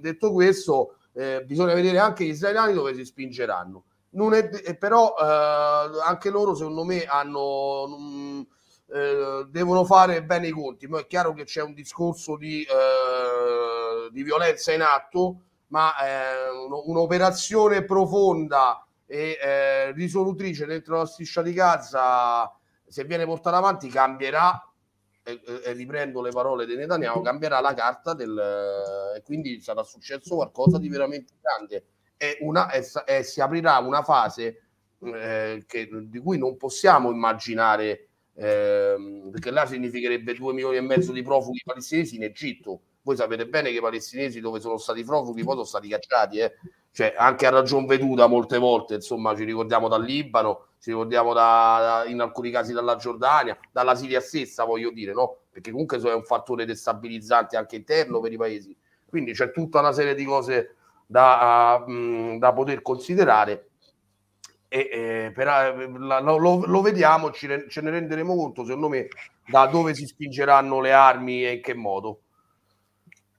detto 0.00 0.32
questo, 0.32 0.96
eh, 1.12 1.42
bisogna 1.44 1.74
vedere 1.74 1.98
anche 1.98 2.24
gli 2.24 2.30
israeliani 2.30 2.72
dove 2.72 2.94
si 2.94 3.04
spingeranno. 3.04 3.84
È, 4.10 4.76
però 4.76 5.14
eh, 5.18 6.02
anche 6.04 6.30
loro, 6.30 6.54
secondo 6.54 6.84
me, 6.84 7.04
hanno, 7.04 7.86
mh, 7.86 8.46
eh, 8.92 9.46
devono 9.48 9.84
fare 9.84 10.24
bene 10.24 10.48
i 10.48 10.52
conti. 10.52 10.86
Ma 10.88 11.00
è 11.00 11.06
chiaro 11.06 11.32
che 11.32 11.44
c'è 11.44 11.62
un 11.62 11.74
discorso 11.74 12.36
di, 12.36 12.62
eh, 12.62 14.10
di 14.10 14.22
violenza 14.22 14.72
in 14.72 14.82
atto, 14.82 15.42
ma 15.68 15.92
eh, 16.04 16.48
un'operazione 16.84 17.84
profonda 17.84 18.84
e 19.06 19.38
eh, 19.40 19.92
risolutrice 19.92 20.66
dentro 20.66 20.98
la 20.98 21.06
striscia 21.06 21.42
di 21.42 21.52
Gaza, 21.52 22.52
se 22.86 23.04
viene 23.04 23.24
portata 23.24 23.56
avanti, 23.56 23.88
cambierà 23.88 24.69
e, 25.22 25.72
riprendo 25.72 26.22
le 26.22 26.30
parole 26.30 26.66
di 26.66 26.76
Netanyahu, 26.76 27.22
cambierà 27.22 27.60
la 27.60 27.74
carta 27.74 28.14
del, 28.14 29.14
e 29.16 29.22
quindi 29.22 29.60
sarà 29.60 29.82
successo 29.82 30.36
qualcosa 30.36 30.78
di 30.78 30.88
veramente 30.88 31.34
grande. 31.40 31.84
E, 32.16 32.38
una, 32.40 32.70
e, 32.70 32.84
e 33.06 33.22
si 33.22 33.40
aprirà 33.40 33.78
una 33.78 34.02
fase 34.02 34.62
eh, 35.02 35.64
che, 35.66 35.88
di 35.90 36.18
cui 36.18 36.38
non 36.38 36.56
possiamo 36.56 37.10
immaginare 37.10 38.08
eh, 38.34 39.28
perché 39.30 39.50
là 39.50 39.66
significherebbe 39.66 40.34
2 40.34 40.52
milioni 40.52 40.76
e 40.76 40.80
mezzo 40.80 41.12
di 41.12 41.22
profughi 41.22 41.62
palestinesi 41.64 42.16
in 42.16 42.24
Egitto. 42.24 42.80
Voi 43.02 43.16
sapete 43.16 43.46
bene 43.46 43.70
che 43.70 43.78
i 43.78 43.80
palestinesi 43.80 44.40
dove 44.40 44.60
sono 44.60 44.76
stati 44.76 45.02
profughi 45.04 45.42
poi 45.42 45.54
sono 45.54 45.64
stati 45.64 45.88
cacciati 45.88 46.38
eh? 46.38 46.52
cioè 46.92 47.14
anche 47.16 47.46
a 47.46 47.50
ragion 47.50 47.86
veduta 47.86 48.26
molte 48.26 48.58
volte 48.58 48.94
insomma 48.94 49.34
ci 49.34 49.44
ricordiamo 49.44 49.88
dal 49.88 50.04
Libano 50.04 50.66
ci 50.80 50.90
ricordiamo 50.90 51.34
da, 51.34 52.04
in 52.06 52.20
alcuni 52.20 52.50
casi 52.50 52.72
dalla 52.72 52.96
Giordania, 52.96 53.56
dalla 53.70 53.94
Siria 53.94 54.20
stessa, 54.20 54.64
voglio 54.64 54.90
dire, 54.90 55.12
no? 55.12 55.40
Perché 55.50 55.70
comunque 55.70 55.98
è 55.98 56.14
un 56.14 56.24
fattore 56.24 56.64
destabilizzante 56.64 57.56
anche 57.56 57.76
interno 57.76 58.20
per 58.20 58.32
i 58.32 58.38
paesi. 58.38 58.74
Quindi 59.06 59.32
c'è 59.32 59.50
tutta 59.52 59.80
una 59.80 59.92
serie 59.92 60.14
di 60.14 60.24
cose 60.24 60.76
da, 61.06 61.84
uh, 61.86 62.38
da 62.38 62.52
poter 62.52 62.80
considerare 62.80 63.70
e 64.72 64.88
eh, 64.92 65.32
per, 65.34 65.46
la, 65.98 66.20
lo, 66.20 66.38
lo, 66.38 66.80
vediamo, 66.80 67.32
ci, 67.32 67.48
ce 67.68 67.80
ne 67.80 67.90
renderemo 67.90 68.34
conto, 68.36 68.64
secondo 68.64 68.88
me, 68.88 69.08
da 69.44 69.66
dove 69.66 69.94
si 69.94 70.06
spingeranno 70.06 70.80
le 70.80 70.92
armi 70.92 71.44
e 71.44 71.54
in 71.54 71.60
che 71.60 71.74
modo. 71.74 72.20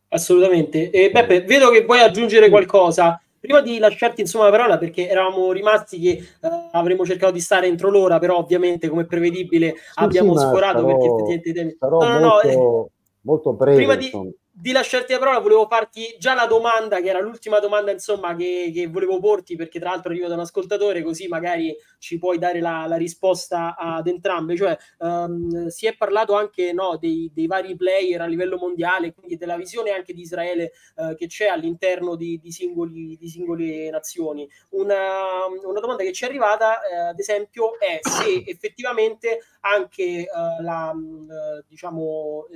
Assolutamente. 0.10 0.90
E 0.90 1.10
Beppe, 1.10 1.42
vedo 1.42 1.72
che 1.72 1.86
vuoi 1.86 2.02
aggiungere 2.02 2.50
qualcosa. 2.50 3.20
Prima 3.42 3.60
di 3.62 3.80
lasciarti 3.80 4.22
insomma 4.22 4.46
la 4.46 4.52
parola, 4.52 4.78
perché 4.78 5.10
eravamo 5.10 5.52
rimasti 5.52 6.00
che 6.00 6.24
uh, 6.42 6.70
avremmo 6.74 7.04
cercato 7.06 7.34
di 7.34 7.40
stare 7.40 7.66
entro 7.66 7.90
l'ora, 7.90 8.20
però 8.20 8.38
ovviamente 8.38 8.88
come 8.88 9.06
prevedibile 9.06 9.74
sì, 9.78 9.82
abbiamo 9.96 10.38
sì, 10.38 10.46
sforato 10.46 10.82
sarò, 10.82 10.86
perché 10.86 11.06
effettivamente 11.06 11.50
i 11.50 11.54
temi... 11.54 11.78
No, 11.80 11.90
no, 11.90 12.20
molto, 12.20 12.20
no, 12.20 12.42
eh, 12.42 12.90
molto 13.22 13.54
breve. 13.54 13.78
Prima 13.78 13.96
di, 13.96 14.12
di 14.62 14.72
lasciarti 14.74 15.12
la 15.12 15.18
parola, 15.18 15.40
volevo 15.40 15.66
farti 15.68 16.16
già 16.20 16.36
la 16.36 16.46
domanda, 16.46 17.02
che 17.02 17.10
era 17.10 17.20
l'ultima 17.20 17.58
domanda, 17.58 17.90
insomma, 17.90 18.36
che, 18.36 18.72
che 18.72 18.86
volevo 18.86 19.20
porti, 19.20 19.56
perché 19.56 19.80
tra 19.80 19.90
l'altro 19.90 20.12
arrivo 20.12 20.28
da 20.28 20.36
un 20.36 20.42
ascoltatore, 20.42 21.02
così 21.02 21.28
magari 21.28 21.76
ci 21.98 22.20
puoi 22.20 22.38
dare 22.38 22.60
la, 22.60 22.86
la 22.86 22.96
risposta 22.96 23.76
ad 23.76 24.06
entrambe. 24.06 24.56
Cioè, 24.56 24.78
um, 25.00 25.66
si 25.66 25.88
è 25.88 25.96
parlato 25.96 26.36
anche 26.36 26.74
no, 26.74 26.96
dei, 27.00 27.32
dei, 27.34 27.48
vari 27.48 27.76
player 27.76 28.22
a 28.22 28.28
livello 28.28 28.58
mondiale, 28.58 29.16
quindi 29.16 29.36
della 29.36 29.58
visione 29.58 29.90
anche 29.90 30.14
di 30.14 30.22
Israele 30.22 30.74
uh, 30.98 31.16
che 31.16 31.26
c'è 31.26 31.48
all'interno 31.48 32.16
di, 32.16 32.40
di, 32.40 32.52
singoli, 32.52 33.18
di 33.20 33.30
singole 33.30 33.90
nazioni. 33.90 34.48
Una, 34.70 35.48
una, 35.64 35.80
domanda 35.80 36.04
che 36.04 36.12
ci 36.12 36.24
è 36.24 36.28
arrivata, 36.28 36.84
eh, 36.84 36.96
ad 37.10 37.20
esempio, 37.20 37.80
è 37.80 37.98
se 38.00 38.44
effettivamente 38.46 39.40
anche 39.62 40.26
uh, 40.28 40.62
la, 40.64 40.92
uh, 40.94 41.64
diciamo, 41.68 42.48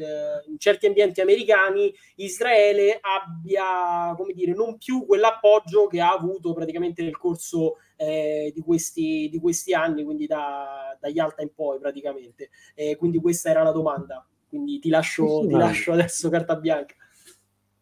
in 0.47 0.57
certi 0.57 0.85
ambienti 0.85 1.21
americani 1.21 1.93
Israele 2.15 2.99
abbia, 2.99 4.13
come 4.15 4.33
dire, 4.33 4.53
non 4.53 4.77
più 4.77 5.05
quell'appoggio 5.05 5.87
che 5.87 6.01
ha 6.01 6.11
avuto 6.11 6.53
praticamente 6.53 7.03
nel 7.03 7.17
corso 7.17 7.77
eh, 7.95 8.51
di, 8.53 8.61
questi, 8.61 9.29
di, 9.31 9.39
questi, 9.39 9.73
anni, 9.73 10.03
quindi 10.03 10.25
da, 10.25 10.97
dagli 10.99 11.19
alta 11.19 11.41
in 11.41 11.53
poi 11.53 11.79
praticamente. 11.79 12.49
Eh, 12.73 12.95
quindi 12.95 13.19
questa 13.19 13.49
era 13.49 13.63
la 13.63 13.71
domanda. 13.71 14.25
Quindi 14.47 14.79
ti 14.79 14.89
lascio, 14.89 15.41
sì, 15.41 15.47
ti 15.47 15.53
lascio 15.53 15.91
adesso 15.91 16.29
carta 16.29 16.55
bianca. 16.55 16.95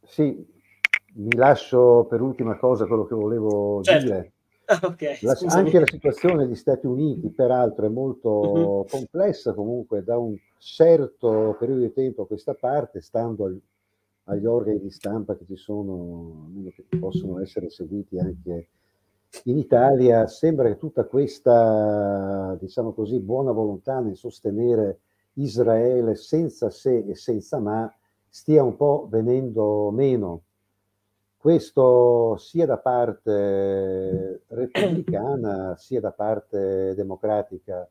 Sì, 0.04 0.46
mi 1.16 1.36
lascio 1.36 2.06
per 2.10 2.22
ultima 2.22 2.58
cosa 2.58 2.86
quello 2.86 3.06
che 3.06 3.16
volevo 3.16 3.82
certo. 3.82 4.06
dire. 4.06 4.33
Okay, 4.82 5.18
la, 5.22 5.38
anche 5.48 5.80
la 5.80 5.86
situazione 5.86 6.46
degli 6.46 6.56
Stati 6.56 6.88
Uniti, 6.88 7.30
peraltro, 7.30 7.86
è 7.86 7.90
molto 7.90 8.30
uh-huh. 8.30 8.86
complessa 8.90 9.54
comunque 9.54 10.04
da 10.04 10.18
un 10.18 10.36
certo 10.58 11.56
periodo 11.60 11.82
di 11.82 11.94
tempo 11.94 12.24
a 12.24 12.28
questa 12.28 12.54
parte, 12.54 13.02
stando 13.02 13.46
al, 13.46 13.60
agli 14.26 14.46
organi 14.46 14.80
di 14.80 14.90
stampa 14.90 15.36
che 15.36 15.46
ci 15.46 15.58
sono, 15.58 16.50
che 16.74 16.98
possono 16.98 17.40
essere 17.40 17.70
seguiti 17.70 18.18
anche 18.18 18.68
in 19.46 19.58
Italia, 19.58 20.28
sembra 20.28 20.68
che 20.70 20.78
tutta 20.78 21.06
questa, 21.06 22.56
diciamo 22.60 22.94
così, 22.94 23.20
buona 23.20 23.52
volontà 23.52 24.00
nel 24.00 24.16
sostenere 24.16 25.00
Israele 25.34 26.16
senza 26.16 26.70
se 26.70 27.04
e 27.08 27.16
senza 27.16 27.60
ma 27.60 27.92
stia 28.30 28.64
un 28.64 28.76
po' 28.76 29.08
venendo 29.10 29.90
meno. 29.92 30.44
Questo 31.44 32.38
sia 32.38 32.66
da 32.66 32.78
parte 32.78 34.44
repubblicana 34.48 35.76
sia 35.76 36.00
da 36.00 36.14
parte 36.14 36.94
democratica 36.96 37.86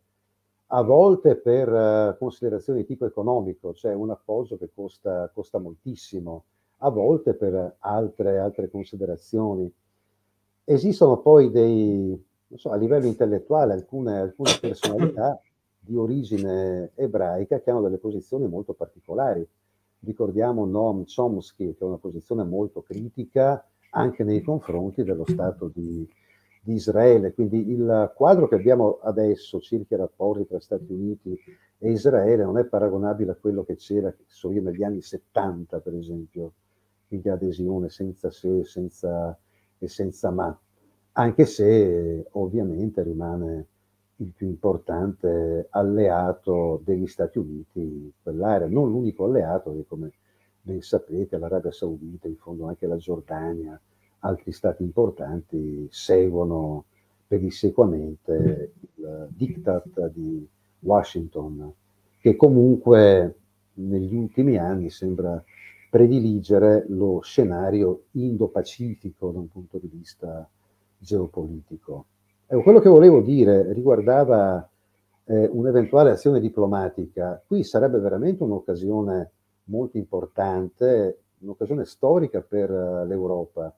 a 0.68 0.80
volte 0.80 1.36
per 1.36 1.70
uh, 1.70 2.16
considerazioni 2.16 2.78
di 2.78 2.86
tipo 2.86 3.04
economico, 3.04 3.74
cioè 3.74 3.92
un 3.92 4.08
appoggio 4.08 4.56
che 4.56 4.70
costa, 4.74 5.30
costa 5.34 5.58
moltissimo, 5.58 6.44
a 6.78 6.88
volte 6.88 7.34
per 7.34 7.76
altre, 7.80 8.38
altre 8.38 8.70
considerazioni. 8.70 9.70
Esistono 10.64 11.18
poi 11.18 11.50
dei, 11.50 12.24
so, 12.54 12.70
a 12.70 12.76
livello 12.76 13.04
intellettuale, 13.04 13.74
alcune, 13.74 14.18
alcune 14.18 14.52
personalità 14.62 15.38
di 15.78 15.94
origine 15.94 16.92
ebraica 16.94 17.60
che 17.60 17.70
hanno 17.70 17.82
delle 17.82 17.98
posizioni 17.98 18.48
molto 18.48 18.72
particolari. 18.72 19.46
Ricordiamo 20.04 20.66
Noam 20.66 21.04
Chomsky, 21.04 21.74
che 21.74 21.84
ha 21.84 21.86
una 21.86 21.98
posizione 21.98 22.42
molto 22.44 22.82
critica 22.82 23.64
anche 23.90 24.24
nei 24.24 24.42
confronti 24.42 25.04
dello 25.04 25.24
Stato 25.26 25.70
di, 25.72 26.08
di 26.62 26.74
Israele. 26.74 27.32
Quindi 27.34 27.70
il 27.70 28.12
quadro 28.14 28.48
che 28.48 28.54
abbiamo 28.54 28.98
adesso 29.02 29.60
circa 29.60 29.94
i 29.94 29.98
rapporti 29.98 30.46
tra 30.46 30.60
Stati 30.60 30.92
Uniti 30.92 31.38
e 31.78 31.90
Israele 31.90 32.44
non 32.44 32.58
è 32.58 32.64
paragonabile 32.64 33.32
a 33.32 33.36
quello 33.36 33.64
che 33.64 33.76
c'era, 33.76 34.14
so 34.26 34.52
io, 34.52 34.62
negli 34.62 34.82
anni 34.82 35.02
70, 35.02 35.80
per 35.80 35.94
esempio, 35.94 36.52
quindi 37.08 37.28
adesione 37.28 37.88
senza 37.88 38.30
se 38.30 38.64
senza, 38.64 39.36
e 39.78 39.88
senza 39.88 40.30
ma, 40.30 40.56
anche 41.12 41.44
se 41.44 42.26
ovviamente 42.32 43.02
rimane 43.02 43.66
il 44.22 44.32
più 44.34 44.46
importante 44.46 45.66
alleato 45.70 46.80
degli 46.84 47.06
Stati 47.06 47.38
Uniti 47.38 47.80
in 47.80 48.10
quell'area, 48.22 48.68
non 48.68 48.88
l'unico 48.90 49.24
alleato 49.24 49.74
che 49.74 49.84
come 49.86 50.12
ben 50.62 50.80
sapete 50.80 51.38
l'Arabia 51.38 51.72
Saudita, 51.72 52.28
in 52.28 52.36
fondo 52.36 52.66
anche 52.66 52.86
la 52.86 52.96
Giordania, 52.96 53.78
altri 54.20 54.52
stati 54.52 54.82
importanti 54.82 55.88
seguono 55.90 56.84
pedissequamente 57.26 58.72
il 58.94 59.28
diktat 59.30 60.08
di 60.12 60.46
Washington, 60.80 61.72
che 62.20 62.36
comunque 62.36 63.34
negli 63.74 64.14
ultimi 64.14 64.56
anni 64.56 64.90
sembra 64.90 65.42
prediligere 65.90 66.84
lo 66.88 67.20
scenario 67.22 68.04
indo-pacifico 68.12 69.30
da 69.30 69.38
un 69.38 69.48
punto 69.48 69.78
di 69.78 69.88
vista 69.92 70.48
geopolitico. 70.98 72.06
Ecco, 72.52 72.62
quello 72.62 72.80
che 72.80 72.90
volevo 72.90 73.22
dire 73.22 73.72
riguardava 73.72 74.68
eh, 75.24 75.48
un'eventuale 75.50 76.10
azione 76.10 76.38
diplomatica. 76.38 77.42
Qui 77.46 77.64
sarebbe 77.64 77.98
veramente 77.98 78.42
un'occasione 78.42 79.30
molto 79.64 79.96
importante, 79.96 81.20
un'occasione 81.38 81.86
storica 81.86 82.42
per 82.42 82.70
uh, 82.70 83.06
l'Europa 83.06 83.74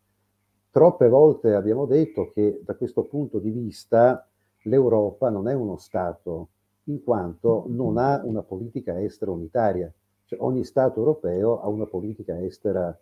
Troppe 0.75 1.09
volte 1.09 1.55
abbiamo 1.55 1.87
detto 1.87 2.33
che 2.33 2.61
da 2.65 2.75
questo 2.75 3.05
punto 3.05 3.39
di 3.39 3.53
vista 3.53 4.27
l'Europa 4.63 5.31
non 5.31 5.47
è 5.47 5.53
uno 5.55 5.77
Stato, 5.77 6.49
in 6.87 7.05
quanto 7.05 7.67
non 7.69 7.97
ha 7.97 8.21
una 8.25 8.43
politica 8.43 9.01
estera 9.01 9.31
unitaria. 9.31 9.89
Cioè, 10.25 10.41
ogni 10.43 10.65
Stato 10.65 10.99
europeo 10.99 11.61
ha 11.61 11.69
una 11.69 11.87
politica 11.87 12.43
estera 12.43 12.93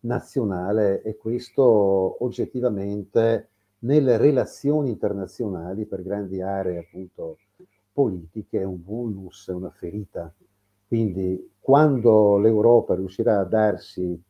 nazionale 0.00 1.02
e 1.02 1.18
questo 1.18 2.24
oggettivamente 2.24 3.50
nelle 3.82 4.16
relazioni 4.16 4.90
internazionali 4.90 5.86
per 5.86 6.02
grandi 6.02 6.40
aree 6.40 6.78
appunto 6.78 7.38
politiche 7.92 8.60
è 8.60 8.64
un 8.64 8.82
vulnus, 8.82 9.48
è 9.48 9.52
una 9.52 9.70
ferita. 9.70 10.32
Quindi 10.86 11.52
quando 11.58 12.38
l'Europa 12.38 12.94
riuscirà 12.94 13.38
a 13.38 13.44
darsi 13.44 14.20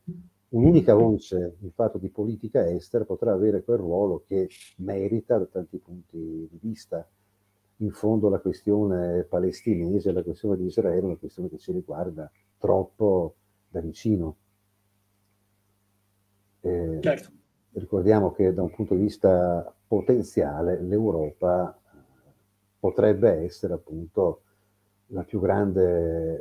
un'unica 0.49 0.93
voce 0.93 1.55
in 1.59 1.71
fatto 1.71 1.97
di 1.97 2.09
politica 2.09 2.69
estera 2.69 3.05
potrà 3.05 3.33
avere 3.33 3.63
quel 3.63 3.77
ruolo 3.77 4.23
che 4.27 4.49
merita 4.77 5.37
da 5.37 5.45
tanti 5.45 5.77
punti 5.77 6.17
di 6.17 6.59
vista. 6.61 7.07
In 7.77 7.91
fondo 7.91 8.29
la 8.29 8.39
questione 8.39 9.23
palestinese, 9.23 10.11
la 10.11 10.23
questione 10.23 10.57
di 10.57 10.65
Israele 10.65 11.01
è 11.01 11.03
una 11.03 11.15
questione 11.15 11.49
che 11.49 11.57
ci 11.57 11.71
riguarda 11.71 12.31
troppo 12.57 13.35
da 13.67 13.81
vicino. 13.81 14.35
Eh, 16.61 16.99
certo. 17.01 17.42
Ricordiamo 17.73 18.31
che 18.31 18.53
da 18.53 18.61
un 18.61 18.69
punto 18.69 18.93
di 18.93 19.01
vista 19.01 19.73
potenziale 19.87 20.79
l'Europa 20.81 21.75
potrebbe 22.79 23.31
essere 23.43 23.73
appunto 23.73 24.41
la 25.07 25.23
più 25.23 25.39
grande 25.39 26.39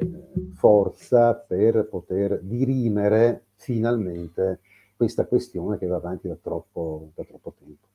forza 0.54 1.34
per 1.34 1.86
poter 1.88 2.40
dirimere 2.42 3.44
finalmente 3.54 4.60
questa 4.96 5.26
questione 5.26 5.78
che 5.78 5.86
va 5.86 5.96
avanti 5.96 6.28
da 6.28 6.36
troppo, 6.40 7.10
da 7.14 7.24
troppo 7.24 7.54
tempo. 7.58 7.86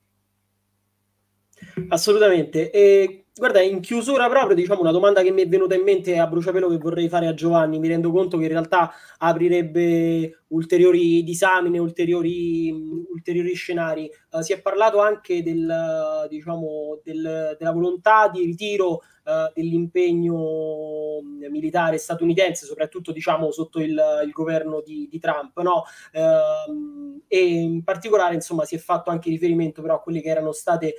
Assolutamente. 1.90 2.72
E 2.72 3.26
guarda, 3.36 3.62
in 3.62 3.80
chiusura 3.80 4.28
proprio, 4.30 4.56
diciamo, 4.56 4.82
una 4.82 4.92
domanda 4.92 5.22
che 5.22 5.32
mi 5.32 5.42
è 5.42 5.48
venuta 5.48 5.76
in 5.76 5.84
mente 5.84 6.18
a 6.18 6.28
bruciapelo 6.28 6.70
che 6.70 6.78
vorrei 6.78 7.10
fare 7.10 7.28
a 7.28 7.34
Giovanni. 7.34 7.80
Mi 7.80 7.88
rendo 7.88 8.12
conto 8.12 8.38
che 8.38 8.44
in 8.44 8.50
realtà 8.50 8.92
aprirebbe 9.18 10.44
ulteriori 10.50 11.24
disamine, 11.24 11.80
ulteriori, 11.80 12.72
ulteriori 12.72 13.54
scenari. 13.54 14.10
Uh, 14.32 14.42
si 14.42 14.54
è 14.54 14.62
parlato 14.62 15.00
anche 15.00 15.44
del, 15.44 16.28
diciamo, 16.30 17.00
del, 17.04 17.56
della 17.58 17.72
volontà 17.72 18.30
di 18.30 18.46
ritiro 18.46 19.02
uh, 19.26 19.52
dell'impegno 19.54 21.20
militare 21.50 21.98
statunitense, 21.98 22.66
soprattutto 22.66 23.12
diciamo, 23.12 23.52
sotto 23.52 23.80
il, 23.80 24.00
il 24.26 24.32
governo 24.32 24.82
di, 24.86 25.08
di 25.10 25.20
Trump, 25.20 25.60
no? 25.62 25.84
Uh, 26.14 27.22
e 27.28 27.40
in 27.40 27.84
particolare 27.84 28.36
insomma, 28.36 28.64
si 28.64 28.76
è 28.76 28.78
fatto 28.78 29.10
anche 29.10 29.30
riferimento 29.30 29.82
però 29.82 29.96
a 29.96 30.02
quelle 30.02 30.22
che 30.22 30.30
erano 30.30 30.54
state 30.54 30.96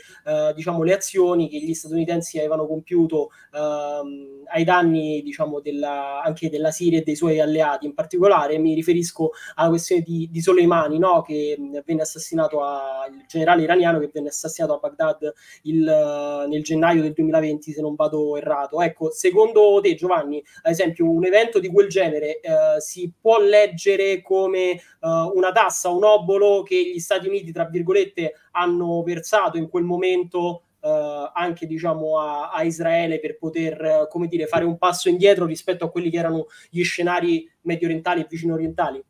diciamo, 0.54 0.82
le 0.82 0.92
azioni 0.92 1.48
che 1.48 1.58
gli 1.58 1.72
statunitensi 1.72 2.38
avevano 2.38 2.66
compiuto 2.66 3.30
ehm, 3.54 4.42
ai 4.52 4.64
danni 4.64 5.22
diciamo, 5.22 5.60
della, 5.60 6.22
anche 6.22 6.50
della 6.50 6.70
Siria 6.70 6.98
e 6.98 7.02
dei 7.02 7.16
suoi 7.16 7.40
alleati. 7.40 7.86
In 7.86 7.94
particolare 7.94 8.58
mi 8.58 8.74
riferisco 8.74 9.30
alla 9.54 9.68
questione 9.68 10.02
di, 10.02 10.28
di 10.30 10.40
Soleimani, 10.40 10.98
no? 10.98 11.22
che 11.22 11.56
venne 11.84 12.02
assassinato 12.02 12.62
a, 12.62 13.06
il 13.10 13.24
generale 13.26 13.62
iraniano 13.62 13.98
che 13.98 14.10
venne 14.12 14.28
assassinato 14.28 14.74
a 14.74 14.78
Baghdad 14.78 15.32
il, 15.62 16.46
nel 16.48 16.62
gennaio 16.62 17.02
del 17.02 17.12
2020, 17.12 17.72
se 17.72 17.80
non 17.80 17.94
vado 17.94 18.36
errato. 18.36 18.80
Ecco, 18.80 19.10
secondo 19.10 19.80
te, 19.82 19.94
Giovanni, 19.94 20.42
ad 20.62 20.72
esempio, 20.72 21.10
un 21.10 21.24
evento 21.24 21.58
di 21.58 21.68
quel 21.68 21.88
genere 21.88 22.40
eh, 22.40 22.80
si 22.80 23.12
può 23.20 23.38
leggere 23.40 24.22
come 24.22 24.70
eh, 24.70 24.80
una 25.00 25.52
tassa, 25.52 25.88
un 25.88 26.04
obolo 26.04 26.62
che 26.62 26.92
gli 26.94 26.98
Stati 26.98 27.28
Uniti, 27.28 27.52
tra 27.52 27.64
virgolette, 27.64 28.34
hanno 28.52 29.02
versato 29.02 29.56
in 29.56 29.68
quel 29.68 29.84
momento 29.84 30.62
Uh, 30.80 31.28
anche 31.34 31.66
diciamo 31.66 32.20
a, 32.20 32.52
a, 32.52 32.62
Israele 32.62 33.18
per 33.18 33.36
poter 33.36 34.04
uh, 34.04 34.08
come 34.08 34.28
dire 34.28 34.46
fare 34.46 34.64
un 34.64 34.78
passo 34.78 35.08
indietro 35.08 35.44
rispetto 35.44 35.84
a 35.84 35.90
quelli 35.90 36.08
che 36.08 36.18
erano 36.18 36.46
gli 36.70 36.84
scenari 36.84 37.50
medio 37.62 37.88
orientali 37.88 38.20
e 38.20 38.26
vicino 38.30 38.54
orientali 38.54 39.02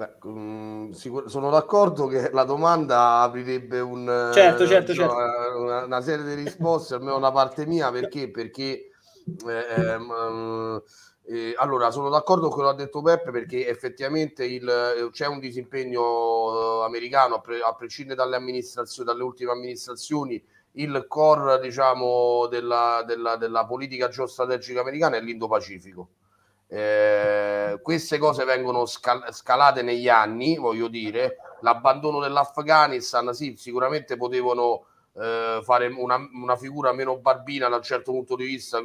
Beh, 0.00 0.94
sicur- 0.94 1.26
sono 1.28 1.50
d'accordo 1.50 2.06
che 2.06 2.30
la 2.30 2.44
domanda 2.44 3.20
aprirebbe 3.20 3.80
un, 3.80 4.30
certo, 4.32 4.66
certo, 4.66 4.94
certo. 4.94 5.14
Una, 5.14 5.84
una, 5.84 6.00
serie 6.00 6.24
di 6.24 6.42
risposte, 6.42 6.94
almeno 6.94 7.18
una 7.18 7.30
parte 7.30 7.66
mia, 7.66 7.90
perché? 7.92 8.30
Perché 8.30 8.92
eh, 9.46 9.94
um, 9.96 10.82
eh, 11.26 11.54
allora 11.54 11.90
sono 11.90 12.08
d'accordo 12.08 12.48
con 12.48 12.52
quello 12.52 12.68
che 12.70 12.74
ha 12.76 12.78
detto 12.86 13.02
Peppe 13.02 13.30
perché 13.30 13.68
effettivamente 13.68 14.42
il, 14.46 15.10
c'è 15.12 15.26
un 15.26 15.38
disimpegno 15.38 16.80
americano 16.80 17.34
a, 17.34 17.40
pre- 17.40 17.60
a 17.60 17.74
prescindere 17.74 18.16
dalle 18.16 18.36
amministrazioni, 18.36 19.06
dalle 19.06 19.22
ultime 19.22 19.50
amministrazioni, 19.50 20.42
il 20.72 21.04
core 21.08 21.60
diciamo, 21.60 22.46
della, 22.46 23.04
della, 23.06 23.36
della 23.36 23.66
politica 23.66 24.08
geostrategica 24.08 24.80
americana 24.80 25.18
è 25.18 25.20
l'Indo-Pacifico 25.20 26.08
eh, 26.72 27.80
queste 27.82 28.18
cose 28.18 28.44
vengono 28.44 28.86
scal- 28.86 29.32
scalate 29.32 29.82
negli 29.82 30.08
anni, 30.08 30.56
voglio 30.56 30.86
dire, 30.86 31.36
l'abbandono 31.62 32.20
dell'Afghanistan, 32.20 33.34
sì, 33.34 33.54
sicuramente 33.56 34.16
potevano 34.16 34.86
eh, 35.14 35.60
fare 35.64 35.88
una, 35.88 36.16
una, 36.32 36.56
figura 36.56 36.92
meno 36.92 37.18
barbina 37.18 37.68
da 37.68 37.76
un 37.76 37.82
certo 37.82 38.12
punto 38.12 38.36
di 38.36 38.44
vista, 38.44 38.80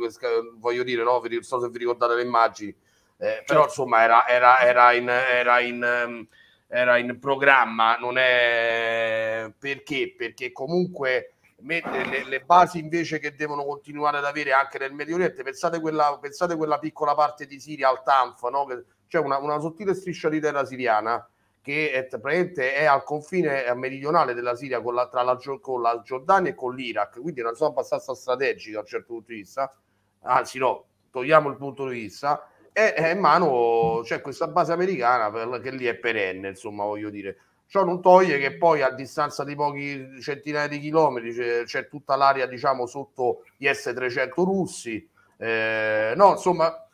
voglio 0.57 0.83
dire, 0.83 1.03
no? 1.03 1.21
non 1.23 1.43
so 1.43 1.59
se 1.59 1.69
vi 1.69 1.77
ricordate 1.77 2.15
le 2.15 2.23
immagini, 2.23 2.71
eh, 3.17 3.43
però 3.45 3.61
certo. 3.61 3.65
insomma 3.65 4.01
era, 4.01 4.27
era, 4.27 4.59
era, 4.59 4.91
in, 4.93 5.07
era, 5.07 5.59
in, 5.59 5.83
ehm, 5.83 6.27
era 6.67 6.97
in 6.97 7.19
programma, 7.19 7.97
non 7.97 8.17
è 8.17 9.51
perché? 9.59 10.15
Perché 10.17 10.51
comunque 10.51 11.34
le, 11.61 12.25
le, 12.27 12.39
basi 12.41 12.79
invece 12.79 13.19
che 13.19 13.35
devono 13.35 13.63
continuare 13.63 14.17
ad 14.17 14.25
avere 14.25 14.51
anche 14.51 14.77
nel 14.77 14.93
Medio 14.93 15.15
Oriente, 15.15 15.43
pensate 15.43 15.79
quella, 15.79 16.17
pensate 16.21 16.55
quella 16.55 16.79
piccola 16.79 17.15
parte 17.15 17.45
di 17.45 17.59
Siria 17.59 17.89
al 17.89 18.03
Tanf, 18.03 18.43
no? 18.49 18.65
c'è 18.65 18.83
cioè 19.07 19.21
una, 19.21 19.37
una, 19.37 19.59
sottile 19.59 19.93
striscia 19.93 20.29
di 20.29 20.39
terra 20.39 20.65
siriana 20.65 21.27
che 21.61 21.91
è, 21.91 22.05
praticamente 22.05 22.73
è 22.73 22.85
al 22.85 23.03
confine 23.03 23.73
meridionale 23.73 24.33
della 24.33 24.55
Siria 24.55 24.81
con 24.81 24.93
la, 24.93 25.07
tra 25.07 25.23
la, 25.23 25.39
con 25.59 25.81
la 25.81 26.01
Giordania 26.03 26.51
e 26.51 26.55
con 26.55 26.75
l'Iraq, 26.75 27.21
quindi 27.21 27.39
è 27.39 27.43
una 27.43 27.55
zona 27.55 27.71
abbastanza 27.71 28.13
strategica 28.13 28.75
da 28.75 28.81
un 28.81 28.85
certo 28.85 29.13
punto 29.13 29.31
di 29.31 29.37
vista, 29.37 29.73
anzi 30.21 30.59
no, 30.59 30.85
togliamo 31.09 31.49
il 31.49 31.55
punto 31.55 31.87
di 31.87 31.93
vista, 32.01 32.47
e 32.71 32.93
è 32.93 33.13
in 33.13 33.19
mano 33.19 34.01
c'è 34.03 34.21
questa 34.21 34.47
base 34.47 34.73
americana 34.73 35.31
per, 35.31 35.61
che 35.61 35.71
lì 35.71 35.85
è 35.85 35.95
perenne, 35.95 36.49
insomma 36.49 36.83
voglio 36.83 37.09
dire 37.09 37.37
Ciò 37.67 37.83
non 37.83 38.01
toglie 38.01 38.37
che 38.37 38.57
poi 38.57 38.81
a 38.81 38.91
distanza 38.91 39.43
di 39.43 39.55
pochi 39.55 40.21
centinaia 40.21 40.67
di 40.67 40.79
chilometri 40.79 41.33
c'è, 41.33 41.63
c'è 41.63 41.87
tutta 41.87 42.15
l'area, 42.15 42.45
diciamo, 42.45 42.85
sotto 42.85 43.43
gli 43.57 43.67
S-300 43.67 44.31
russi. 44.35 45.09
Eh, 45.37 46.13
no, 46.15 46.31
insomma, 46.31 46.85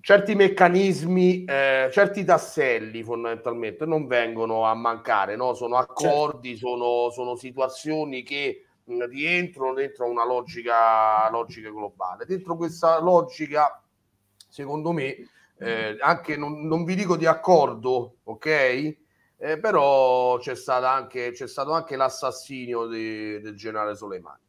certi 0.00 0.34
meccanismi, 0.34 1.44
eh, 1.44 1.90
certi 1.92 2.24
tasselli 2.24 3.02
fondamentalmente 3.02 3.84
non 3.84 4.06
vengono 4.06 4.64
a 4.64 4.74
mancare, 4.74 5.36
no? 5.36 5.52
sono 5.52 5.76
accordi, 5.76 6.56
certo. 6.56 6.68
sono, 6.68 7.10
sono, 7.10 7.36
situazioni 7.36 8.22
che 8.22 8.64
mh, 8.84 9.06
rientrano 9.06 9.74
dentro 9.74 10.08
una 10.08 10.24
logica, 10.24 11.28
logica 11.30 11.68
globale. 11.68 12.24
Dentro 12.24 12.56
questa 12.56 13.00
logica, 13.00 13.82
secondo 14.48 14.92
me, 14.92 15.28
eh, 15.58 15.98
anche 16.00 16.36
non, 16.36 16.66
non, 16.66 16.84
vi 16.84 16.94
dico 16.94 17.16
di 17.16 17.26
accordo, 17.26 18.16
ok? 18.24 18.96
Eh, 19.40 19.58
però 19.58 20.36
c'è, 20.38 20.54
anche, 20.66 21.30
c'è, 21.30 21.46
stato 21.46 21.72
anche 21.72 21.94
l'assassinio 21.94 22.86
di, 22.86 23.40
del 23.40 23.54
generale 23.54 23.94
Soleimani. 23.94 24.40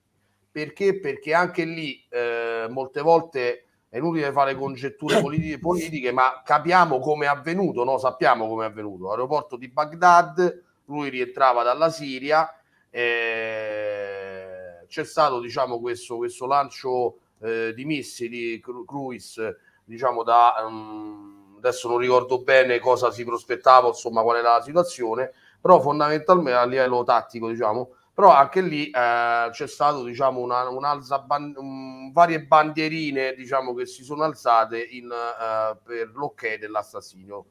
Perché? 0.52 1.00
Perché 1.00 1.34
anche 1.34 1.64
lì 1.64 2.04
eh, 2.10 2.66
molte 2.70 3.02
volte 3.02 3.66
è 3.88 3.98
inutile 3.98 4.32
fare 4.32 4.56
congetture 4.56 5.22
politiche, 5.22 5.60
politiche, 5.60 6.12
ma 6.12 6.42
capiamo 6.44 7.00
come 7.00 7.26
è 7.26 7.30
avvenuto, 7.30 7.84
no? 7.84 8.00
sappiamo 8.00 8.48
come 8.48 8.66
è 8.66 8.68
avvenuto. 8.68 9.12
Aeroporto 9.12 9.58
di 9.58 9.68
Baghdad, 9.68 10.64
lui 10.86 11.10
rientrava 11.10 11.62
dalla 11.62 11.92
Siria, 11.92 12.52
eh, 12.90 14.86
c'è 14.88 15.04
stato 15.04 15.40
diciamo, 15.40 15.80
questo, 15.80 16.18
questo 16.18 16.48
lancio 16.48 17.20
eh, 17.42 17.74
di 17.76 17.86
missili, 17.86 18.60
cruise, 18.60 19.60
diciamo 19.86 20.24
da... 20.24 20.56
Um, 20.66 21.39
adesso 21.60 21.88
non 21.88 21.98
ricordo 21.98 22.42
bene 22.42 22.80
cosa 22.80 23.12
si 23.12 23.24
prospettava, 23.24 23.90
insomma 23.90 24.22
qual 24.24 24.38
era 24.38 24.56
la 24.56 24.62
situazione, 24.62 25.32
però 25.62 25.80
fondamentalmente 25.80 26.54
a 26.54 26.66
livello 26.66 27.04
tattico, 27.04 27.50
diciamo, 27.50 27.92
però 28.20 28.34
anche 28.34 28.60
lì 28.60 28.90
eh, 28.90 29.48
c'è 29.50 29.66
stato 29.66 30.04
diciamo 30.04 30.42
una, 30.42 30.68
un'alza 30.68 31.20
ban- 31.20 31.54
un, 31.56 32.12
varie 32.12 32.44
bandierine 32.44 33.34
diciamo 33.34 33.74
che 33.74 33.86
si 33.86 34.04
sono 34.04 34.24
alzate 34.24 34.78
in, 34.78 35.10
eh, 35.10 35.78
per 35.82 36.12
l'ok 36.14 36.58
dell'assassinio 36.58 37.46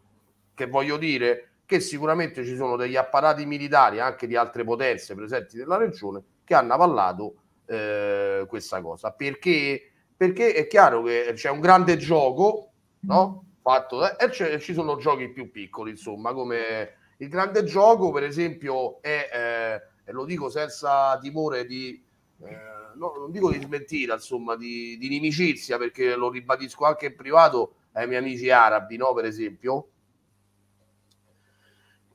che 0.52 0.66
voglio 0.66 0.98
dire 0.98 1.60
che 1.64 1.80
sicuramente 1.80 2.44
ci 2.44 2.54
sono 2.54 2.76
degli 2.76 2.96
apparati 2.96 3.46
militari 3.46 3.98
anche 3.98 4.26
di 4.26 4.36
altre 4.36 4.62
potenze 4.62 5.14
presenti 5.14 5.56
nella 5.56 5.78
regione 5.78 6.22
che 6.44 6.54
hanno 6.54 6.74
avallato 6.74 7.34
eh, 7.64 8.44
questa 8.46 8.82
cosa 8.82 9.10
perché 9.12 9.90
perché 10.14 10.52
è 10.52 10.66
chiaro 10.66 11.02
che 11.02 11.30
c'è 11.32 11.48
un 11.48 11.60
grande 11.60 11.96
gioco 11.96 12.72
no? 13.00 13.44
Fatto 13.68 14.08
eh, 14.08 14.16
e 14.18 14.60
ci 14.60 14.72
sono 14.72 14.96
giochi 14.96 15.28
più 15.28 15.50
piccoli 15.50 15.90
insomma 15.90 16.32
come 16.32 16.94
il 17.18 17.28
grande 17.28 17.64
gioco 17.64 18.10
per 18.10 18.24
esempio 18.24 19.02
è 19.02 19.82
eh, 20.06 20.12
lo 20.12 20.24
dico 20.24 20.48
senza 20.48 21.18
timore 21.20 21.66
di 21.66 22.02
eh, 22.44 22.56
no, 22.94 23.12
non 23.18 23.30
dico 23.30 23.50
di 23.50 23.60
smentita 23.60 24.14
insomma 24.14 24.56
di, 24.56 24.96
di, 24.98 25.06
inimicizia 25.06 25.76
perché 25.76 26.16
lo 26.16 26.30
ribadisco 26.30 26.86
anche 26.86 27.06
in 27.06 27.16
privato 27.16 27.74
ai 27.92 28.06
miei 28.06 28.20
amici 28.20 28.48
arabi 28.48 28.96
no 28.96 29.12
per 29.12 29.26
esempio 29.26 29.88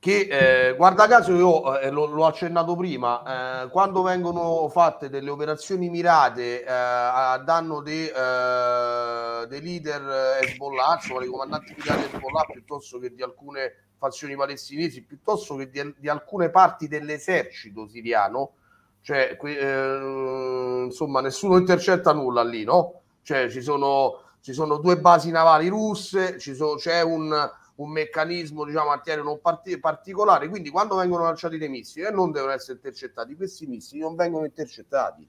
che 0.03 0.27
eh, 0.30 0.75
guarda 0.75 1.07
caso 1.07 1.34
io 1.34 1.80
eh, 1.80 1.89
l'ho 1.89 2.25
accennato 2.25 2.75
prima 2.75 3.63
eh, 3.63 3.69
quando 3.69 4.01
vengono 4.01 4.67
fatte 4.67 5.07
delle 5.07 5.30
operazioni 5.30 5.89
mirate 5.89 6.61
eh, 6.61 6.69
a 6.69 7.38
danno 7.38 7.80
dei, 7.80 8.09
eh, 8.09 9.47
dei 9.47 9.61
leader 9.61 10.41
Hezbollah 10.41 10.95
insomma 10.95 11.21
dei 11.21 11.30
comandanti 11.30 11.71
militari 11.71 12.03
Hezbollah 12.03 12.43
piuttosto 12.51 12.99
che 12.99 13.13
di 13.13 13.23
alcune 13.23 13.91
fazioni 13.97 14.35
palestinesi 14.35 15.03
piuttosto 15.03 15.55
che 15.55 15.69
di, 15.69 15.95
di 15.97 16.09
alcune 16.09 16.49
parti 16.49 16.89
dell'esercito 16.89 17.88
siriano 17.88 18.55
cioè 18.99 19.38
eh, 19.41 20.81
insomma 20.84 21.21
nessuno 21.21 21.55
intercetta 21.55 22.11
nulla 22.11 22.43
lì 22.43 22.65
no? 22.65 23.03
cioè 23.21 23.49
ci 23.49 23.61
sono 23.61 24.19
ci 24.41 24.51
sono 24.51 24.75
due 24.80 24.97
basi 24.97 25.31
navali 25.31 25.69
russe, 25.69 26.38
so, 26.38 26.75
c'è 26.75 27.01
un, 27.01 27.34
un, 27.76 27.91
meccanismo 27.91 28.66
diciamo 28.66 28.90
antiaereo 28.90 29.24
non 29.24 29.40
part- 29.41 29.80
particolare, 29.80 30.48
quindi 30.48 30.70
quando 30.70 30.95
vengono 30.95 31.24
lanciati 31.24 31.58
dei 31.58 31.70
missili 31.70 32.06
e 32.06 32.12
non 32.12 32.32
devono 32.32 32.52
essere 32.52 32.74
intercettati, 32.74 33.36
questi 33.36 33.66
missili 33.66 34.02
non 34.02 34.16
vengono 34.16 34.45
intercettati. 34.45 35.28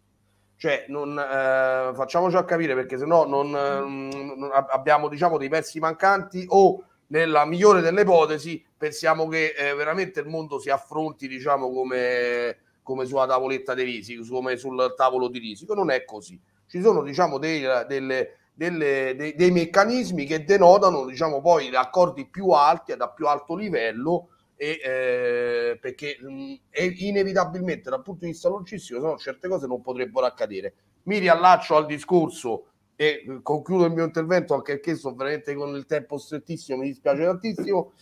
Cioè, 0.57 0.87
non, 0.89 1.19
eh, 1.19 1.93
facciamoci 1.95 2.37
a 2.37 2.45
capire 2.45 2.75
perché 2.75 2.97
sennò 2.97 3.27
non, 3.27 3.49
eh, 3.55 4.35
non 4.37 4.51
abbiamo 4.53 5.09
diciamo 5.09 5.37
dei 5.37 5.49
pezzi 5.49 5.81
mancanti 5.81 6.45
o 6.49 6.85
nella 7.09 7.45
migliore 7.45 7.81
delle 7.81 8.03
ipotesi 8.03 8.65
pensiamo 8.77 9.29
che 9.29 9.55
eh, 9.57 9.75
veramente 9.75 10.21
il 10.21 10.27
mondo 10.27 10.59
si 10.59 10.71
affronti 10.71 11.29
diciamo 11.29 11.71
come, 11.73 12.59
come 12.83 13.05
sulla 13.05 13.27
tavoletta 13.27 13.75
di 13.75 13.83
risico, 13.83 14.25
come 14.29 14.57
sul 14.57 14.95
tavolo 14.97 15.29
di 15.29 15.39
risico, 15.39 15.75
non 15.75 15.91
è 15.91 16.05
così. 16.05 16.41
Ci 16.67 16.81
sono 16.81 17.03
diciamo 17.03 17.39
dei, 17.39 17.65
delle, 17.87 18.37
delle, 18.55 19.15
dei, 19.17 19.35
dei, 19.35 19.51
meccanismi 19.51 20.25
che 20.25 20.45
denotano 20.45 21.07
diciamo 21.07 21.41
poi 21.41 21.75
accordi 21.75 22.27
più 22.27 22.51
alti 22.51 22.93
e 22.93 22.97
da 22.97 23.09
più 23.09 23.27
alto 23.27 23.57
livello 23.57 24.29
e, 24.57 24.81
eh, 24.83 25.79
perché 25.81 26.17
mh, 26.21 26.55
inevitabilmente 26.99 27.91
dal 27.91 28.03
punto 28.03 28.25
di 28.25 28.31
vista 28.31 28.49
logistico 28.49 29.01
no, 29.01 29.19
certe 29.19 29.49
cose 29.49 29.67
non 29.67 29.83
potrebbero 29.83 30.27
accadere. 30.27 30.75
Mi 31.05 31.19
riallaccio 31.19 31.75
al 31.75 31.87
discorso 31.87 32.67
e 32.95 33.41
concludo 33.43 33.87
il 33.87 33.93
mio 33.93 34.05
intervento 34.05 34.55
anche 34.55 34.75
perché 34.75 34.95
sto 34.95 35.13
veramente 35.15 35.53
con 35.55 35.75
il 35.75 35.85
tempo 35.85 36.17
strettissimo, 36.17 36.79
mi 36.79 36.87
dispiace 36.87 37.25
tantissimo, 37.25 37.93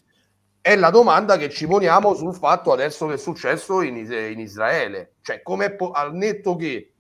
è 0.61 0.77
la 0.77 0.91
domanda 0.91 1.39
che 1.39 1.49
ci 1.49 1.67
poniamo 1.67 2.15
sul 2.15 2.35
fatto 2.35 2.73
adesso 2.73 3.07
che 3.07 3.15
è 3.15 3.19
successo 3.19 3.81
in, 3.81 3.97
in 3.97 4.39
Israele, 4.39 5.15
cioè 5.23 5.43
come 5.43 5.77
al 5.93 6.15
netto 6.15 6.57
che 6.57 6.92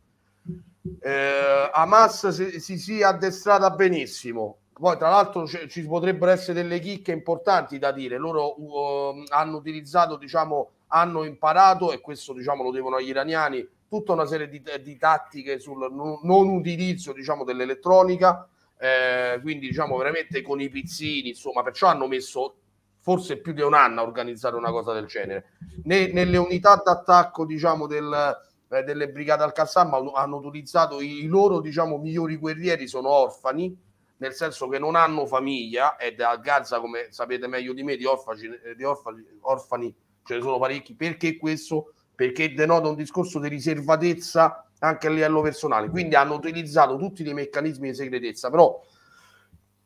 eh, 1.00 1.70
Hamas 1.72 2.28
si, 2.28 2.60
si 2.60 2.78
sia 2.78 3.08
addestrata 3.08 3.70
benissimo, 3.70 4.58
poi 4.72 4.96
tra 4.96 5.10
l'altro 5.10 5.44
c- 5.44 5.66
ci 5.66 5.86
potrebbero 5.86 6.30
essere 6.30 6.62
delle 6.62 6.80
chicche 6.80 7.12
importanti 7.12 7.78
da 7.78 7.92
dire, 7.92 8.18
loro 8.18 8.60
uh, 8.60 9.24
hanno 9.28 9.56
utilizzato, 9.56 10.16
diciamo, 10.16 10.70
hanno 10.88 11.24
imparato 11.24 11.92
e 11.92 12.00
questo 12.00 12.32
diciamo 12.32 12.62
lo 12.62 12.70
devono 12.70 12.96
agli 12.96 13.08
iraniani 13.08 13.66
tutta 13.88 14.12
una 14.12 14.26
serie 14.26 14.48
di, 14.48 14.62
di 14.82 14.96
tattiche 14.96 15.58
sul 15.58 15.88
non 15.92 16.48
utilizzo 16.48 17.12
diciamo, 17.12 17.44
dell'elettronica, 17.44 18.48
eh, 18.78 19.38
quindi 19.42 19.68
diciamo 19.68 19.96
veramente 19.96 20.42
con 20.42 20.60
i 20.60 20.68
pizzini, 20.68 21.28
insomma, 21.28 21.62
perciò 21.62 21.88
hanno 21.88 22.08
messo 22.08 22.54
forse 23.00 23.36
più 23.36 23.52
di 23.52 23.60
un 23.60 23.74
anno 23.74 24.00
a 24.00 24.04
organizzare 24.04 24.56
una 24.56 24.70
cosa 24.70 24.92
del 24.92 25.06
genere. 25.06 25.52
Ne, 25.84 26.10
nelle 26.10 26.38
unità 26.38 26.80
d'attacco 26.82 27.44
diciamo, 27.44 27.86
del, 27.86 28.36
eh, 28.72 28.82
delle 28.82 29.10
brigate 29.10 29.42
al-Qassam 29.42 30.12
hanno 30.14 30.36
utilizzato 30.36 31.00
i, 31.00 31.26
loro 31.26 31.60
diciamo, 31.60 31.98
migliori 31.98 32.36
guerrieri, 32.36 32.88
sono 32.88 33.10
orfani, 33.10 33.76
nel 34.16 34.32
senso 34.32 34.68
che 34.68 34.78
non 34.78 34.94
hanno 34.94 35.26
famiglia 35.26 35.96
e 35.96 36.14
a 36.22 36.36
Gaza, 36.36 36.80
come 36.80 37.08
sapete 37.10 37.46
meglio 37.48 37.72
di 37.72 37.82
me, 37.82 37.96
di 37.96 38.04
orfani, 38.04 38.48
di 38.76 38.84
orfani, 38.84 39.24
orfani 39.40 39.94
ce 40.24 40.36
ne 40.36 40.40
sono 40.40 40.58
parecchi, 40.58 40.94
perché 40.94 41.36
questo 41.36 41.92
perché 42.14 42.52
denota 42.52 42.88
un 42.88 42.94
discorso 42.94 43.40
di 43.40 43.48
riservatezza 43.48 44.66
anche 44.78 45.06
a 45.06 45.10
livello 45.10 45.40
personale. 45.40 45.88
Quindi 45.88 46.14
hanno 46.14 46.34
utilizzato 46.34 46.96
tutti 46.96 47.28
i 47.28 47.32
meccanismi 47.32 47.88
di 47.88 47.94
segretezza, 47.94 48.48
però 48.48 48.80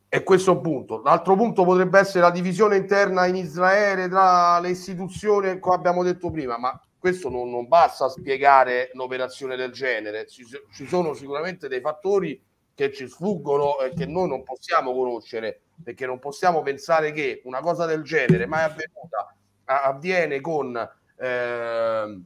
è 0.09 0.23
questo 0.23 0.53
un 0.53 0.61
punto. 0.61 1.01
L'altro 1.03 1.35
punto 1.35 1.65
potrebbe 1.65 1.99
essere 1.99 2.21
la 2.21 2.31
divisione 2.31 2.77
interna 2.77 3.27
in 3.27 3.37
Israele 3.37 4.09
tra 4.09 4.59
le 4.61 4.71
istituzioni, 4.71 5.59
come 5.59 5.75
abbiamo 5.75 6.03
detto 6.03 6.31
prima, 6.31 6.59
ma 6.59 6.79
questo 6.99 7.29
non, 7.29 7.51
non 7.51 7.69
basta 7.69 8.09
spiegare 8.09 8.91
un'operazione 8.95 9.57
del 9.57 9.73
genere. 9.73 10.27
Ci, 10.27 10.45
ci, 10.73 10.87
sono 10.87 11.15
sicuramente 11.15 11.69
dei 11.69 11.81
fattori 11.81 12.43
che 12.75 12.93
ci 12.93 13.09
sfuggono 13.09 13.79
e 13.81 13.95
che 13.95 14.07
noi 14.07 14.29
non 14.29 14.43
possiamo 14.43 14.93
conoscere, 14.93 15.61
perché 15.83 16.07
non 16.07 16.19
possiamo 16.19 16.63
pensare 16.63 17.13
che 17.13 17.41
una 17.45 17.61
cosa 17.61 17.87
del 17.87 18.03
genere 18.03 18.47
mai 18.47 18.65
avvenuta 18.65 19.35
avviene 19.65 20.41
con 20.41 20.77
eh, 21.19 22.21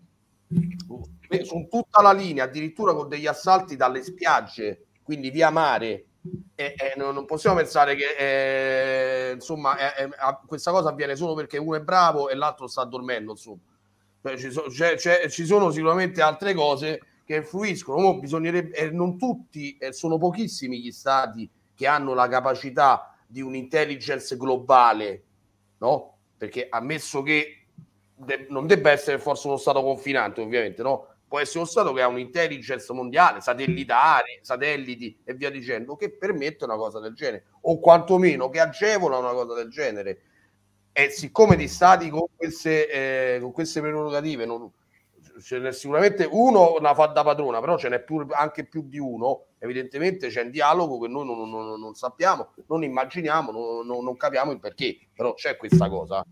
su 1.42 1.68
tutta 1.70 2.02
la 2.02 2.12
linea, 2.12 2.44
addirittura 2.44 2.94
con 2.94 3.09
degli 3.09 3.26
assalti 3.26 3.76
dalle 3.76 4.02
spiagge, 4.02 4.86
quindi 5.02 5.30
via 5.30 5.51
mare. 5.51 6.06
E, 6.55 6.74
e 6.76 6.92
non 6.97 7.24
possiamo 7.24 7.56
pensare 7.56 7.94
che 7.94 9.30
eh, 9.30 9.32
insomma 9.32 9.94
eh, 9.94 10.10
questa 10.47 10.70
cosa 10.70 10.90
avviene 10.90 11.16
solo 11.16 11.32
perché 11.32 11.56
uno 11.56 11.76
è 11.76 11.80
bravo 11.80 12.28
e 12.28 12.34
l'altro 12.34 12.66
sta 12.66 12.84
dormendo. 12.84 13.32
Insomma, 13.32 13.60
ci, 14.36 14.51
so, 14.51 14.62
c'è, 14.68 14.97
c'è, 14.97 15.28
ci 15.28 15.44
sono 15.47 15.70
sicuramente 15.70 16.20
altre 16.20 16.55
cose 16.55 17.01
che 17.24 17.36
influiscono. 17.36 18.18
Bisognerebbe, 18.18 18.76
eh, 18.76 18.90
non 18.90 19.16
tutti, 19.16 19.76
eh, 19.78 19.92
sono 19.92 20.18
pochissimi 20.18 20.80
gli 20.80 20.90
stati 20.90 21.48
che 21.74 21.86
hanno 21.86 22.12
la 22.12 22.28
capacità 22.28 23.14
di 23.26 23.40
un'intelligence 23.40 24.36
globale, 24.36 25.22
no? 25.78 26.16
Perché 26.36 26.66
ammesso 26.68 27.22
che 27.22 27.66
de- 28.14 28.47
non 28.51 28.66
debba 28.66 28.90
essere 28.90 29.18
forse 29.18 29.47
uno 29.47 29.56
Stato 29.56 29.82
confinante, 29.82 30.40
ovviamente, 30.40 30.82
no? 30.82 31.06
Può 31.26 31.38
essere 31.38 31.60
uno 31.60 31.68
Stato 31.68 31.92
che 31.92 32.02
ha 32.02 32.09
un'intelligence 32.09 32.92
mondiale, 32.92 33.40
satellitari, 33.40 34.40
satelliti 34.42 35.16
e 35.24 35.34
via 35.34 35.48
dicendo, 35.48 35.94
che 35.94 36.10
permette 36.10 36.64
una 36.64 36.76
cosa 36.76 36.98
del 36.98 37.14
genere, 37.14 37.44
o 37.62 37.78
quantomeno 37.78 38.48
che 38.48 38.59
agevola 38.59 39.18
una 39.18 39.32
cosa 39.32 39.55
del 39.55 39.70
genere. 39.70 40.22
E 40.92 41.10
siccome 41.10 41.56
di 41.56 41.68
Stati 41.68 42.10
con 42.10 42.26
queste, 42.34 43.36
eh, 43.36 43.40
con 43.40 43.52
queste 43.52 43.80
prerogative 43.80 44.44
non, 44.44 44.70
ce 45.40 45.58
n'è 45.58 45.72
sicuramente 45.72 46.28
uno 46.30 46.78
la 46.80 46.94
fa 46.94 47.06
da 47.06 47.22
padrona, 47.22 47.60
però 47.60 47.78
ce 47.78 47.88
n'è 47.88 48.02
più, 48.02 48.26
anche 48.30 48.66
più 48.66 48.82
di 48.88 48.98
uno. 48.98 49.46
Evidentemente 49.58 50.28
c'è 50.28 50.42
un 50.42 50.50
dialogo 50.50 50.98
che 50.98 51.08
noi 51.08 51.24
non, 51.26 51.48
non, 51.48 51.80
non 51.80 51.94
sappiamo, 51.94 52.52
non 52.66 52.82
immaginiamo, 52.82 53.50
non, 53.50 54.02
non, 54.02 54.16
capiamo 54.16 54.52
il 54.52 54.58
perché, 54.58 54.98
però 55.14 55.34
c'è 55.34 55.56
questa 55.56 55.88
cosa 55.88 56.24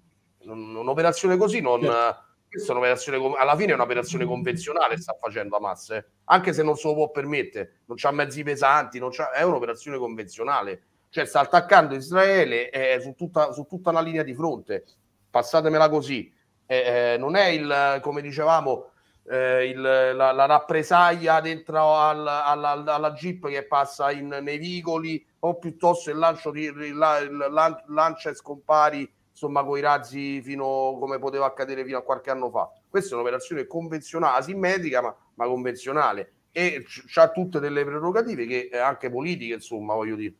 un'operazione 0.52 1.36
così 1.36 1.60
non... 1.60 1.80
Certo. 1.80 2.26
Questa 2.48 2.72
è 2.72 2.74
un'operazione, 2.74 3.36
alla 3.36 3.54
fine 3.56 3.72
è 3.72 3.74
un'operazione 3.74 4.24
convenzionale 4.24 4.96
sta 4.96 5.14
facendo 5.20 5.56
Hamas, 5.56 5.90
eh? 5.90 6.02
anche 6.24 6.54
se 6.54 6.62
non 6.62 6.76
se 6.76 6.88
lo 6.88 6.94
può 6.94 7.10
permettere, 7.10 7.82
non 7.84 7.98
c'ha 7.98 8.10
mezzi 8.10 8.42
pesanti, 8.42 8.98
non 8.98 9.10
c'ha, 9.10 9.32
è 9.32 9.42
un'operazione 9.42 9.98
convenzionale, 9.98 10.84
cioè 11.10 11.24
sta 11.24 11.40
attaccando 11.40 11.94
Israele 11.94 12.70
eh, 12.70 13.00
su, 13.00 13.14
tutta, 13.14 13.52
su 13.52 13.66
tutta 13.66 13.90
una 13.90 14.00
linea 14.00 14.22
di 14.22 14.34
fronte, 14.34 14.84
passatemela 15.30 15.88
così, 15.88 16.32
eh, 16.66 17.16
non 17.18 17.36
è 17.36 17.46
il, 17.46 17.98
come 18.02 18.20
dicevamo, 18.20 18.90
eh, 19.28 19.68
il, 19.68 19.80
la, 19.80 20.32
la, 20.32 20.46
rappresaglia 20.46 21.40
dentro 21.40 21.96
al, 21.96 22.26
alla, 22.26 22.70
alla, 22.70 23.12
jeep 23.12 23.48
che 23.48 23.64
passa 23.66 24.10
in, 24.10 24.28
nei 24.28 24.58
vicoli 24.58 25.24
o 25.40 25.58
piuttosto 25.58 26.10
il 26.10 26.16
lancio 26.16 26.50
di 26.50 26.62
il, 26.62 26.74
il, 26.76 27.82
lancia 27.88 28.30
e 28.30 28.34
scompari 28.34 29.10
insomma, 29.30 29.62
con 29.64 29.78
i 29.78 29.82
razzi 29.82 30.40
fino 30.42 30.96
come 30.98 31.18
poteva 31.18 31.46
accadere 31.46 31.84
fino 31.84 31.98
a 31.98 32.02
qualche 32.02 32.30
anno 32.30 32.50
fa. 32.50 32.70
Questa 32.88 33.10
è 33.10 33.14
un'operazione 33.14 33.66
convenzionale, 33.66 34.38
asimmetrica, 34.38 35.02
ma, 35.02 35.14
ma 35.34 35.46
convenzionale 35.46 36.32
e 36.50 36.84
ha 37.14 37.30
tutte 37.30 37.60
delle 37.60 37.84
prerogative 37.84 38.46
che 38.46 38.70
anche 38.72 39.10
politiche, 39.10 39.54
insomma, 39.54 39.94
voglio 39.94 40.16
dire. 40.16 40.34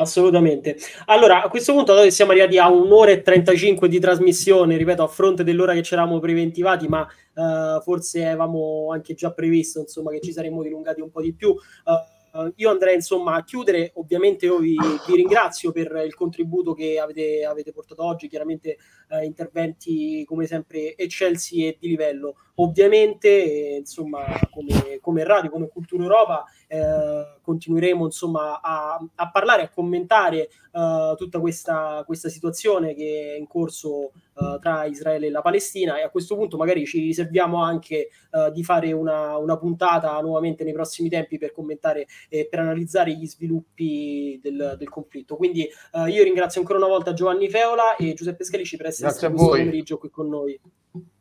Assolutamente. 0.00 0.78
Allora, 1.06 1.42
a 1.42 1.48
questo 1.50 1.74
punto 1.74 1.92
noi 1.92 2.10
siamo 2.10 2.30
arrivati 2.30 2.56
a 2.56 2.70
un'ora 2.70 3.10
e 3.10 3.20
35 3.20 3.86
di 3.86 4.00
trasmissione, 4.00 4.78
ripeto, 4.78 5.02
a 5.02 5.06
fronte 5.06 5.44
dell'ora 5.44 5.74
che 5.74 5.82
ci 5.82 5.92
eravamo 5.92 6.18
preventivati, 6.18 6.88
ma 6.88 7.06
uh, 7.34 7.82
forse 7.82 8.24
avevamo 8.24 8.88
anche 8.92 9.12
già 9.12 9.30
previsto, 9.30 9.80
insomma, 9.80 10.10
che 10.10 10.20
ci 10.20 10.32
saremmo 10.32 10.62
dilungati 10.62 11.02
un 11.02 11.10
po' 11.10 11.20
di 11.20 11.34
più. 11.34 11.50
Uh, 11.50 12.50
io 12.56 12.70
andrei 12.70 12.94
insomma 12.94 13.34
a 13.34 13.44
chiudere, 13.44 13.90
ovviamente 13.96 14.46
io 14.46 14.58
vi, 14.58 14.74
vi 15.06 15.16
ringrazio 15.16 15.70
per 15.70 16.00
il 16.06 16.14
contributo 16.14 16.72
che 16.72 16.98
avete, 16.98 17.44
avete 17.44 17.72
portato 17.72 18.02
oggi, 18.02 18.28
chiaramente 18.28 18.78
uh, 19.10 19.22
interventi 19.22 20.24
come 20.24 20.46
sempre 20.46 20.96
eccelsi 20.96 21.66
e 21.66 21.76
di 21.78 21.88
livello. 21.88 22.36
Ovviamente, 22.60 23.28
eh, 23.28 23.76
insomma, 23.78 24.24
come, 24.50 24.98
come, 25.00 25.24
radio, 25.24 25.50
come 25.50 25.68
Cultura 25.68 26.02
Europa, 26.02 26.44
eh, 26.66 27.38
continueremo 27.40 28.04
insomma 28.04 28.60
a, 28.60 28.98
a, 29.14 29.30
parlare, 29.30 29.62
a 29.62 29.70
commentare 29.70 30.50
uh, 30.72 31.14
tutta 31.16 31.40
questa, 31.40 32.02
questa, 32.04 32.28
situazione 32.28 32.94
che 32.94 33.32
è 33.34 33.38
in 33.38 33.46
corso 33.46 34.12
uh, 34.34 34.58
tra 34.60 34.84
Israele 34.84 35.26
e 35.26 35.30
la 35.30 35.40
Palestina 35.40 35.98
e 35.98 36.02
a 36.02 36.10
questo 36.10 36.36
punto 36.36 36.56
magari 36.56 36.84
ci 36.84 37.00
riserviamo 37.00 37.62
anche 37.62 38.10
uh, 38.30 38.52
di 38.52 38.62
fare 38.62 38.92
una, 38.92 39.36
una, 39.38 39.56
puntata 39.56 40.20
nuovamente 40.20 40.62
nei 40.62 40.74
prossimi 40.74 41.08
tempi 41.08 41.38
per 41.38 41.52
commentare 41.52 42.06
e 42.28 42.46
per 42.46 42.60
analizzare 42.60 43.14
gli 43.14 43.26
sviluppi 43.26 44.38
del, 44.42 44.76
del 44.78 44.88
conflitto. 44.88 45.36
Quindi 45.36 45.62
io 45.62 46.22
ringrazio 46.22 46.60
ancora 46.60 46.78
una 46.78 46.88
volta 46.88 47.14
Giovanni 47.14 47.48
Feola 47.48 47.96
e 47.96 48.12
Giuseppe 48.12 48.44
Scalici 48.44 48.76
per 48.76 48.86
essere 48.86 49.10
stati 49.10 49.32
questo 49.32 49.50
pomeriggio 49.50 49.98
qui 49.98 50.10
con 50.10 50.28
noi. 50.28 50.60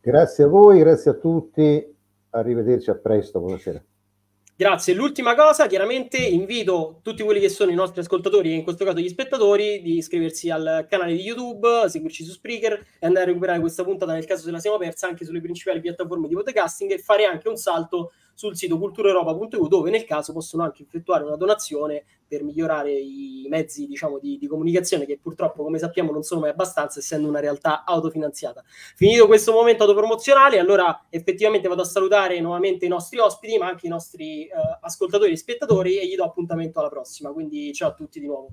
Grazie 0.01 0.43
a 0.43 0.47
voi, 0.47 0.79
grazie 0.79 1.11
a 1.11 1.13
tutti, 1.15 1.95
arrivederci 2.31 2.89
a 2.89 2.95
presto, 2.95 3.39
buonasera. 3.39 3.83
Grazie. 4.59 4.93
L'ultima 4.93 5.35
cosa, 5.35 5.67
chiaramente 5.67 6.17
invito 6.17 6.99
tutti 7.01 7.23
quelli 7.23 7.39
che 7.39 7.47
sono 7.47 7.71
i 7.71 7.75
nostri 7.75 8.01
ascoltatori 8.01 8.51
e 8.51 8.55
in 8.55 8.63
questo 8.63 8.83
caso 8.83 8.99
gli 8.99 9.07
spettatori 9.07 9.81
di 9.81 9.95
iscriversi 9.95 10.49
al 10.49 10.85
canale 10.89 11.13
di 11.13 11.21
YouTube, 11.21 11.87
seguirci 11.87 12.25
su 12.25 12.31
Spreaker 12.31 12.73
e 12.99 13.05
andare 13.05 13.23
a 13.23 13.27
recuperare 13.29 13.61
questa 13.61 13.85
puntata 13.85 14.11
nel 14.11 14.25
caso 14.25 14.43
se 14.43 14.51
la 14.51 14.59
siamo 14.59 14.77
persa 14.77 15.07
anche 15.07 15.23
sulle 15.23 15.39
principali 15.39 15.79
piattaforme 15.79 16.27
di 16.27 16.33
podcasting 16.33 16.91
e 16.91 16.97
fare 16.97 17.23
anche 17.23 17.47
un 17.47 17.55
salto 17.55 18.11
sul 18.39 18.55
sito 18.55 18.77
culturaeuropa.eu 18.79 19.67
dove 19.67 19.89
nel 19.89 20.05
caso 20.05 20.31
possono 20.31 20.63
anche 20.63 20.83
effettuare 20.83 21.25
una 21.25 21.35
donazione 21.35 22.05
per 22.25 22.41
migliorare 22.41 22.93
i 22.93 23.45
mezzi 23.49 23.85
diciamo, 23.85 24.17
di, 24.17 24.37
di, 24.37 24.47
comunicazione 24.47 25.05
che 25.05 25.19
purtroppo 25.21 25.61
come 25.61 25.77
sappiamo 25.77 26.13
non 26.13 26.23
sono 26.23 26.39
mai 26.39 26.51
abbastanza 26.51 26.99
essendo 26.99 27.27
una 27.27 27.41
realtà 27.41 27.83
autofinanziata. 27.83 28.63
Finito 28.95 29.27
questo 29.27 29.51
momento 29.51 29.83
autopromozionale 29.83 30.57
allora 30.57 31.07
effettivamente 31.09 31.67
vado 31.67 31.81
a 31.81 31.85
salutare 31.85 32.39
nuovamente 32.39 32.85
i 32.85 32.87
nostri 32.87 33.19
ospiti 33.19 33.57
ma 33.57 33.67
anche 33.67 33.87
i 33.87 33.89
nostri 33.89 34.47
uh, 34.49 34.77
ascoltatori 34.85 35.33
e 35.33 35.37
spettatori 35.37 35.99
e 35.99 36.07
gli 36.07 36.15
do 36.15 36.23
appuntamento 36.23 36.79
alla 36.79 36.87
prossima 36.87 37.33
quindi 37.33 37.73
ciao 37.73 37.89
a 37.89 37.93
tutti 37.93 38.21
di 38.21 38.27
nuovo. 38.27 38.51